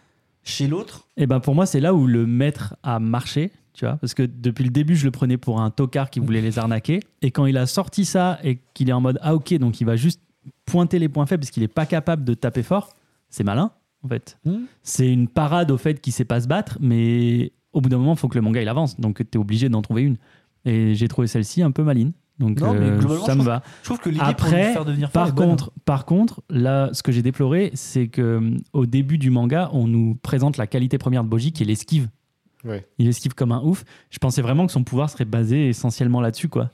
chez 0.46 0.68
l'autre, 0.68 1.06
Et 1.16 1.26
ben 1.26 1.40
pour 1.40 1.54
moi, 1.54 1.66
c'est 1.66 1.80
là 1.80 1.92
où 1.92 2.06
le 2.06 2.24
maître 2.24 2.76
a 2.82 3.00
marché, 3.00 3.50
tu 3.74 3.84
vois, 3.84 3.96
parce 3.96 4.14
que 4.14 4.22
depuis 4.22 4.64
le 4.64 4.70
début, 4.70 4.94
je 4.94 5.04
le 5.04 5.10
prenais 5.10 5.36
pour 5.36 5.60
un 5.60 5.70
tocard 5.70 6.08
qui 6.08 6.20
voulait 6.20 6.40
les 6.40 6.58
arnaquer. 6.58 7.00
Et 7.20 7.32
quand 7.32 7.46
il 7.46 7.56
a 7.56 7.66
sorti 7.66 8.04
ça 8.04 8.38
et 8.44 8.60
qu'il 8.72 8.88
est 8.88 8.92
en 8.92 9.00
mode 9.00 9.18
ah 9.22 9.34
ok, 9.34 9.54
donc 9.54 9.80
il 9.80 9.84
va 9.84 9.96
juste 9.96 10.20
pointer 10.64 10.98
les 10.98 11.08
points 11.08 11.26
faibles 11.26 11.40
parce 11.40 11.50
qu'il 11.50 11.64
est 11.64 11.68
pas 11.68 11.84
capable 11.84 12.24
de 12.24 12.34
taper 12.34 12.62
fort, 12.62 12.94
c'est 13.28 13.44
malin 13.44 13.72
en 14.02 14.08
fait. 14.08 14.38
Hmm. 14.44 14.66
C'est 14.82 15.12
une 15.12 15.26
parade 15.28 15.70
au 15.70 15.78
fait 15.78 16.00
qu'il 16.00 16.12
sait 16.12 16.24
pas 16.24 16.40
se 16.40 16.46
battre, 16.46 16.78
mais 16.80 17.52
au 17.72 17.80
bout 17.80 17.88
d'un 17.88 17.98
moment, 17.98 18.14
il 18.14 18.18
faut 18.18 18.28
que 18.28 18.38
le 18.38 18.42
manga 18.42 18.62
il 18.62 18.68
avance, 18.68 19.00
donc 19.00 19.18
tu 19.18 19.36
es 19.36 19.40
obligé 19.40 19.68
d'en 19.68 19.82
trouver 19.82 20.02
une. 20.02 20.16
Et 20.64 20.94
j'ai 20.94 21.08
trouvé 21.08 21.26
celle-ci 21.26 21.62
un 21.62 21.72
peu 21.72 21.82
maline. 21.82 22.12
Donc 22.38 22.60
Non, 22.60 22.74
mais 22.74 22.80
euh, 22.90 22.98
globalement, 22.98 23.24
ça 23.24 23.34
me 23.34 23.42
va. 23.42 23.62
je 23.82 23.84
trouve 23.86 23.98
que 23.98 24.10
pour 24.10 24.22
Après, 24.22 24.74
devenir 24.84 25.10
Par 25.10 25.32
bonne. 25.32 25.48
contre, 25.50 25.72
par 25.84 26.04
contre, 26.04 26.42
là, 26.50 26.90
ce 26.92 27.02
que 27.02 27.10
j'ai 27.12 27.22
déploré, 27.22 27.70
c'est 27.74 28.08
que 28.08 28.36
hum, 28.36 28.58
au 28.72 28.84
début 28.86 29.16
du 29.18 29.30
manga, 29.30 29.70
on 29.72 29.86
nous 29.86 30.16
présente 30.22 30.56
la 30.58 30.66
qualité 30.66 30.98
première 30.98 31.24
de 31.24 31.28
Boji, 31.28 31.52
qui 31.52 31.62
est 31.62 31.66
l'esquive. 31.66 32.08
Ouais. 32.64 32.86
Il 32.98 33.08
esquive 33.08 33.34
comme 33.34 33.52
un 33.52 33.62
ouf. 33.62 33.84
Je 34.10 34.18
pensais 34.18 34.42
vraiment 34.42 34.66
que 34.66 34.72
son 34.72 34.84
pouvoir 34.84 35.08
serait 35.08 35.24
basé 35.24 35.68
essentiellement 35.68 36.20
là-dessus, 36.20 36.48
quoi. 36.48 36.70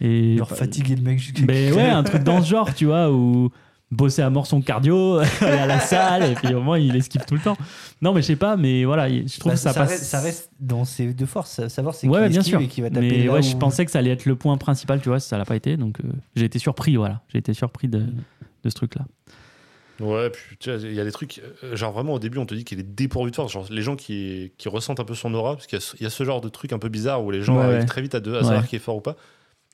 Et 0.00 0.36
genre 0.38 0.48
fatiguer 0.48 0.96
le 0.96 1.02
mec 1.02 1.18
jusqu'à 1.18 1.44
Ben 1.44 1.74
ouais, 1.74 1.88
un 1.90 2.02
truc 2.02 2.22
dans 2.22 2.40
ce 2.42 2.48
genre, 2.48 2.72
tu 2.74 2.86
vois, 2.86 3.12
où 3.12 3.50
bosser 3.92 4.22
à 4.22 4.30
mort 4.30 4.46
son 4.48 4.60
cardio, 4.60 5.18
aller 5.40 5.58
à 5.58 5.66
la 5.66 5.78
salle, 5.78 6.24
et 6.32 6.34
puis 6.34 6.52
au 6.54 6.60
moins 6.62 6.78
il 6.78 6.96
esquive 6.96 7.24
tout 7.24 7.34
le 7.34 7.40
temps. 7.40 7.56
Non, 8.00 8.12
mais 8.12 8.22
je 8.22 8.26
sais 8.28 8.36
pas, 8.36 8.56
mais 8.56 8.84
voilà, 8.84 9.08
je 9.08 9.38
trouve 9.38 9.52
Bah, 9.52 9.56
que 9.56 9.60
ça, 9.60 9.72
passe. 9.72 9.90
Reste, 9.90 10.04
ça 10.04 10.20
reste 10.20 10.50
dans 10.58 10.84
ses 10.84 11.12
deux 11.14 11.26
forces, 11.26 11.50
sa- 11.52 11.68
savoir 11.68 11.94
c'est 11.94 12.08
Ouais, 12.08 12.24
qui 12.24 12.30
bien 12.30 12.42
sûr. 12.42 12.60
et 12.60 12.66
qui 12.66 12.80
va 12.80 12.88
taper 12.90 13.00
Mais 13.08 13.24
là 13.26 13.32
ouais, 13.34 13.38
où- 13.38 13.42
je 13.42 13.54
pensais 13.56 13.84
que 13.84 13.90
ça 13.92 14.00
allait 14.00 14.10
être 14.10 14.26
le 14.26 14.34
point 14.34 14.56
principal, 14.56 15.00
tu 15.00 15.08
vois, 15.10 15.20
ça 15.20 15.38
l'a 15.38 15.44
pas 15.44 15.54
été, 15.56 15.76
donc 15.76 16.00
euh, 16.00 16.08
j'ai 16.34 16.46
été 16.46 16.58
surpris, 16.58 16.96
voilà. 16.96 17.20
J'ai 17.28 17.38
été 17.38 17.54
surpris 17.54 17.86
de, 17.88 17.98
de 18.64 18.68
ce 18.70 18.74
truc-là. 18.74 19.02
Ouais, 20.00 20.30
puis 20.30 20.56
tu 20.58 20.70
vois, 20.72 20.80
il 20.82 20.94
y 20.94 21.00
a 21.00 21.04
des 21.04 21.12
trucs. 21.12 21.40
euh, 21.62 21.76
Genre 21.76 21.92
vraiment, 21.92 22.14
au 22.14 22.18
début, 22.18 22.38
on 22.38 22.46
te 22.46 22.54
dit 22.54 22.64
qu'il 22.64 22.80
est 22.80 22.94
dépourvu 22.94 23.30
de 23.30 23.36
force. 23.36 23.52
Genre 23.52 23.66
les 23.70 23.82
gens 23.82 23.94
qui, 23.94 24.52
qui 24.58 24.68
ressentent 24.68 24.98
un 25.00 25.04
peu 25.04 25.14
son 25.14 25.32
aura, 25.34 25.54
parce 25.54 25.66
qu'il 25.66 25.78
y 25.78 25.82
a 25.82 25.84
ce- 25.84 25.96
il 26.00 26.02
y, 26.02 26.06
a 26.06 26.10
ce 26.10 26.24
genre 26.24 26.40
de 26.40 26.48
truc 26.48 26.72
un 26.72 26.78
peu 26.78 26.88
bizarre 26.88 27.22
où 27.22 27.30
les 27.30 27.42
gens 27.42 27.56
Ouais, 27.58 27.64
arrivent 27.64 27.78
ouais. 27.80 27.84
très 27.86 28.02
vite 28.02 28.14
à, 28.14 28.20
deux, 28.20 28.34
à 28.34 28.38
Ouais. 28.38 28.44
savoir 28.44 28.66
qui 28.66 28.74
est 28.76 28.80
fort 28.80 28.96
ou 28.96 29.00
pas. 29.00 29.16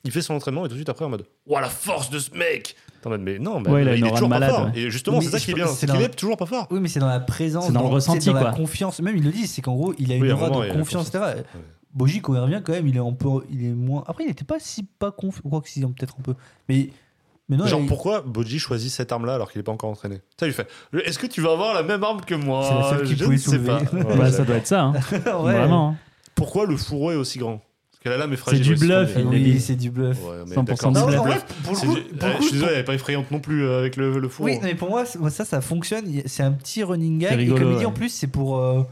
Il 0.05 0.11
fait 0.11 0.21
son 0.23 0.35
entraînement 0.35 0.65
et 0.67 0.69
tout 0.69 0.75
de 0.75 0.79
suite 0.79 0.89
après 0.89 1.05
en 1.05 1.09
mode 1.09 1.25
Ouah, 1.47 1.61
la 1.61 1.69
force 1.69 2.11
de 2.11 2.19
ce 2.19 2.31
mec 2.33 2.77
mode, 3.07 3.21
mais 3.21 3.39
non, 3.39 3.61
mais 3.61 3.71
Ouais, 3.71 3.83
il 3.83 3.89
a 3.89 3.95
une 3.95 3.99
est 3.99 4.03
aura 4.03 4.11
de 4.11 4.15
toujours 4.17 4.29
malade, 4.29 4.51
pas 4.51 4.57
fort. 4.57 4.67
ouais. 4.67 4.73
Et 4.79 4.91
justement, 4.91 5.19
Mais 5.19 5.25
c'est 5.25 5.31
ça 5.31 5.39
je 5.39 5.45
qui 5.45 5.51
est 5.51 5.55
pense 5.55 5.59
bien. 5.59 5.67
que 5.67 5.73
C'est 5.73 5.81
c'est 5.81 5.87
qu'il 5.93 5.99
dans- 6.01 6.05
est 6.07 6.17
toujours 6.17 6.37
pas 6.37 6.47
fort. 6.47 6.67
Oui, 6.71 6.81
mais 6.81 6.89
c'est 6.89 7.01
dans 7.01 7.07
la 7.09 7.21
présence, 7.21 7.67
C'est 7.67 7.73
dans 7.73 7.83
le 7.83 7.87
ressenti, 7.89 8.27
dans 8.29 8.35
la 8.35 8.41
quoi. 8.43 8.51
confiance. 8.53 9.01
Même 9.01 9.17
ils 9.17 9.25
le 9.25 9.31
disent, 9.31 9.53
c'est 9.53 9.63
qu'en 9.63 9.75
gros, 9.75 9.95
il 9.99 10.11
a 10.13 10.17
une 10.17 10.23
Oui, 10.23 10.31
à 10.31 10.33
un 10.33 10.37
aura 10.37 10.49
moment, 10.49 10.61
de 10.61 10.65
il 10.67 10.71
a 10.71 10.75
la 10.75 10.79
confiance, 10.81 11.09
etc. 11.09 11.25
Boji, 11.95 12.21
quand 12.21 12.35
il 12.35 12.41
revient, 12.41 12.61
quand 12.65 12.73
même, 12.73 12.87
il 12.87 12.97
est 12.97 13.01
un 13.01 13.13
peu, 13.13 13.29
il 13.51 13.65
est 13.65 13.73
moins. 13.73 14.05
Après, 14.07 14.25
il 14.25 14.31
était 14.31 14.45
pas 14.45 14.59
si 14.61 14.85
pas 14.99 15.11
confiant, 15.11 15.49
quoi 15.49 15.61
que 15.61 15.69
si, 15.69 15.81
peut-être 15.81 16.17
un 16.19 16.23
peu. 16.23 16.35
Mais, 16.69 16.91
mais 17.49 17.57
non, 17.57 17.67
Genre, 17.67 17.81
il- 17.81 17.87
pourquoi 17.87 18.21
Boji 18.21 18.59
choisit 18.59 18.91
cette 18.91 19.11
arme-là 19.11 19.35
alors 19.37 19.51
qu'il 19.51 19.59
est 19.61 19.65
pas 19.65 19.73
encore 19.73 19.91
entraîné? 19.91 20.21
Ça 20.39 20.45
lui 20.47 20.53
fait 20.53 20.69
Est-ce 21.05 21.19
que 21.19 21.27
tu 21.27 21.41
vas 21.41 21.53
avoir 21.53 21.73
la 21.75 21.83
même 21.83 22.05
arme 22.05 22.21
que 22.21 22.35
moi 22.35 22.65
C'est 22.69 22.75
la 22.75 22.91
seule 22.91 23.07
qu'il 23.07 23.17
Je 23.17 23.25
pouvait 23.25 23.37
ne 23.37 23.41
sais 23.41 23.51
soulever. 23.53 23.67
pas. 23.69 23.79
Ouais, 24.11 24.17
Bah, 24.19 24.31
ça 24.31 24.45
doit 24.45 24.57
être 24.57 24.67
ça, 24.67 24.83
hein. 24.83 24.93
Ouais. 25.13 25.19
vraiment. 25.21 25.91
hein. 25.91 25.97
Pourquoi 26.35 26.67
le 26.67 26.77
fourreau 26.77 27.11
est 27.11 27.17
aussi 27.17 27.39
grand? 27.39 27.61
Parce 28.01 28.05
que 28.05 28.09
la 28.11 28.17
lame 28.17 28.33
est 28.33 28.37
fragile. 28.37 28.63
du 28.63 28.75
bluff, 28.77 29.17
Oui, 29.27 29.59
c'est 29.61 29.75
du 29.75 29.91
bluff. 29.91 30.19
Ouais, 30.25 30.37
mais 30.47 30.55
100% 30.55 30.65
d'accord, 30.65 30.93
du 30.93 30.99
c'est 31.01 31.01
Non, 31.01 31.07
bluff. 31.07 31.19
en 31.21 31.25
vrai, 31.25 31.39
pour 31.65 31.73
le 31.73 31.79
C'est 31.79 31.87
coup, 31.87 31.95
pour 32.19 32.29
coup, 32.31 32.37
Je 32.39 32.43
suis 32.45 32.53
désolé, 32.53 32.73
elle 32.75 32.79
est 32.81 32.85
pas 32.85 32.95
effrayante 32.95 33.31
non 33.33 33.41
plus 33.41 33.65
euh, 33.65 33.81
avec 33.81 33.97
le, 33.97 34.19
le 34.21 34.29
fourreau. 34.29 34.49
Oui, 34.49 34.59
mais 34.63 34.75
pour 34.77 34.89
moi, 34.91 35.05
ça, 35.05 35.45
ça 35.45 35.61
fonctionne. 35.61 36.05
C'est 36.27 36.43
un 36.45 36.53
petit 36.53 36.85
running 36.85 37.21
C'est 37.21 37.31
gag. 37.31 37.39
rigolo, 37.39 37.57
et 37.57 37.61
comme 37.61 37.73
il 37.73 37.75
dit, 37.75 37.81
ouais. 37.81 37.87
en 37.87 37.93
plus, 37.93 38.09
c'est 38.11 38.29
pour 38.29 38.59
euh, 38.59 38.83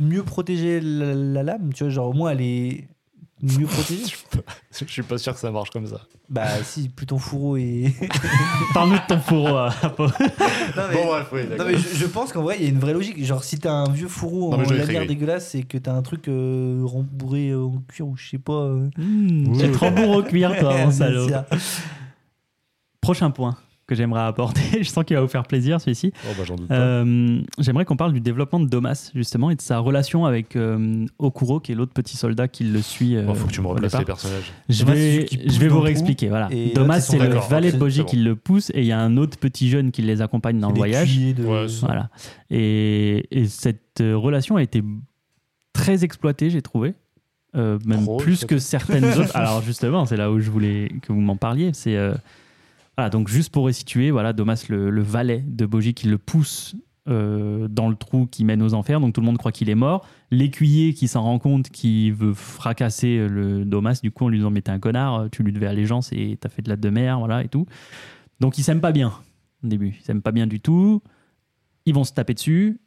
mieux 0.00 0.24
protéger 0.24 0.80
la, 0.80 1.14
la 1.14 1.42
lame. 1.44 1.72
Tu 1.72 1.84
vois, 1.84 1.90
genre, 1.92 2.08
au 2.08 2.12
moins, 2.14 2.32
elle 2.32 2.40
est 2.40 2.88
mieux 3.42 3.66
protégée. 3.68 4.04
Je 4.72 4.84
suis 4.86 5.02
pas 5.02 5.18
sûr 5.18 5.34
que 5.34 5.40
ça 5.40 5.50
marche 5.50 5.70
comme 5.70 5.86
ça. 5.86 6.00
bah, 6.28 6.46
si, 6.62 6.88
plus 6.88 7.06
ton 7.06 7.18
fourreau 7.18 7.56
est. 7.56 7.94
Parle-nous 8.74 8.96
de 8.96 9.06
ton 9.08 9.18
fourreau. 9.20 9.48
non, 9.98 10.08
mais, 10.76 10.94
Bon, 10.94 11.06
bref, 11.06 11.28
oui, 11.32 11.40
non, 11.58 11.64
mais 11.66 11.76
je, 11.76 11.94
je 11.96 12.06
pense 12.06 12.32
qu'en 12.32 12.42
vrai, 12.42 12.56
il 12.58 12.62
y 12.64 12.66
a 12.66 12.68
une 12.70 12.78
vraie 12.78 12.92
logique. 12.92 13.22
Genre, 13.24 13.42
si 13.44 13.58
t'as 13.58 13.72
un 13.72 13.90
vieux 13.90 14.08
fourreau 14.08 14.50
Non, 14.56 14.64
en 14.64 14.70
lanière 14.70 15.06
dégueulasse 15.06 15.54
et 15.54 15.62
que 15.62 15.78
t'as 15.78 15.92
un 15.92 16.02
truc 16.02 16.28
euh, 16.28 16.80
rembourré 16.84 17.50
euh, 17.50 17.62
en 17.64 17.82
cuir 17.88 18.06
ou 18.08 18.16
je 18.16 18.28
sais 18.30 18.38
pas. 18.38 18.52
euh, 18.52 18.88
Mmh, 18.96 19.58
Tu 19.60 19.70
te 19.70 19.78
rembourres 19.78 20.16
au 20.18 20.22
cuir, 20.22 20.56
toi, 20.58 20.76
mon 20.84 20.90
salaud. 20.90 21.26
c'est 21.28 21.32
ça. 21.34 21.46
Prochain 23.00 23.30
point. 23.30 23.56
Que 23.88 23.94
j'aimerais 23.96 24.20
apporter. 24.20 24.60
Je 24.82 24.88
sens 24.88 25.02
qu'il 25.04 25.16
va 25.16 25.22
vous 25.22 25.28
faire 25.28 25.42
plaisir 25.44 25.80
celui-ci. 25.80 26.12
Oh, 26.24 26.32
bah. 26.38 26.74
Euh, 26.76 27.40
j'aimerais 27.58 27.84
qu'on 27.84 27.96
parle 27.96 28.12
du 28.12 28.20
développement 28.20 28.60
de 28.60 28.66
Domas 28.68 29.10
justement 29.14 29.50
et 29.50 29.56
de 29.56 29.60
sa 29.62 29.78
relation 29.78 30.26
avec 30.26 30.54
euh, 30.56 31.06
Okuro, 31.18 31.58
qui 31.58 31.72
est 31.72 31.74
l'autre 31.74 31.92
petit 31.94 32.16
soldat 32.16 32.46
qui 32.48 32.64
le 32.64 32.80
suit. 32.82 33.16
euh, 33.16 33.22
Bon, 33.24 33.34
faut 33.34 33.46
que 33.48 33.52
tu 33.52 33.60
me 33.62 33.66
au 33.66 33.70
replaces 33.70 33.98
les 33.98 34.04
personnages. 34.04 34.52
Je 34.68 34.80
Domas, 34.84 34.92
vais, 34.94 35.26
je 35.46 35.68
vous 35.68 35.80
réexpliquer. 35.80 36.28
Voilà. 36.28 36.48
Domas, 36.74 37.00
c'est 37.00 37.18
le 37.18 37.34
valet 37.48 37.72
de 37.72 37.78
Boji 37.78 38.00
bon. 38.02 38.06
qui 38.06 38.16
le 38.16 38.36
pousse 38.36 38.70
et 38.74 38.80
il 38.82 38.86
y 38.86 38.92
a 38.92 39.00
un 39.00 39.16
autre 39.16 39.38
petit 39.38 39.68
jeune 39.70 39.90
qui 39.90 40.02
les 40.02 40.20
accompagne 40.22 40.60
dans 40.60 40.68
le 40.70 40.76
voyage. 40.76 41.16
de- 41.18 41.44
Ouais, 41.44 41.66
Voilà. 41.80 42.10
Et, 42.50 43.26
et 43.30 43.46
cette 43.46 44.00
euh, 44.02 44.16
relation 44.16 44.56
a 44.56 44.62
été 44.62 44.82
très 45.72 46.04
exploitée, 46.04 46.50
j'ai 46.50 46.60
trouvé. 46.62 46.94
Euh, 47.56 47.78
même 47.86 48.06
plus 48.18 48.44
que 48.44 48.58
certaines 48.58 49.04
autres. 49.18 49.34
Alors 49.34 49.62
justement, 49.62 50.04
c'est 50.04 50.18
là 50.18 50.30
où 50.30 50.38
je 50.40 50.50
voulais 50.50 50.92
que 51.00 51.10
vous 51.12 51.20
m'en 51.22 51.36
parliez. 51.36 51.70
C'est 51.72 51.96
euh, 51.96 52.12
voilà, 52.98 53.10
donc 53.10 53.28
juste 53.28 53.52
pour 53.52 53.62
resituer, 53.62 54.10
voilà, 54.10 54.32
Domas 54.32 54.66
le, 54.68 54.90
le 54.90 55.02
valet 55.02 55.44
de 55.46 55.66
Boji 55.66 55.94
qui 55.94 56.08
le 56.08 56.18
pousse 56.18 56.74
euh, 57.08 57.68
dans 57.68 57.88
le 57.88 57.94
trou 57.94 58.26
qui 58.26 58.44
mène 58.44 58.60
aux 58.60 58.74
enfers. 58.74 58.98
Donc 58.98 59.14
tout 59.14 59.20
le 59.20 59.26
monde 59.26 59.38
croit 59.38 59.52
qu'il 59.52 59.70
est 59.70 59.76
mort. 59.76 60.04
L'écuyer 60.32 60.92
qui 60.94 61.06
s'en 61.06 61.22
rend 61.22 61.38
compte, 61.38 61.68
qui 61.68 62.10
veut 62.10 62.34
fracasser 62.34 63.28
le 63.28 63.64
Domas, 63.64 64.00
du 64.02 64.10
coup 64.10 64.24
en 64.24 64.28
lui 64.28 64.38
disant 64.38 64.50
mais 64.50 64.62
t'es 64.62 64.72
un 64.72 64.80
connard, 64.80 65.28
tu 65.30 65.44
lui 65.44 65.52
devais 65.52 65.68
allégeance 65.68 66.10
et 66.12 66.36
t'as 66.40 66.48
fait 66.48 66.60
de 66.60 66.68
la 66.68 66.74
de 66.74 66.90
mer, 66.90 67.20
voilà 67.20 67.44
et 67.44 67.48
tout. 67.48 67.66
Donc 68.40 68.58
ils 68.58 68.64
s'aiment 68.64 68.80
pas 68.80 68.90
bien 68.90 69.12
au 69.62 69.68
début. 69.68 69.94
Ils 70.00 70.04
s'aiment 70.04 70.20
pas 70.20 70.32
bien 70.32 70.48
du 70.48 70.58
tout. 70.58 71.00
Ils 71.86 71.94
vont 71.94 72.02
se 72.02 72.12
taper 72.12 72.34
dessus. 72.34 72.80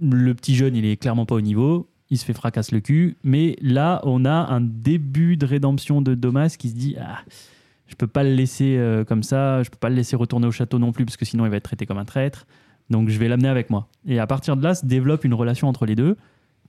Le 0.00 0.32
petit 0.32 0.54
jeune, 0.54 0.74
il 0.74 0.86
est 0.86 0.96
clairement 0.96 1.26
pas 1.26 1.34
au 1.34 1.42
niveau. 1.42 1.90
Il 2.08 2.16
se 2.16 2.24
fait 2.24 2.32
fracasse 2.32 2.72
le 2.72 2.80
cul. 2.80 3.18
Mais 3.22 3.56
là, 3.60 4.00
on 4.04 4.24
a 4.24 4.32
un 4.32 4.62
début 4.62 5.36
de 5.36 5.44
rédemption 5.44 6.00
de 6.00 6.14
Domas 6.14 6.56
qui 6.58 6.70
se 6.70 6.74
dit 6.74 6.96
ah, 6.98 7.18
je 7.92 7.96
peux 7.96 8.06
pas 8.06 8.24
le 8.24 8.34
laisser 8.34 8.76
euh, 8.78 9.04
comme 9.04 9.22
ça. 9.22 9.62
Je 9.62 9.68
peux 9.70 9.76
pas 9.78 9.90
le 9.90 9.94
laisser 9.96 10.16
retourner 10.16 10.46
au 10.46 10.50
château 10.50 10.78
non 10.78 10.92
plus 10.92 11.04
parce 11.04 11.16
que 11.18 11.24
sinon 11.26 11.44
il 11.44 11.50
va 11.50 11.56
être 11.58 11.64
traité 11.64 11.84
comme 11.86 11.98
un 11.98 12.04
traître. 12.06 12.46
Donc 12.90 13.10
je 13.10 13.18
vais 13.18 13.28
l'amener 13.28 13.48
avec 13.48 13.68
moi. 13.70 13.86
Et 14.06 14.18
à 14.18 14.26
partir 14.26 14.56
de 14.56 14.62
là, 14.62 14.74
se 14.74 14.86
développe 14.86 15.24
une 15.24 15.34
relation 15.34 15.68
entre 15.68 15.84
les 15.86 15.94
deux 15.94 16.16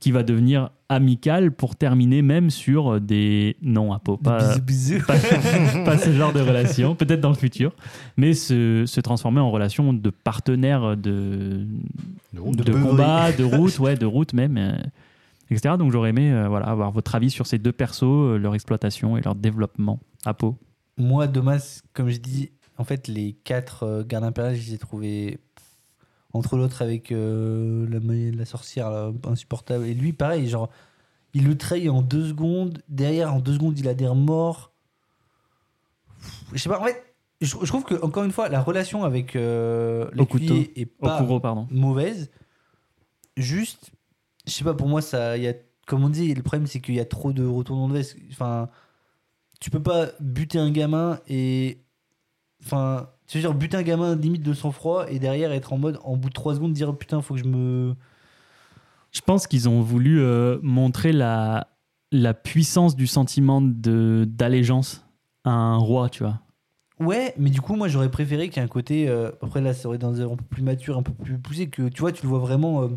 qui 0.00 0.10
va 0.12 0.22
devenir 0.22 0.68
amicale 0.90 1.50
pour 1.50 1.76
terminer 1.76 2.20
même 2.20 2.50
sur 2.50 3.00
des 3.00 3.56
non 3.62 3.92
à 3.94 3.98
peau. 4.00 4.18
Pas, 4.18 4.38
Bisous, 4.58 4.60
bisous. 4.98 5.06
pas, 5.06 5.14
pas 5.84 5.96
ce 5.98 6.12
genre 6.12 6.32
de 6.34 6.40
relation, 6.40 6.94
peut-être 6.94 7.20
dans 7.20 7.30
le 7.30 7.36
futur, 7.36 7.72
mais 8.18 8.34
se, 8.34 8.84
se 8.86 9.00
transformer 9.00 9.40
en 9.40 9.50
relation 9.50 9.94
de 9.94 10.10
partenaire 10.10 10.96
de, 10.96 11.64
De 12.34 12.40
de, 12.50 12.62
De 12.64 12.72
beuverie. 12.72 12.82
combat, 12.90 13.32
de 13.32 13.44
route, 13.44 13.78
ouais, 13.78 13.96
de 13.96 14.04
route 14.04 14.34
même, 14.34 14.58
euh, 14.58 14.72
etc. 15.50 15.76
Donc 15.78 15.90
j'aurais 15.92 16.10
aimé 16.10 16.30
euh, 16.32 16.48
voilà, 16.48 16.66
avoir 16.66 16.90
votre 16.90 17.14
avis 17.14 17.30
sur 17.30 17.46
ces 17.46 17.58
deux 17.58 17.72
persos, 17.72 18.36
leur 18.38 18.54
exploitation 18.54 19.16
et 19.16 19.22
leur 19.22 19.34
développement 19.36 20.00
à 20.26 20.34
peau. 20.34 20.58
Moi, 20.96 21.26
Domas, 21.26 21.82
comme 21.92 22.08
je 22.08 22.18
dis, 22.18 22.50
en 22.78 22.84
fait, 22.84 23.08
les 23.08 23.32
quatre 23.44 23.82
euh, 23.84 24.04
gardes 24.04 24.24
impériales, 24.24 24.56
je 24.56 24.68
les 24.68 24.74
ai 24.74 24.78
trouvés 24.78 25.38
entre 26.32 26.56
l'autre 26.56 26.82
avec 26.82 27.12
euh, 27.12 27.86
la, 28.36 28.44
sorcière 28.44 28.90
là, 28.90 29.12
insupportable. 29.24 29.86
Et 29.86 29.94
lui, 29.94 30.12
pareil, 30.12 30.48
genre, 30.48 30.70
il 31.32 31.46
le 31.46 31.56
trahit 31.56 31.88
en 31.88 32.02
deux 32.02 32.28
secondes. 32.28 32.82
Derrière, 32.88 33.32
en 33.32 33.40
deux 33.40 33.54
secondes, 33.54 33.78
il 33.78 33.88
a 33.88 33.94
des 33.94 34.06
remords. 34.06 34.72
Pff, 36.20 36.44
Je 36.52 36.58
sais 36.58 36.68
pas, 36.68 36.80
en 36.80 36.84
fait, 36.84 37.14
je, 37.40 37.56
je 37.60 37.66
trouve 37.66 37.84
que, 37.84 38.00
encore 38.02 38.24
une 38.24 38.32
fois, 38.32 38.48
la 38.48 38.60
relation 38.60 39.04
avec 39.04 39.36
euh, 39.36 40.08
l'écuyer 40.12 40.78
est 40.80 40.86
pas 40.86 41.20
Okuro, 41.20 41.40
pardon. 41.40 41.68
mauvaise. 41.70 42.30
Juste, 43.36 43.90
je 44.46 44.52
sais 44.52 44.64
pas, 44.64 44.74
pour 44.74 44.88
moi, 44.88 45.02
ça, 45.02 45.36
il 45.36 45.44
y 45.44 45.48
a, 45.48 45.54
comme 45.86 46.04
on 46.04 46.08
dit, 46.08 46.34
le 46.34 46.42
problème, 46.42 46.66
c'est 46.66 46.80
qu'il 46.80 46.94
y 46.94 47.00
a 47.00 47.04
trop 47.04 47.32
de 47.32 47.44
retournements 47.44 47.88
de 47.88 47.94
veste. 47.94 48.16
Enfin, 48.30 48.68
tu 49.64 49.70
peux 49.70 49.82
pas 49.82 50.08
buter 50.20 50.58
un 50.58 50.70
gamin 50.70 51.20
et. 51.26 51.78
Enfin, 52.62 53.08
tu 53.26 53.38
veux 53.38 53.42
dire, 53.42 53.54
buter 53.54 53.78
un 53.78 53.82
gamin 53.82 54.14
limite 54.14 54.42
de 54.42 54.52
sang-froid 54.52 55.06
et 55.08 55.18
derrière 55.18 55.52
être 55.52 55.72
en 55.72 55.78
mode, 55.78 55.98
en 56.04 56.18
bout 56.18 56.28
de 56.28 56.34
3 56.34 56.56
secondes, 56.56 56.74
dire 56.74 56.94
putain, 56.94 57.22
faut 57.22 57.32
que 57.32 57.40
je 57.40 57.46
me. 57.46 57.94
Je 59.10 59.22
pense 59.22 59.46
qu'ils 59.46 59.66
ont 59.66 59.80
voulu 59.80 60.20
euh, 60.20 60.58
montrer 60.60 61.12
la, 61.12 61.68
la 62.12 62.34
puissance 62.34 62.94
du 62.94 63.06
sentiment 63.06 63.62
d'allégeance 63.62 65.06
à 65.44 65.52
un 65.52 65.78
roi, 65.78 66.10
tu 66.10 66.24
vois. 66.24 66.40
Ouais, 67.00 67.32
mais 67.38 67.48
du 67.48 67.62
coup, 67.62 67.74
moi, 67.74 67.88
j'aurais 67.88 68.10
préféré 68.10 68.50
qu'il 68.50 68.58
y 68.58 68.60
ait 68.60 68.66
un 68.66 68.68
côté. 68.68 69.08
euh, 69.08 69.30
après, 69.40 69.62
là, 69.62 69.72
ça 69.72 69.88
aurait 69.88 69.96
été 69.96 70.04
dans 70.04 70.20
un 70.20 70.30
un 70.30 70.36
peu 70.36 70.44
plus 70.44 70.62
mature, 70.62 70.98
un 70.98 71.02
peu 71.02 71.14
plus 71.14 71.38
poussé, 71.38 71.70
que 71.70 71.88
tu 71.88 72.02
vois, 72.02 72.12
tu 72.12 72.24
le 72.24 72.28
vois 72.28 72.38
vraiment 72.38 72.82
euh, 72.82 72.88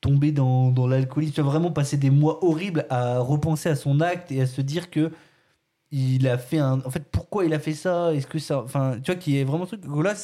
tomber 0.00 0.32
dans, 0.32 0.72
dans 0.72 0.88
l'alcoolisme. 0.88 1.34
Tu 1.34 1.40
vas 1.40 1.46
vraiment 1.46 1.70
passer 1.70 1.96
des 1.98 2.10
mois 2.10 2.44
horribles 2.44 2.84
à 2.90 3.20
repenser 3.20 3.68
à 3.68 3.76
son 3.76 4.00
acte 4.00 4.32
et 4.32 4.40
à 4.40 4.46
se 4.48 4.60
dire 4.60 4.90
que. 4.90 5.12
Il 5.92 6.28
a 6.28 6.38
fait 6.38 6.58
un. 6.58 6.80
En 6.84 6.90
fait, 6.90 7.04
pourquoi 7.10 7.44
il 7.44 7.52
a 7.52 7.58
fait 7.58 7.74
ça? 7.74 8.14
Est-ce 8.14 8.26
que 8.26 8.38
ça. 8.38 8.62
Enfin, 8.62 8.98
tu 9.02 9.10
vois, 9.10 9.20
qu'il 9.20 9.32
y 9.34 9.38
ait 9.38 9.44
vraiment 9.44 9.66
truc. 9.66 9.80
que 9.80 10.00
Là, 10.02 10.14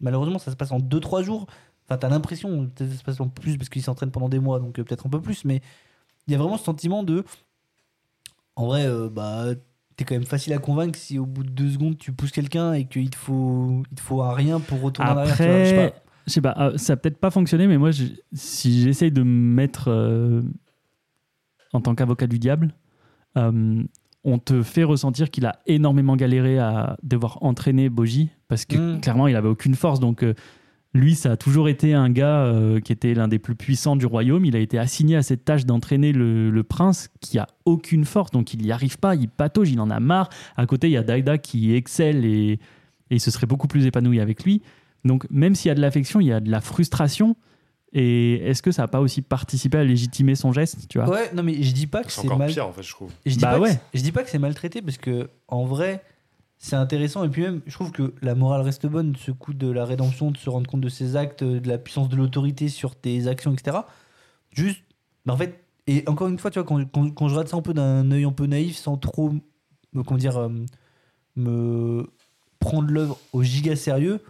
malheureusement, 0.00 0.38
ça 0.38 0.50
se 0.50 0.56
passe 0.56 0.70
en 0.72 0.78
2-3 0.78 1.22
jours. 1.22 1.46
Enfin, 1.88 1.96
t'as 1.96 2.10
l'impression, 2.10 2.66
peut-être 2.66 2.90
ça 2.90 2.98
se 2.98 3.02
passe 3.04 3.20
en 3.20 3.28
plus 3.28 3.56
parce 3.56 3.70
qu'il 3.70 3.82
s'entraîne 3.82 4.10
pendant 4.10 4.28
des 4.28 4.38
mois, 4.38 4.60
donc 4.60 4.78
euh, 4.78 4.84
peut-être 4.84 5.06
un 5.06 5.08
peu 5.10 5.22
plus, 5.22 5.46
mais 5.46 5.62
il 6.26 6.32
y 6.32 6.34
a 6.34 6.38
vraiment 6.38 6.58
ce 6.58 6.64
sentiment 6.64 7.02
de. 7.02 7.24
En 8.56 8.66
vrai, 8.66 8.84
euh, 8.86 9.08
bah, 9.08 9.46
t'es 9.96 10.04
quand 10.04 10.14
même 10.14 10.26
facile 10.26 10.52
à 10.52 10.58
convaincre 10.58 10.98
si 10.98 11.18
au 11.18 11.24
bout 11.24 11.44
de 11.44 11.48
deux 11.50 11.70
secondes 11.70 11.96
tu 11.96 12.12
pousses 12.12 12.32
quelqu'un 12.32 12.74
et 12.74 12.84
qu'il 12.84 13.08
te 13.08 13.16
faut, 13.16 13.82
il 13.90 13.94
te 13.96 14.02
faut 14.02 14.20
un 14.22 14.34
rien 14.34 14.60
pour 14.60 14.82
retourner 14.82 15.10
en 15.10 15.16
arrière. 15.16 15.34
je 15.34 15.42
sais 15.42 15.44
Après, 15.44 15.90
pas. 15.92 16.02
je 16.26 16.32
sais 16.32 16.40
pas, 16.42 16.54
euh, 16.58 16.76
ça 16.76 16.92
a 16.92 16.96
peut-être 16.96 17.18
pas 17.18 17.30
fonctionné, 17.30 17.66
mais 17.66 17.78
moi, 17.78 17.90
si 18.32 18.82
j'essaye 18.82 19.10
de 19.10 19.22
me 19.22 19.54
mettre 19.54 19.88
euh, 19.88 20.42
en 21.72 21.80
tant 21.80 21.94
qu'avocat 21.94 22.26
du 22.26 22.38
diable, 22.38 22.74
on 24.24 24.38
te 24.38 24.62
fait 24.62 24.84
ressentir 24.84 25.30
qu'il 25.30 25.46
a 25.46 25.60
énormément 25.66 26.16
galéré 26.16 26.58
à 26.58 26.96
devoir 27.02 27.38
entraîner 27.42 27.88
Boji, 27.88 28.30
parce 28.48 28.64
que 28.64 28.96
Mm. 28.96 29.00
clairement, 29.00 29.28
il 29.28 29.36
avait 29.36 29.48
aucune 29.48 29.74
force. 29.74 30.00
Donc, 30.00 30.22
euh, 30.22 30.34
lui, 30.94 31.14
ça 31.14 31.32
a 31.32 31.36
toujours 31.36 31.68
été 31.68 31.94
un 31.94 32.10
gars 32.10 32.44
euh, 32.46 32.80
qui 32.80 32.92
était 32.92 33.14
l'un 33.14 33.28
des 33.28 33.38
plus 33.38 33.54
puissants 33.54 33.94
du 33.94 34.06
royaume. 34.06 34.44
Il 34.44 34.56
a 34.56 34.58
été 34.58 34.78
assigné 34.78 35.16
à 35.16 35.22
cette 35.22 35.44
tâche 35.44 35.64
d'entraîner 35.66 36.12
le, 36.12 36.50
le 36.50 36.62
prince 36.62 37.10
qui 37.20 37.38
a 37.38 37.46
aucune 37.64 38.04
force, 38.04 38.30
donc 38.30 38.54
il 38.54 38.62
n'y 38.62 38.72
arrive 38.72 38.98
pas, 38.98 39.14
il 39.14 39.28
patauge, 39.28 39.70
il 39.70 39.80
en 39.80 39.90
a 39.90 40.00
marre. 40.00 40.30
À 40.56 40.66
côté, 40.66 40.88
il 40.88 40.92
y 40.92 40.96
a 40.96 41.02
Daida 41.02 41.38
qui 41.38 41.74
excelle 41.74 42.24
et, 42.24 42.52
et 42.52 42.58
il 43.10 43.20
se 43.20 43.30
serait 43.30 43.46
beaucoup 43.46 43.68
plus 43.68 43.86
épanoui 43.86 44.18
avec 44.20 44.44
lui. 44.44 44.62
Donc, 45.04 45.26
même 45.30 45.54
s'il 45.54 45.68
y 45.68 45.72
a 45.72 45.74
de 45.74 45.80
l'affection, 45.80 46.20
il 46.20 46.26
y 46.26 46.32
a 46.32 46.40
de 46.40 46.50
la 46.50 46.60
frustration. 46.60 47.36
Et 47.92 48.34
est-ce 48.48 48.60
que 48.62 48.70
ça 48.70 48.82
n'a 48.82 48.88
pas 48.88 49.00
aussi 49.00 49.22
participé 49.22 49.78
à 49.78 49.84
légitimer 49.84 50.34
son 50.34 50.52
geste, 50.52 50.88
tu 50.88 50.98
vois? 50.98 51.08
Ouais, 51.08 51.30
non, 51.34 51.42
mais 51.42 51.62
je 51.62 51.72
dis 51.72 51.86
pas 51.86 52.04
que 52.04 52.12
C'est 52.12 52.26
mal. 52.28 52.50
pire, 52.50 52.66
en 52.66 52.72
fait, 52.72 52.82
je 52.82 52.90
trouve. 52.90 53.10
Je 53.24 53.34
dis, 53.34 53.40
Bah 53.40 53.52
pas 53.52 53.60
ouais. 53.60 53.68
que 53.68 53.74
c'est- 53.74 53.98
je 53.98 54.02
dis 54.02 54.12
pas 54.12 54.22
que 54.24 54.30
c'est 54.30 54.38
maltraité 54.38 54.82
parce 54.82 54.98
que 54.98 55.30
en 55.48 55.64
vrai, 55.64 56.04
c'est 56.58 56.76
intéressant. 56.76 57.24
Et 57.24 57.28
puis 57.30 57.42
même, 57.42 57.62
je 57.66 57.72
trouve 57.72 57.90
que 57.92 58.12
la 58.20 58.34
morale 58.34 58.60
reste 58.60 58.86
bonne. 58.86 59.14
Ce 59.16 59.30
coup 59.30 59.54
de 59.54 59.70
la 59.70 59.84
rédemption, 59.86 60.30
de 60.30 60.36
se 60.36 60.50
rendre 60.50 60.68
compte 60.68 60.82
de 60.82 60.88
ses 60.90 61.16
actes, 61.16 61.42
de 61.44 61.66
la 61.68 61.78
puissance 61.78 62.08
de 62.10 62.16
l'autorité 62.16 62.68
sur 62.68 62.94
tes 62.94 63.26
actions, 63.26 63.52
etc. 63.54 63.78
Juste, 64.52 64.82
mais 65.24 65.32
en 65.32 65.36
fait, 65.38 65.58
et 65.86 66.04
encore 66.08 66.28
une 66.28 66.38
fois, 66.38 66.50
tu 66.50 66.58
vois, 66.58 66.66
quand, 66.68 66.84
quand, 66.92 67.10
quand 67.14 67.28
je 67.28 67.34
regarde 67.34 67.48
ça 67.48 67.56
un 67.56 67.62
peu 67.62 67.72
d'un 67.72 68.10
œil 68.10 68.24
un 68.24 68.32
peu 68.32 68.44
naïf, 68.46 68.76
sans 68.76 68.98
trop, 68.98 69.32
me, 69.94 70.02
comment 70.02 70.18
dire, 70.18 70.36
euh, 70.36 70.50
me 71.36 72.06
prendre 72.58 72.90
l'œuvre 72.90 73.18
au 73.32 73.42
giga 73.42 73.76
sérieux, 73.76 74.20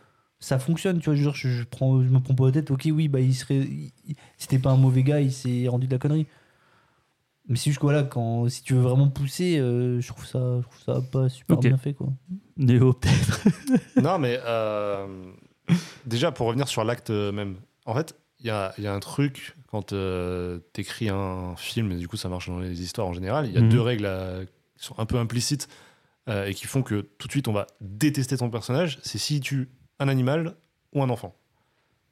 ça 0.40 0.58
fonctionne. 0.58 0.98
Tu 1.00 1.06
vois, 1.10 1.14
je, 1.14 1.30
je, 1.34 1.48
je 1.48 1.64
prends, 1.64 2.02
je 2.02 2.08
me 2.08 2.20
prends 2.20 2.34
pas 2.34 2.46
la 2.46 2.52
tête. 2.52 2.70
Ok, 2.70 2.88
oui, 2.92 3.08
bah 3.08 3.20
il 3.20 3.34
serait, 3.34 3.66
c'était 4.36 4.58
pas 4.58 4.70
un 4.70 4.76
mauvais 4.76 5.02
gars, 5.02 5.20
il 5.20 5.32
s'est 5.32 5.66
rendu 5.68 5.86
de 5.86 5.92
la 5.92 5.98
connerie. 5.98 6.26
Mais 7.48 7.56
c'est 7.56 7.70
juste 7.70 7.78
que 7.78 7.86
voilà, 7.86 8.02
quand, 8.02 8.48
si 8.50 8.62
tu 8.62 8.74
veux 8.74 8.80
vraiment 8.82 9.08
pousser, 9.08 9.58
euh, 9.58 10.00
je, 10.02 10.08
trouve 10.08 10.26
ça, 10.26 10.58
je 10.60 10.62
trouve 10.62 10.80
ça 10.84 11.00
pas 11.10 11.28
super 11.30 11.56
bien 11.56 11.78
fait. 11.78 11.94
Quoi. 11.94 12.08
Néo, 12.58 12.92
peut-être. 12.92 13.48
non, 14.02 14.18
mais 14.18 14.38
euh, 14.44 15.06
déjà, 16.04 16.30
pour 16.30 16.46
revenir 16.46 16.68
sur 16.68 16.84
l'acte 16.84 17.08
même, 17.10 17.56
en 17.86 17.94
fait, 17.94 18.14
il 18.40 18.46
y 18.46 18.50
a, 18.50 18.74
il 18.76 18.84
y 18.84 18.86
a 18.86 18.92
un 18.92 19.00
truc 19.00 19.56
quand 19.68 19.82
tu 19.82 19.94
t'écris 20.74 21.08
un 21.08 21.54
film, 21.56 21.90
et 21.92 21.96
du 21.96 22.06
coup, 22.06 22.16
ça 22.18 22.28
marche 22.28 22.48
dans 22.48 22.58
les 22.58 22.82
histoires 22.82 23.06
en 23.06 23.12
général. 23.14 23.46
Il 23.46 23.54
y 23.54 23.58
a 23.58 23.62
Mhm. 23.62 23.68
deux 23.70 23.80
règles 23.80 24.06
euh, 24.06 24.44
qui 24.76 24.84
sont 24.84 24.98
un 24.98 25.06
peu 25.06 25.16
implicites 25.18 25.68
euh, 26.28 26.46
et 26.46 26.54
qui 26.54 26.66
font 26.66 26.82
que 26.82 27.00
tout 27.18 27.28
de 27.28 27.32
suite, 27.32 27.48
on 27.48 27.52
va 27.52 27.66
détester 27.80 28.36
ton 28.36 28.50
personnage. 28.50 28.98
C'est 29.02 29.18
s'il 29.18 29.40
tue 29.40 29.68
un 29.98 30.08
animal 30.08 30.54
ou 30.94 31.02
un 31.02 31.10
enfant. 31.10 31.34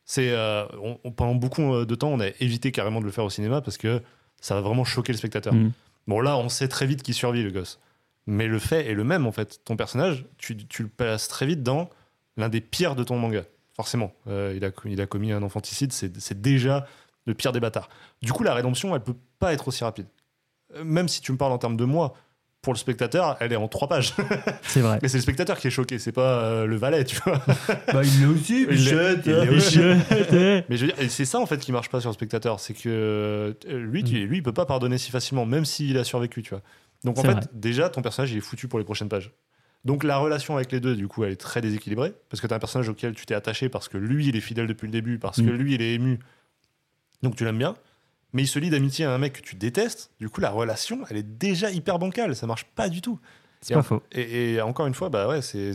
C'est 0.05 0.31
euh, 0.31 0.67
on- 0.83 0.99
on- 1.05 1.11
pendant 1.13 1.35
beaucoup 1.35 1.75
euh, 1.75 1.85
de 1.87 1.95
temps, 1.95 2.09
on 2.11 2.21
a 2.21 2.29
évité 2.41 2.71
carrément 2.73 3.01
de 3.01 3.07
le 3.07 3.11
faire 3.11 3.25
au 3.25 3.31
cinéma 3.31 3.61
parce 3.61 3.77
que 3.79 4.03
ça 4.41 4.55
va 4.55 4.61
vraiment 4.61 4.85
choquer 4.85 5.13
le 5.13 5.19
spectateur. 5.19 5.53
Mhm. 5.55 5.73
Bon, 6.07 6.21
là, 6.21 6.37
on 6.37 6.49
sait 6.49 6.69
très 6.69 6.87
vite 6.87 7.03
qu'il 7.03 7.15
survit, 7.15 7.43
le 7.43 7.51
gosse. 7.51 7.81
Mais 8.29 8.47
le 8.47 8.59
fait 8.59 8.87
est 8.87 8.95
le 8.95 9.03
même, 9.05 9.27
en 9.27 9.33
fait. 9.33 9.61
Ton 9.65 9.77
personnage, 9.77 10.25
tu, 10.39 10.57
tu 10.57 10.83
le 10.83 10.89
passes 10.89 11.27
très 11.29 11.47
vite 11.47 11.63
dans 11.63 11.91
l'un 12.37 12.49
des 12.49 12.61
pires 12.61 12.95
de 12.95 13.03
ton 13.05 13.19
manga. 13.19 13.43
Forcément. 13.75 14.13
Euh, 14.29 14.53
il, 14.57 14.65
a, 14.65 14.71
il 14.85 15.01
a 15.01 15.07
commis 15.07 15.33
un 15.33 15.43
infanticide, 15.43 15.93
c'est 15.93 16.41
déjà 16.41 16.87
le 17.27 17.35
pire 17.35 17.53
des 17.53 17.61
bâtards. 17.61 17.89
Du 18.23 18.33
coup, 18.33 18.43
la 18.45 18.55
rédemption, 18.55 18.95
elle 18.95 19.03
peut 19.03 19.17
pas 19.39 19.53
être 19.53 19.69
aussi 19.69 19.83
rapide. 19.85 20.07
Même 20.85 21.09
si 21.09 21.21
tu 21.21 21.33
me 21.33 21.37
parles 21.37 21.53
en 21.53 21.59
termes 21.59 21.77
de 21.77 21.85
mois, 21.85 22.15
pour 22.67 22.73
le 22.73 22.79
spectateur, 22.81 23.37
elle 23.39 23.53
est 23.53 23.57
en 23.57 23.69
trois 23.69 23.87
pages. 23.87 24.13
C'est 24.63 24.81
vrai. 24.81 24.99
Mais 25.01 25.07
c'est 25.07 25.19
le 25.19 25.23
spectateur 25.23 25.57
qui 25.57 25.69
est 25.69 25.71
choqué, 25.71 26.01
c'est 26.01 26.11
pas 26.11 26.41
euh, 26.43 26.67
le 26.67 26.75
valet, 26.75 27.05
tu 27.05 27.17
vois. 27.25 27.41
Bah, 27.93 28.03
il 28.03 28.19
l'est 28.21 28.27
aussi, 28.27 28.67
Bichette, 28.67 29.21
il 29.25 29.33
hein. 29.33 29.45
l'est 29.45 29.51
aussi. 29.51 29.75
Je- 29.77 30.63
Mais 30.69 30.77
je 30.77 30.87
veux 30.87 30.93
dire, 30.93 30.97
c'est 31.09 31.25
ça 31.25 31.39
en 31.39 31.47
fait 31.47 31.59
qui 31.59 31.71
marche 31.71 31.89
pas 31.91 32.01
sur 32.01 32.11
le 32.11 32.15
spectateur, 32.15 32.59
c'est 32.59 32.75
que 32.75 32.89
euh, 32.89 33.53
lui, 33.69 34.03
tu- 34.03 34.27
lui, 34.27 34.39
il 34.39 34.43
peut 34.43 34.53
pas 34.53 34.67
pardonner 34.67 34.99
si 34.99 35.13
facilement, 35.13 35.47
même 35.47 35.65
s'il 35.65 35.97
a 35.97 36.03
survécu, 36.03 36.43
tu 36.43 36.51
vois. 36.51 36.63
Donc 37.05 37.19
en 37.19 37.23
fait, 37.23 37.31
vrai. 37.35 37.41
déjà, 37.53 37.89
ton 37.89 38.03
personnage, 38.03 38.33
il 38.33 38.39
est 38.39 38.41
foutu 38.41 38.67
pour 38.67 38.81
les 38.81 38.85
prochaines 38.85 39.09
pages. 39.09 39.31
Donc 39.85 40.03
la 40.03 40.17
relation 40.19 40.57
avec 40.57 40.73
les 40.73 40.81
deux, 40.81 40.97
du 40.97 41.07
coup, 41.07 41.23
elle 41.23 41.31
est 41.31 41.37
très 41.37 41.61
déséquilibrée, 41.61 42.15
parce 42.31 42.41
que 42.41 42.49
tu 42.49 42.53
as 42.53 42.57
un 42.57 42.59
personnage 42.59 42.89
auquel 42.89 43.15
tu 43.15 43.27
t'es 43.27 43.35
attaché, 43.37 43.69
parce 43.69 43.89
que 43.89 43.97
lui, 43.97 44.27
il 44.27 44.35
est 44.35 44.41
fidèle 44.41 44.67
depuis 44.67 44.87
le 44.87 44.93
début, 44.93 45.21
parce 45.21 45.37
que 45.37 45.43
Mm. 45.43 45.57
lui, 45.57 45.75
il 45.77 45.83
est 45.83 45.95
ému, 45.95 46.19
donc 47.23 47.37
tu 47.37 47.45
l'aimes 47.45 47.59
bien. 47.59 47.77
Mais 48.33 48.43
il 48.43 48.47
se 48.49 48.59
lie 48.59 48.71
d'amitié 48.71 49.05
à 49.05 49.13
un 49.13 49.19
mec 49.19 49.35
que 49.35 49.41
tu 49.41 49.55
détestes, 49.57 50.11
du 50.21 50.29
coup, 50.29 50.41
la 50.41 50.51
relation, 50.51 51.01
elle 51.09 51.17
est 51.17 51.23
déjà 51.39 51.71
hyper 51.71 51.99
bancale, 51.99 52.35
ça 52.37 52.47
marche 52.47 52.65
pas 52.65 52.89
du 52.89 53.01
tout. 53.01 53.19
C'est 53.63 53.73
Et 53.73 53.75
pas 53.75 53.81
en- 53.81 53.85
faux. 53.85 54.03
Et, 54.13 54.55
et 54.55 54.61
encore 54.61 54.87
une 54.87 54.95
fois, 54.95 55.09
bah 55.09 55.29
ouais, 55.29 55.41
c'est, 55.43 55.73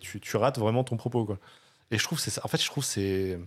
tu, 0.00 0.20
tu 0.20 0.36
rates 0.36 0.58
vraiment 0.58 0.84
ton 0.84 0.96
propos, 0.96 1.24
quoi. 1.24 1.38
Et 1.90 1.98
je 1.98 2.04
trouve, 2.04 2.18
c'est 2.20 2.30
ça. 2.30 2.40
En 2.44 2.48
fait, 2.48 2.60
je 2.62 2.66
trouve 2.66 2.84
c'est, 2.84 3.38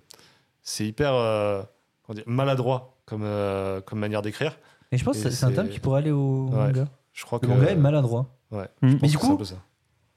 c'est 0.64 0.86
hyper 0.86 1.14
euh, 1.14 1.62
dire, 2.10 2.24
maladroit 2.28 2.98
comme, 3.06 3.24
euh, 3.24 3.82
comme 3.82 4.00
manière 4.00 4.22
d'écrire. 4.22 4.58
Et 4.92 4.98
je 4.98 5.04
pense 5.06 5.18
Et 5.20 5.24
que 5.24 5.30
c'est 5.30 5.46
un 5.46 5.52
thème 5.52 5.70
qui 5.70 5.80
pourrait 5.80 6.00
aller 6.00 6.12
au 6.12 6.48
Ouais. 6.50 6.58
manga. 6.68 6.88
Je 7.14 7.24
crois 7.26 7.40
Le 7.42 7.48
que. 7.48 7.54
manga 7.54 7.70
est 7.72 7.76
maladroit. 7.76 8.28
Ouais. 8.52 8.68
Mm. 8.82 8.92
pense 8.94 9.02
Mais 9.02 9.08
du 9.08 9.18
coup, 9.18 9.34
un 9.34 9.36
peu 9.38 9.46
ça. 9.46 9.56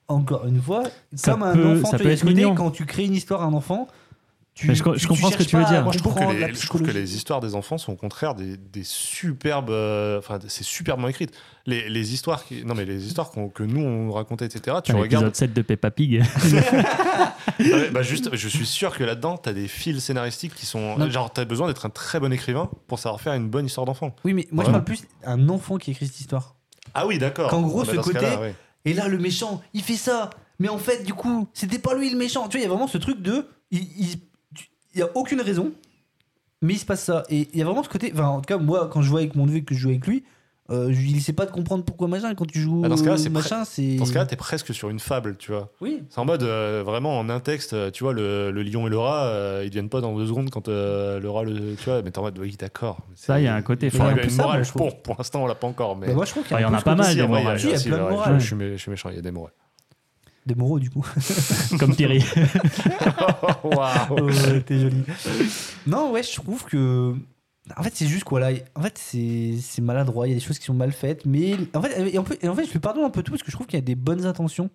Encore 0.09 0.47
une 0.47 0.61
fois, 0.61 0.83
Ça 1.15 1.33
comme 1.33 1.43
un 1.45 1.79
enfant, 1.79 1.91
ça 1.91 1.97
tu 1.97 2.03
peut 2.05 2.11
être 2.11 2.25
mignon. 2.25 2.55
quand 2.55 2.71
tu 2.71 2.85
crées 2.85 3.05
une 3.05 3.15
histoire 3.15 3.43
à 3.43 3.47
un 3.47 3.53
enfant, 3.55 3.89
tu, 4.55 4.73
je 4.75 4.83
co- 4.83 4.93
je 4.95 4.99
tu- 4.99 5.03
tu 5.03 5.09
comprends 5.09 5.31
ce 5.31 5.37
que 5.37 5.43
tu 5.43 5.57
veux 5.57 5.65
dire. 5.65 5.83
Moi, 5.83 5.93
je 5.93 5.99
trouve, 5.99 6.15
que 6.15 6.21
les, 6.21 6.55
je 6.55 6.67
trouve 6.67 6.81
que 6.83 6.87
psychologie. 6.87 6.93
les 6.99 7.17
histoires 7.17 7.41
des 7.41 7.55
enfants 7.57 7.77
sont 7.77 7.93
au 7.93 7.97
contraire 7.97 8.35
des, 8.35 8.57
des 8.57 8.85
superbes. 8.85 9.71
euh, 9.71 10.19
Enfin, 10.19 10.39
c'est 10.47 10.63
superbement 10.65 11.09
écrites. 11.09 11.33
Les, 11.67 11.89
les 11.89 12.13
histoires 12.15 12.45
qui, 12.45 12.65
non 12.65 12.75
mais 12.75 12.85
les 12.85 13.07
histoires 13.07 13.31
que 13.33 13.63
nous 13.63 13.81
on 13.83 14.13
racontait, 14.13 14.45
etc. 14.45 14.77
Tu 14.85 14.93
L'épisode 14.93 15.19
regardes. 15.19 15.35
7 15.35 15.53
de 15.55 15.63
Peppa 15.63 15.91
Pig. 15.91 16.23
Bah 17.93 18.03
juste, 18.03 18.35
je 18.35 18.49
suis 18.49 18.67
sûr 18.67 18.97
que 18.97 19.05
là-dedans, 19.05 19.37
t'as 19.37 19.53
des 19.53 19.69
fils 19.69 19.99
scénaristiques 20.03 20.55
qui 20.55 20.67
sont. 20.67 20.97
Non. 20.99 21.09
Genre, 21.11 21.33
t'as 21.33 21.45
besoin 21.45 21.69
d'être 21.69 21.87
un 21.87 21.91
très 21.91 22.19
bon 22.21 22.33
écrivain 22.33 22.69
pour 22.89 22.99
savoir 22.99 23.21
faire 23.21 23.35
une 23.35 23.49
bonne 23.49 23.67
histoire 23.67 23.87
d'enfant. 23.87 24.15
Oui, 24.25 24.35
mais 24.35 24.47
moi 24.51 24.65
Ouais. 24.65 24.69
je 24.69 24.73
parle 24.73 24.85
plus 24.85 25.05
d'un 25.25 25.49
enfant 25.49 25.77
qui 25.77 25.91
écrit 25.93 26.07
cette 26.07 26.21
histoire. 26.21 26.57
Ah 26.95 27.07
oui, 27.07 27.19
d'accord. 27.19 27.51
Qu'en 27.51 27.63
gros, 27.63 27.83
Ah 27.83 27.85
bah, 27.87 27.93
ce 27.97 28.01
côté- 28.01 28.19
ouais. 28.37 28.55
Et 28.85 28.93
là, 28.93 29.09
le 29.09 29.19
méchant, 29.19 29.63
il 29.73 29.83
fait 29.83 29.97
ça. 29.97 30.31
Mais 30.59 30.69
en 30.69 30.79
fait, 30.79 31.05
du 31.05 31.15
coup, 31.15 31.49
c'était 31.55 31.79
pas 31.79 31.95
lui 31.95 32.11
le 32.11 32.17
méchant. 32.17 32.49
Tu 32.49 32.57
vois, 32.57 32.61
il 32.61 32.63
y 32.63 32.67
a 32.67 32.69
vraiment 32.69 32.87
ce 32.89 32.99
truc 32.99 33.21
de. 33.23 33.47
Il 33.71 33.81
il- 33.99 34.19
tu- 34.21 34.25
il 34.95 35.01
y 35.01 35.03
a 35.03 35.09
aucune 35.15 35.41
raison, 35.41 35.73
mais 36.63 36.75
il 36.75 36.79
se 36.79 36.87
passe 36.87 37.03
ça. 37.05 37.23
Et 37.29 37.49
il 37.53 37.59
y 37.59 37.63
a 37.63 37.65
vraiment 37.65 37.83
ce 37.83 37.89
côté. 37.89 38.11
Enfin, 38.15 38.27
en 38.29 38.41
tout 38.41 38.47
cas, 38.47 38.59
moi, 38.59 38.89
quand 38.93 39.03
je 39.03 39.09
jouais 39.09 39.23
avec 39.23 39.35
mon 39.35 39.47
neveu 39.47 39.61
que 39.61 39.75
je 39.75 39.81
joue 39.81 39.89
avec 39.91 40.07
lui, 40.07 40.25
euh, 40.71 40.91
je 40.95 40.99
il 41.03 41.15
essaie 41.19 41.35
pas 41.35 41.45
de 41.45 41.51
comprendre 41.51 41.85
pourquoi 41.85 42.09
machin. 42.09 42.31
Et 42.31 42.35
quand 42.35 42.47
tu 42.47 42.59
joues 42.59 42.81
Ah, 42.85 42.89
dans 42.89 42.97
ce 42.97 43.17
c'est 43.19 43.29
machin, 43.29 43.67
c'est. 43.67 43.97
Dans 43.97 44.07
ce 44.07 44.15
cas-là, 44.15 44.25
t'es 44.25 44.37
presque 44.37 44.73
sur 44.73 44.89
une 44.89 44.99
fable, 44.99 45.37
tu 45.37 45.53
vois. 45.53 45.71
Oui. 45.83 46.03
C'est 46.09 46.19
en 46.21 46.25
mode 46.25 46.43
euh, 46.43 46.83
vraiment 46.87 47.19
en 47.19 47.29
un 47.29 47.39
texte, 47.41 47.75
euh, 47.75 47.91
tu 47.91 48.03
vois, 48.03 48.15
le, 48.15 48.51
le 48.51 48.63
lion 48.63 48.87
et 48.87 48.91
le 48.91 48.97
rat, 48.97 49.27
euh, 49.27 49.61
ils 49.65 49.69
deviennent 49.69 49.91
pas 49.91 50.01
dans 50.01 50.17
deux 50.17 50.27
secondes 50.27 50.49
quand 50.49 50.69
euh, 50.69 51.21
le 51.21 51.29
rat 51.29 51.45
le. 51.45 51.75
Tu 51.77 51.85
vois, 51.85 52.01
mais 52.01 52.11
t'es 52.11 52.19
en 52.19 52.23
mode, 52.23 52.39
oui, 52.39 52.57
d'accord. 52.59 52.97
Ça, 53.15 53.41
il 53.41 53.45
y 53.45 53.47
a 53.47 53.55
un 53.55 53.61
côté 53.61 53.89
Il 53.89 53.93
fort. 53.93 54.09
y 54.09 54.13
Il 54.15 54.17
y 54.17 54.21
a 54.21 54.25
une 54.25 54.31
ça, 54.31 54.43
morale. 54.45 54.63
moi. 54.75 54.87
Bon, 54.89 54.97
pour 55.03 55.17
l'instant, 55.19 55.43
on 55.43 55.47
l'a 55.47 55.55
pas 55.55 55.67
encore, 55.67 55.97
mais. 55.97 56.07
Bah, 56.07 56.15
moi, 56.15 56.25
je 56.25 56.31
trouve 56.31 56.45
qu'il 56.45 56.59
y 56.59 56.65
en 56.65 56.73
a 56.73 56.81
pas 56.81 56.95
mal, 56.95 57.13
il 57.13 57.19
y 57.19 57.21
a 57.21 57.27
plein 57.27 57.41
de 57.99 58.01
morales. 58.11 58.41
Je 58.41 58.77
suis 58.79 58.91
méchant, 58.91 59.11
il 59.11 59.17
y 59.17 59.19
a 59.19 59.23
des 59.23 59.33
morales. 59.33 59.53
Des 60.47 60.55
moraux, 60.55 60.79
du 60.79 60.91
coup. 60.91 61.07
Comme 61.79 61.95
Thierry. 61.97 62.23
Waouh 63.65 64.29
Euh, 64.29 64.61
T'es 64.61 64.79
joli. 64.79 65.03
Non, 65.87 66.11
ouais, 66.13 66.23
je 66.23 66.33
trouve 66.35 66.65
que. 66.65 67.15
En 67.77 67.83
fait, 67.83 67.93
c'est 67.95 68.07
juste 68.07 68.25
quoi 68.25 68.41
là. 68.41 68.51
En 68.75 68.83
fait, 68.83 68.99
c'est 68.99 69.55
c'est 69.63 69.81
maladroit. 69.81 70.27
Il 70.27 70.31
y 70.31 70.33
a 70.35 70.39
des 70.39 70.45
choses 70.45 70.59
qui 70.59 70.67
sont 70.67 70.75
mal 70.75 70.93
faites. 70.93 71.25
Mais 71.25 71.57
en 71.75 71.81
fait, 71.81 72.13
et 72.13 72.19
en 72.19 72.25
fait, 72.25 72.45
et 72.45 72.49
en 72.49 72.55
fait, 72.55 72.67
je 72.67 72.73
lui 72.73 72.79
pardonne 72.79 73.05
un 73.05 73.11
peu 73.11 73.23
tout 73.23 73.33
parce 73.33 73.43
que 73.43 73.51
je 73.51 73.57
trouve 73.57 73.67
qu'il 73.67 73.79
y 73.79 73.83
a 73.83 73.85
des 73.85 73.95
bonnes 73.95 74.27
intentions. 74.27 74.71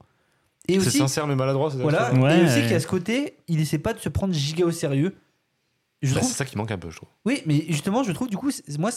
C'est 0.67 0.79
sincère 0.91 1.25
mais 1.25 1.35
maladroit, 1.35 1.69
voilà, 1.69 2.13
Ouais, 2.13 2.39
et 2.41 2.43
aussi 2.45 2.55
ouais. 2.55 2.61
qu'il 2.61 2.71
y 2.71 2.75
a 2.75 2.79
ce 2.79 2.85
côté, 2.85 3.37
il 3.47 3.59
essaie 3.59 3.79
pas 3.79 3.93
de 3.93 3.99
se 3.99 4.07
prendre 4.09 4.33
giga 4.35 4.65
au 4.65 4.71
sérieux. 4.71 5.15
Bah, 6.03 6.09
trouve. 6.11 6.27
C'est 6.29 6.35
ça 6.35 6.45
qui 6.45 6.57
manque 6.57 6.69
un 6.71 6.77
peu, 6.77 6.91
je 6.91 6.97
trouve. 6.97 7.09
Oui, 7.25 7.41
mais 7.47 7.65
justement, 7.69 8.03
je 8.03 8.11
trouve 8.11 8.29
du 8.29 8.37
coup, 8.37 8.51
moi, 8.77 8.91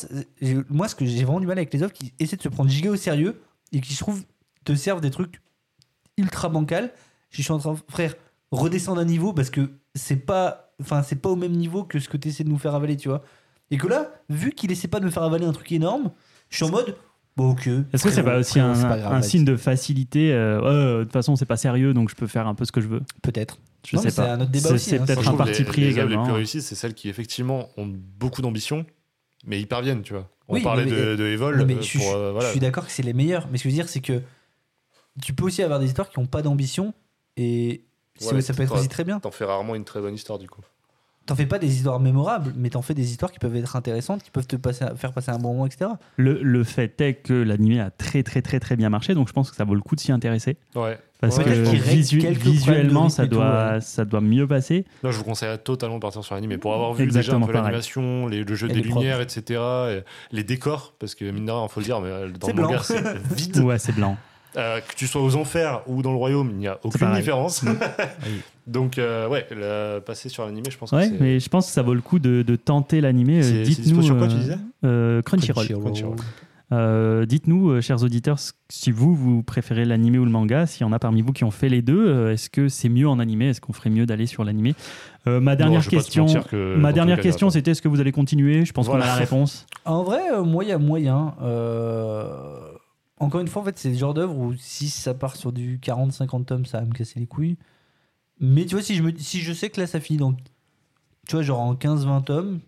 moi, 0.68 0.88
ce 0.88 0.94
que 0.94 1.06
j'ai 1.06 1.24
vraiment 1.24 1.40
du 1.40 1.46
mal 1.46 1.56
avec 1.58 1.72
les 1.72 1.82
œuvres 1.82 1.92
qui 1.92 2.12
essaient 2.18 2.36
de 2.36 2.42
se 2.42 2.48
prendre 2.50 2.68
giga 2.68 2.90
au 2.90 2.96
sérieux 2.96 3.40
et 3.72 3.80
qui, 3.80 3.94
je 3.94 3.98
trouve, 3.98 4.22
te 4.64 4.74
servent 4.74 5.00
des 5.00 5.10
trucs 5.10 5.40
ultra 6.18 6.48
bancals. 6.48 6.90
Je 7.30 7.42
suis 7.42 7.52
en 7.52 7.58
train, 7.58 7.76
frère, 7.88 8.14
redescendre 8.50 9.00
un 9.00 9.04
niveau 9.04 9.32
parce 9.32 9.50
que 9.50 9.70
c'est 9.94 10.16
pas, 10.16 10.72
enfin, 10.80 11.02
c'est 11.02 11.16
pas 11.20 11.28
au 11.30 11.36
même 11.36 11.52
niveau 11.52 11.84
que 11.84 11.98
ce 11.98 12.08
que 12.08 12.16
tu 12.16 12.28
essaies 12.28 12.44
de 12.44 12.48
nous 12.50 12.58
faire 12.58 12.74
avaler, 12.74 12.96
tu 12.96 13.08
vois. 13.08 13.22
Et 13.70 13.78
que 13.78 13.86
là, 13.86 14.10
vu 14.28 14.52
qu'il 14.52 14.70
essaie 14.70 14.88
pas 14.88 15.00
de 15.00 15.06
me 15.06 15.10
faire 15.10 15.22
avaler 15.22 15.46
un 15.46 15.52
truc 15.52 15.70
énorme, 15.72 16.10
je 16.50 16.56
suis 16.56 16.64
en 16.66 16.70
mode, 16.70 16.94
bon, 17.36 17.52
ok. 17.52 17.66
Est-ce 17.92 18.04
que 18.04 18.10
c'est 18.10 18.22
pas 18.22 18.38
aussi 18.38 18.60
un, 18.60 18.74
c'est 18.74 18.82
pas 18.82 18.98
grave, 18.98 19.12
un 19.14 19.20
vas-y. 19.20 19.30
signe 19.30 19.44
de 19.46 19.56
facilité 19.56 20.32
euh, 20.34 20.60
Ouais, 20.60 20.98
De 20.98 21.02
toute 21.04 21.12
façon, 21.12 21.36
c'est 21.36 21.46
pas 21.46 21.56
sérieux, 21.56 21.94
donc 21.94 22.10
je 22.10 22.14
peux 22.14 22.26
faire 22.26 22.46
un 22.46 22.54
peu 22.54 22.66
ce 22.66 22.72
que 22.72 22.82
je 22.82 22.88
veux. 22.88 23.00
Peut-être. 23.22 23.58
Je 23.86 23.96
Non, 23.96 24.02
sais 24.02 24.12
pas. 24.12 24.32
un 24.34 24.40
autre 24.42 24.50
débat 24.50 24.68
C'est- 24.68 24.74
aussi, 24.74 24.90
C'est 24.90 24.98
hein. 25.00 25.06
peut-être 25.06 25.26
un 25.28 25.34
parti 25.36 25.64
pris 25.64 25.80
les 25.80 25.86
œuvres 25.88 25.96
les 25.96 26.04
également. 26.12 26.24
plus 26.24 26.32
réussies, 26.34 26.60
c'est 26.62 26.74
celles 26.74 26.94
qui 26.94 27.08
effectivement 27.08 27.68
ont 27.78 27.90
beaucoup 28.18 28.42
d'ambition, 28.42 28.84
mais 29.46 29.58
ils 29.58 29.66
parviennent, 29.66 30.02
tu 30.02 30.12
vois. 30.12 30.28
On 30.48 30.54
Oui, 30.54 30.60
parlait 30.62 30.84
mais- 30.84 30.90
de, 30.90 31.16
de 31.16 31.24
Evol 31.24 31.64
mais 31.64 31.74
euh, 31.76 31.80
je, 31.82 31.98
pour, 31.98 32.06
je- 32.10 32.14
euh, 32.16 32.40
je 32.42 32.46
suis 32.48 32.60
d'accord 32.60 32.84
que 32.84 32.92
c'est 32.92 33.02
les 33.02 33.14
meilleurs. 33.14 33.48
Mais 33.50 33.56
ce 33.56 33.62
que 33.64 33.70
je 33.70 33.74
veux 33.74 33.80
dire, 33.80 33.88
c'est 33.88 34.00
que 34.00 34.20
tu 35.20 35.32
peux 35.34 35.44
aussi 35.44 35.62
avoir 35.62 35.78
des 35.80 35.86
histoires 35.86 36.08
qui 36.08 36.18
n'ont 36.20 36.26
pas 36.26 36.42
d'ambition 36.42 36.94
et 37.36 37.84
Ouais, 38.30 38.40
ça 38.40 38.54
peut 38.54 38.62
être 38.62 38.74
aussi 38.76 38.88
très 38.88 39.04
bien. 39.04 39.18
T'en 39.18 39.30
fais 39.32 39.44
rarement 39.44 39.74
une 39.74 39.84
très 39.84 40.00
bonne 40.00 40.14
histoire, 40.14 40.38
du 40.38 40.48
coup. 40.48 40.60
T'en 41.26 41.34
fais 41.36 41.46
pas 41.46 41.58
des 41.58 41.72
histoires 41.74 41.98
mémorables, 41.98 42.52
mais 42.56 42.70
t'en 42.70 42.82
fais 42.82 42.94
des 42.94 43.10
histoires 43.10 43.32
qui 43.32 43.38
peuvent 43.38 43.54
être 43.56 43.74
intéressantes, 43.76 44.22
qui 44.22 44.30
peuvent 44.30 44.46
te 44.46 44.56
passer, 44.56 44.84
faire 44.96 45.12
passer 45.12 45.30
un 45.30 45.38
bon 45.38 45.52
moment, 45.52 45.66
etc. 45.66 45.92
Le, 46.16 46.40
le 46.42 46.64
fait 46.64 47.00
est 47.00 47.14
que 47.14 47.32
l'animé 47.32 47.80
a 47.80 47.90
très 47.90 48.22
très 48.24 48.42
très 48.42 48.60
très 48.60 48.76
bien 48.76 48.90
marché, 48.90 49.14
donc 49.14 49.28
je 49.28 49.32
pense 49.32 49.50
que 49.50 49.56
ça 49.56 49.64
vaut 49.64 49.74
le 49.74 49.80
coup 49.80 49.94
de 49.96 50.00
s'y 50.00 50.12
intéresser. 50.12 50.56
Ouais. 50.74 50.98
Parce 51.20 51.38
Ouais, 51.38 51.44
que 51.44 51.50
visu- 51.50 52.18
visuellement, 52.18 53.08
ça 53.08 53.22
tout, 53.24 53.30
doit, 53.30 53.72
ouais. 53.74 53.80
ça 53.80 54.04
doit 54.04 54.20
mieux 54.20 54.46
passer. 54.48 54.84
Là, 55.04 55.10
je 55.12 55.16
vous 55.18 55.24
conseillerais 55.24 55.58
totalement 55.58 55.96
de 55.96 56.00
partir 56.00 56.22
sur 56.24 56.34
l'anime. 56.34 56.58
Pour 56.58 56.74
avoir 56.74 56.92
vu 56.92 57.04
Exactement 57.04 57.38
déjà 57.38 57.44
un 57.44 57.46
peu 57.46 57.52
pareil. 57.52 57.70
l'animation, 57.70 58.26
le 58.26 58.54
jeu 58.54 58.68
Et 58.70 58.74
des 58.74 58.80
lumières, 58.82 59.20
etc., 59.20 59.60
et 59.90 60.00
les 60.32 60.42
décors, 60.44 60.94
parce 60.98 61.14
que 61.14 61.24
mine 61.30 61.46
de 61.46 61.50
rien, 61.52 61.66
faut 61.68 61.78
le 61.80 61.86
dire, 61.86 62.00
mais 62.00 62.08
euh, 62.08 62.30
dans 62.30 62.48
le 62.48 62.54
manga, 62.54 62.80
c'est 62.82 63.00
vide. 63.34 63.58
Ouais, 63.58 63.78
c'est 63.78 63.94
blanc. 63.94 64.16
Euh, 64.56 64.80
que 64.80 64.94
tu 64.94 65.06
sois 65.06 65.22
aux 65.22 65.36
enfers 65.36 65.80
ou 65.86 66.02
dans 66.02 66.10
le 66.10 66.18
royaume, 66.18 66.50
il 66.52 66.58
n'y 66.58 66.68
a 66.68 66.78
aucune 66.84 67.00
pareil. 67.00 67.20
différence. 67.20 67.64
Donc, 68.66 68.98
euh, 68.98 69.26
ouais, 69.28 69.46
le- 69.50 69.98
passer 70.00 70.28
sur 70.28 70.44
l'animé, 70.44 70.68
je 70.70 70.76
pense 70.78 70.90
que 70.90 70.96
Ouais, 70.96 71.10
mais 71.18 71.40
je 71.40 71.48
pense 71.48 71.66
que 71.66 71.72
ça 71.72 71.82
vaut 71.82 71.94
le 71.94 72.00
coup 72.02 72.18
de, 72.18 72.42
de 72.42 72.56
tenter 72.56 73.00
l'animé. 73.00 73.40
Euh, 73.42 73.64
Dites-nous. 73.64 74.02
sur 74.02 74.18
quoi, 74.18 74.28
tu 74.28 74.36
disais 74.36 74.58
euh, 74.84 75.22
Crunchyroll. 75.22 75.66
Crunchyroll. 75.66 76.16
Euh, 76.70 77.26
Dites-nous, 77.26 77.70
euh, 77.70 77.80
chers 77.80 78.02
auditeurs, 78.02 78.38
si 78.70 78.90
vous, 78.90 79.14
vous 79.14 79.42
préférez 79.42 79.84
l'animé 79.84 80.18
ou 80.18 80.24
le 80.24 80.30
manga, 80.30 80.64
s'il 80.66 80.82
y 80.86 80.88
en 80.88 80.92
a 80.92 80.98
parmi 80.98 81.20
vous 81.22 81.32
qui 81.32 81.44
ont 81.44 81.50
fait 81.50 81.68
les 81.68 81.82
deux, 81.82 82.06
euh, 82.08 82.32
est-ce 82.32 82.48
que 82.48 82.68
c'est 82.68 82.88
mieux 82.88 83.08
en 83.08 83.18
animé? 83.18 83.48
Est-ce 83.48 83.60
qu'on 83.60 83.72
ferait 83.74 83.90
mieux 83.90 84.06
d'aller 84.06 84.26
sur 84.26 84.42
l'animé? 84.44 84.74
Euh, 85.26 85.38
Ma 85.40 85.54
dernière 85.56 85.80
Non, 85.82 85.86
question, 85.88 86.26
que 86.50 86.76
ma 86.76 86.92
dernière 86.92 87.16
cas, 87.16 87.22
question 87.24 87.50
c'était 87.50 87.72
est-ce 87.72 87.82
que 87.82 87.88
vous 87.88 88.00
allez 88.00 88.12
continuer? 88.12 88.64
Je 88.64 88.72
pense 88.72 88.86
Voilà. 88.86 89.02
qu'on 89.04 89.10
a 89.10 89.12
la 89.12 89.18
réponse. 89.18 89.66
En 89.84 90.02
vrai, 90.02 90.20
euh, 90.32 90.42
moi, 90.44 90.64
il 90.64 90.70
y 90.70 90.72
a 90.72 90.78
moyen. 90.78 91.34
euh, 91.42 92.26
Encore 93.22 93.40
une 93.40 93.48
fois, 93.48 93.62
en 93.62 93.64
fait, 93.64 93.78
c'est 93.78 93.90
le 93.90 93.96
genre 93.96 94.14
d'œuvre 94.14 94.36
où 94.36 94.54
si 94.56 94.88
ça 94.88 95.14
part 95.14 95.36
sur 95.36 95.52
du 95.52 95.78
40-50 95.78 96.44
tomes, 96.44 96.66
ça 96.66 96.80
va 96.80 96.86
me 96.86 96.92
casser 96.92 97.20
les 97.20 97.26
couilles. 97.26 97.56
Mais 98.40 98.64
tu 98.66 98.74
vois, 98.74 98.82
si 98.82 98.94
je, 98.94 99.02
me... 99.02 99.16
si 99.16 99.40
je 99.40 99.52
sais 99.52 99.70
que 99.70 99.80
là, 99.80 99.86
ça 99.86 100.00
finit 100.00 100.18
dans. 100.18 100.32
Tu 100.32 101.32
vois, 101.36 101.42
genre 101.42 101.60
en 101.60 101.74
15-20 101.74 102.22
tomes, 102.22 102.60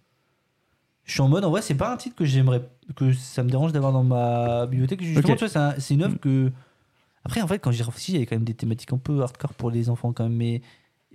je 1.04 1.12
suis 1.12 1.20
en 1.20 1.28
mode, 1.28 1.44
en 1.44 1.50
vrai, 1.50 1.60
c'est 1.62 1.74
pas 1.74 1.92
un 1.92 1.96
titre 1.96 2.16
que 2.16 2.24
j'aimerais. 2.24 2.62
que 2.96 3.12
ça 3.12 3.42
me 3.42 3.50
dérange 3.50 3.72
d'avoir 3.72 3.92
dans 3.92 4.04
ma 4.04 4.66
bibliothèque. 4.66 5.02
Justement, 5.02 5.32
Ok. 5.32 5.38
tu 5.38 5.44
vois, 5.44 5.48
c'est 5.48 5.58
un- 5.58 5.74
c'est 5.78 5.94
une 5.94 6.02
œuvre 6.02 6.18
que. 6.20 6.52
Après, 7.24 7.40
en 7.40 7.46
fait, 7.48 7.58
quand 7.58 7.70
j'y 7.72 7.82
réfléchis, 7.82 8.12
il 8.12 8.18
y 8.20 8.22
a 8.22 8.26
quand 8.26 8.36
même 8.36 8.44
des 8.44 8.54
thématiques 8.54 8.92
un 8.92 8.98
peu 8.98 9.22
hardcore 9.22 9.54
pour 9.54 9.70
les 9.70 9.88
enfants, 9.90 10.12
quand 10.12 10.24
même. 10.24 10.34
Mais. 10.36 10.62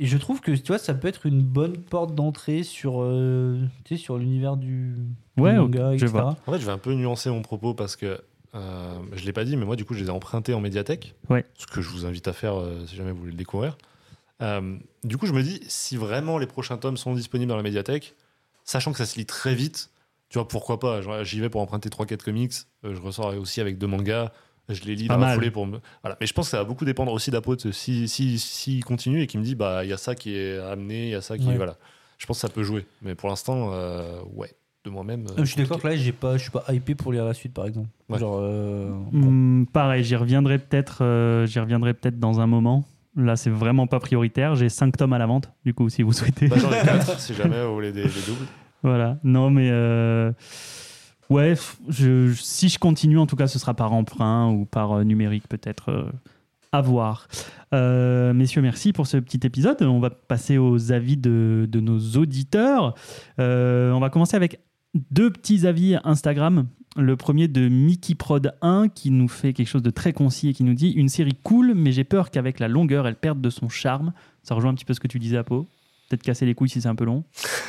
Et 0.02 0.06
je 0.06 0.18
trouve 0.18 0.40
que 0.42 0.52
tu 0.52 0.68
vois, 0.68 0.78
ça 0.78 0.94
peut 0.94 1.08
être 1.10 1.26
une 1.26 1.42
bonne 1.42 1.78
porte 1.78 2.16
d'entrée 2.16 2.64
sur, 2.64 3.02
euh, 3.02 3.60
tu 3.84 3.96
sais, 3.98 4.02
sur 4.02 4.18
l'univers 4.18 4.56
du, 4.58 4.96
du 5.38 5.42
Ouais, 5.44 5.54
manga, 5.56 5.92
je 5.98 6.06
etc. 6.06 6.08
vois. 6.12 6.38
En 6.48 6.52
fait, 6.54 6.60
je 6.60 6.66
vais 6.66 6.72
un 6.72 6.78
peu 6.78 6.94
nuancer 6.94 7.30
mon 7.30 7.42
propos 7.42 7.74
parce 7.74 7.96
que 7.98 8.22
euh, 8.56 9.00
je 9.14 9.26
l'ai 9.26 9.34
pas 9.34 9.44
dit, 9.44 9.56
mais 9.58 9.66
moi, 9.66 9.76
du 9.76 9.86
coup, 9.86 9.94
je 9.94 10.02
les 10.02 10.08
ai 10.08 10.12
empruntés 10.12 10.54
en 10.54 10.62
médiathèque. 10.62 11.16
Ouais. 11.30 11.46
Ce 11.58 11.68
que 11.68 11.82
je 11.82 11.90
vous 11.90 12.06
invite 12.06 12.28
à 12.28 12.34
faire 12.34 12.60
euh, 12.60 12.86
si 12.88 12.96
jamais 12.96 13.12
vous 13.12 13.20
voulez 13.20 13.32
le 13.32 13.38
découvrir. 13.38 13.78
Euh, 14.42 14.78
du 15.04 15.18
coup, 15.18 15.26
je 15.26 15.34
me 15.34 15.44
dis, 15.44 15.62
si 15.68 15.98
vraiment 15.98 16.38
les 16.38 16.48
prochains 16.48 16.78
tomes 16.78 16.98
sont 16.98 17.14
disponibles 17.14 17.50
dans 17.50 17.58
la 17.58 17.64
médiathèque, 17.64 18.16
sachant 18.64 18.92
que 18.92 18.98
ça 18.98 19.06
se 19.06 19.18
lit 19.18 19.26
très 19.26 19.54
vite, 19.54 19.92
tu 20.30 20.38
vois, 20.38 20.48
pourquoi 20.48 20.80
pas 20.80 21.02
J'y 21.24 21.40
vais 21.40 21.50
pour 21.50 21.62
emprunter 21.62 21.90
3-4 21.90 22.18
comics, 22.18 22.54
je 22.84 23.00
ressors 23.02 23.36
aussi 23.38 23.62
avec 23.62 23.78
deux 23.78 23.88
mangas, 23.88 24.32
je 24.70 24.84
les 24.84 24.96
lis 24.96 25.08
dans 25.08 25.18
la 25.18 25.34
foulée 25.34 25.52
pour 25.52 25.66
me. 25.66 25.80
Voilà. 26.04 26.16
Mais 26.22 26.28
je 26.28 26.34
pense 26.34 26.46
que 26.46 26.52
ça 26.52 26.58
va 26.58 26.64
beaucoup 26.64 26.86
dépendre 26.86 27.12
aussi 27.12 27.32
d'Apote. 27.32 27.72
Si, 27.72 28.08
si, 28.08 28.38
si 28.38 28.80
continue 28.82 29.24
et 29.24 29.28
qu'il 29.28 29.40
me 29.40 29.46
dit, 29.46 29.56
bah, 29.56 29.84
il 29.84 29.90
y 29.90 29.94
a 29.94 29.98
ça 29.98 30.14
qui 30.14 30.36
est 30.36 30.60
amené, 30.60 31.06
il 31.06 31.10
y 31.10 31.16
a 31.16 31.22
ça 31.22 31.38
qui. 31.38 31.48
Ouais. 31.48 31.58
Voilà. 31.58 31.78
Je 32.20 32.26
pense 32.26 32.38
que 32.38 32.42
ça 32.42 32.50
peut 32.50 32.64
jouer. 32.64 32.86
Mais 33.02 33.16
pour 33.16 33.30
l'instant, 33.30 33.72
ouais, 34.34 34.54
de 34.90 34.94
moi-même. 34.94 35.26
euh, 35.28 35.42
Euh, 35.42 35.46
Je 35.46 35.52
suis 35.52 35.58
d'accord 35.62 35.82
que 35.82 35.88
là, 35.88 35.96
j'ai 35.96 36.12
pas, 36.12 36.38
je 36.38 36.42
suis 36.44 36.52
pas 36.52 36.64
hypé 36.72 36.96
pour 36.96 37.12
lire 37.14 37.26
la 37.26 37.34
suite, 37.34 37.54
par 37.54 37.66
exemple. 37.66 37.88
Ouais. 38.10 38.20
Genre, 38.20 38.38
euh, 38.42 38.90
bon. 39.12 39.32
Hmm, 39.32 39.66
pareil, 39.68 40.04
j'y 40.04 40.16
reviendrai 40.16 40.60
peut-être 40.60 41.04
euh, 41.04 41.46
j'y 41.46 41.60
reviendrai 41.60 41.94
peut-être 41.94 42.20
dans 42.20 42.40
un 42.40 42.48
moment. 42.48 42.84
Là, 43.16 43.36
c'est 43.36 43.50
vraiment 43.50 43.88
pas 43.88 44.00
prioritaire. 44.00 44.56
J'ai 44.56 44.70
5 44.70 44.96
tomes 44.98 45.14
à 45.14 45.18
la 45.18 45.26
vente, 45.26 45.52
du 45.66 45.74
coup, 45.74 45.90
si 45.90 46.04
vous 46.04 46.14
souhaitez. 46.14 46.48
Bah, 46.48 46.58
J'en 46.60 46.72
ai 46.72 46.82
4 46.86 47.20
si 47.20 47.34
jamais 47.34 47.66
vous 47.66 47.74
voulez 47.74 47.92
des, 47.92 48.04
des 48.04 48.22
doubles. 48.28 48.46
Voilà. 48.84 49.18
Non, 49.24 49.50
mais 49.50 49.70
euh, 49.72 50.32
ouais, 51.30 51.56
je, 51.90 52.28
je- 52.30 52.42
si 52.42 52.70
je 52.70 52.80
continue, 52.80 53.18
en 53.18 53.26
tout 53.26 53.36
cas, 53.36 53.48
ce 53.48 53.60
sera 53.60 53.74
par 53.74 53.94
emprunt 53.94 54.50
ou 54.52 54.66
par 54.66 54.94
euh, 54.94 55.04
numérique, 55.04 55.48
peut-être. 55.50 55.90
euh, 55.92 56.04
à 56.72 56.82
voir. 56.82 57.28
Euh, 57.74 58.32
messieurs, 58.32 58.62
merci 58.62 58.94
pour 58.94 59.08
ce 59.08 59.18
petit 59.18 59.40
épisode. 59.44 59.82
On 59.82 60.00
va 60.00 60.12
passer 60.12 60.60
aux 60.60 60.92
avis 60.92 61.18
de, 61.18 61.68
de 61.68 61.80
nos 61.80 61.98
auditeurs. 62.16 62.94
Euh, 63.40 63.92
on 63.92 64.00
va 64.00 64.12
commencer 64.12 64.36
avec 64.38 64.60
deux 65.12 65.32
petits 65.32 65.66
avis 65.68 65.98
Instagram. 66.04 66.68
Le 66.96 67.16
premier 67.16 67.48
de 67.48 67.70
Mickey 67.70 68.16
Prod 68.16 68.54
1 68.62 68.90
qui 68.90 69.12
nous 69.12 69.28
fait 69.28 69.54
quelque 69.54 69.68
chose 69.68 69.84
de 69.84 69.92
très 69.92 70.12
concis 70.12 70.50
et 70.50 70.54
qui 70.54 70.64
nous 70.64 70.74
dit 70.74 70.90
une 70.90 71.08
série 71.08 71.38
cool, 71.44 71.74
mais 71.76 71.92
j'ai 71.92 72.04
peur 72.04 72.32
qu'avec 72.32 72.60
la 72.60 72.68
longueur, 72.68 73.08
elle 73.08 73.16
perde 73.16 73.40
de 73.42 73.50
son 73.52 73.70
charme. 73.70 74.12
Ça 74.44 74.56
rejoint 74.56 74.72
un 74.72 74.76
petit 74.76 74.86
peu 74.86 74.94
ce 74.96 75.00
que 75.00 75.08
tu 75.08 75.20
disais, 75.20 75.38
Apo. 75.38 75.68
Peut-être 76.10 76.24
casser 76.24 76.48
les 76.48 76.56
couilles 76.56 76.70
si 76.70 76.82
c'est 76.82 76.88
un 76.88 76.96
peu 76.96 77.06
long. 77.06 77.24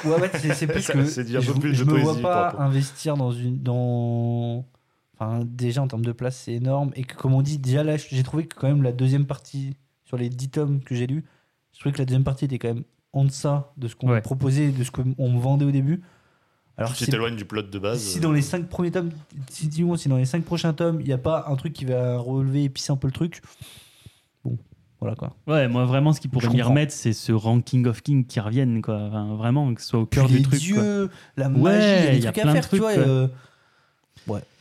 Ouais, 0.06 0.18
ouais, 0.18 0.30
c'est 0.34 0.54
c'est 0.54 0.66
plus 0.66 0.86
que. 0.90 1.04
C'est 1.04 1.28
je, 1.28 1.52
plus 1.52 1.74
je 1.74 1.84
de 1.84 1.92
me 1.92 1.98
vois 1.98 2.16
pas 2.16 2.56
investir 2.58 3.18
dans 3.18 3.30
une. 3.30 3.58
Dans... 3.58 4.64
Enfin, 5.18 5.44
déjà 5.44 5.82
en 5.82 5.88
termes 5.88 6.04
de 6.06 6.12
place, 6.12 6.38
c'est 6.44 6.54
énorme. 6.54 6.90
Et 6.96 7.04
que, 7.04 7.14
comme 7.14 7.34
on 7.34 7.42
dit, 7.42 7.58
déjà 7.58 7.84
là, 7.84 7.98
j'ai 7.98 8.22
trouvé 8.22 8.46
que 8.46 8.54
quand 8.58 8.68
même 8.68 8.82
la 8.82 8.92
deuxième 8.92 9.26
partie, 9.26 9.76
sur 10.06 10.16
les 10.16 10.30
10 10.30 10.48
tomes 10.48 10.80
que 10.80 10.94
j'ai 10.94 11.06
lus, 11.06 11.24
je 11.74 11.80
trouvais 11.80 11.92
que 11.92 11.98
la 11.98 12.06
deuxième 12.06 12.24
partie 12.24 12.46
était 12.46 12.58
quand 12.58 12.68
même 12.72 12.84
en 13.12 13.26
deçà 13.26 13.74
de 13.76 13.86
ce 13.86 13.94
qu'on 13.94 14.08
Ouais. 14.08 14.16
me 14.16 14.22
proposait, 14.22 14.70
de 14.70 14.82
ce 14.82 14.90
qu'on 14.90 15.04
me 15.04 15.38
vendait 15.38 15.66
au 15.66 15.70
début. 15.70 16.00
Alors, 16.80 16.94
Tu 16.94 17.04
t'éloignes 17.06 17.36
du 17.36 17.44
plot 17.44 17.62
de 17.62 17.78
base. 17.78 18.00
si 18.00 18.20
dans 18.20 18.32
les 18.32 18.42
5 18.42 18.68
premiers 18.68 18.90
tomes, 18.90 19.10
si, 19.50 19.68
dis-moi, 19.68 19.96
si 19.98 20.08
dans 20.08 20.16
les 20.16 20.24
5 20.24 20.44
prochains 20.44 20.72
tomes, 20.72 21.00
il 21.00 21.06
n'y 21.06 21.12
a 21.12 21.18
pas 21.18 21.44
un 21.48 21.54
truc 21.56 21.72
qui 21.74 21.84
va 21.84 22.16
relever, 22.18 22.64
épicer 22.64 22.90
un 22.92 22.96
peu 22.96 23.06
le 23.06 23.12
truc, 23.12 23.42
bon, 24.44 24.56
voilà 24.98 25.14
quoi. 25.14 25.36
Ouais, 25.46 25.68
moi 25.68 25.84
vraiment, 25.84 26.12
ce 26.12 26.20
qui 26.20 26.28
pourrait 26.28 26.48
m'y 26.48 26.62
remettre, 26.62 26.92
c'est 26.92 27.12
ce 27.12 27.32
ranking 27.32 27.86
of 27.86 28.02
king 28.02 28.24
qui 28.26 28.40
revienne, 28.40 28.80
quoi. 28.82 28.96
Enfin, 28.98 29.34
vraiment, 29.36 29.72
que 29.74 29.80
ce 29.82 29.88
soit 29.88 30.00
au 30.00 30.06
cœur 30.06 30.24
Puis 30.26 30.32
du 30.32 30.38
les 30.38 30.42
truc. 30.44 30.58
quoi. 30.74 30.82
dieux, 30.82 31.10
la 31.36 31.48
Ouais, 31.48 31.52
magie, 31.60 31.86
il 31.86 32.04
y 32.04 32.08
a 32.08 32.10
des 32.12 32.16
y 32.18 32.20
trucs 32.22 32.26
à 32.38 32.42
plein 32.42 32.44
de 32.46 32.52
faire, 32.56 32.62
tu 32.64 32.68
trucs, 32.68 32.80
vois. 32.80 32.94
quoi. 32.94 33.02
euh, 33.02 33.28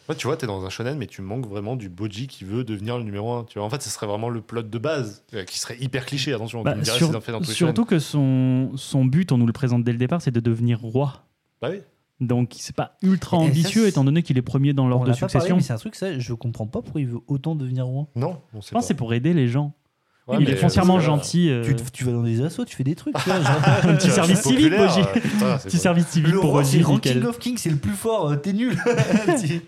Ouais, 0.09 0.15
tu 0.15 0.25
vois, 0.25 0.35
t'es 0.37 0.47
dans 0.47 0.65
un 0.65 0.69
shonen, 0.69 0.97
mais 0.97 1.05
tu 1.05 1.21
manques 1.21 1.45
vraiment 1.45 1.75
du 1.75 1.87
Boji 1.87 2.25
qui 2.27 2.43
veut 2.43 2.63
devenir 2.63 2.97
le 2.97 3.03
numéro 3.03 3.31
1. 3.31 3.43
Tu 3.43 3.59
vois, 3.59 3.67
en 3.67 3.69
fait, 3.69 3.83
ce 3.83 3.91
serait 3.91 4.07
vraiment 4.07 4.29
le 4.29 4.41
plot 4.41 4.63
de 4.63 4.77
base, 4.79 5.23
euh, 5.35 5.43
qui 5.45 5.59
serait 5.59 5.77
hyper 5.79 6.03
cliché, 6.07 6.33
attention. 6.33 6.63
Bah, 6.63 6.73
tu 6.73 6.83
sur- 6.89 7.21
fais 7.23 7.31
dans 7.31 7.39
tous 7.39 7.49
les 7.49 7.53
surtout 7.53 7.85
que 7.85 7.99
son, 7.99 8.71
son 8.75 9.05
but, 9.05 9.31
on 9.31 9.37
nous 9.37 9.45
le 9.45 9.53
présente 9.53 9.83
dès 9.83 9.91
le 9.91 9.99
départ, 9.99 10.19
c'est 10.21 10.31
de 10.31 10.39
devenir 10.39 10.79
roi. 10.81 11.25
Bah 11.61 11.69
oui. 11.71 11.81
Donc 12.19 12.55
c'est 12.57 12.75
pas 12.75 12.97
ultra 13.01 13.37
Et 13.37 13.39
ça, 13.39 13.45
ambitieux 13.45 13.87
étant 13.87 14.03
donné 14.03 14.23
qu'il 14.23 14.37
est 14.37 14.41
premier 14.41 14.73
dans 14.73 14.87
l'ordre 14.87 15.07
de 15.07 15.13
succession. 15.13 15.55
mais 15.55 15.61
c'est 15.61 15.73
un 15.73 15.77
truc, 15.77 15.95
ça, 15.95 16.19
je 16.19 16.33
comprends 16.33 16.67
pas 16.67 16.81
pourquoi 16.81 17.01
il 17.01 17.07
veut 17.07 17.19
autant 17.27 17.55
devenir 17.55 17.85
roi. 17.85 18.07
Non, 18.15 18.41
on 18.53 18.61
sait 18.61 18.69
Je 18.69 18.73
pense 18.73 18.83
que 18.83 18.87
c'est 18.89 18.93
pour 18.93 19.13
aider 19.13 19.33
les 19.33 19.47
gens. 19.47 19.73
Ouais, 20.29 20.37
il 20.41 20.49
est 20.49 20.53
euh, 20.53 20.57
foncièrement 20.57 20.97
là, 20.97 21.03
gentil. 21.03 21.49
euh, 21.49 21.63
Tu, 21.91 22.03
vas 22.03 22.11
dans 22.11 22.21
des 22.23 22.41
assos, 22.43 22.63
tu 22.65 22.75
fais 22.75 22.83
des 22.83 22.95
trucs. 22.95 23.17
genre- 23.17 23.35
Un 23.83 23.95
petit 23.95 24.09
service 24.11 24.41
civique, 24.41 24.69
Boji. 24.75 24.99
euh, 25.43 25.57
Petit 25.57 25.77
service 25.77 26.07
civique 26.07 26.33
Le 26.33 26.39
pour 26.39 26.53
Boji, 26.53 26.83
nickel. 26.85 27.25
of 27.25 27.39
King, 27.39 27.57
c'est 27.57 27.69
le 27.69 27.75
plus 27.77 27.93
fort, 27.93 28.29
euh, 28.31 28.35
t'es 28.35 28.53
nul. 28.53 28.77
tu, 29.41 29.61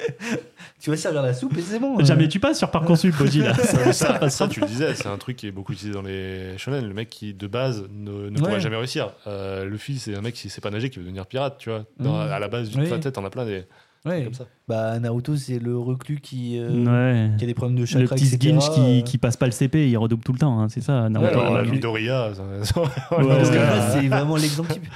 tu 0.79 0.89
vas 0.89 0.97
servir 0.97 1.21
la 1.21 1.33
soupe 1.33 1.57
et 1.57 1.61
c'est 1.61 1.79
bon. 1.79 1.99
euh. 1.99 2.03
Jamais 2.05 2.27
tu 2.27 2.39
passes 2.39 2.57
sur 2.57 2.69
Parcoursup, 2.71 3.15
Boji, 3.17 3.39
là. 3.39 3.53
Ça 3.91 4.29
ça, 4.29 4.47
tu 4.47 4.59
le 4.59 4.67
disais, 4.67 4.93
c'est 4.95 5.07
un 5.07 5.17
truc 5.17 5.35
qui 5.37 5.47
est 5.47 5.51
beaucoup 5.51 5.73
utilisé 5.73 5.93
dans 5.93 6.01
les 6.03 6.57
shonen. 6.57 6.87
Le 6.87 6.93
mec 6.93 7.09
qui, 7.09 7.33
de 7.33 7.47
base, 7.47 7.83
ne, 7.91 8.11
ne 8.11 8.29
Ouais. 8.29 8.31
pourrait 8.37 8.59
jamais 8.59 8.77
réussir. 8.77 9.11
Euh, 9.27 9.65
Luffy, 9.65 9.99
c'est 9.99 10.15
un 10.15 10.21
mec 10.21 10.35
qui 10.35 10.49
sait 10.49 10.61
pas 10.61 10.69
nager, 10.69 10.89
qui 10.89 10.97
veut 10.99 11.05
devenir 11.05 11.25
pirate, 11.25 11.55
tu 11.59 11.69
vois. 11.69 11.85
Dans- 11.99 12.13
Mhm. 12.23 12.31
À 12.31 12.39
la 12.39 12.47
base, 12.47 12.69
Oui. 12.75 12.83
de 12.85 12.89
ta 12.89 12.99
tête, 12.99 13.13
t'en 13.15 13.25
as 13.25 13.29
plein 13.29 13.45
des 13.45 13.63
Ouais. 14.05 14.23
comme 14.23 14.33
ça. 14.33 14.45
Bah, 14.67 14.99
Naruto, 14.99 15.35
c'est 15.35 15.59
le 15.59 15.77
reclus 15.77 16.19
qui, 16.21 16.57
euh, 16.57 16.69
Ouais. 16.85 17.37
qui 17.37 17.43
a 17.43 17.47
des 17.47 17.53
problèmes 17.53 17.75
de 17.75 17.81
Le 17.81 17.85
chakra, 17.85 18.15
petit 18.15 18.25
etc. 18.33 18.37
Sginch 18.57 18.69
qui, 18.71 18.79
euh. 18.81 19.01
qui 19.01 19.17
passe 19.17 19.37
pas 19.37 19.45
le 19.45 19.51
CP, 19.51 19.89
il 19.89 19.97
redouble 19.97 20.23
tout 20.23 20.33
le 20.33 20.39
temps, 20.39 20.59
hein, 20.59 20.69
c'est 20.69 20.81
ça, 20.81 21.07
Naruto. 21.09 21.35
Ouais, 21.35 21.39
Alors, 21.41 21.53
ouais. 21.53 21.69
Midoriya, 21.69 22.29
là, 23.11 23.43
c'est 23.93 24.07
vraiment 24.07 24.35
l'exemple 24.37 24.73
type. 24.73 24.87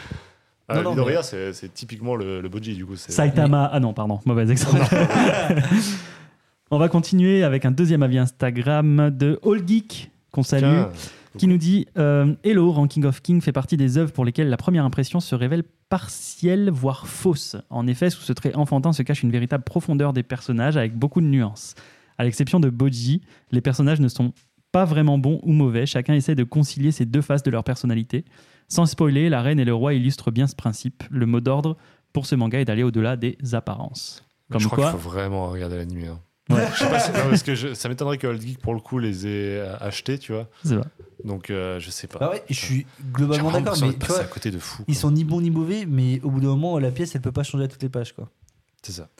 Ah, 0.67 0.81
Non, 0.81 0.91
Midoriya, 0.91 1.21
c'est 1.21 1.53
c'est 1.53 1.71
typiquement 1.71 2.15
le, 2.15 2.41
le 2.41 2.49
Boji, 2.49 2.73
du 2.73 2.85
coup. 2.85 2.95
Saitama. 2.95 3.69
Ah 3.71 3.79
non, 3.79 3.93
pardon, 3.93 4.19
mauvais 4.25 4.49
exemple. 4.51 4.79
On 6.71 6.79
va 6.79 6.89
continuer 6.89 7.43
avec 7.43 7.65
un 7.65 7.71
deuxième 7.71 8.01
avis 8.01 8.17
Instagram 8.17 9.11
de 9.15 9.39
All 9.45 9.61
Geek 9.67 10.09
qu'on 10.31 10.41
salue. 10.43 10.63
Tiens, 10.63 10.89
qui 11.37 11.47
nous 11.47 11.57
dit 11.57 11.87
euh, 11.97 12.35
Hello, 12.43 12.71
Ranking 12.71 13.05
of 13.05 13.21
King 13.21 13.41
fait 13.41 13.51
partie 13.51 13.77
des 13.77 13.97
œuvres 13.97 14.11
pour 14.11 14.25
lesquelles 14.25 14.49
la 14.49 14.57
première 14.57 14.85
impression 14.85 15.19
se 15.19 15.35
révèle 15.35 15.63
partielle, 15.89 16.69
voire 16.69 17.07
fausse. 17.07 17.55
En 17.69 17.87
effet, 17.87 18.09
sous 18.09 18.21
ce 18.21 18.33
trait 18.33 18.55
enfantin 18.55 18.93
se 18.93 19.03
cache 19.03 19.23
une 19.23 19.31
véritable 19.31 19.63
profondeur 19.63 20.13
des 20.13 20.23
personnages 20.23 20.77
avec 20.77 20.97
beaucoup 20.97 21.21
de 21.21 21.27
nuances. 21.27 21.75
À 22.17 22.23
l'exception 22.23 22.59
de 22.59 22.69
Boji, 22.69 23.21
les 23.51 23.61
personnages 23.61 23.99
ne 23.99 24.07
sont 24.07 24.33
pas 24.71 24.85
vraiment 24.85 25.17
bons 25.17 25.39
ou 25.43 25.53
mauvais, 25.53 25.85
chacun 25.85 26.13
essaie 26.13 26.35
de 26.35 26.43
concilier 26.43 26.91
ces 26.91 27.05
deux 27.05 27.21
faces 27.21 27.43
de 27.43 27.51
leur 27.51 27.63
personnalité. 27.63 28.25
Sans 28.67 28.85
spoiler, 28.85 29.29
la 29.29 29.41
reine 29.41 29.59
et 29.59 29.65
le 29.65 29.73
roi 29.73 29.93
illustrent 29.93 30.31
bien 30.31 30.47
ce 30.47 30.55
principe. 30.55 31.03
Le 31.09 31.25
mot 31.25 31.39
d'ordre 31.39 31.77
pour 32.13 32.25
ce 32.25 32.35
manga 32.35 32.59
est 32.59 32.65
d'aller 32.65 32.83
au-delà 32.83 33.15
des 33.15 33.37
apparences. 33.53 34.23
Comme 34.51 34.61
je 34.61 34.67
crois 34.67 34.77
quoi, 34.77 34.91
qu'il 34.91 34.99
faut 34.99 35.09
vraiment 35.09 35.49
regarder 35.49 35.77
l'anime. 35.77 36.05
Hein. 36.11 36.19
Ouais. 36.49 36.67
Je 36.73 36.79
sais 36.79 36.89
pas 36.89 36.99
si- 36.99 37.11
non, 37.11 37.29
parce 37.29 37.41
que 37.43 37.55
je- 37.55 37.73
ça 37.73 37.89
m'étonnerait 37.89 38.17
que 38.19 38.27
Old 38.27 38.39
Geek, 38.41 38.59
pour 38.59 38.73
le 38.75 38.79
coup, 38.79 38.99
les 38.99 39.25
ait 39.25 39.29
euh, 39.59 39.75
achetés, 39.79 40.19
tu 40.19 40.31
vois. 40.31 40.47
c'est 40.63 40.75
vrai. 40.75 40.85
Donc, 41.23 41.49
euh, 41.49 41.79
je 41.79 41.89
sais 41.89 42.05
pas. 42.07 42.19
Bah 42.19 42.29
ouais, 42.29 42.43
je 42.49 42.53
suis 42.53 42.75
J'ai 42.77 42.85
globalement 43.11 43.49
vraiment 43.49 43.65
d'accord, 43.65 43.81
l'impression 43.81 43.87
mais 43.87 43.93
de 43.93 43.97
tu 43.97 43.99
passer 44.07 44.13
vois, 44.13 44.23
à 44.23 44.27
côté 44.27 44.51
de 44.51 44.59
fou. 44.59 44.83
ils 44.87 44.93
quoi. 44.93 45.01
sont 45.01 45.11
ni 45.11 45.23
bons 45.23 45.41
ni 45.41 45.49
mauvais, 45.49 45.85
mais 45.87 46.19
au 46.21 46.29
bout 46.29 46.39
d'un 46.41 46.47
moment, 46.49 46.77
la 46.77 46.91
pièce, 46.91 47.15
elle 47.15 47.21
peut 47.21 47.31
pas 47.31 47.41
changer 47.43 47.63
à 47.63 47.67
toutes 47.67 47.81
les 47.81 47.89
pages, 47.89 48.13
quoi. 48.13 48.29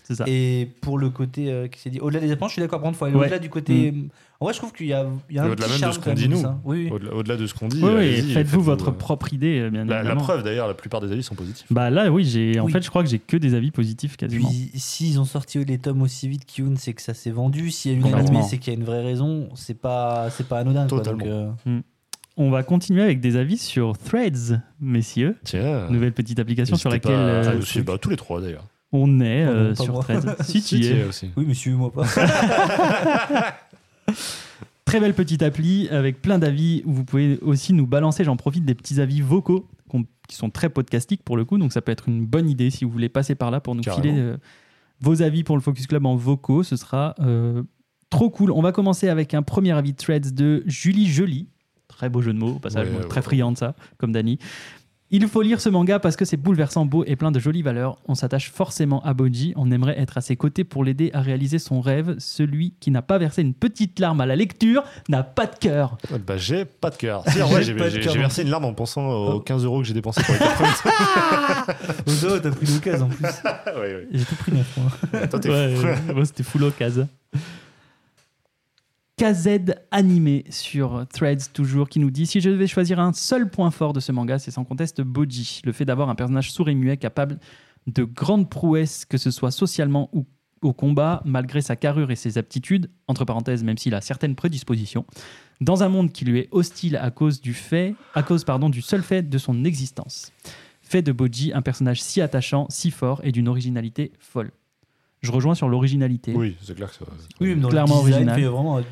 C'est 0.04 0.16
ça. 0.16 0.24
Et 0.28 0.70
pour 0.82 0.98
le 0.98 1.10
côté 1.10 1.52
euh, 1.52 1.68
qui 1.68 1.80
s'est 1.80 1.90
dit, 1.90 2.00
au-delà 2.00 2.20
des 2.20 2.32
apparences, 2.32 2.52
je 2.52 2.56
suis 2.56 2.62
d'accord. 2.62 2.82
Contre, 2.82 2.98
faut 2.98 3.06
aller 3.06 3.16
Ouais. 3.16 3.22
au-delà 3.26 3.40
du 3.40 3.50
côté. 3.50 3.94
En 4.40 4.46
vrai, 4.46 4.54
je 4.54 4.60
trouve 4.60 4.74
qu'il 4.74 4.88
y 4.88 4.94
a, 4.94 5.06
il 5.30 5.36
y 5.36 5.40
a 5.40 5.44
un 5.44 5.50
au-delà 5.50 5.66
petit 5.68 5.70
même 5.70 5.76
de 5.78 5.80
charme 5.82 5.94
ce 5.94 6.00
qu'on 6.00 6.14
dit, 6.14 6.28
nous. 6.30 6.42
ça. 6.42 6.60
Oui, 6.66 6.90
oui. 6.92 7.08
Au-delà 7.12 7.38
de 7.38 7.48
ce 7.48 7.54
qu'on 7.54 7.68
dit, 7.68 7.80
Oui, 7.82 7.90
oui, 7.90 7.98
allez-y, 8.00 8.34
faites-vous 8.34 8.62
votre 8.62 8.90
euh, 8.90 8.94
propre 8.94 9.34
idée, 9.34 9.60
euh, 9.62 9.70
bien 9.70 9.86
La, 9.86 10.04
la 10.04 10.16
preuve, 10.16 10.44
d'ailleurs, 10.44 10.68
la 10.68 10.74
plupart 10.74 11.00
des 11.02 11.12
avis 11.12 11.24
sont 11.24 11.36
positifs. 11.36 11.66
Bah 11.72 11.90
là, 11.90 12.12
oui, 12.12 12.26
j'ai 12.26 12.60
en 12.60 12.66
Oui. 12.66 12.72
fait, 12.72 12.82
je 12.84 12.90
crois 12.90 13.02
que 13.04 13.10
j'ai 13.10 13.20
que 13.20 13.38
des 13.38 13.54
avis 13.54 13.72
positifs 13.72 14.18
quasiment. 14.18 14.48
Puis 14.50 14.72
s'ils 14.76 15.20
ont 15.20 15.26
sorti 15.26 15.64
les 15.64 15.78
tomes 15.78 16.02
aussi 16.02 16.28
vite 16.28 16.46
qu'Yoon, 16.46 16.76
c'est 16.78 16.94
que 16.94 17.02
ça 17.02 17.14
s'est 17.14 17.32
vendu. 17.32 17.72
S'il 17.72 17.92
y 17.92 17.96
a 17.96 17.98
eu 17.98 18.02
Complètement. 18.02 18.26
l'animé, 18.32 18.46
c'est 18.50 18.58
qu'il 18.58 18.74
y 18.74 18.76
a 18.76 18.80
une 18.80 18.86
vraie 18.86 19.04
raison. 19.04 19.48
C'est 19.56 19.80
pas, 19.80 20.30
c'est 20.32 20.48
pas 20.48 20.60
anodin. 20.60 20.86
quoi. 20.88 20.98
Totalement. 21.00 21.26
Donc, 21.26 21.58
euh, 21.68 21.80
On 22.38 22.50
va 22.52 22.64
continuer 22.64 23.02
avec 23.04 23.22
des 23.22 23.38
avis 23.38 23.58
sur 23.58 23.98
Threads, 23.98 24.60
messieurs. 24.82 25.38
Tiens. 25.46 25.90
Nouvelle 25.90 26.12
petite 26.12 26.38
application 26.40 26.76
sur 26.76 26.90
laquelle 26.90 27.14
pas 27.14 27.18
euh. 27.18 27.62
Bah, 27.86 27.98
tous 27.98 28.10
les 28.10 28.18
trois, 28.18 28.42
d'ailleurs. 28.42 28.66
On 28.96 29.20
est 29.22 29.46
Oh 29.48 29.52
non, 29.52 29.56
euh, 29.58 29.76
sur 29.76 29.94
moi. 29.94 30.04
Threads. 30.04 30.36
si 30.44 30.62
tu 30.62 30.78
y 30.78 30.88
es. 30.88 31.04
aussi. 31.04 31.30
Oui, 31.36 31.46
mais 31.48 31.54
suivez-moi 31.54 31.92
pas. 31.92 32.06
Très 34.86 35.00
belle 35.00 35.14
petite 35.16 35.42
appli 35.42 35.90
avec 35.90 36.22
plein 36.22 36.38
d'avis 36.38 36.84
où 36.86 36.94
vous 36.94 37.04
pouvez 37.06 37.40
aussi 37.42 37.74
nous 37.74 37.88
balancer, 37.88 38.24
j'en 38.24 38.38
profite, 38.38 38.66
des 38.66 38.76
petits 38.76 39.02
avis 39.02 39.22
vocaux 39.22 39.68
qui 40.28 40.36
sont 40.36 40.50
très 40.50 40.70
podcastiques 40.70 41.22
pour 41.24 41.38
le 41.38 41.46
coup, 41.46 41.60
donc 41.60 41.72
ça 41.72 41.82
peut 41.84 41.92
être 41.92 42.10
une 42.10 42.26
bonne 42.26 42.50
idée 42.50 42.72
si 42.72 42.84
vous 42.84 42.90
voulez 42.90 43.10
passer 43.10 43.36
par 43.36 43.52
là 43.52 43.60
pour 43.60 43.76
nous 43.76 43.84
Carrément. 43.84 44.02
filer 44.04 44.20
euh, 44.20 44.38
vos 45.00 45.22
avis 45.22 45.44
pour 45.44 45.56
le 45.56 45.62
Focus 45.62 45.86
Club 45.86 46.04
en 46.08 46.16
vocaux, 46.16 46.64
ce 46.64 46.76
sera 46.78 47.14
euh, 47.20 47.62
trop 48.10 48.32
cool. 48.32 48.50
On 48.50 48.64
va 48.64 48.72
commencer 48.72 49.08
avec 49.08 49.36
un 49.36 49.44
premier 49.44 49.72
avis 49.74 49.92
de 49.92 49.98
Threads 49.98 50.34
de 50.34 50.64
Julie 50.66 51.06
Joly, 51.06 51.48
très 51.88 52.10
beau 52.10 52.24
jeu 52.24 52.34
de 52.34 52.40
mots 52.40 52.56
au 52.56 52.60
passage, 52.60 52.88
Ouais, 52.88 52.94
moi, 52.94 53.02
ouais, 53.04 53.08
très 53.08 53.20
ouais. 53.20 53.24
friand 53.24 53.52
de 53.52 53.58
ça, 53.58 53.76
comme 53.98 54.12
Dany. 54.14 54.40
Il 55.12 55.28
faut 55.28 55.44
lire 55.44 55.62
ce 55.62 55.70
manga 55.70 56.00
parce 56.00 56.16
que 56.16 56.26
c'est 56.26 56.36
bouleversant, 56.36 56.86
beau 56.86 57.04
et 57.06 57.16
plein 57.16 57.32
de 57.32 57.40
jolies 57.40 57.62
valeurs. 57.62 58.00
On 58.08 58.16
s'attache 58.16 58.50
forcément 58.52 59.04
à 59.04 59.14
Boji. 59.14 59.54
On 59.56 59.70
aimerait 59.72 59.98
être 60.00 60.18
à 60.18 60.22
ses 60.22 60.36
côtés 60.36 60.64
pour 60.64 60.84
l'aider 60.84 61.12
à 61.14 61.22
réaliser 61.22 61.60
son 61.60 61.80
rêve. 61.80 62.16
Celui 62.18 62.74
qui 62.80 62.90
n'a 62.90 63.04
pas 63.04 63.20
versé 63.20 63.44
une 63.44 63.54
petite 63.54 64.00
larme 64.00 64.20
à 64.20 64.26
la 64.26 64.36
lecture 64.36 64.84
n'a 65.08 65.22
pas 65.22 65.46
de 65.46 65.56
cœur. 65.56 65.98
Ouais, 66.12 66.18
Bah, 66.18 66.38
j'ai 66.38 66.66
pas 66.66 66.90
de 66.90 66.96
cœur. 66.96 67.24
Si, 67.30 67.40
J'ai 67.64 67.74
versé 68.18 68.42
une 68.42 68.50
larme 68.50 68.66
en 68.66 68.74
pensant 68.74 69.08
aux 69.08 69.34
Oh. 69.36 69.40
15 69.42 69.64
euros 69.64 69.82
que 69.82 69.88
j'ai 69.88 69.94
dépensés 69.94 70.24
pour 70.24 70.34
les 70.34 70.40
quatre 70.40 70.56
premiers. 70.56 70.72
Oh 72.08 72.12
non, 72.28 72.40
t'as 72.42 72.52
pris 72.52 72.66
l'occasion 72.66 73.06
en 73.06 73.10
plus. 73.10 73.26
Ouais, 73.76 73.82
ouais. 73.96 74.08
J'ai 74.12 74.26
tout 74.26 74.36
pris 74.36 74.52
neuf, 74.54 74.78
moi. 74.78 75.28
Toi, 75.28 75.40
t'es 75.40 75.50
Ouais, 75.50 75.76
fou. 75.76 76.14
moi, 76.14 76.26
c'était 76.26 76.44
full 76.44 76.64
occasion. 76.64 77.08
KZ 79.18 79.76
animé 79.92 80.44
sur 80.50 81.06
Threads 81.08 81.54
toujours 81.54 81.88
qui 81.88 82.00
nous 82.00 82.12
dit 82.12 82.26
si 82.26 82.42
je 82.42 82.50
devais 82.50 82.68
choisir 82.68 83.00
un 83.00 83.14
seul 83.14 83.50
point 83.50 83.72
fort 83.72 83.94
de 83.94 84.02
ce 84.02 84.12
manga 84.12 84.40
c'est 84.40 84.52
sans 84.52 84.66
conteste 84.66 85.00
Boji. 85.02 85.62
Le 85.64 85.72
fait 85.72 85.86
d'avoir 85.86 86.10
un 86.10 86.16
personnage 86.16 86.52
sourd 86.52 86.68
et 86.68 86.76
muet 86.76 86.98
capable 86.98 87.40
de 87.88 88.04
grandes 88.04 88.50
prouesses 88.50 89.06
que 89.06 89.18
ce 89.18 89.32
soit 89.32 89.52
socialement 89.52 90.10
ou 90.12 90.26
au 90.62 90.74
combat 90.74 91.22
malgré 91.24 91.62
sa 91.62 91.78
carrure 91.78 92.12
et 92.12 92.18
ses 92.18 92.38
aptitudes 92.38 92.92
entre 93.08 93.24
parenthèses 93.24 93.64
même 93.64 93.78
s'il 93.78 93.96
a 93.96 94.02
certaines 94.02 94.36
prédispositions 94.36 95.06
dans 95.62 95.82
un 95.82 95.88
monde 95.88 96.12
qui 96.12 96.26
lui 96.26 96.40
est 96.40 96.50
hostile 96.52 96.98
à 96.98 97.10
cause 97.10 97.40
du 97.40 97.54
fait 97.54 97.96
à 98.16 98.24
cause 98.24 98.44
pardon 98.44 98.68
du 98.68 98.82
seul 98.82 99.02
fait 99.02 99.22
de 99.22 99.38
son 99.38 99.64
existence. 99.64 100.34
Fait 100.82 101.02
de 101.02 101.14
Boji 101.14 101.54
un 101.54 101.62
personnage 101.62 102.02
si 102.02 102.20
attachant 102.20 102.68
si 102.70 102.92
fort 102.92 103.22
et 103.24 103.32
d'une 103.32 103.48
originalité 103.48 104.12
folle 104.20 104.52
je 105.26 105.32
rejoins 105.32 105.56
sur 105.56 105.68
l'originalité 105.68 106.34
Oui, 106.36 106.56
c'est 106.62 106.76
clair 106.76 106.90
que 106.90 106.96
ça. 106.96 107.06
Oui, 107.42 107.56
mais 107.56 107.68
Clairement 107.68 107.98
original. 107.98 108.40
vraiment. 108.40 108.80
Et 108.80 108.84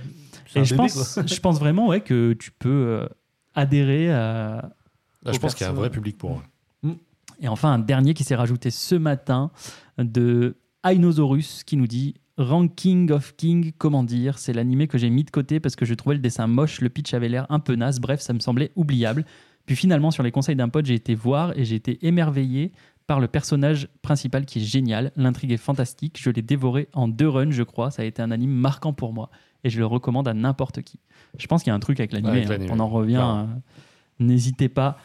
je 0.65 0.75
bébé, 0.75 0.75
pense, 0.75 1.19
je 1.25 1.39
pense 1.39 1.59
vraiment 1.59 1.87
ouais, 1.87 2.01
que 2.01 2.33
tu 2.33 2.51
peux 2.51 2.69
euh, 2.69 3.07
adhérer 3.55 4.11
à. 4.11 4.71
Là, 5.23 5.31
je 5.31 5.39
pense 5.39 5.55
qu'il 5.55 5.65
y 5.65 5.67
a 5.67 5.71
un 5.71 5.75
vrai 5.75 5.89
public 5.89 6.17
pour. 6.17 6.41
eux. 6.83 6.95
Et 7.41 7.47
enfin, 7.47 7.73
un 7.73 7.79
dernier 7.79 8.13
qui 8.13 8.23
s'est 8.23 8.35
rajouté 8.35 8.69
ce 8.71 8.95
matin 8.95 9.51
de 9.97 10.55
Ainosaurus 10.83 11.63
qui 11.63 11.77
nous 11.77 11.87
dit 11.87 12.15
Ranking 12.37 13.11
of 13.11 13.35
King, 13.35 13.71
comment 13.77 14.03
dire? 14.03 14.37
C'est 14.37 14.53
l'animé 14.53 14.87
que 14.87 14.97
j'ai 14.97 15.09
mis 15.09 15.23
de 15.23 15.31
côté 15.31 15.59
parce 15.59 15.75
que 15.75 15.85
je 15.85 15.93
trouvais 15.93 16.15
le 16.15 16.21
dessin 16.21 16.47
moche, 16.47 16.81
le 16.81 16.89
pitch 16.89 17.13
avait 17.13 17.29
l'air 17.29 17.45
un 17.49 17.59
peu 17.59 17.75
naze, 17.75 17.99
bref, 17.99 18.21
ça 18.21 18.33
me 18.33 18.39
semblait 18.39 18.71
oubliable. 18.75 19.25
Puis 19.65 19.75
finalement, 19.75 20.11
sur 20.11 20.23
les 20.23 20.31
conseils 20.31 20.55
d'un 20.55 20.69
pote, 20.69 20.85
j'ai 20.85 20.95
été 20.95 21.15
voir 21.15 21.57
et 21.57 21.63
j'ai 21.63 21.75
été 21.75 22.05
émerveillé 22.05 22.71
par 23.07 23.19
le 23.19 23.27
personnage 23.27 23.89
principal 24.01 24.45
qui 24.45 24.59
est 24.59 24.63
génial. 24.63 25.11
L'intrigue 25.15 25.51
est 25.51 25.57
fantastique. 25.57 26.17
Je 26.21 26.29
l'ai 26.29 26.41
dévoré 26.41 26.87
en 26.93 27.07
deux 27.07 27.27
runs, 27.27 27.51
je 27.51 27.63
crois. 27.63 27.91
Ça 27.91 28.01
a 28.01 28.05
été 28.05 28.21
un 28.21 28.31
anime 28.31 28.51
marquant 28.51 28.93
pour 28.93 29.13
moi 29.13 29.29
et 29.63 29.69
je 29.69 29.79
le 29.79 29.85
recommande 29.85 30.27
à 30.27 30.33
n'importe 30.33 30.81
qui. 30.81 30.99
Je 31.37 31.47
pense 31.47 31.63
qu'il 31.63 31.71
y 31.71 31.73
a 31.73 31.75
un 31.75 31.79
truc 31.79 31.99
avec 31.99 32.13
l'animé. 32.13 32.45
Avec 32.45 32.61
hein. 32.61 32.73
On 32.73 32.79
en 32.79 32.87
revient. 32.87 33.23
euh, 33.23 33.45
N'hésitez 34.19 34.69
pas 34.69 34.97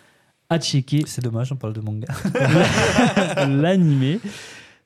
à 0.50 0.58
checker 0.58 1.02
C'est 1.06 1.22
dommage, 1.22 1.52
on 1.52 1.56
parle 1.56 1.72
de 1.74 1.80
manga. 1.80 2.08
l'animé. 3.46 4.20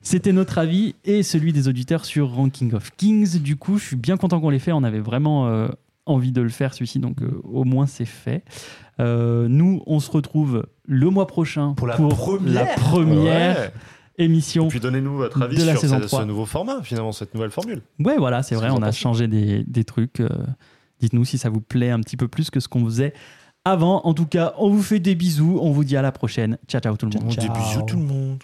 C'était 0.00 0.32
notre 0.32 0.58
avis 0.58 0.94
et 1.04 1.22
celui 1.22 1.52
des 1.52 1.68
auditeurs 1.68 2.04
sur 2.04 2.30
Ranking 2.32 2.72
of 2.74 2.90
Kings. 2.96 3.38
Du 3.40 3.56
coup, 3.56 3.78
je 3.78 3.84
suis 3.84 3.96
bien 3.96 4.16
content 4.16 4.40
qu'on 4.40 4.50
l'ait 4.50 4.58
fait. 4.58 4.72
On 4.72 4.82
avait 4.82 4.98
vraiment 5.00 5.46
euh, 5.46 5.68
envie 6.06 6.32
de 6.32 6.42
le 6.42 6.48
faire 6.48 6.74
celui-ci, 6.74 6.98
donc 6.98 7.22
euh, 7.22 7.40
au 7.44 7.64
moins 7.64 7.86
c'est 7.86 8.04
fait. 8.04 8.42
Euh, 8.98 9.46
nous, 9.48 9.82
on 9.86 10.00
se 10.00 10.10
retrouve 10.10 10.66
le 10.86 11.10
mois 11.10 11.26
prochain 11.26 11.74
Pour 11.74 11.86
la 11.86 11.96
première. 11.96 12.52
la 12.54 12.66
première 12.66 13.58
Ouais. 13.60 13.72
émission. 14.18 14.66
Et 14.66 14.68
puis 14.68 14.80
donnez-nous 14.80 15.16
votre 15.16 15.40
avis 15.42 15.56
de 15.56 15.64
la 15.64 15.72
sur 15.72 15.80
saison 15.82 15.98
ce, 16.00 16.06
3. 16.06 16.20
ce 16.22 16.24
nouveau 16.26 16.44
format, 16.46 16.82
finalement, 16.82 17.12
cette 17.12 17.34
nouvelle 17.34 17.50
formule. 17.50 17.82
Ouais, 18.00 18.16
voilà, 18.18 18.42
c'est 18.42 18.54
vrai, 18.54 18.70
on 18.70 18.82
a 18.82 18.92
changé 18.92 19.28
des, 19.28 19.64
des 19.66 19.84
trucs. 19.84 20.20
euh, 20.20 20.28
Dites-nous 21.00 21.24
si 21.24 21.36
ça 21.38 21.50
vous 21.50 21.60
plaît 21.60 21.90
un 21.90 22.00
petit 22.00 22.16
peu 22.16 22.28
plus 22.28 22.50
que 22.50 22.60
ce 22.60 22.68
qu'on 22.68 22.84
faisait 22.84 23.12
avant. 23.64 24.02
En 24.04 24.14
tout 24.14 24.26
cas, 24.26 24.54
on 24.58 24.68
vous 24.70 24.82
fait 24.82 25.00
des 25.00 25.14
bisous. 25.16 25.58
On 25.60 25.70
vous 25.72 25.82
dit 25.84 25.96
à 25.96 26.02
la 26.02 26.12
prochaine. 26.12 26.58
Ciao, 26.68 26.80
ciao 26.80 26.96
tout 26.96 27.06
le 27.06 27.12
monde. 27.14 27.24
On 27.26 27.28
dit 27.28 27.46
Ciao. 27.46 27.52
bisous 27.54 27.82
tout 27.82 27.96
le 27.96 28.02
monde. 28.04 28.38